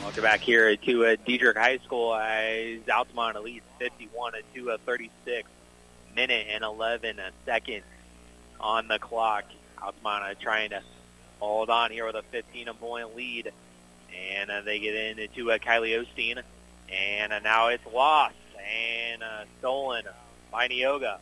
Welcome 0.02 0.24
back 0.24 0.40
here 0.40 0.76
to 0.76 1.06
uh, 1.06 1.16
Dieterich 1.26 1.56
High 1.56 1.78
School 1.78 2.14
as 2.14 2.80
Altamont 2.86 3.42
leads 3.42 3.64
51 3.78 4.34
to 4.54 4.72
uh, 4.72 4.76
36 4.84 5.48
minute 6.14 6.46
and 6.50 6.64
11 6.64 7.20
seconds 7.44 7.84
on 8.58 8.88
the 8.88 8.98
clock. 8.98 9.44
Altamont 9.82 10.38
trying 10.40 10.70
to 10.70 10.82
hold 11.38 11.70
on 11.70 11.90
here 11.90 12.06
with 12.06 12.16
a 12.16 12.24
15-point 12.34 13.16
lead. 13.16 13.52
And 14.14 14.50
uh, 14.50 14.60
they 14.62 14.78
get 14.78 14.94
into 14.94 15.50
uh, 15.50 15.58
Kylie 15.58 16.04
Osteen. 16.04 16.42
And 16.92 17.32
uh, 17.32 17.38
now 17.38 17.68
it's 17.68 17.86
lost 17.92 18.34
and 18.58 19.22
uh, 19.22 19.44
stolen 19.58 20.04
by 20.50 20.68
Neoga. 20.68 21.18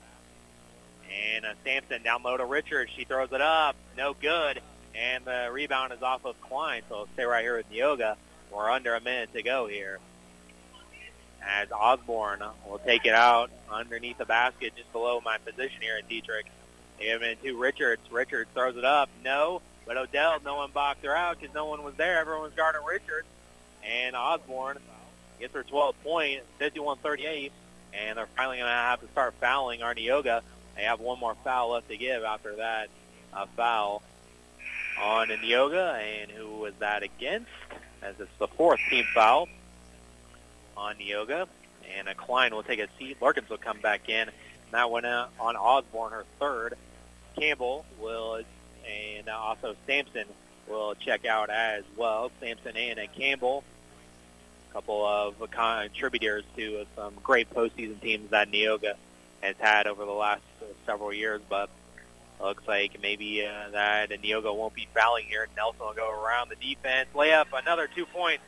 And 1.34 1.44
uh, 1.44 1.54
Sampson 1.64 2.02
down 2.02 2.22
low 2.22 2.36
to 2.36 2.44
Richards. 2.44 2.90
She 2.96 3.04
throws 3.04 3.32
it 3.32 3.40
up. 3.40 3.76
No 3.96 4.14
good. 4.14 4.60
And 4.94 5.24
the 5.24 5.48
rebound 5.52 5.92
is 5.92 6.02
off 6.02 6.24
of 6.24 6.40
Klein. 6.40 6.82
So 6.88 7.06
stay 7.14 7.24
right 7.24 7.42
here 7.42 7.56
with 7.56 7.70
Neoga. 7.70 8.16
We're 8.50 8.70
under 8.70 8.94
a 8.94 9.00
minute 9.00 9.32
to 9.34 9.42
go 9.42 9.66
here 9.66 10.00
as 11.46 11.70
Osborne 11.72 12.42
will 12.68 12.78
take 12.78 13.04
it 13.06 13.14
out 13.14 13.50
underneath 13.70 14.18
the 14.18 14.24
basket 14.24 14.74
just 14.76 14.90
below 14.92 15.20
my 15.24 15.38
position 15.38 15.80
here 15.80 15.98
in 15.98 16.04
Dieterich. 16.06 16.44
They 16.98 17.06
give 17.06 17.22
it 17.22 17.42
to 17.42 17.58
Richards. 17.58 18.02
Richards 18.10 18.50
throws 18.54 18.76
it 18.76 18.84
up. 18.84 19.08
No, 19.24 19.62
but 19.86 19.96
Odell, 19.96 20.38
no 20.44 20.56
one 20.56 20.70
boxed 20.72 21.04
her 21.04 21.14
out 21.14 21.40
because 21.40 21.54
no 21.54 21.66
one 21.66 21.82
was 21.82 21.94
there. 21.94 22.18
Everyone 22.18 22.42
was 22.42 22.52
guarding 22.54 22.84
Richards. 22.84 23.26
And 23.84 24.16
Osborne 24.16 24.78
gets 25.38 25.54
her 25.54 25.64
12th 25.64 25.94
point, 26.02 26.42
51-38. 26.60 27.52
And 27.94 28.18
they're 28.18 28.26
finally 28.36 28.58
going 28.58 28.68
to 28.68 28.74
have 28.74 29.00
to 29.00 29.08
start 29.08 29.34
fouling 29.40 29.80
Arneoga. 29.80 30.42
They 30.76 30.82
have 30.82 31.00
one 31.00 31.18
more 31.18 31.36
foul 31.42 31.70
left 31.70 31.88
to 31.88 31.96
give 31.96 32.22
after 32.22 32.56
that 32.56 32.88
uh, 33.32 33.46
foul 33.56 34.02
on 35.00 35.28
Neoga. 35.28 36.00
And 36.22 36.30
who 36.30 36.58
was 36.58 36.74
that 36.80 37.02
against? 37.02 37.48
As 38.02 38.14
it's 38.20 38.30
the 38.38 38.46
fourth 38.46 38.80
team 38.90 39.04
foul 39.14 39.48
on 40.78 40.96
Neoga. 40.96 41.46
And 41.98 42.08
a 42.08 42.14
Klein 42.14 42.54
will 42.54 42.62
take 42.62 42.80
a 42.80 42.88
seat. 42.98 43.18
Lurkins 43.20 43.48
will 43.48 43.58
come 43.58 43.80
back 43.80 44.08
in. 44.08 44.30
That 44.72 44.90
went 44.90 45.06
out 45.06 45.30
on 45.40 45.56
Osborne, 45.56 46.12
her 46.12 46.24
third. 46.38 46.74
Campbell 47.38 47.84
will, 48.00 48.42
and 48.86 49.28
also 49.28 49.74
Sampson 49.86 50.24
will 50.68 50.94
check 50.94 51.24
out 51.24 51.50
as 51.50 51.84
well. 51.96 52.30
Sampson 52.40 52.76
and 52.76 53.00
Campbell, 53.14 53.64
a 54.70 54.72
couple 54.74 55.06
of 55.06 55.34
contributors 55.50 56.44
to 56.56 56.84
some 56.94 57.14
great 57.22 57.48
postseason 57.54 58.00
teams 58.00 58.30
that 58.30 58.50
Neoga 58.50 58.94
has 59.40 59.56
had 59.58 59.86
over 59.86 60.04
the 60.04 60.12
last 60.12 60.42
several 60.84 61.12
years. 61.12 61.40
But 61.48 61.70
looks 62.40 62.66
like 62.68 63.00
maybe 63.00 63.46
uh, 63.46 63.70
that 63.72 64.10
Neoga 64.10 64.54
won't 64.54 64.74
be 64.74 64.86
fouling 64.94 65.26
here. 65.26 65.48
Nelson 65.56 65.80
will 65.80 65.94
go 65.94 66.10
around 66.10 66.50
the 66.50 66.56
defense. 66.56 67.08
Layup, 67.14 67.46
another 67.54 67.88
two 67.94 68.06
points 68.06 68.42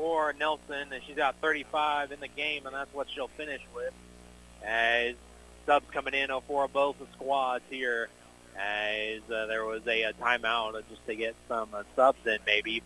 for 0.00 0.32
Nelson, 0.32 0.94
and 0.94 1.02
she's 1.06 1.16
got 1.16 1.34
35 1.42 2.12
in 2.12 2.20
the 2.20 2.28
game, 2.28 2.64
and 2.64 2.74
that's 2.74 2.92
what 2.94 3.06
she'll 3.10 3.28
finish 3.28 3.60
with. 3.74 3.92
As 4.64 5.14
subs 5.66 5.84
coming 5.92 6.14
in 6.14 6.30
for 6.46 6.68
both 6.68 6.98
the 6.98 7.06
squads 7.12 7.64
here, 7.68 8.08
as 8.58 9.20
uh, 9.30 9.44
there 9.44 9.66
was 9.66 9.86
a, 9.86 10.04
a 10.04 10.14
timeout 10.14 10.82
just 10.88 11.06
to 11.06 11.14
get 11.14 11.34
some 11.48 11.68
uh, 11.74 11.82
subs 11.96 12.26
in 12.26 12.38
maybe 12.46 12.82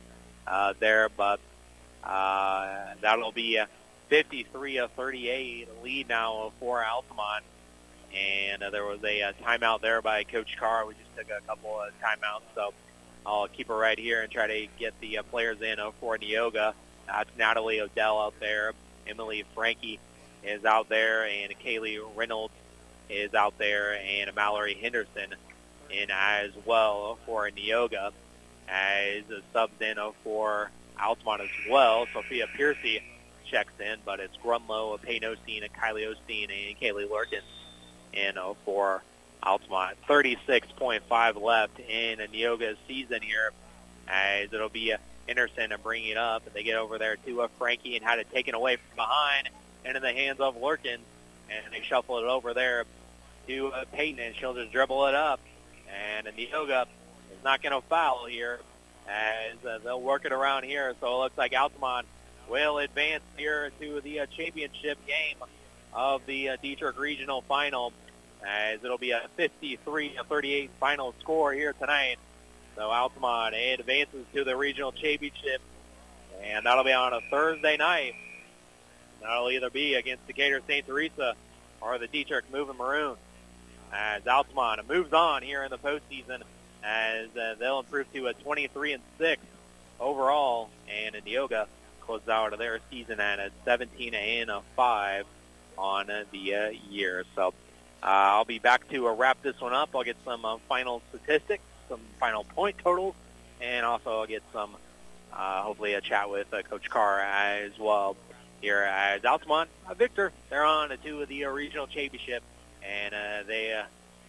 uh, 0.49 0.75
there, 0.81 1.09
but 1.09 1.39
uh, 2.03 2.95
that'll 3.01 3.31
be 3.31 3.59
a 3.59 3.69
53-38 4.11 5.69
lead 5.85 6.09
now 6.09 6.51
for 6.59 6.85
Altamont. 6.85 7.45
And 8.13 8.65
uh, 8.65 8.71
there 8.71 8.85
was 8.85 9.05
a, 9.05 9.21
a 9.21 9.35
timeout 9.35 9.83
there 9.83 10.03
by 10.03 10.25
Coach 10.25 10.57
Carr. 10.59 10.85
We 10.85 10.95
just 10.95 11.17
took 11.17 11.31
a 11.31 11.41
couple 11.47 11.81
of 11.81 11.93
timeouts, 12.03 12.43
so 12.57 12.75
I'll 13.25 13.47
keep 13.47 13.69
her 13.69 13.77
right 13.77 13.99
here 13.99 14.23
and 14.23 14.33
try 14.33 14.49
to 14.49 14.67
get 14.81 14.99
the 15.01 15.19
uh, 15.19 15.23
players 15.23 15.63
in 15.63 15.79
uh, 15.79 15.93
for 16.01 16.19
Neoga. 16.19 16.75
That's 17.07 17.31
Natalie 17.37 17.81
Odell 17.81 18.21
out 18.21 18.35
there. 18.41 18.73
Emily 19.07 19.45
Frankie 19.55 20.01
is 20.43 20.65
out 20.65 20.89
there, 20.89 21.27
and 21.27 21.53
Kaylee 21.59 22.01
Reynolds 22.15 22.55
is 23.09 23.35
out 23.35 23.59
there, 23.59 23.99
and 23.99 24.35
Mallory 24.35 24.75
Henderson 24.75 25.35
in 25.91 26.11
as 26.11 26.51
well 26.65 27.19
for 27.27 27.49
Neoga 27.51 28.13
as 28.69 29.23
a 29.31 29.43
subs 29.53 29.81
in 29.81 29.97
for 30.23 30.71
Altamont 31.01 31.43
as 31.43 31.71
well. 31.71 32.07
Sophia 32.13 32.47
Piercy 32.57 33.03
checks 33.45 33.73
in, 33.79 33.99
but 34.05 34.21
it's 34.21 34.37
Grunlow, 34.39 35.01
Payne 35.01 35.23
Osteen, 35.23 35.69
Kylie 35.71 36.07
Osteen, 36.07 36.45
and 36.45 36.79
Kaylee 36.81 37.09
Lurkin 37.09 37.43
in 38.13 38.39
uh, 38.39 38.55
for 38.65 39.03
Altamont. 39.43 39.97
36.5 40.09 41.43
left 41.43 41.79
in 41.79 42.19
Neoga's 42.19 42.79
season 42.89 43.21
here 43.23 43.53
as 44.09 44.53
it'll 44.53 44.69
be 44.69 44.91
a 44.91 44.99
Henderson 45.27 45.73
and 45.73 45.83
bringing 45.83 46.11
it 46.11 46.17
up. 46.17 46.47
And 46.47 46.55
they 46.55 46.63
get 46.63 46.77
over 46.77 46.99
there 46.99 47.17
to 47.17 47.43
uh, 47.43 47.49
Frankie 47.59 47.97
and 47.97 48.05
had 48.05 48.19
it 48.19 48.31
taken 48.33 48.55
away 48.55 48.77
from 48.77 48.97
behind 48.97 49.49
and 49.85 49.97
in 49.97 50.03
the 50.03 50.13
hands 50.13 50.41
of 50.41 50.57
Lurkin. 50.57 50.99
And 51.51 51.73
they 51.73 51.83
shuffle 51.83 52.19
it 52.19 52.25
over 52.25 52.55
there 52.55 52.85
to 53.47 53.69
uh, 53.69 53.85
Peyton, 53.93 54.19
and 54.19 54.35
she'll 54.37 54.55
just 54.55 54.73
dribble 54.73 55.07
it 55.07 55.15
up. 55.15 55.41
And 55.89 56.27
Neoga 56.27 56.87
is 57.33 57.45
not 57.45 57.63
going 57.63 57.75
to 57.75 57.87
foul 57.87 58.27
here 58.27 58.61
as 59.07 59.65
uh, 59.67 59.79
they'll 59.85 60.01
work 60.01 60.25
it 60.25 60.33
around 60.33 60.65
here. 60.65 60.95
So 61.01 61.07
it 61.07 61.19
looks 61.19 61.39
like 61.39 61.55
Altamont 61.55 62.07
will 62.49 62.79
advance 62.79 63.23
here 63.37 63.71
to 63.81 64.01
the 64.01 64.21
uh, 64.21 64.27
championship 64.27 64.99
game 65.07 65.37
of 65.93 66.25
the 66.27 66.51
uh, 66.51 66.57
Dieterich 66.63 66.99
Regional 66.99 67.43
Final 67.43 67.93
as 68.47 68.85
it'll 68.85 68.99
be 68.99 69.13
a 69.13 69.23
53-38 69.39 70.69
final 70.79 71.15
score 71.21 71.53
here 71.53 71.73
tonight. 71.73 72.19
So 72.77 72.91
Altamont 72.91 73.55
advances 73.55 74.25
to 74.35 74.45
the 74.45 74.57
regional 74.57 74.93
championship, 74.93 75.61
and 76.43 76.67
that'll 76.67 76.85
be 76.85 76.93
on 76.93 77.13
a 77.13 77.21
Thursday 77.31 77.77
night. 77.77 78.15
That'll 79.23 79.51
either 79.51 79.71
be 79.71 79.95
against 79.95 80.27
Decatur 80.27 80.61
St. 80.67 80.87
Teresa 80.87 81.35
for 81.81 81.99
the 81.99 82.09
Dieterich 82.09 82.43
Moving 82.53 82.77
Maroons. 82.77 83.19
As 83.93 84.27
Altamont 84.27 84.89
moves 84.89 85.13
on 85.13 85.43
here 85.43 85.63
in 85.63 85.71
the 85.71 85.79
postseason, 85.79 86.43
as 86.83 87.29
uh, 87.37 87.55
they'll 87.59 87.81
improve 87.81 88.13
to 88.13 88.27
a 88.27 88.35
23 88.35 88.95
and 88.95 89.03
6 89.19 89.43
overall, 90.01 90.69
and 90.89 91.15
Neoga 91.25 91.67
closes 92.01 92.29
out 92.29 92.53
of 92.53 92.59
their 92.59 92.81
season 92.91 93.21
at 93.21 93.39
a 93.39 93.51
17 93.65 94.15
and 94.15 94.51
a 94.51 94.63
5 94.77 95.27
on 95.79 96.07
the 96.33 96.55
uh, 96.55 96.71
year. 96.91 97.25
So 97.35 97.49
uh, 98.03 98.07
I'll 98.07 98.45
be 98.45 98.59
back 98.59 98.89
to 98.91 99.09
uh, 99.09 99.15
wrap 99.15 99.43
this 99.43 99.61
one 99.61 99.73
up. 99.73 99.91
I'll 99.95 100.05
get 100.05 100.17
some 100.25 100.45
uh, 100.45 100.59
final 100.69 101.01
statistics, 101.09 101.63
some 101.95 102.01
final 102.19 102.45
point 102.45 102.77
totals, 102.79 103.15
and 103.61 103.87
also 103.87 104.21
I'll 104.21 104.27
get 104.27 104.43
some, 104.53 104.77
uh, 105.33 105.63
hopefully, 105.63 105.95
a 105.95 106.01
chat 106.01 106.29
with 106.29 106.53
uh, 106.53 106.63
Coach 106.63 106.91
Carr 106.91 107.21
as 107.21 107.79
well. 107.79 108.17
Here 108.61 108.81
as 108.81 109.25
Altamont, 109.25 109.69
uh, 109.87 109.93
Victor, 109.95 110.33
they're 110.49 110.65
on 110.65 110.89
to 110.89 111.27
the 111.27 111.45
uh, 111.45 111.51
regional 111.51 111.87
championship, 111.87 112.43
and 112.83 113.15
uh, 113.15 113.47
they 113.47 113.79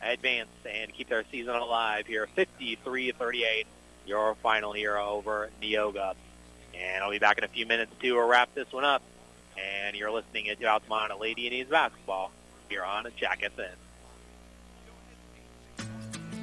advance 0.02 0.50
and 0.70 0.94
keep 0.94 1.08
their 1.08 1.24
season 1.32 1.56
alive 1.56 2.06
here, 2.06 2.28
53-38, 2.38 3.66
your 4.06 4.36
final 4.36 4.74
here 4.74 4.98
over 4.98 5.50
Neoga. 5.62 6.16
And 6.74 7.02
I'll 7.02 7.12
be 7.12 7.20
back 7.20 7.38
in 7.38 7.46
a 7.46 7.48
few 7.48 7.66
minutes 7.66 7.94
to 8.02 8.20
wrap 8.20 8.54
this 8.54 8.72
one 8.74 8.84
up. 8.84 9.02
And 9.58 9.96
you're 9.96 10.12
listening 10.12 10.54
to 10.54 10.66
Altamont 10.66 11.18
Lady 11.22 11.46
Indians 11.46 11.70
basketball 11.70 12.32
here 12.68 12.84
on 12.84 13.08
Jack 13.16 13.40
FM. 13.40 13.85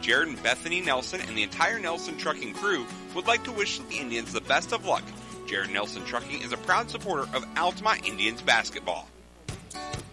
Jared 0.00 0.28
and 0.28 0.40
Bethany 0.40 0.82
Nelson 0.82 1.20
and 1.20 1.36
the 1.36 1.42
entire 1.42 1.80
Nelson 1.80 2.16
Trucking 2.16 2.54
crew 2.54 2.86
would 3.16 3.26
like 3.26 3.42
to 3.42 3.50
wish 3.50 3.80
the 3.80 3.96
Indians 3.96 4.32
the 4.32 4.40
best 4.40 4.72
of 4.72 4.86
luck. 4.86 5.02
Jared 5.48 5.70
Nelson 5.70 6.04
Trucking 6.04 6.42
is 6.42 6.52
a 6.52 6.58
proud 6.58 6.90
supporter 6.90 7.26
of 7.34 7.44
Altamont 7.56 8.06
Indians 8.06 8.40
basketball. 8.40 9.08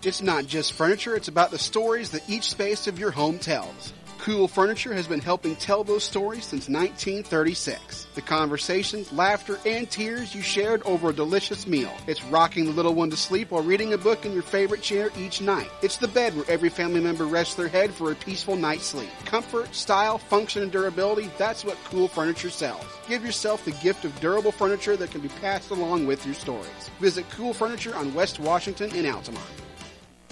It's 0.07 0.21
not 0.21 0.45
just 0.45 0.71
furniture, 0.71 1.17
it's 1.17 1.27
about 1.27 1.51
the 1.51 1.59
stories 1.59 2.11
that 2.11 2.29
each 2.29 2.45
space 2.45 2.87
of 2.87 2.97
your 2.97 3.11
home 3.11 3.37
tells. 3.37 3.91
Cool 4.19 4.47
Furniture 4.47 4.93
has 4.93 5.05
been 5.05 5.19
helping 5.19 5.57
tell 5.57 5.83
those 5.83 6.05
stories 6.05 6.45
since 6.45 6.69
1936. 6.69 8.07
The 8.15 8.21
conversations, 8.21 9.11
laughter, 9.11 9.59
and 9.65 9.91
tears 9.91 10.33
you 10.33 10.41
shared 10.41 10.81
over 10.83 11.09
a 11.09 11.13
delicious 11.13 11.67
meal. 11.67 11.91
It's 12.07 12.23
rocking 12.23 12.63
the 12.63 12.71
little 12.71 12.93
one 12.93 13.09
to 13.09 13.17
sleep 13.17 13.51
while 13.51 13.63
reading 13.63 13.91
a 13.91 13.97
book 13.97 14.25
in 14.25 14.31
your 14.31 14.43
favorite 14.43 14.81
chair 14.81 15.09
each 15.17 15.41
night. 15.41 15.69
It's 15.81 15.97
the 15.97 16.07
bed 16.07 16.37
where 16.37 16.49
every 16.49 16.69
family 16.69 17.01
member 17.01 17.25
rests 17.25 17.55
their 17.55 17.67
head 17.67 17.91
for 17.91 18.13
a 18.13 18.15
peaceful 18.15 18.55
night's 18.55 18.85
sleep. 18.85 19.09
Comfort, 19.25 19.75
style, 19.75 20.19
function, 20.19 20.63
and 20.63 20.71
durability, 20.71 21.29
that's 21.37 21.65
what 21.65 21.75
Cool 21.83 22.07
Furniture 22.07 22.49
sells. 22.49 22.85
Give 23.09 23.25
yourself 23.25 23.65
the 23.65 23.71
gift 23.71 24.05
of 24.05 24.17
durable 24.21 24.53
furniture 24.53 24.95
that 24.95 25.11
can 25.11 25.19
be 25.19 25.27
passed 25.41 25.71
along 25.71 26.07
with 26.07 26.25
your 26.25 26.35
stories. 26.35 26.89
Visit 27.01 27.29
Cool 27.31 27.53
Furniture 27.53 27.93
on 27.93 28.13
West 28.13 28.39
Washington 28.39 28.95
in 28.95 29.05
Altamont. 29.05 29.43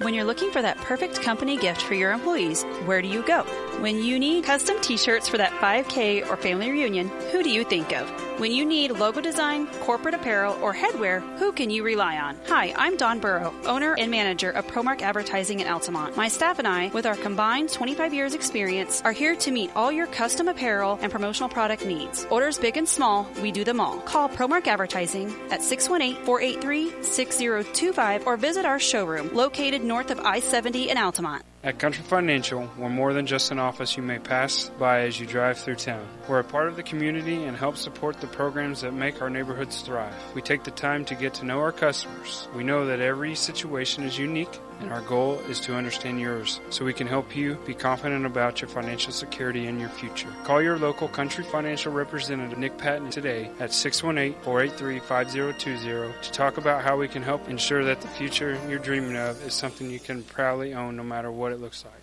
When 0.00 0.14
you're 0.14 0.24
looking 0.24 0.52
for 0.52 0.62
that 0.62 0.76
perfect 0.76 1.22
company 1.22 1.56
gift 1.56 1.82
for 1.82 1.94
your 1.94 2.12
employees, 2.12 2.62
where 2.84 3.02
do 3.02 3.08
you 3.08 3.26
go? 3.26 3.42
When 3.80 4.00
you 4.00 4.20
need 4.20 4.44
custom 4.44 4.76
t 4.80 4.96
shirts 4.96 5.28
for 5.28 5.38
that 5.38 5.50
5K 5.54 6.30
or 6.30 6.36
family 6.36 6.70
reunion, 6.70 7.08
who 7.32 7.42
do 7.42 7.50
you 7.50 7.64
think 7.64 7.92
of? 7.92 8.08
When 8.38 8.52
you 8.52 8.64
need 8.64 8.92
logo 8.92 9.20
design, 9.20 9.66
corporate 9.80 10.14
apparel, 10.14 10.56
or 10.62 10.72
headwear, 10.72 11.20
who 11.38 11.50
can 11.50 11.70
you 11.70 11.82
rely 11.82 12.18
on? 12.18 12.36
Hi, 12.46 12.72
I'm 12.76 12.96
Don 12.96 13.18
Burrow, 13.18 13.52
owner 13.64 13.96
and 13.98 14.12
manager 14.12 14.50
of 14.50 14.64
Promark 14.68 15.02
Advertising 15.02 15.58
in 15.58 15.66
Altamont. 15.66 16.16
My 16.16 16.28
staff 16.28 16.60
and 16.60 16.68
I, 16.68 16.86
with 16.94 17.04
our 17.04 17.16
combined 17.16 17.72
25 17.72 18.14
years 18.14 18.34
experience, 18.34 19.02
are 19.04 19.10
here 19.10 19.34
to 19.34 19.50
meet 19.50 19.72
all 19.74 19.90
your 19.90 20.06
custom 20.06 20.46
apparel 20.46 21.00
and 21.02 21.10
promotional 21.10 21.48
product 21.48 21.84
needs. 21.84 22.28
Orders 22.30 22.58
big 22.58 22.76
and 22.76 22.88
small, 22.88 23.28
we 23.42 23.50
do 23.50 23.64
them 23.64 23.80
all. 23.80 23.98
Call 24.02 24.28
Promark 24.28 24.68
Advertising 24.68 25.34
at 25.50 25.58
618-483-6025 25.58 28.24
or 28.24 28.36
visit 28.36 28.64
our 28.64 28.78
showroom 28.78 29.34
located 29.34 29.82
north 29.88 30.10
of 30.10 30.20
I-70 30.20 30.86
in 30.86 30.96
Altamont. 30.96 31.42
At 31.64 31.80
Country 31.80 32.04
Financial, 32.04 32.70
we're 32.78 32.88
more 32.88 33.12
than 33.12 33.26
just 33.26 33.50
an 33.50 33.58
office 33.58 33.96
you 33.96 34.02
may 34.02 34.20
pass 34.20 34.70
by 34.78 35.00
as 35.00 35.18
you 35.18 35.26
drive 35.26 35.58
through 35.58 35.74
town. 35.76 36.06
We're 36.28 36.38
a 36.38 36.44
part 36.44 36.68
of 36.68 36.76
the 36.76 36.84
community 36.84 37.42
and 37.42 37.56
help 37.56 37.76
support 37.76 38.20
the 38.20 38.28
programs 38.28 38.82
that 38.82 38.92
make 38.92 39.20
our 39.20 39.30
neighborhoods 39.30 39.80
thrive. 39.80 40.14
We 40.34 40.42
take 40.42 40.62
the 40.62 40.70
time 40.70 41.04
to 41.06 41.16
get 41.16 41.34
to 41.34 41.44
know 41.44 41.58
our 41.58 41.72
customers. 41.72 42.46
We 42.54 42.62
know 42.62 42.86
that 42.86 43.00
every 43.00 43.34
situation 43.34 44.04
is 44.04 44.16
unique 44.16 44.60
and 44.80 44.92
our 44.92 45.00
goal 45.02 45.38
is 45.48 45.60
to 45.60 45.74
understand 45.74 46.20
yours 46.20 46.60
so 46.70 46.84
we 46.84 46.92
can 46.92 47.06
help 47.06 47.36
you 47.36 47.54
be 47.66 47.74
confident 47.74 48.26
about 48.26 48.60
your 48.60 48.68
financial 48.68 49.12
security 49.12 49.66
and 49.66 49.80
your 49.80 49.88
future. 49.88 50.28
Call 50.44 50.60
your 50.62 50.78
local 50.78 51.08
Country 51.08 51.42
Financial 51.44 51.92
representative 51.92 52.58
Nick 52.58 52.78
Patton 52.78 53.10
today 53.10 53.50
at 53.58 53.70
618-483-5020 53.70 56.22
to 56.22 56.32
talk 56.32 56.58
about 56.58 56.84
how 56.84 56.96
we 56.96 57.08
can 57.08 57.22
help 57.22 57.48
ensure 57.48 57.84
that 57.84 58.00
the 58.00 58.08
future 58.08 58.58
you're 58.68 58.78
dreaming 58.78 59.16
of 59.16 59.42
is 59.42 59.54
something 59.54 59.90
you 59.90 59.98
can 59.98 60.22
proudly 60.22 60.74
own 60.74 60.96
no 60.96 61.02
matter 61.02 61.32
what 61.32 61.52
it 61.52 61.60
looks 61.60 61.84
like. 61.84 61.94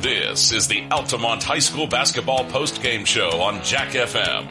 This 0.00 0.52
is 0.52 0.68
the 0.68 0.86
Altamont 0.90 1.42
High 1.42 1.58
School 1.58 1.86
basketball 1.86 2.44
post-game 2.44 3.04
show 3.04 3.40
on 3.40 3.62
Jack 3.64 3.88
FM. 3.88 4.48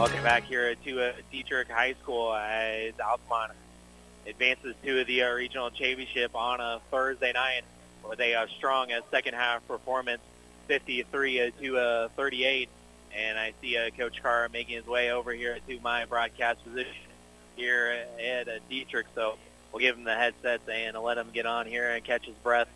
Welcome 0.00 0.22
back 0.22 0.44
here 0.44 0.74
to 0.74 1.02
uh, 1.02 1.12
Dieterich 1.30 1.70
High 1.70 1.92
School 2.02 2.34
as 2.34 2.94
Altamont 2.98 3.52
advances 4.26 4.74
to 4.82 5.04
the 5.04 5.24
uh, 5.24 5.32
regional 5.32 5.68
championship 5.68 6.34
on 6.34 6.58
a 6.58 6.80
Thursday 6.90 7.32
night 7.34 7.64
with 8.08 8.18
a 8.18 8.34
uh, 8.34 8.46
strong 8.56 8.90
uh, 8.90 9.02
second 9.10 9.34
half 9.34 9.68
performance, 9.68 10.22
53 10.68 11.40
uh, 11.42 11.50
to 11.60 11.76
uh, 11.76 12.08
38. 12.16 12.70
And 13.14 13.38
I 13.38 13.52
see 13.60 13.76
uh, 13.76 13.90
Coach 13.90 14.22
Carr 14.22 14.48
making 14.50 14.76
his 14.76 14.86
way 14.86 15.12
over 15.12 15.32
here 15.34 15.58
to 15.68 15.80
my 15.80 16.06
broadcast 16.06 16.64
position 16.64 16.94
here 17.56 18.06
at 18.18 18.46
Dieterich. 18.70 19.04
So 19.14 19.36
we'll 19.70 19.80
give 19.80 19.98
him 19.98 20.04
the 20.04 20.16
headsets 20.16 20.66
and 20.66 20.96
let 20.96 21.18
him 21.18 21.28
get 21.30 21.44
on 21.44 21.66
here 21.66 21.90
and 21.90 22.02
catch 22.02 22.24
his 22.24 22.36
breath 22.36 22.68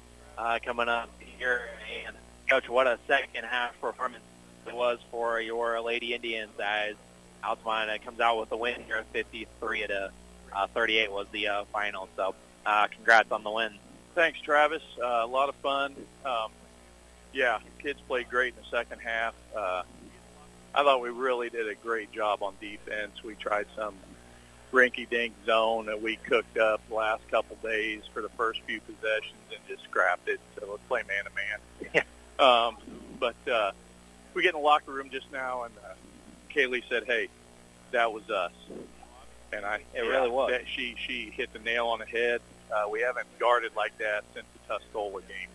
coming 0.63 0.91
up 0.91 1.09
here. 1.39 1.71
And 2.07 2.17
Coach, 2.51 2.69
what 2.69 2.87
a 2.87 2.99
second 3.09 3.45
half 3.45 3.81
performance 3.81 4.25
it 4.67 4.75
was 4.75 4.99
for 5.11 5.41
your 5.41 5.81
Lady 5.81 6.13
Indians 6.13 6.53
as 6.63 6.97
Altamont 7.45 8.05
comes 8.05 8.21
out 8.21 8.39
with 8.41 8.53
a 8.53 8.57
win 8.57 8.83
here, 8.87 9.05
53 9.13 9.87
to 9.87 10.11
uh, 10.55 10.67
38 10.69 11.11
was 11.11 11.27
the 11.33 11.49
uh, 11.49 11.65
final. 11.73 12.09
So 12.17 12.35
uh, 12.65 12.87
congrats 12.89 13.31
on 13.33 13.43
the 13.43 13.51
win. 13.51 13.75
Thanks, 14.15 14.41
Travis. 14.41 14.83
Uh, 15.03 15.07
a 15.07 15.27
lot 15.27 15.49
of 15.49 15.55
fun. 15.57 15.95
Um, 16.25 16.51
yeah, 17.33 17.59
kids 17.81 18.01
played 18.07 18.31
great 18.31 18.55
in 18.57 18.63
the 18.63 18.77
second 18.77 19.01
half. 19.01 19.35
Uh, 19.57 19.83
I 20.75 20.83
thought 20.83 21.01
we 21.01 21.11
really 21.11 21.51
did 21.51 21.69
a 21.69 21.75
great 21.75 22.13
job 22.13 22.43
on 22.43 22.55
defense. 22.61 23.23
We 23.25 23.35
tried 23.35 23.67
some 23.77 23.95
rinky-dink 24.73 25.35
zone 25.47 25.87
that 25.87 26.01
we 26.01 26.17
cooked 26.17 26.59
up 26.59 26.81
the 26.89 26.95
last 26.95 27.29
couple 27.29 27.57
days 27.63 28.03
for 28.13 28.23
the 28.23 28.29
first 28.31 28.61
few 28.63 28.81
possessions 28.81 29.39
and 29.51 29.61
just 29.69 29.85
scrapped 29.85 30.29
it. 30.29 30.41
So 30.59 30.67
let's 30.71 30.83
play 30.89 31.03
man-to-man. 31.07 32.05
um, 32.39 32.77
but 33.21 33.37
uh, 33.51 33.73
we 34.35 34.43
get 34.43 34.55
in 34.55 34.61
the 34.61 34.67
locker 34.67 34.93
room 34.93 35.11
just 35.11 35.31
now, 35.33 35.65
and 35.65 35.75
uh, 35.85 35.95
Kaylee 36.55 36.83
said, 36.89 37.05
"Hey, 37.05 37.29
that 37.91 38.13
was 38.13 38.29
us." 38.31 38.53
And 39.53 39.65
I, 39.65 39.81
It 39.95 40.01
really 40.01 40.31
was. 40.31 40.51
That 40.51 40.63
she 40.67 40.95
she 40.99 41.31
hit 41.31 41.53
the 41.53 41.59
nail 41.61 41.87
on 41.87 42.01
the 42.01 42.07
head. 42.07 42.41
Uh, 42.73 42.89
we 42.89 43.01
haven't 43.01 43.27
guarded 43.39 43.73
like 43.77 43.97
that 43.99 44.25
since 44.35 44.47
the 44.53 44.75
Tuscola 44.75 45.21
game. 45.29 45.49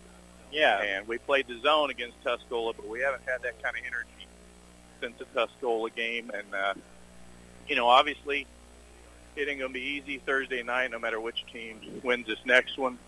Yeah. 0.52 0.80
And 0.82 1.06
we 1.06 1.18
played 1.18 1.46
the 1.46 1.60
zone 1.60 1.90
against 1.90 2.22
Tuscola, 2.24 2.74
but 2.74 2.88
we 2.88 3.00
haven't 3.00 3.22
had 3.26 3.42
that 3.42 3.62
kind 3.62 3.76
of 3.76 3.82
energy 3.86 4.26
since 5.00 5.14
the 5.18 5.24
Tuscola 5.26 5.94
game. 5.94 6.30
And, 6.34 6.54
uh, 6.54 6.74
you 7.68 7.76
know, 7.76 7.86
obviously 7.86 8.46
it 9.36 9.48
ain't 9.48 9.60
to 9.60 9.68
be 9.68 9.80
easy 9.80 10.18
Thursday 10.18 10.62
night 10.62 10.90
no 10.90 10.98
matter 10.98 11.20
which 11.20 11.44
team 11.52 12.00
wins 12.02 12.26
this 12.26 12.44
next 12.44 12.78
one. 12.78 12.98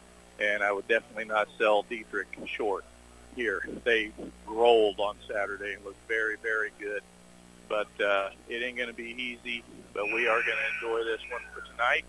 And 0.40 0.62
I 0.62 0.72
would 0.72 0.88
definitely 0.88 1.26
not 1.26 1.48
sell 1.58 1.84
Dieterich 1.84 2.46
short 2.46 2.84
here. 3.36 3.66
They 3.84 4.12
rolled 4.46 4.98
on 5.00 5.16
Saturday 5.28 5.74
and 5.74 5.84
looked 5.84 6.08
very, 6.08 6.36
very 6.36 6.70
good. 6.78 7.02
But 7.72 8.04
uh, 8.04 8.28
it 8.50 8.62
ain't 8.62 8.76
going 8.76 8.90
to 8.90 8.94
be 8.94 9.16
easy. 9.18 9.64
But 9.94 10.04
we 10.12 10.28
are 10.28 10.42
going 10.42 10.58
to 10.58 10.74
enjoy 10.74 11.04
this 11.04 11.22
one 11.30 11.40
for 11.54 11.66
tonight. 11.70 12.04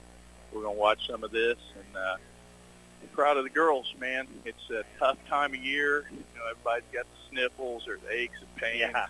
We're 0.52 0.64
going 0.64 0.76
to 0.76 0.82
watch 0.82 1.08
some 1.08 1.24
of 1.24 1.32
this 1.32 1.58
and 1.74 1.98
uh, 1.98 2.18
I'm 3.02 3.08
proud 3.14 3.38
of 3.38 3.46
the 3.46 3.50
girls, 3.50 3.94
man. 3.98 4.28
It's 4.44 4.70
a 4.70 4.84
tough 5.00 5.18
time 5.30 5.54
of 5.54 5.64
year. 5.64 6.04
You 6.12 6.18
know, 6.36 6.50
everybody's 6.52 6.84
got 6.94 7.06
the 7.06 7.30
sniffles 7.30 7.88
or 7.88 7.98
the 7.98 8.14
aches 8.14 8.36
and 8.40 8.56
pains. 8.58 8.80
Yeah. 8.80 9.08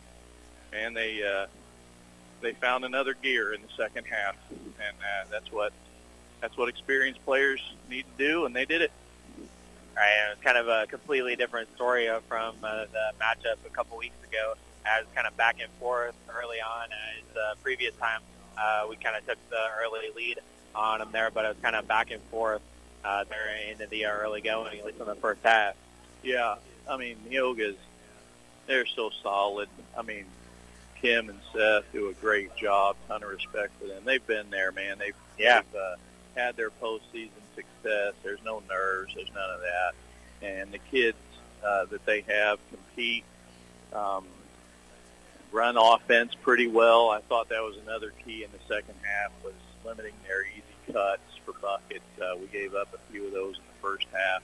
And 0.73 0.95
they 0.95 1.23
uh, 1.23 1.47
they 2.41 2.53
found 2.53 2.85
another 2.85 3.15
gear 3.15 3.53
in 3.53 3.61
the 3.63 3.67
second 3.75 4.05
half, 4.05 4.35
and 4.51 4.95
uh, 4.99 5.25
that's 5.31 5.51
what 5.51 5.73
that's 6.39 6.55
what 6.55 6.69
experienced 6.69 7.23
players 7.25 7.61
need 7.89 8.05
to 8.17 8.27
do, 8.27 8.45
and 8.45 8.55
they 8.55 8.65
did 8.65 8.81
it. 8.81 8.91
Right, 9.95 10.13
and 10.23 10.33
it's 10.33 10.43
kind 10.43 10.57
of 10.57 10.67
a 10.67 10.85
completely 10.87 11.35
different 11.35 11.73
story 11.75 12.09
from 12.27 12.55
uh, 12.63 12.85
the 12.91 13.11
matchup 13.19 13.57
a 13.65 13.69
couple 13.69 13.97
weeks 13.97 14.17
ago. 14.27 14.55
As 14.85 15.05
kind 15.15 15.25
of 15.27 15.35
back 15.37 15.57
and 15.61 15.71
forth 15.79 16.13
early 16.29 16.59
on, 16.59 16.87
as 16.91 17.37
uh, 17.37 17.55
previous 17.63 17.95
time 17.95 18.19
uh, 18.59 18.85
we 18.89 18.95
kind 18.97 19.15
of 19.15 19.25
took 19.25 19.37
the 19.49 19.65
early 19.81 20.09
lead 20.15 20.39
on 20.75 20.99
them 20.99 21.09
there, 21.11 21.31
but 21.31 21.45
it 21.45 21.49
was 21.49 21.57
kind 21.61 21.75
of 21.75 21.87
back 21.87 22.11
and 22.11 22.21
forth 22.23 22.61
uh, 23.05 23.23
there 23.29 23.55
into 23.71 23.87
the 23.87 24.05
early 24.05 24.41
going, 24.41 24.77
at 24.77 24.85
least 24.85 24.99
in 24.99 25.05
the 25.05 25.15
first 25.15 25.41
half. 25.43 25.75
Yeah, 26.21 26.55
I 26.89 26.97
mean, 26.97 27.17
the 27.27 27.35
Neogas, 27.35 27.75
they're 28.67 28.85
so 28.85 29.09
solid. 29.21 29.69
I 29.97 30.01
mean, 30.01 30.25
Kim 31.01 31.29
and 31.29 31.39
Seth 31.53 31.83
do 31.93 32.09
a 32.09 32.13
great 32.13 32.55
job. 32.55 32.95
Ton 33.07 33.23
of 33.23 33.29
respect 33.29 33.71
for 33.79 33.87
them. 33.87 34.03
They've 34.05 34.25
been 34.25 34.49
there, 34.49 34.71
man. 34.71 34.97
They've, 34.99 35.15
Yeah. 35.37 35.61
they've 35.71 35.81
uh, 35.81 35.95
had 36.35 36.55
their 36.57 36.69
postseason 36.71 37.29
success. 37.55 38.13
There's 38.23 38.43
no 38.43 38.61
nerves. 38.69 39.13
There's 39.15 39.31
none 39.33 39.49
of 39.49 39.61
that. 39.61 39.93
And 40.41 40.71
the 40.71 40.79
kids 40.91 41.17
uh, 41.65 41.85
that 41.85 42.05
they 42.05 42.21
have 42.21 42.59
compete, 42.69 43.23
um, 43.93 44.25
run 45.53 45.77
offense 45.77 46.33
pretty 46.35 46.67
well. 46.67 47.11
I 47.11 47.21
thought 47.21 47.49
that 47.49 47.61
was 47.61 47.77
another 47.77 48.11
key 48.25 48.43
in 48.43 48.49
the 48.51 48.73
second 48.73 48.95
half 49.03 49.31
was 49.43 49.53
limiting 49.85 50.13
their 50.27 50.43
easy 50.43 50.91
cuts 50.91 51.21
for 51.45 51.53
buckets. 51.61 52.03
Uh, 52.19 52.35
we 52.37 52.47
gave 52.47 52.73
up 52.73 52.93
a 52.93 53.11
few 53.11 53.27
of 53.27 53.33
those 53.33 53.55
in 53.55 53.63
the 53.63 53.87
first 53.87 54.07
half. 54.11 54.41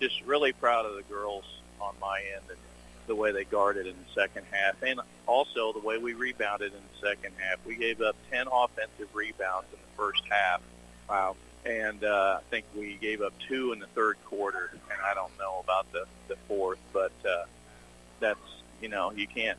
Just 0.00 0.20
really 0.22 0.52
proud 0.52 0.86
of 0.86 0.96
the 0.96 1.02
girls 1.02 1.44
on 1.80 1.94
my 2.00 2.20
end 2.34 2.42
and 2.48 2.58
the 3.06 3.14
way 3.14 3.32
they 3.32 3.44
guarded 3.44 3.86
in 3.86 3.94
the 3.94 4.20
second 4.20 4.44
half, 4.50 4.80
and 4.82 5.00
also 5.26 5.72
the 5.72 5.80
way 5.80 5.98
we 5.98 6.14
rebounded 6.14 6.72
in 6.72 6.78
the 6.78 7.08
second 7.08 7.34
half. 7.38 7.58
We 7.66 7.74
gave 7.74 8.00
up 8.00 8.14
10 8.30 8.46
offensive 8.52 9.08
rebounds 9.14 9.66
in 9.72 9.78
the 9.78 9.96
first 9.96 10.22
half. 10.28 10.60
Wow. 11.08 11.36
And 11.64 12.04
uh, 12.04 12.38
I 12.38 12.42
think 12.50 12.66
we 12.76 12.94
gave 13.00 13.20
up 13.20 13.32
two 13.48 13.72
in 13.72 13.80
the 13.80 13.88
third 13.88 14.16
quarter, 14.24 14.70
and 14.72 15.00
I 15.04 15.14
don't 15.14 15.36
know 15.38 15.60
about 15.62 15.90
the, 15.92 16.04
the 16.28 16.36
fourth, 16.48 16.78
but 16.92 17.12
uh, 17.28 17.44
that's, 18.20 18.38
you 18.80 18.88
know, 18.88 19.10
you 19.10 19.26
can't, 19.26 19.58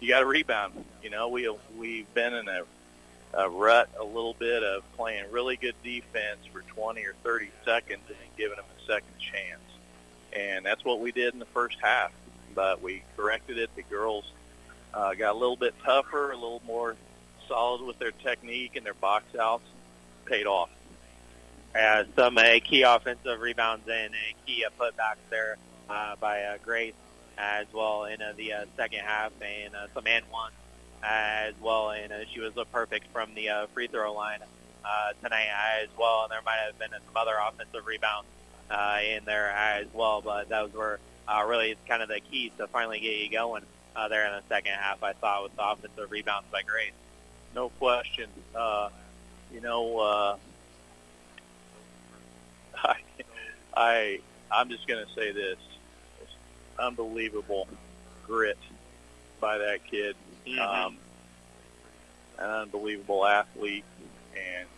you 0.00 0.08
got 0.08 0.20
to 0.20 0.26
rebound. 0.26 0.84
You 1.02 1.10
know, 1.10 1.28
we, 1.28 1.48
we've 1.76 2.12
been 2.14 2.34
in 2.34 2.48
a, 2.48 2.62
a 3.34 3.48
rut 3.48 3.88
a 3.98 4.04
little 4.04 4.34
bit 4.34 4.62
of 4.62 4.82
playing 4.96 5.30
really 5.30 5.56
good 5.56 5.74
defense 5.82 6.38
for 6.52 6.62
20 6.62 7.04
or 7.04 7.14
30 7.22 7.50
seconds 7.64 8.02
and 8.08 8.16
giving 8.36 8.56
them 8.56 8.64
a 8.64 8.86
second 8.86 9.14
chance. 9.18 9.60
And 10.32 10.64
that's 10.64 10.84
what 10.84 11.00
we 11.00 11.12
did 11.12 11.32
in 11.32 11.38
the 11.38 11.46
first 11.46 11.76
half. 11.80 12.12
But 12.54 12.82
we 12.82 13.02
corrected 13.16 13.58
it. 13.58 13.70
The 13.76 13.82
girls 13.82 14.30
uh, 14.94 15.14
got 15.14 15.34
a 15.34 15.38
little 15.38 15.56
bit 15.56 15.74
tougher, 15.84 16.32
a 16.32 16.34
little 16.34 16.62
more 16.66 16.96
solid 17.48 17.82
with 17.82 17.98
their 17.98 18.12
technique 18.12 18.76
and 18.76 18.84
their 18.84 18.94
box 18.94 19.24
outs. 19.36 19.64
Paid 20.24 20.46
off. 20.46 20.70
Uh, 21.78 22.04
some 22.16 22.38
uh, 22.38 22.58
key 22.64 22.82
offensive 22.82 23.40
rebounds 23.40 23.86
and 23.88 24.14
uh, 24.14 24.16
key 24.46 24.64
uh, 24.64 24.70
putbacks 24.80 25.16
there 25.30 25.56
uh, 25.90 26.16
by 26.16 26.42
uh, 26.42 26.56
Grace 26.64 26.94
as 27.38 27.66
well 27.72 28.04
in 28.04 28.22
uh, 28.22 28.32
the 28.36 28.52
uh, 28.52 28.64
second 28.76 29.00
half, 29.00 29.32
and 29.42 29.74
uh, 29.74 29.86
some 29.94 30.06
and 30.06 30.24
one 30.30 30.52
as 31.02 31.54
well. 31.60 31.90
And 31.90 32.12
uh, 32.12 32.24
she 32.32 32.40
was 32.40 32.52
perfect 32.72 33.08
from 33.12 33.34
the 33.34 33.50
uh, 33.50 33.66
free 33.68 33.86
throw 33.86 34.12
line 34.14 34.40
uh, 34.84 35.12
tonight 35.22 35.48
as 35.80 35.88
well. 35.98 36.22
And 36.24 36.32
there 36.32 36.42
might 36.44 36.60
have 36.66 36.78
been 36.78 36.90
some 36.90 37.16
other 37.16 37.34
offensive 37.48 37.86
rebounds 37.86 38.28
in 38.70 39.24
there 39.24 39.50
as 39.50 39.86
well, 39.92 40.20
but 40.22 40.48
those 40.48 40.72
were 40.72 40.98
really 41.46 41.76
kind 41.88 42.02
of 42.02 42.08
the 42.08 42.20
keys 42.20 42.52
to 42.58 42.66
finally 42.66 43.00
get 43.00 43.18
you 43.18 43.30
going 43.30 43.62
there 44.08 44.26
in 44.26 44.32
the 44.32 44.42
second 44.48 44.72
half. 44.72 45.02
I 45.02 45.12
thought 45.12 45.44
with 45.44 45.56
the 45.56 45.68
offensive 45.68 46.10
rebounds 46.10 46.48
by 46.50 46.62
Grace. 46.62 46.92
No 47.54 47.68
question. 47.70 48.28
You 49.52 49.60
know, 49.60 50.38
I, 52.82 52.96
I, 53.76 54.20
I'm 54.50 54.68
just 54.68 54.86
going 54.86 55.04
to 55.04 55.12
say 55.14 55.32
this: 55.32 55.58
unbelievable 56.78 57.68
grit 58.26 58.58
by 59.40 59.58
that 59.58 59.84
kid. 59.84 60.16
Mhm. 60.46 60.58
Um, 60.58 60.98
an 62.38 62.50
unbelievable 62.50 63.24
athlete, 63.26 63.84
and 64.36 64.68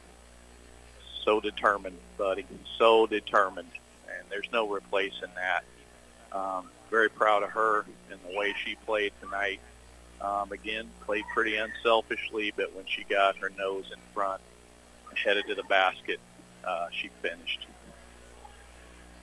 so 1.25 1.41
determined, 1.41 1.99
buddy. 2.17 2.47
So 2.79 3.07
determined, 3.07 3.71
and 4.09 4.29
there's 4.31 4.51
no 4.53 4.69
replacing 4.69 5.31
that. 5.35 5.65
Um, 6.33 6.71
very 6.91 7.09
proud 7.11 7.43
of 7.43 7.51
her 7.51 7.85
and 8.11 8.21
the 8.23 8.39
way 8.39 8.55
she 8.65 8.77
played 8.87 9.13
tonight. 9.21 9.61
Um, 10.21 10.51
again, 10.53 10.91
played 11.05 11.25
pretty 11.33 11.57
unselfishly, 11.57 12.53
but 12.57 12.75
when 12.75 12.87
she 12.87 13.05
got 13.05 13.37
her 13.37 13.51
nose 13.51 13.91
in 13.93 13.99
front 14.15 14.41
headed 15.25 15.47
to 15.49 15.55
the 15.55 15.63
basket, 15.65 16.21
uh, 16.65 16.89
she 16.91 17.09
finished. 17.23 17.67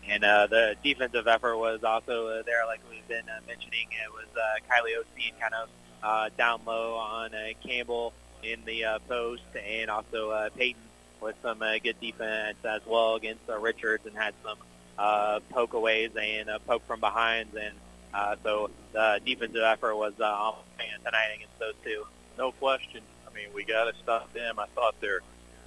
And 0.07 0.23
uh, 0.23 0.47
the 0.47 0.75
defensive 0.83 1.27
effort 1.27 1.57
was 1.57 1.83
also 1.83 2.27
uh, 2.27 2.43
there, 2.43 2.65
like 2.65 2.79
we've 2.89 3.07
been 3.07 3.27
uh, 3.27 3.39
mentioning. 3.47 3.87
It 3.91 4.11
was 4.13 4.27
uh, 4.35 4.59
Kylie 4.69 4.95
Osteen 4.99 5.39
kind 5.39 5.53
of 5.53 5.69
uh, 6.03 6.29
down 6.37 6.61
low 6.65 6.95
on 6.95 7.33
uh, 7.33 7.49
Campbell 7.67 8.13
in 8.43 8.63
the 8.65 8.85
uh, 8.85 8.99
post, 9.07 9.41
and 9.55 9.89
also 9.89 10.29
uh, 10.29 10.49
Peyton 10.55 10.81
with 11.21 11.35
some 11.41 11.61
uh, 11.61 11.77
good 11.79 11.99
defense 11.99 12.57
as 12.63 12.81
well 12.85 13.15
against 13.15 13.49
uh, 13.49 13.57
Richards, 13.57 14.05
and 14.05 14.15
had 14.15 14.35
some 14.43 14.57
uh, 14.99 15.39
pokeaways 15.51 16.15
and 16.15 16.49
uh, 16.49 16.59
poke 16.59 16.85
from 16.85 16.99
behind. 16.99 17.49
And 17.59 17.73
uh, 18.13 18.35
so 18.43 18.69
the 18.93 19.19
defensive 19.25 19.63
effort 19.63 19.95
was 19.95 20.13
uh, 20.19 20.25
on 20.25 20.55
tonight 21.03 21.31
against 21.35 21.57
those 21.59 21.73
two. 21.83 22.05
No 22.37 22.51
question. 22.51 23.01
I 23.27 23.33
mean, 23.33 23.47
we 23.55 23.63
got 23.63 23.85
to 23.85 23.93
stop 24.03 24.31
them. 24.33 24.59
I 24.59 24.67
thought 24.75 24.99
their 25.01 25.21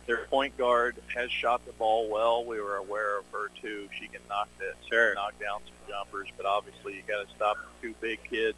their 0.08 0.24
point 0.24 0.56
guard 0.56 0.96
has 1.14 1.30
shot 1.30 1.64
the 1.66 1.72
ball 1.72 2.08
well. 2.08 2.42
We 2.42 2.58
were 2.60 2.76
aware 2.76 3.18
of 3.18 3.26
her 3.30 3.50
too. 3.60 3.88
She 4.00 4.08
can 4.08 4.22
knock 4.26 4.48
that, 4.58 4.74
sure. 4.90 5.14
knock 5.14 5.38
down 5.38 5.60
some 5.66 5.74
jumpers, 5.86 6.28
but 6.34 6.46
obviously 6.46 6.94
you 6.96 7.02
got 7.06 7.28
to 7.28 7.34
stop 7.36 7.58
the 7.58 7.88
two 7.88 7.94
big 8.00 8.18
kids. 8.24 8.56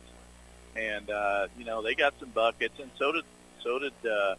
And 0.77 1.11
uh, 1.11 1.49
you 1.59 1.65
know 1.65 1.83
they 1.83 1.97
got 1.97 2.15
some 2.21 2.29
buckets, 2.29 2.79
and 2.79 2.91
so 2.97 3.11
did 3.11 3.25
so 3.63 3.81
did 3.81 3.93
uh, 4.09 4.37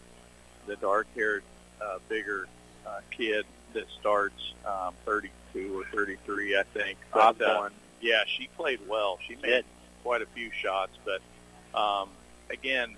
the 0.66 0.78
dark-haired, 0.78 1.44
uh, 1.82 2.00
bigger 2.08 2.48
uh, 2.88 3.02
kid 3.12 3.46
that 3.74 3.86
starts 4.00 4.54
um, 4.66 4.94
32 5.06 5.80
or 5.80 5.86
33, 5.94 6.58
I 6.58 6.64
think. 6.64 6.98
But, 7.14 7.42
uh, 7.42 7.70
yeah, 8.00 8.24
she 8.26 8.48
played 8.56 8.80
well. 8.88 9.20
She 9.28 9.36
made 9.36 9.66
quite 10.04 10.22
a 10.22 10.26
few 10.28 10.50
shots, 10.52 10.98
but 11.04 11.22
um, 11.78 12.10
again, 12.50 12.96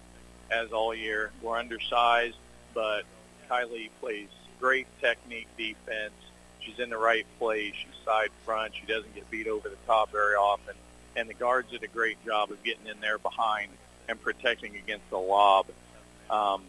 as 0.52 0.72
all 0.72 0.94
year, 0.94 1.31
we're 1.41 1.57
undersized, 1.57 2.38
but 2.76 3.03
Kylie 3.54 3.90
plays 4.00 4.30
great 4.60 4.88
technique 5.00 5.48
defense. 5.58 6.14
She's 6.60 6.80
in 6.80 6.90
the 6.90 6.98
right 6.98 7.26
place. 7.40 7.74
She's 7.76 8.06
side 8.06 8.30
front. 8.46 8.74
She 8.76 8.86
doesn't 8.86 9.14
get 9.14 9.30
beat 9.30 9.48
over 9.48 9.70
the 9.70 9.78
top 9.86 10.12
very 10.12 10.36
often. 10.36 10.76
And 11.16 11.30
the 11.30 11.34
guards 11.34 11.72
did 11.72 11.84
a 11.84 11.88
great 11.88 12.24
job 12.26 12.52
of 12.52 12.64
getting 12.64 12.88
in 12.88 13.00
there 13.00 13.18
behind 13.18 13.72
and 14.10 14.20
protecting 14.22 14.76
against 14.76 15.08
the 15.10 15.18
lob. 15.18 15.68
Um, 16.30 16.64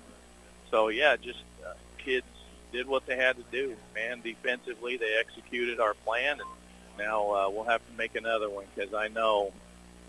so, 0.70 0.88
yeah, 0.88 1.16
just 1.16 1.38
uh, 1.66 1.74
kids 1.98 2.26
did 2.72 2.86
what 2.86 3.06
they 3.06 3.16
had 3.16 3.36
to 3.36 3.44
do. 3.50 3.76
Man, 3.94 4.20
defensively, 4.22 4.96
they 4.96 5.16
executed 5.18 5.80
our 5.80 5.94
plan, 5.94 6.40
and 6.40 6.98
now 6.98 7.30
uh, 7.30 7.50
we'll 7.50 7.64
have 7.64 7.80
to 7.86 7.96
make 7.96 8.16
another 8.16 8.50
one 8.50 8.64
because 8.74 8.92
I 8.92 9.08
know 9.08 9.52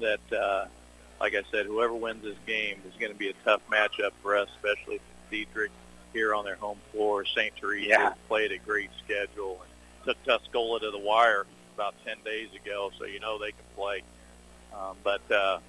that, 0.02 0.34
uh, 0.34 0.66
like 1.22 1.36
I 1.36 1.44
said, 1.52 1.68
whoever 1.68 1.94
wins 1.94 2.24
this 2.24 2.36
game 2.46 2.82
is 2.88 2.94
going 3.00 3.12
to 3.12 3.18
be 3.18 3.30
a 3.30 3.34
tough 3.46 3.62
matchup 3.72 4.12
for 4.22 4.36
us, 4.36 4.50
especially 4.58 4.96
if 4.96 5.02
Dieterich 5.32 5.70
here 6.16 6.34
on 6.34 6.46
their 6.46 6.56
home 6.56 6.80
floor. 6.92 7.26
St. 7.26 7.54
Teresa 7.58 7.88
Yeah. 7.90 8.14
played 8.30 8.52
a 8.54 8.58
great 8.58 8.90
schedule 9.04 9.62
and 9.62 9.72
took 10.06 10.24
Tuscola 10.24 10.80
to 10.80 10.90
the 10.92 10.98
wire 10.98 11.46
about 11.76 11.94
10 12.06 12.18
days 12.24 12.48
ago, 12.56 12.90
so 12.98 13.04
you 13.06 13.20
know 13.20 13.38
they 13.38 13.52
can 13.52 13.66
play. 13.76 14.02
Um, 14.74 14.96
but 15.04 15.30
uh, 15.30 15.60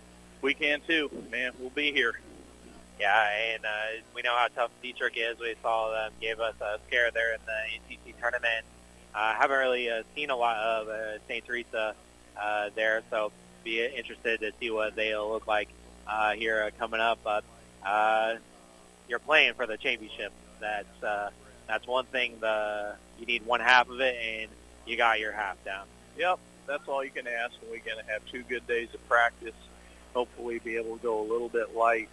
we 0.40 0.54
can 0.54 0.80
too, 0.86 1.10
man. 1.32 1.52
We'll 1.58 1.70
be 1.70 1.92
here. 1.92 2.18
Yeah, 3.00 3.28
and 3.54 3.64
uh, 3.66 4.02
we 4.14 4.22
know 4.22 4.34
how 4.36 4.46
tough 4.54 4.70
Dieterich 4.82 5.16
is. 5.16 5.38
We 5.38 5.54
saw 5.62 5.90
them 5.90 6.12
gave 6.20 6.38
us 6.40 6.54
a 6.60 6.78
scare 6.86 7.10
there 7.10 7.34
in 7.34 7.40
the 7.44 7.96
NCC 7.96 8.18
tournament. 8.20 8.64
Uh, 9.14 9.34
haven't 9.34 9.58
really 9.58 9.90
uh, 9.90 10.02
seen 10.14 10.30
a 10.30 10.36
lot 10.36 10.56
of 10.58 10.88
uh, 10.88 11.18
St. 11.28 11.44
Teresa 11.44 11.94
uh, 12.40 12.70
there, 12.74 13.02
so 13.10 13.32
be 13.64 13.84
interested 13.84 14.40
to 14.40 14.52
see 14.60 14.70
what 14.70 14.94
they'll 14.94 15.28
look 15.28 15.46
like 15.48 15.68
uh, 16.06 16.32
here 16.34 16.62
uh, 16.62 16.70
coming 16.78 17.00
up. 17.00 17.18
But 17.24 17.42
uh, 17.84 18.36
you're 19.08 19.18
playing 19.18 19.54
for 19.54 19.66
the 19.66 19.76
championship. 19.76 20.32
That's 20.60 21.02
uh, 21.02 21.30
that's 21.66 21.86
one 21.86 22.06
thing. 22.06 22.36
The 22.40 22.94
you 23.18 23.26
need 23.26 23.44
one 23.46 23.60
half 23.60 23.88
of 23.88 24.00
it, 24.00 24.16
and 24.16 24.50
you 24.86 24.96
got 24.96 25.20
your 25.20 25.32
half 25.32 25.62
down. 25.64 25.86
Yep, 26.16 26.38
that's 26.66 26.88
all 26.88 27.04
you 27.04 27.10
can 27.10 27.26
ask. 27.26 27.54
And 27.62 27.70
we're 27.70 27.84
going 27.84 28.04
to 28.04 28.12
have 28.12 28.24
two 28.26 28.42
good 28.42 28.66
days 28.66 28.88
of 28.94 29.06
practice. 29.08 29.54
Hopefully, 30.14 30.58
be 30.58 30.76
able 30.76 30.96
to 30.96 31.02
go 31.02 31.20
a 31.20 31.26
little 31.26 31.48
bit 31.48 31.76
light. 31.76 32.08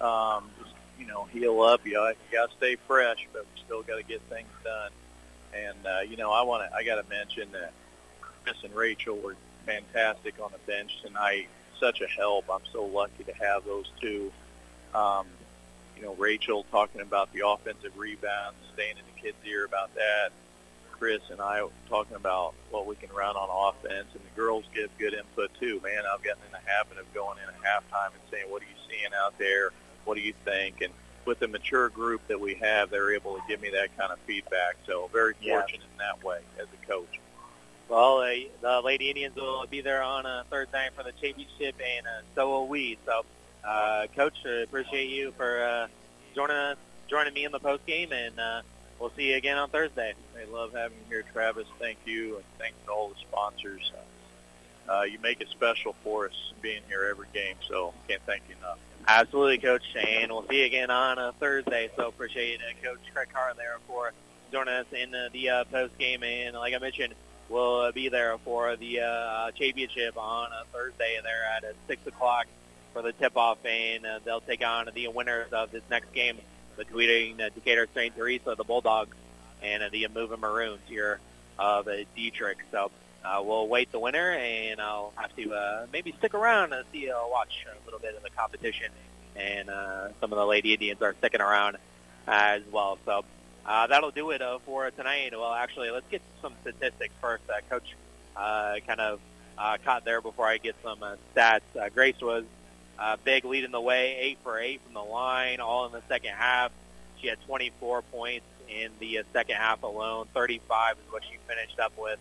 Um, 0.00 0.50
just 0.62 0.74
you 0.98 1.06
know, 1.06 1.24
heal 1.24 1.60
up. 1.62 1.84
You, 1.84 1.92
you 1.92 2.14
got 2.32 2.50
to 2.50 2.56
stay 2.56 2.76
fresh, 2.86 3.26
but 3.32 3.42
we 3.42 3.62
still 3.64 3.82
got 3.82 3.96
to 3.96 4.04
get 4.04 4.20
things 4.22 4.48
done. 4.62 4.90
And 5.54 5.86
uh, 5.86 6.00
you 6.00 6.16
know, 6.16 6.32
I 6.32 6.42
want 6.42 6.68
to. 6.68 6.76
I 6.76 6.84
got 6.84 7.02
to 7.02 7.08
mention 7.08 7.50
that 7.52 7.72
Chris 8.20 8.56
and 8.62 8.74
Rachel 8.74 9.16
were 9.16 9.36
fantastic 9.66 10.34
on 10.42 10.52
the 10.52 10.58
bench 10.70 11.00
tonight. 11.02 11.48
Such 11.80 12.00
a 12.00 12.06
help. 12.06 12.44
I'm 12.50 12.60
so 12.72 12.84
lucky 12.84 13.24
to 13.24 13.32
have 13.32 13.64
those 13.64 13.90
two. 14.00 14.32
Um, 14.94 15.26
you 15.96 16.02
know, 16.02 16.14
Rachel 16.14 16.64
talking 16.70 17.00
about 17.00 17.32
the 17.32 17.46
offensive 17.46 17.96
rebounds, 17.96 18.58
staying 18.74 18.96
in 18.98 19.04
the 19.14 19.20
kids' 19.20 19.36
ear 19.46 19.64
about 19.64 19.94
that. 19.94 20.30
Chris 20.92 21.22
and 21.30 21.40
I 21.40 21.66
talking 21.88 22.16
about 22.16 22.54
what 22.70 22.86
we 22.86 22.94
can 22.96 23.10
run 23.10 23.36
on 23.36 23.74
offense, 23.74 24.06
and 24.14 24.22
the 24.24 24.36
girls 24.36 24.64
give 24.74 24.90
good 24.98 25.12
input 25.12 25.50
too. 25.58 25.80
Man, 25.82 26.02
I've 26.10 26.22
gotten 26.22 26.42
in 26.46 26.52
the 26.52 26.70
habit 26.70 26.98
of 26.98 27.12
going 27.12 27.36
in 27.38 27.48
at 27.48 27.60
halftime 27.62 28.12
and 28.12 28.22
saying, 28.30 28.50
"What 28.50 28.62
are 28.62 28.66
you 28.66 28.76
seeing 28.88 29.12
out 29.14 29.36
there? 29.38 29.72
What 30.04 30.14
do 30.14 30.20
you 30.20 30.32
think?" 30.44 30.80
And 30.82 30.92
with 31.24 31.40
the 31.40 31.48
mature 31.48 31.88
group 31.88 32.26
that 32.28 32.38
we 32.38 32.54
have, 32.54 32.90
they're 32.90 33.12
able 33.12 33.34
to 33.34 33.42
give 33.48 33.60
me 33.60 33.70
that 33.70 33.96
kind 33.96 34.12
of 34.12 34.18
feedback. 34.20 34.76
So 34.86 35.08
very 35.08 35.34
Yeah. 35.40 35.58
fortunate 35.58 35.82
in 35.82 35.98
that 35.98 36.22
way 36.22 36.40
as 36.58 36.66
a 36.72 36.86
coach. 36.86 37.20
Well, 37.88 38.20
uh, 38.20 38.34
the 38.60 38.80
Lady 38.82 39.10
Indians 39.10 39.36
will 39.36 39.66
be 39.66 39.80
there 39.80 40.02
on 40.02 40.24
uh, 40.24 40.44
Thursday 40.48 40.88
for 40.96 41.02
the 41.02 41.12
championship, 41.12 41.74
and 41.80 42.06
uh, 42.06 42.22
so 42.34 42.48
will 42.48 42.66
we. 42.66 42.98
So, 43.04 43.24
uh, 43.66 44.06
Coach, 44.14 44.34
uh, 44.46 44.62
appreciate 44.62 45.10
you 45.10 45.32
for 45.36 45.62
uh, 45.62 45.86
joining 46.34 46.56
us, 46.56 46.76
joining 47.08 47.34
me 47.34 47.44
in 47.44 47.52
the 47.52 47.60
post 47.60 47.84
game, 47.86 48.12
and 48.12 48.38
uh, 48.38 48.62
we'll 48.98 49.12
see 49.16 49.30
you 49.30 49.36
again 49.36 49.56
on 49.56 49.68
Thursday. 49.70 50.14
I 50.38 50.50
love 50.50 50.72
having 50.72 50.98
you 50.98 51.04
here, 51.08 51.24
Travis. 51.32 51.66
Thank 51.78 51.98
you, 52.04 52.36
and 52.36 52.44
thanks 52.58 52.76
to 52.86 52.92
all 52.92 53.08
the 53.08 53.16
sponsors. 53.20 53.92
Uh, 54.88 55.02
you 55.02 55.18
make 55.20 55.40
it 55.40 55.48
special 55.48 55.94
for 56.04 56.26
us 56.26 56.52
being 56.60 56.82
here 56.88 57.06
every 57.10 57.26
game, 57.32 57.56
so 57.66 57.94
can't 58.06 58.20
thank 58.26 58.42
you 58.48 58.54
enough. 58.60 58.78
Absolutely, 59.06 59.58
Coach, 59.58 59.82
and 59.96 60.30
we'll 60.30 60.46
see 60.48 60.60
you 60.60 60.66
again 60.66 60.90
on 60.90 61.18
uh, 61.18 61.32
Thursday. 61.40 61.90
So 61.96 62.08
appreciate 62.08 62.60
uh, 62.60 62.86
Coach 62.86 63.00
Craig 63.12 63.28
Carr 63.32 63.54
there 63.56 63.78
for 63.86 64.12
joining 64.52 64.74
us 64.74 64.86
in 64.92 65.14
uh, 65.14 65.28
the 65.32 65.50
uh, 65.50 65.64
post 65.64 65.96
game, 65.98 66.22
and 66.22 66.54
like 66.54 66.74
I 66.74 66.78
mentioned, 66.78 67.14
we'll 67.48 67.80
uh, 67.80 67.92
be 67.92 68.08
there 68.08 68.36
for 68.38 68.76
the 68.76 69.00
uh, 69.00 69.50
championship 69.52 70.16
on 70.16 70.52
uh, 70.52 70.64
Thursday. 70.72 71.18
There 71.22 71.44
at 71.56 71.64
uh, 71.64 71.72
six 71.86 72.06
o'clock 72.06 72.46
for 72.94 73.02
the 73.02 73.12
tip-off, 73.12 73.58
and 73.66 74.06
uh, 74.06 74.20
they'll 74.24 74.40
take 74.40 74.64
on 74.64 74.88
the 74.94 75.08
winners 75.08 75.52
of 75.52 75.70
this 75.72 75.82
next 75.90 76.14
game 76.14 76.38
between 76.76 77.40
uh, 77.40 77.50
Decatur 77.54 77.88
St. 77.94 78.16
Teresa, 78.16 78.54
the 78.56 78.64
Bulldogs, 78.64 79.16
and 79.62 79.82
uh, 79.82 79.88
the 79.92 80.06
Moving 80.14 80.40
Maroons 80.40 80.80
here 80.86 81.20
of 81.58 81.88
uh, 81.88 81.90
Dieterich. 82.16 82.56
So 82.70 82.90
uh, 83.24 83.42
we'll 83.44 83.68
wait 83.68 83.90
the 83.92 83.98
winner, 83.98 84.30
and 84.30 84.80
I'll 84.80 85.12
have 85.16 85.34
to 85.36 85.52
uh, 85.52 85.86
maybe 85.92 86.14
stick 86.18 86.34
around 86.34 86.72
and 86.72 86.84
see, 86.92 87.10
uh, 87.10 87.16
watch 87.28 87.66
a 87.70 87.84
little 87.84 88.00
bit 88.00 88.16
of 88.16 88.22
the 88.22 88.30
competition. 88.30 88.90
And 89.36 89.68
uh, 89.68 90.08
some 90.20 90.32
of 90.32 90.38
the 90.38 90.46
Lady 90.46 90.72
Indians 90.72 91.02
are 91.02 91.14
sticking 91.18 91.40
around 91.40 91.76
as 92.28 92.62
well. 92.70 92.98
So 93.04 93.24
uh, 93.66 93.88
that'll 93.88 94.12
do 94.12 94.30
it 94.30 94.40
uh, 94.40 94.58
for 94.60 94.88
tonight. 94.92 95.32
Well, 95.32 95.52
actually, 95.52 95.90
let's 95.90 96.08
get 96.10 96.22
some 96.40 96.52
statistics 96.62 97.14
first. 97.20 97.42
Uh, 97.50 97.60
Coach 97.68 97.96
uh, 98.36 98.76
kind 98.86 99.00
of 99.00 99.20
uh, 99.58 99.78
caught 99.84 100.04
there 100.04 100.20
before 100.20 100.46
I 100.46 100.58
get 100.58 100.76
some 100.82 101.02
uh, 101.02 101.16
stats. 101.34 101.60
Uh, 101.78 101.88
Grace 101.88 102.20
was 102.20 102.44
uh, 102.98 103.16
big 103.24 103.44
leading 103.44 103.70
the 103.70 103.80
way, 103.80 104.16
eight 104.20 104.38
for 104.42 104.58
eight 104.58 104.80
from 104.84 104.94
the 104.94 105.02
line, 105.02 105.60
all 105.60 105.86
in 105.86 105.92
the 105.92 106.02
second 106.08 106.32
half. 106.32 106.72
She 107.20 107.28
had 107.28 107.38
24 107.46 108.02
points 108.02 108.46
in 108.68 108.90
the 108.98 109.18
uh, 109.18 109.22
second 109.32 109.56
half 109.56 109.82
alone. 109.82 110.26
35 110.34 110.96
is 110.96 111.12
what 111.12 111.22
she 111.24 111.38
finished 111.46 111.78
up 111.78 111.92
with. 111.98 112.18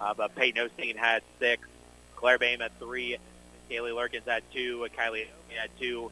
Uh, 0.00 0.14
but 0.14 0.34
Peyton 0.34 0.68
Osteen 0.68 0.96
had 0.96 1.22
six. 1.38 1.66
Claire 2.16 2.38
Bame 2.38 2.60
had 2.60 2.78
three. 2.78 3.16
Kaylee 3.70 3.92
Lurkins 3.92 4.26
had 4.26 4.42
two. 4.52 4.86
Kylie 4.96 5.26
had 5.48 5.70
two. 5.78 6.10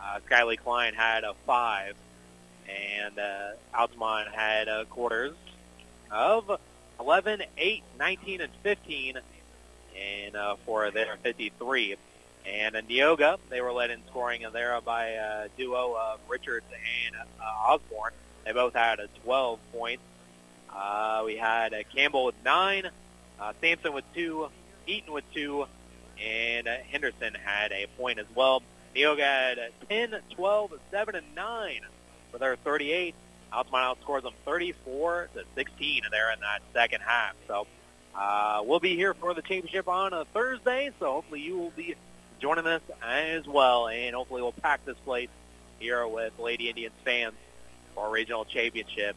Uh, 0.00 0.20
Skyly 0.28 0.58
Klein 0.58 0.94
had 0.94 1.24
a 1.24 1.34
five. 1.46 1.96
And 2.68 3.18
uh, 3.18 3.50
Altamont 3.74 4.28
had 4.32 4.68
uh, 4.68 4.84
quarters 4.86 5.34
of 6.10 6.58
11, 6.98 7.42
8, 7.56 7.82
19, 7.98 8.40
and 8.40 8.52
15. 8.62 9.18
And 9.96 10.36
uh, 10.36 10.56
for 10.64 10.90
their 10.90 11.16
53. 11.22 11.96
And 12.46 12.76
in 12.76 12.86
Neoga, 12.86 13.38
they 13.50 13.60
were 13.60 13.72
led 13.72 13.90
in 13.90 14.00
scoring 14.08 14.44
there 14.52 14.80
by 14.80 15.08
a 15.08 15.48
duo 15.56 15.96
of 15.96 16.20
Richards 16.28 16.66
and 16.70 17.16
uh, 17.16 17.72
Osborne. 17.72 18.12
They 18.44 18.52
both 18.52 18.74
had 18.74 19.00
a 19.00 19.08
12 19.24 19.58
points. 19.72 20.02
Uh, 20.72 21.22
we 21.24 21.36
had 21.36 21.74
uh, 21.74 21.78
Campbell 21.94 22.26
with 22.26 22.36
nine, 22.44 22.88
uh, 23.40 23.52
Sampson 23.60 23.92
with 23.92 24.04
two, 24.14 24.48
Eaton 24.86 25.12
with 25.12 25.24
two, 25.32 25.66
and 26.22 26.68
uh, 26.68 26.76
Henderson 26.90 27.34
had 27.34 27.72
a 27.72 27.86
point 27.98 28.18
as 28.18 28.26
well. 28.34 28.62
Neoga 28.94 29.20
had 29.20 29.58
uh, 29.58 29.62
10, 29.88 30.14
12, 30.30 30.72
7, 30.90 31.14
and 31.16 31.34
9 31.34 31.80
for 32.30 32.38
their 32.38 32.56
38. 32.56 33.14
Altamont 33.52 33.98
outscores 34.00 34.22
them 34.22 34.34
34 34.44 35.30
to 35.34 35.44
16 35.54 36.02
there 36.10 36.32
in 36.32 36.40
that 36.40 36.60
second 36.72 37.00
half. 37.00 37.34
So 37.48 37.66
uh, 38.14 38.62
we'll 38.64 38.80
be 38.80 38.96
here 38.96 39.14
for 39.14 39.34
the 39.34 39.42
championship 39.42 39.88
on 39.88 40.12
a 40.12 40.24
Thursday, 40.26 40.90
so 40.98 41.12
hopefully 41.12 41.40
you 41.40 41.58
will 41.58 41.72
be 41.76 41.94
joining 42.40 42.66
us 42.66 42.82
as 43.02 43.46
well, 43.46 43.88
and 43.88 44.14
hopefully 44.14 44.42
we'll 44.42 44.52
pack 44.52 44.84
this 44.84 44.96
place 45.04 45.28
here 45.78 46.06
with 46.06 46.38
Lady 46.38 46.68
Indians 46.68 46.94
fans 47.04 47.34
for 47.94 48.06
a 48.06 48.10
regional 48.10 48.44
championship 48.44 49.16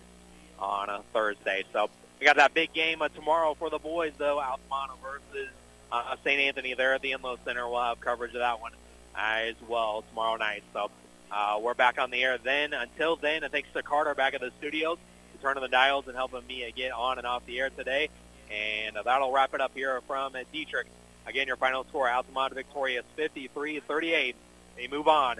on 0.58 0.90
a 0.90 1.02
Thursday. 1.14 1.64
So 1.74 1.90
we 2.20 2.26
got 2.26 2.38
that 2.38 2.54
big 2.54 2.74
game 2.74 3.02
uh, 3.02 3.10
tomorrow 3.10 3.56
for 3.56 3.70
the 3.70 3.80
boys, 3.80 4.14
though, 4.18 4.40
Altamont 4.40 5.00
versus 5.02 5.50
uh, 5.91 6.16
St. 6.24 6.40
Anthony 6.41 6.74
there 6.74 6.94
at 6.94 7.02
the 7.02 7.12
Inlow 7.12 7.38
Center. 7.46 7.68
We'll 7.68 7.82
have 7.82 8.00
coverage 8.00 8.34
of 8.34 8.40
that 8.40 8.60
one 8.60 8.74
as 9.16 9.56
well 9.68 10.04
tomorrow 10.10 10.38
night. 10.38 10.64
So 10.74 10.91
uh, 11.32 11.60
we're 11.62 11.74
back 11.74 12.00
on 12.00 12.12
the 12.12 12.22
air 12.22 12.38
then. 12.38 12.74
Until 12.74 13.16
then, 13.16 13.44
thanks 13.52 13.70
to 13.74 13.84
Carter 13.84 14.16
back 14.16 14.34
at 14.34 14.41
the 14.41 14.52
studios 14.60 14.98
for 15.36 15.41
turning 15.41 15.62
the 15.62 15.70
dials 15.70 16.08
and 16.08 16.16
helping 16.16 16.46
me 16.48 16.72
get 16.76 16.91
on 16.91 17.18
and 17.18 17.28
off 17.28 17.46
the 17.46 17.60
air 17.60 17.70
today. 17.70 18.10
And 18.52 18.98
uh, 18.98 19.04
that'll 19.04 19.32
wrap 19.32 19.54
it 19.54 19.62
up 19.62 19.72
here 19.76 20.02
from 20.08 20.36
uh, 20.36 20.40
Dieterich. 20.54 20.86
Again, 21.30 21.46
your 21.46 21.58
final 21.58 21.84
score, 21.84 22.10
Altamont 22.10 22.56
victorious 22.56 23.06
53-38. 23.16 24.34
They 24.76 24.88
move 24.88 25.08
on, 25.08 25.38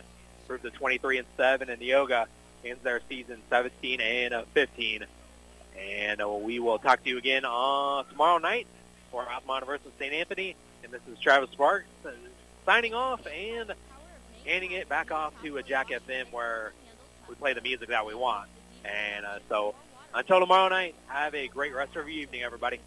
proves 0.48 0.62
to 0.62 0.70
23 0.70 1.18
and 1.18 1.28
7, 1.36 1.68
and 1.68 1.82
the 1.82 1.90
Neoga 1.90 2.28
ends 2.64 2.84
their 2.84 3.02
season 3.10 3.42
17 3.50 4.00
and 4.00 4.34
uh, 4.36 4.44
15. 4.54 5.06
And 5.80 6.22
uh, 6.22 6.30
we 6.30 6.60
will 6.60 6.78
talk 6.78 7.04
to 7.04 7.10
you 7.10 7.18
again 7.18 7.44
uh, 7.44 8.04
tomorrow 8.04 8.38
night 8.38 8.68
for 9.10 9.28
Altamont 9.28 9.66
versus 9.66 9.92
St. 9.98 10.14
Anthony. 10.14 10.56
And 10.84 10.92
this 10.92 11.02
is 11.12 11.18
Travis 11.18 11.50
Sparks 11.50 11.88
uh, 12.06 12.12
signing 12.68 12.94
off 12.94 13.26
and 13.26 13.74
handing 14.46 14.74
it 14.74 14.90
back 14.90 15.12
off 15.12 15.34
to 15.44 15.58
a 15.58 15.64
Jack 15.64 15.90
FM 15.90 16.32
where 16.32 16.72
we 17.28 17.34
play 17.34 17.54
the 17.54 17.62
music 17.62 17.90
that 17.90 18.06
we 18.06 18.14
want. 18.14 18.48
And 18.86 19.26
uh, 19.26 19.40
so 19.50 19.74
until 20.14 20.40
tomorrow 20.40 20.70
night, 20.70 20.94
have 21.08 21.34
a 21.34 21.48
great 21.48 21.74
rest 21.74 21.96
of 21.96 22.08
your 22.08 22.10
evening, 22.10 22.44
everybody. 22.44 22.80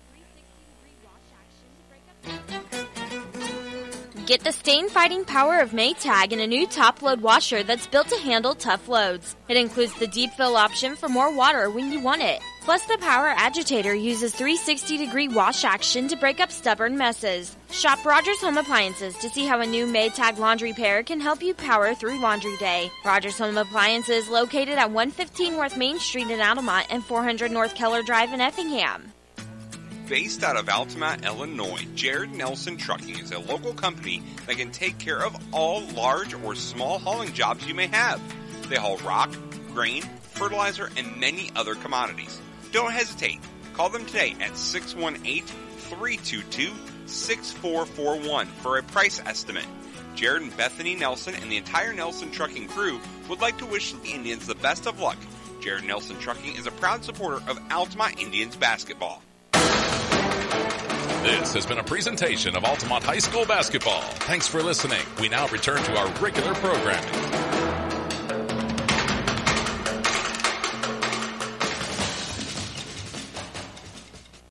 Get 4.25 4.45
the 4.45 4.53
stain 4.53 4.89
fighting 4.89 5.25
power 5.25 5.59
of 5.59 5.73
Maytag 5.73 6.31
in 6.31 6.39
a 6.39 6.47
new 6.47 6.65
top 6.69 7.03
load 7.03 7.21
washer 7.21 7.65
that's 7.65 7.89
built 7.89 8.07
to 8.09 8.17
handle 8.19 8.55
tough 8.55 8.87
loads. 8.89 9.35
It 9.49 9.57
includes 9.57 9.93
the 9.95 10.07
deep 10.07 10.31
fill 10.35 10.57
option 10.57 10.95
for 10.95 11.09
more 11.09 11.35
water 11.35 11.69
when 11.71 11.91
you 11.91 11.99
want 11.99 12.23
it. 12.23 12.41
Plus, 12.61 12.85
the 12.87 12.99
power 12.99 13.35
agitator 13.37 13.93
uses 13.93 14.33
360 14.33 14.97
degree 14.97 15.27
wash 15.27 15.65
action 15.65 16.07
to 16.07 16.17
break 16.17 16.39
up 16.39 16.53
stubborn 16.53 16.97
messes. 16.97 17.57
Shop 17.73 18.05
Rogers 18.05 18.41
Home 18.43 18.59
Appliances 18.59 19.17
to 19.19 19.29
see 19.29 19.45
how 19.45 19.61
a 19.61 19.67
new 19.67 19.87
Maytag 19.87 20.39
laundry 20.39 20.73
pair 20.73 21.03
can 21.03 21.19
help 21.19 21.43
you 21.43 21.53
power 21.53 21.93
through 21.93 22.23
laundry 22.23 22.57
day. 22.59 22.93
Rogers 23.05 23.39
Home 23.39 23.59
Appliances 23.59 24.29
located 24.29 24.79
at 24.79 24.93
115 24.93 25.55
North 25.55 25.77
Main 25.77 25.99
Street 25.99 26.31
in 26.31 26.41
Altamont 26.41 26.87
and 26.91 27.05
400 27.05 27.51
North 27.51 27.75
Keller 27.75 28.03
Drive 28.03 28.33
in 28.33 28.41
Effingham. 28.41 29.13
Based 30.13 30.45
out 30.45 30.59
of 30.59 30.69
Altamont, 30.69 31.25
Illinois, 31.25 31.87
Jared 31.95 32.35
Nelson 32.35 32.77
Trucking 32.77 33.19
is 33.19 33.33
a 33.33 33.39
local 33.39 33.73
company 33.73 34.23
that 34.47 34.59
can 34.59 34.71
take 34.71 34.99
care 34.99 35.25
of 35.25 35.35
all 35.53 35.81
large 35.97 36.35
or 36.35 36.55
small 36.55 36.99
hauling 36.99 37.33
jobs 37.33 37.67
you 37.67 37.73
may 37.73 37.87
have. 37.87 38.21
They 38.69 38.77
haul 38.77 38.99
rock, 38.99 39.35
grain, 39.73 40.03
fertilizer, 40.03 40.91
and 40.99 41.19
many 41.19 41.49
other 41.57 41.75
commodities. 41.77 42.39
Don't 42.73 42.93
hesitate. 42.93 43.41
Call 43.73 43.89
them 43.89 44.05
today 44.05 44.37
at 44.39 44.55
618 44.55 45.45
322 45.45 46.71
6441 47.07 48.47
for 48.49 48.77
a 48.77 48.83
price 48.83 49.19
estimate. 49.25 49.65
Jared 50.15 50.43
and 50.43 50.55
Bethany 50.59 50.95
Nelson 50.95 51.35
and 51.37 51.51
the 51.51 51.57
entire 51.57 51.95
Nelson 51.95 52.31
Trucking 52.31 52.69
crew 52.69 53.01
would 53.31 53.41
like 53.41 53.57
to 53.57 53.67
wish 53.67 53.95
the 53.95 54.11
Indians 54.11 54.47
the 54.47 54.57
best 54.57 54.87
of 54.87 55.01
luck. 55.01 55.17
Jared 55.63 55.85
Nelson 55.85 56.19
Trucking 56.19 56.57
is 56.57 56.67
a 56.67 56.71
proud 56.73 57.03
supporter 57.03 57.43
of 57.49 57.59
Altamont 57.71 58.21
Indians 58.21 58.57
basketball. 58.57 59.23
This 61.23 61.55
has 61.55 61.67
been 61.67 61.79
a 61.79 61.85
presentation 61.85 62.57
of 62.57 62.65
Altamont 62.65 63.05
High 63.05 63.19
School 63.19 63.45
basketball. 63.47 64.03
Thanks 64.27 64.49
for 64.49 64.63
listening. 64.63 65.03
We 65.21 65.29
now 65.29 65.47
return 65.49 65.83
to 65.85 65.97
our 65.97 66.09
regular 66.21 66.55
programming. 66.55 67.62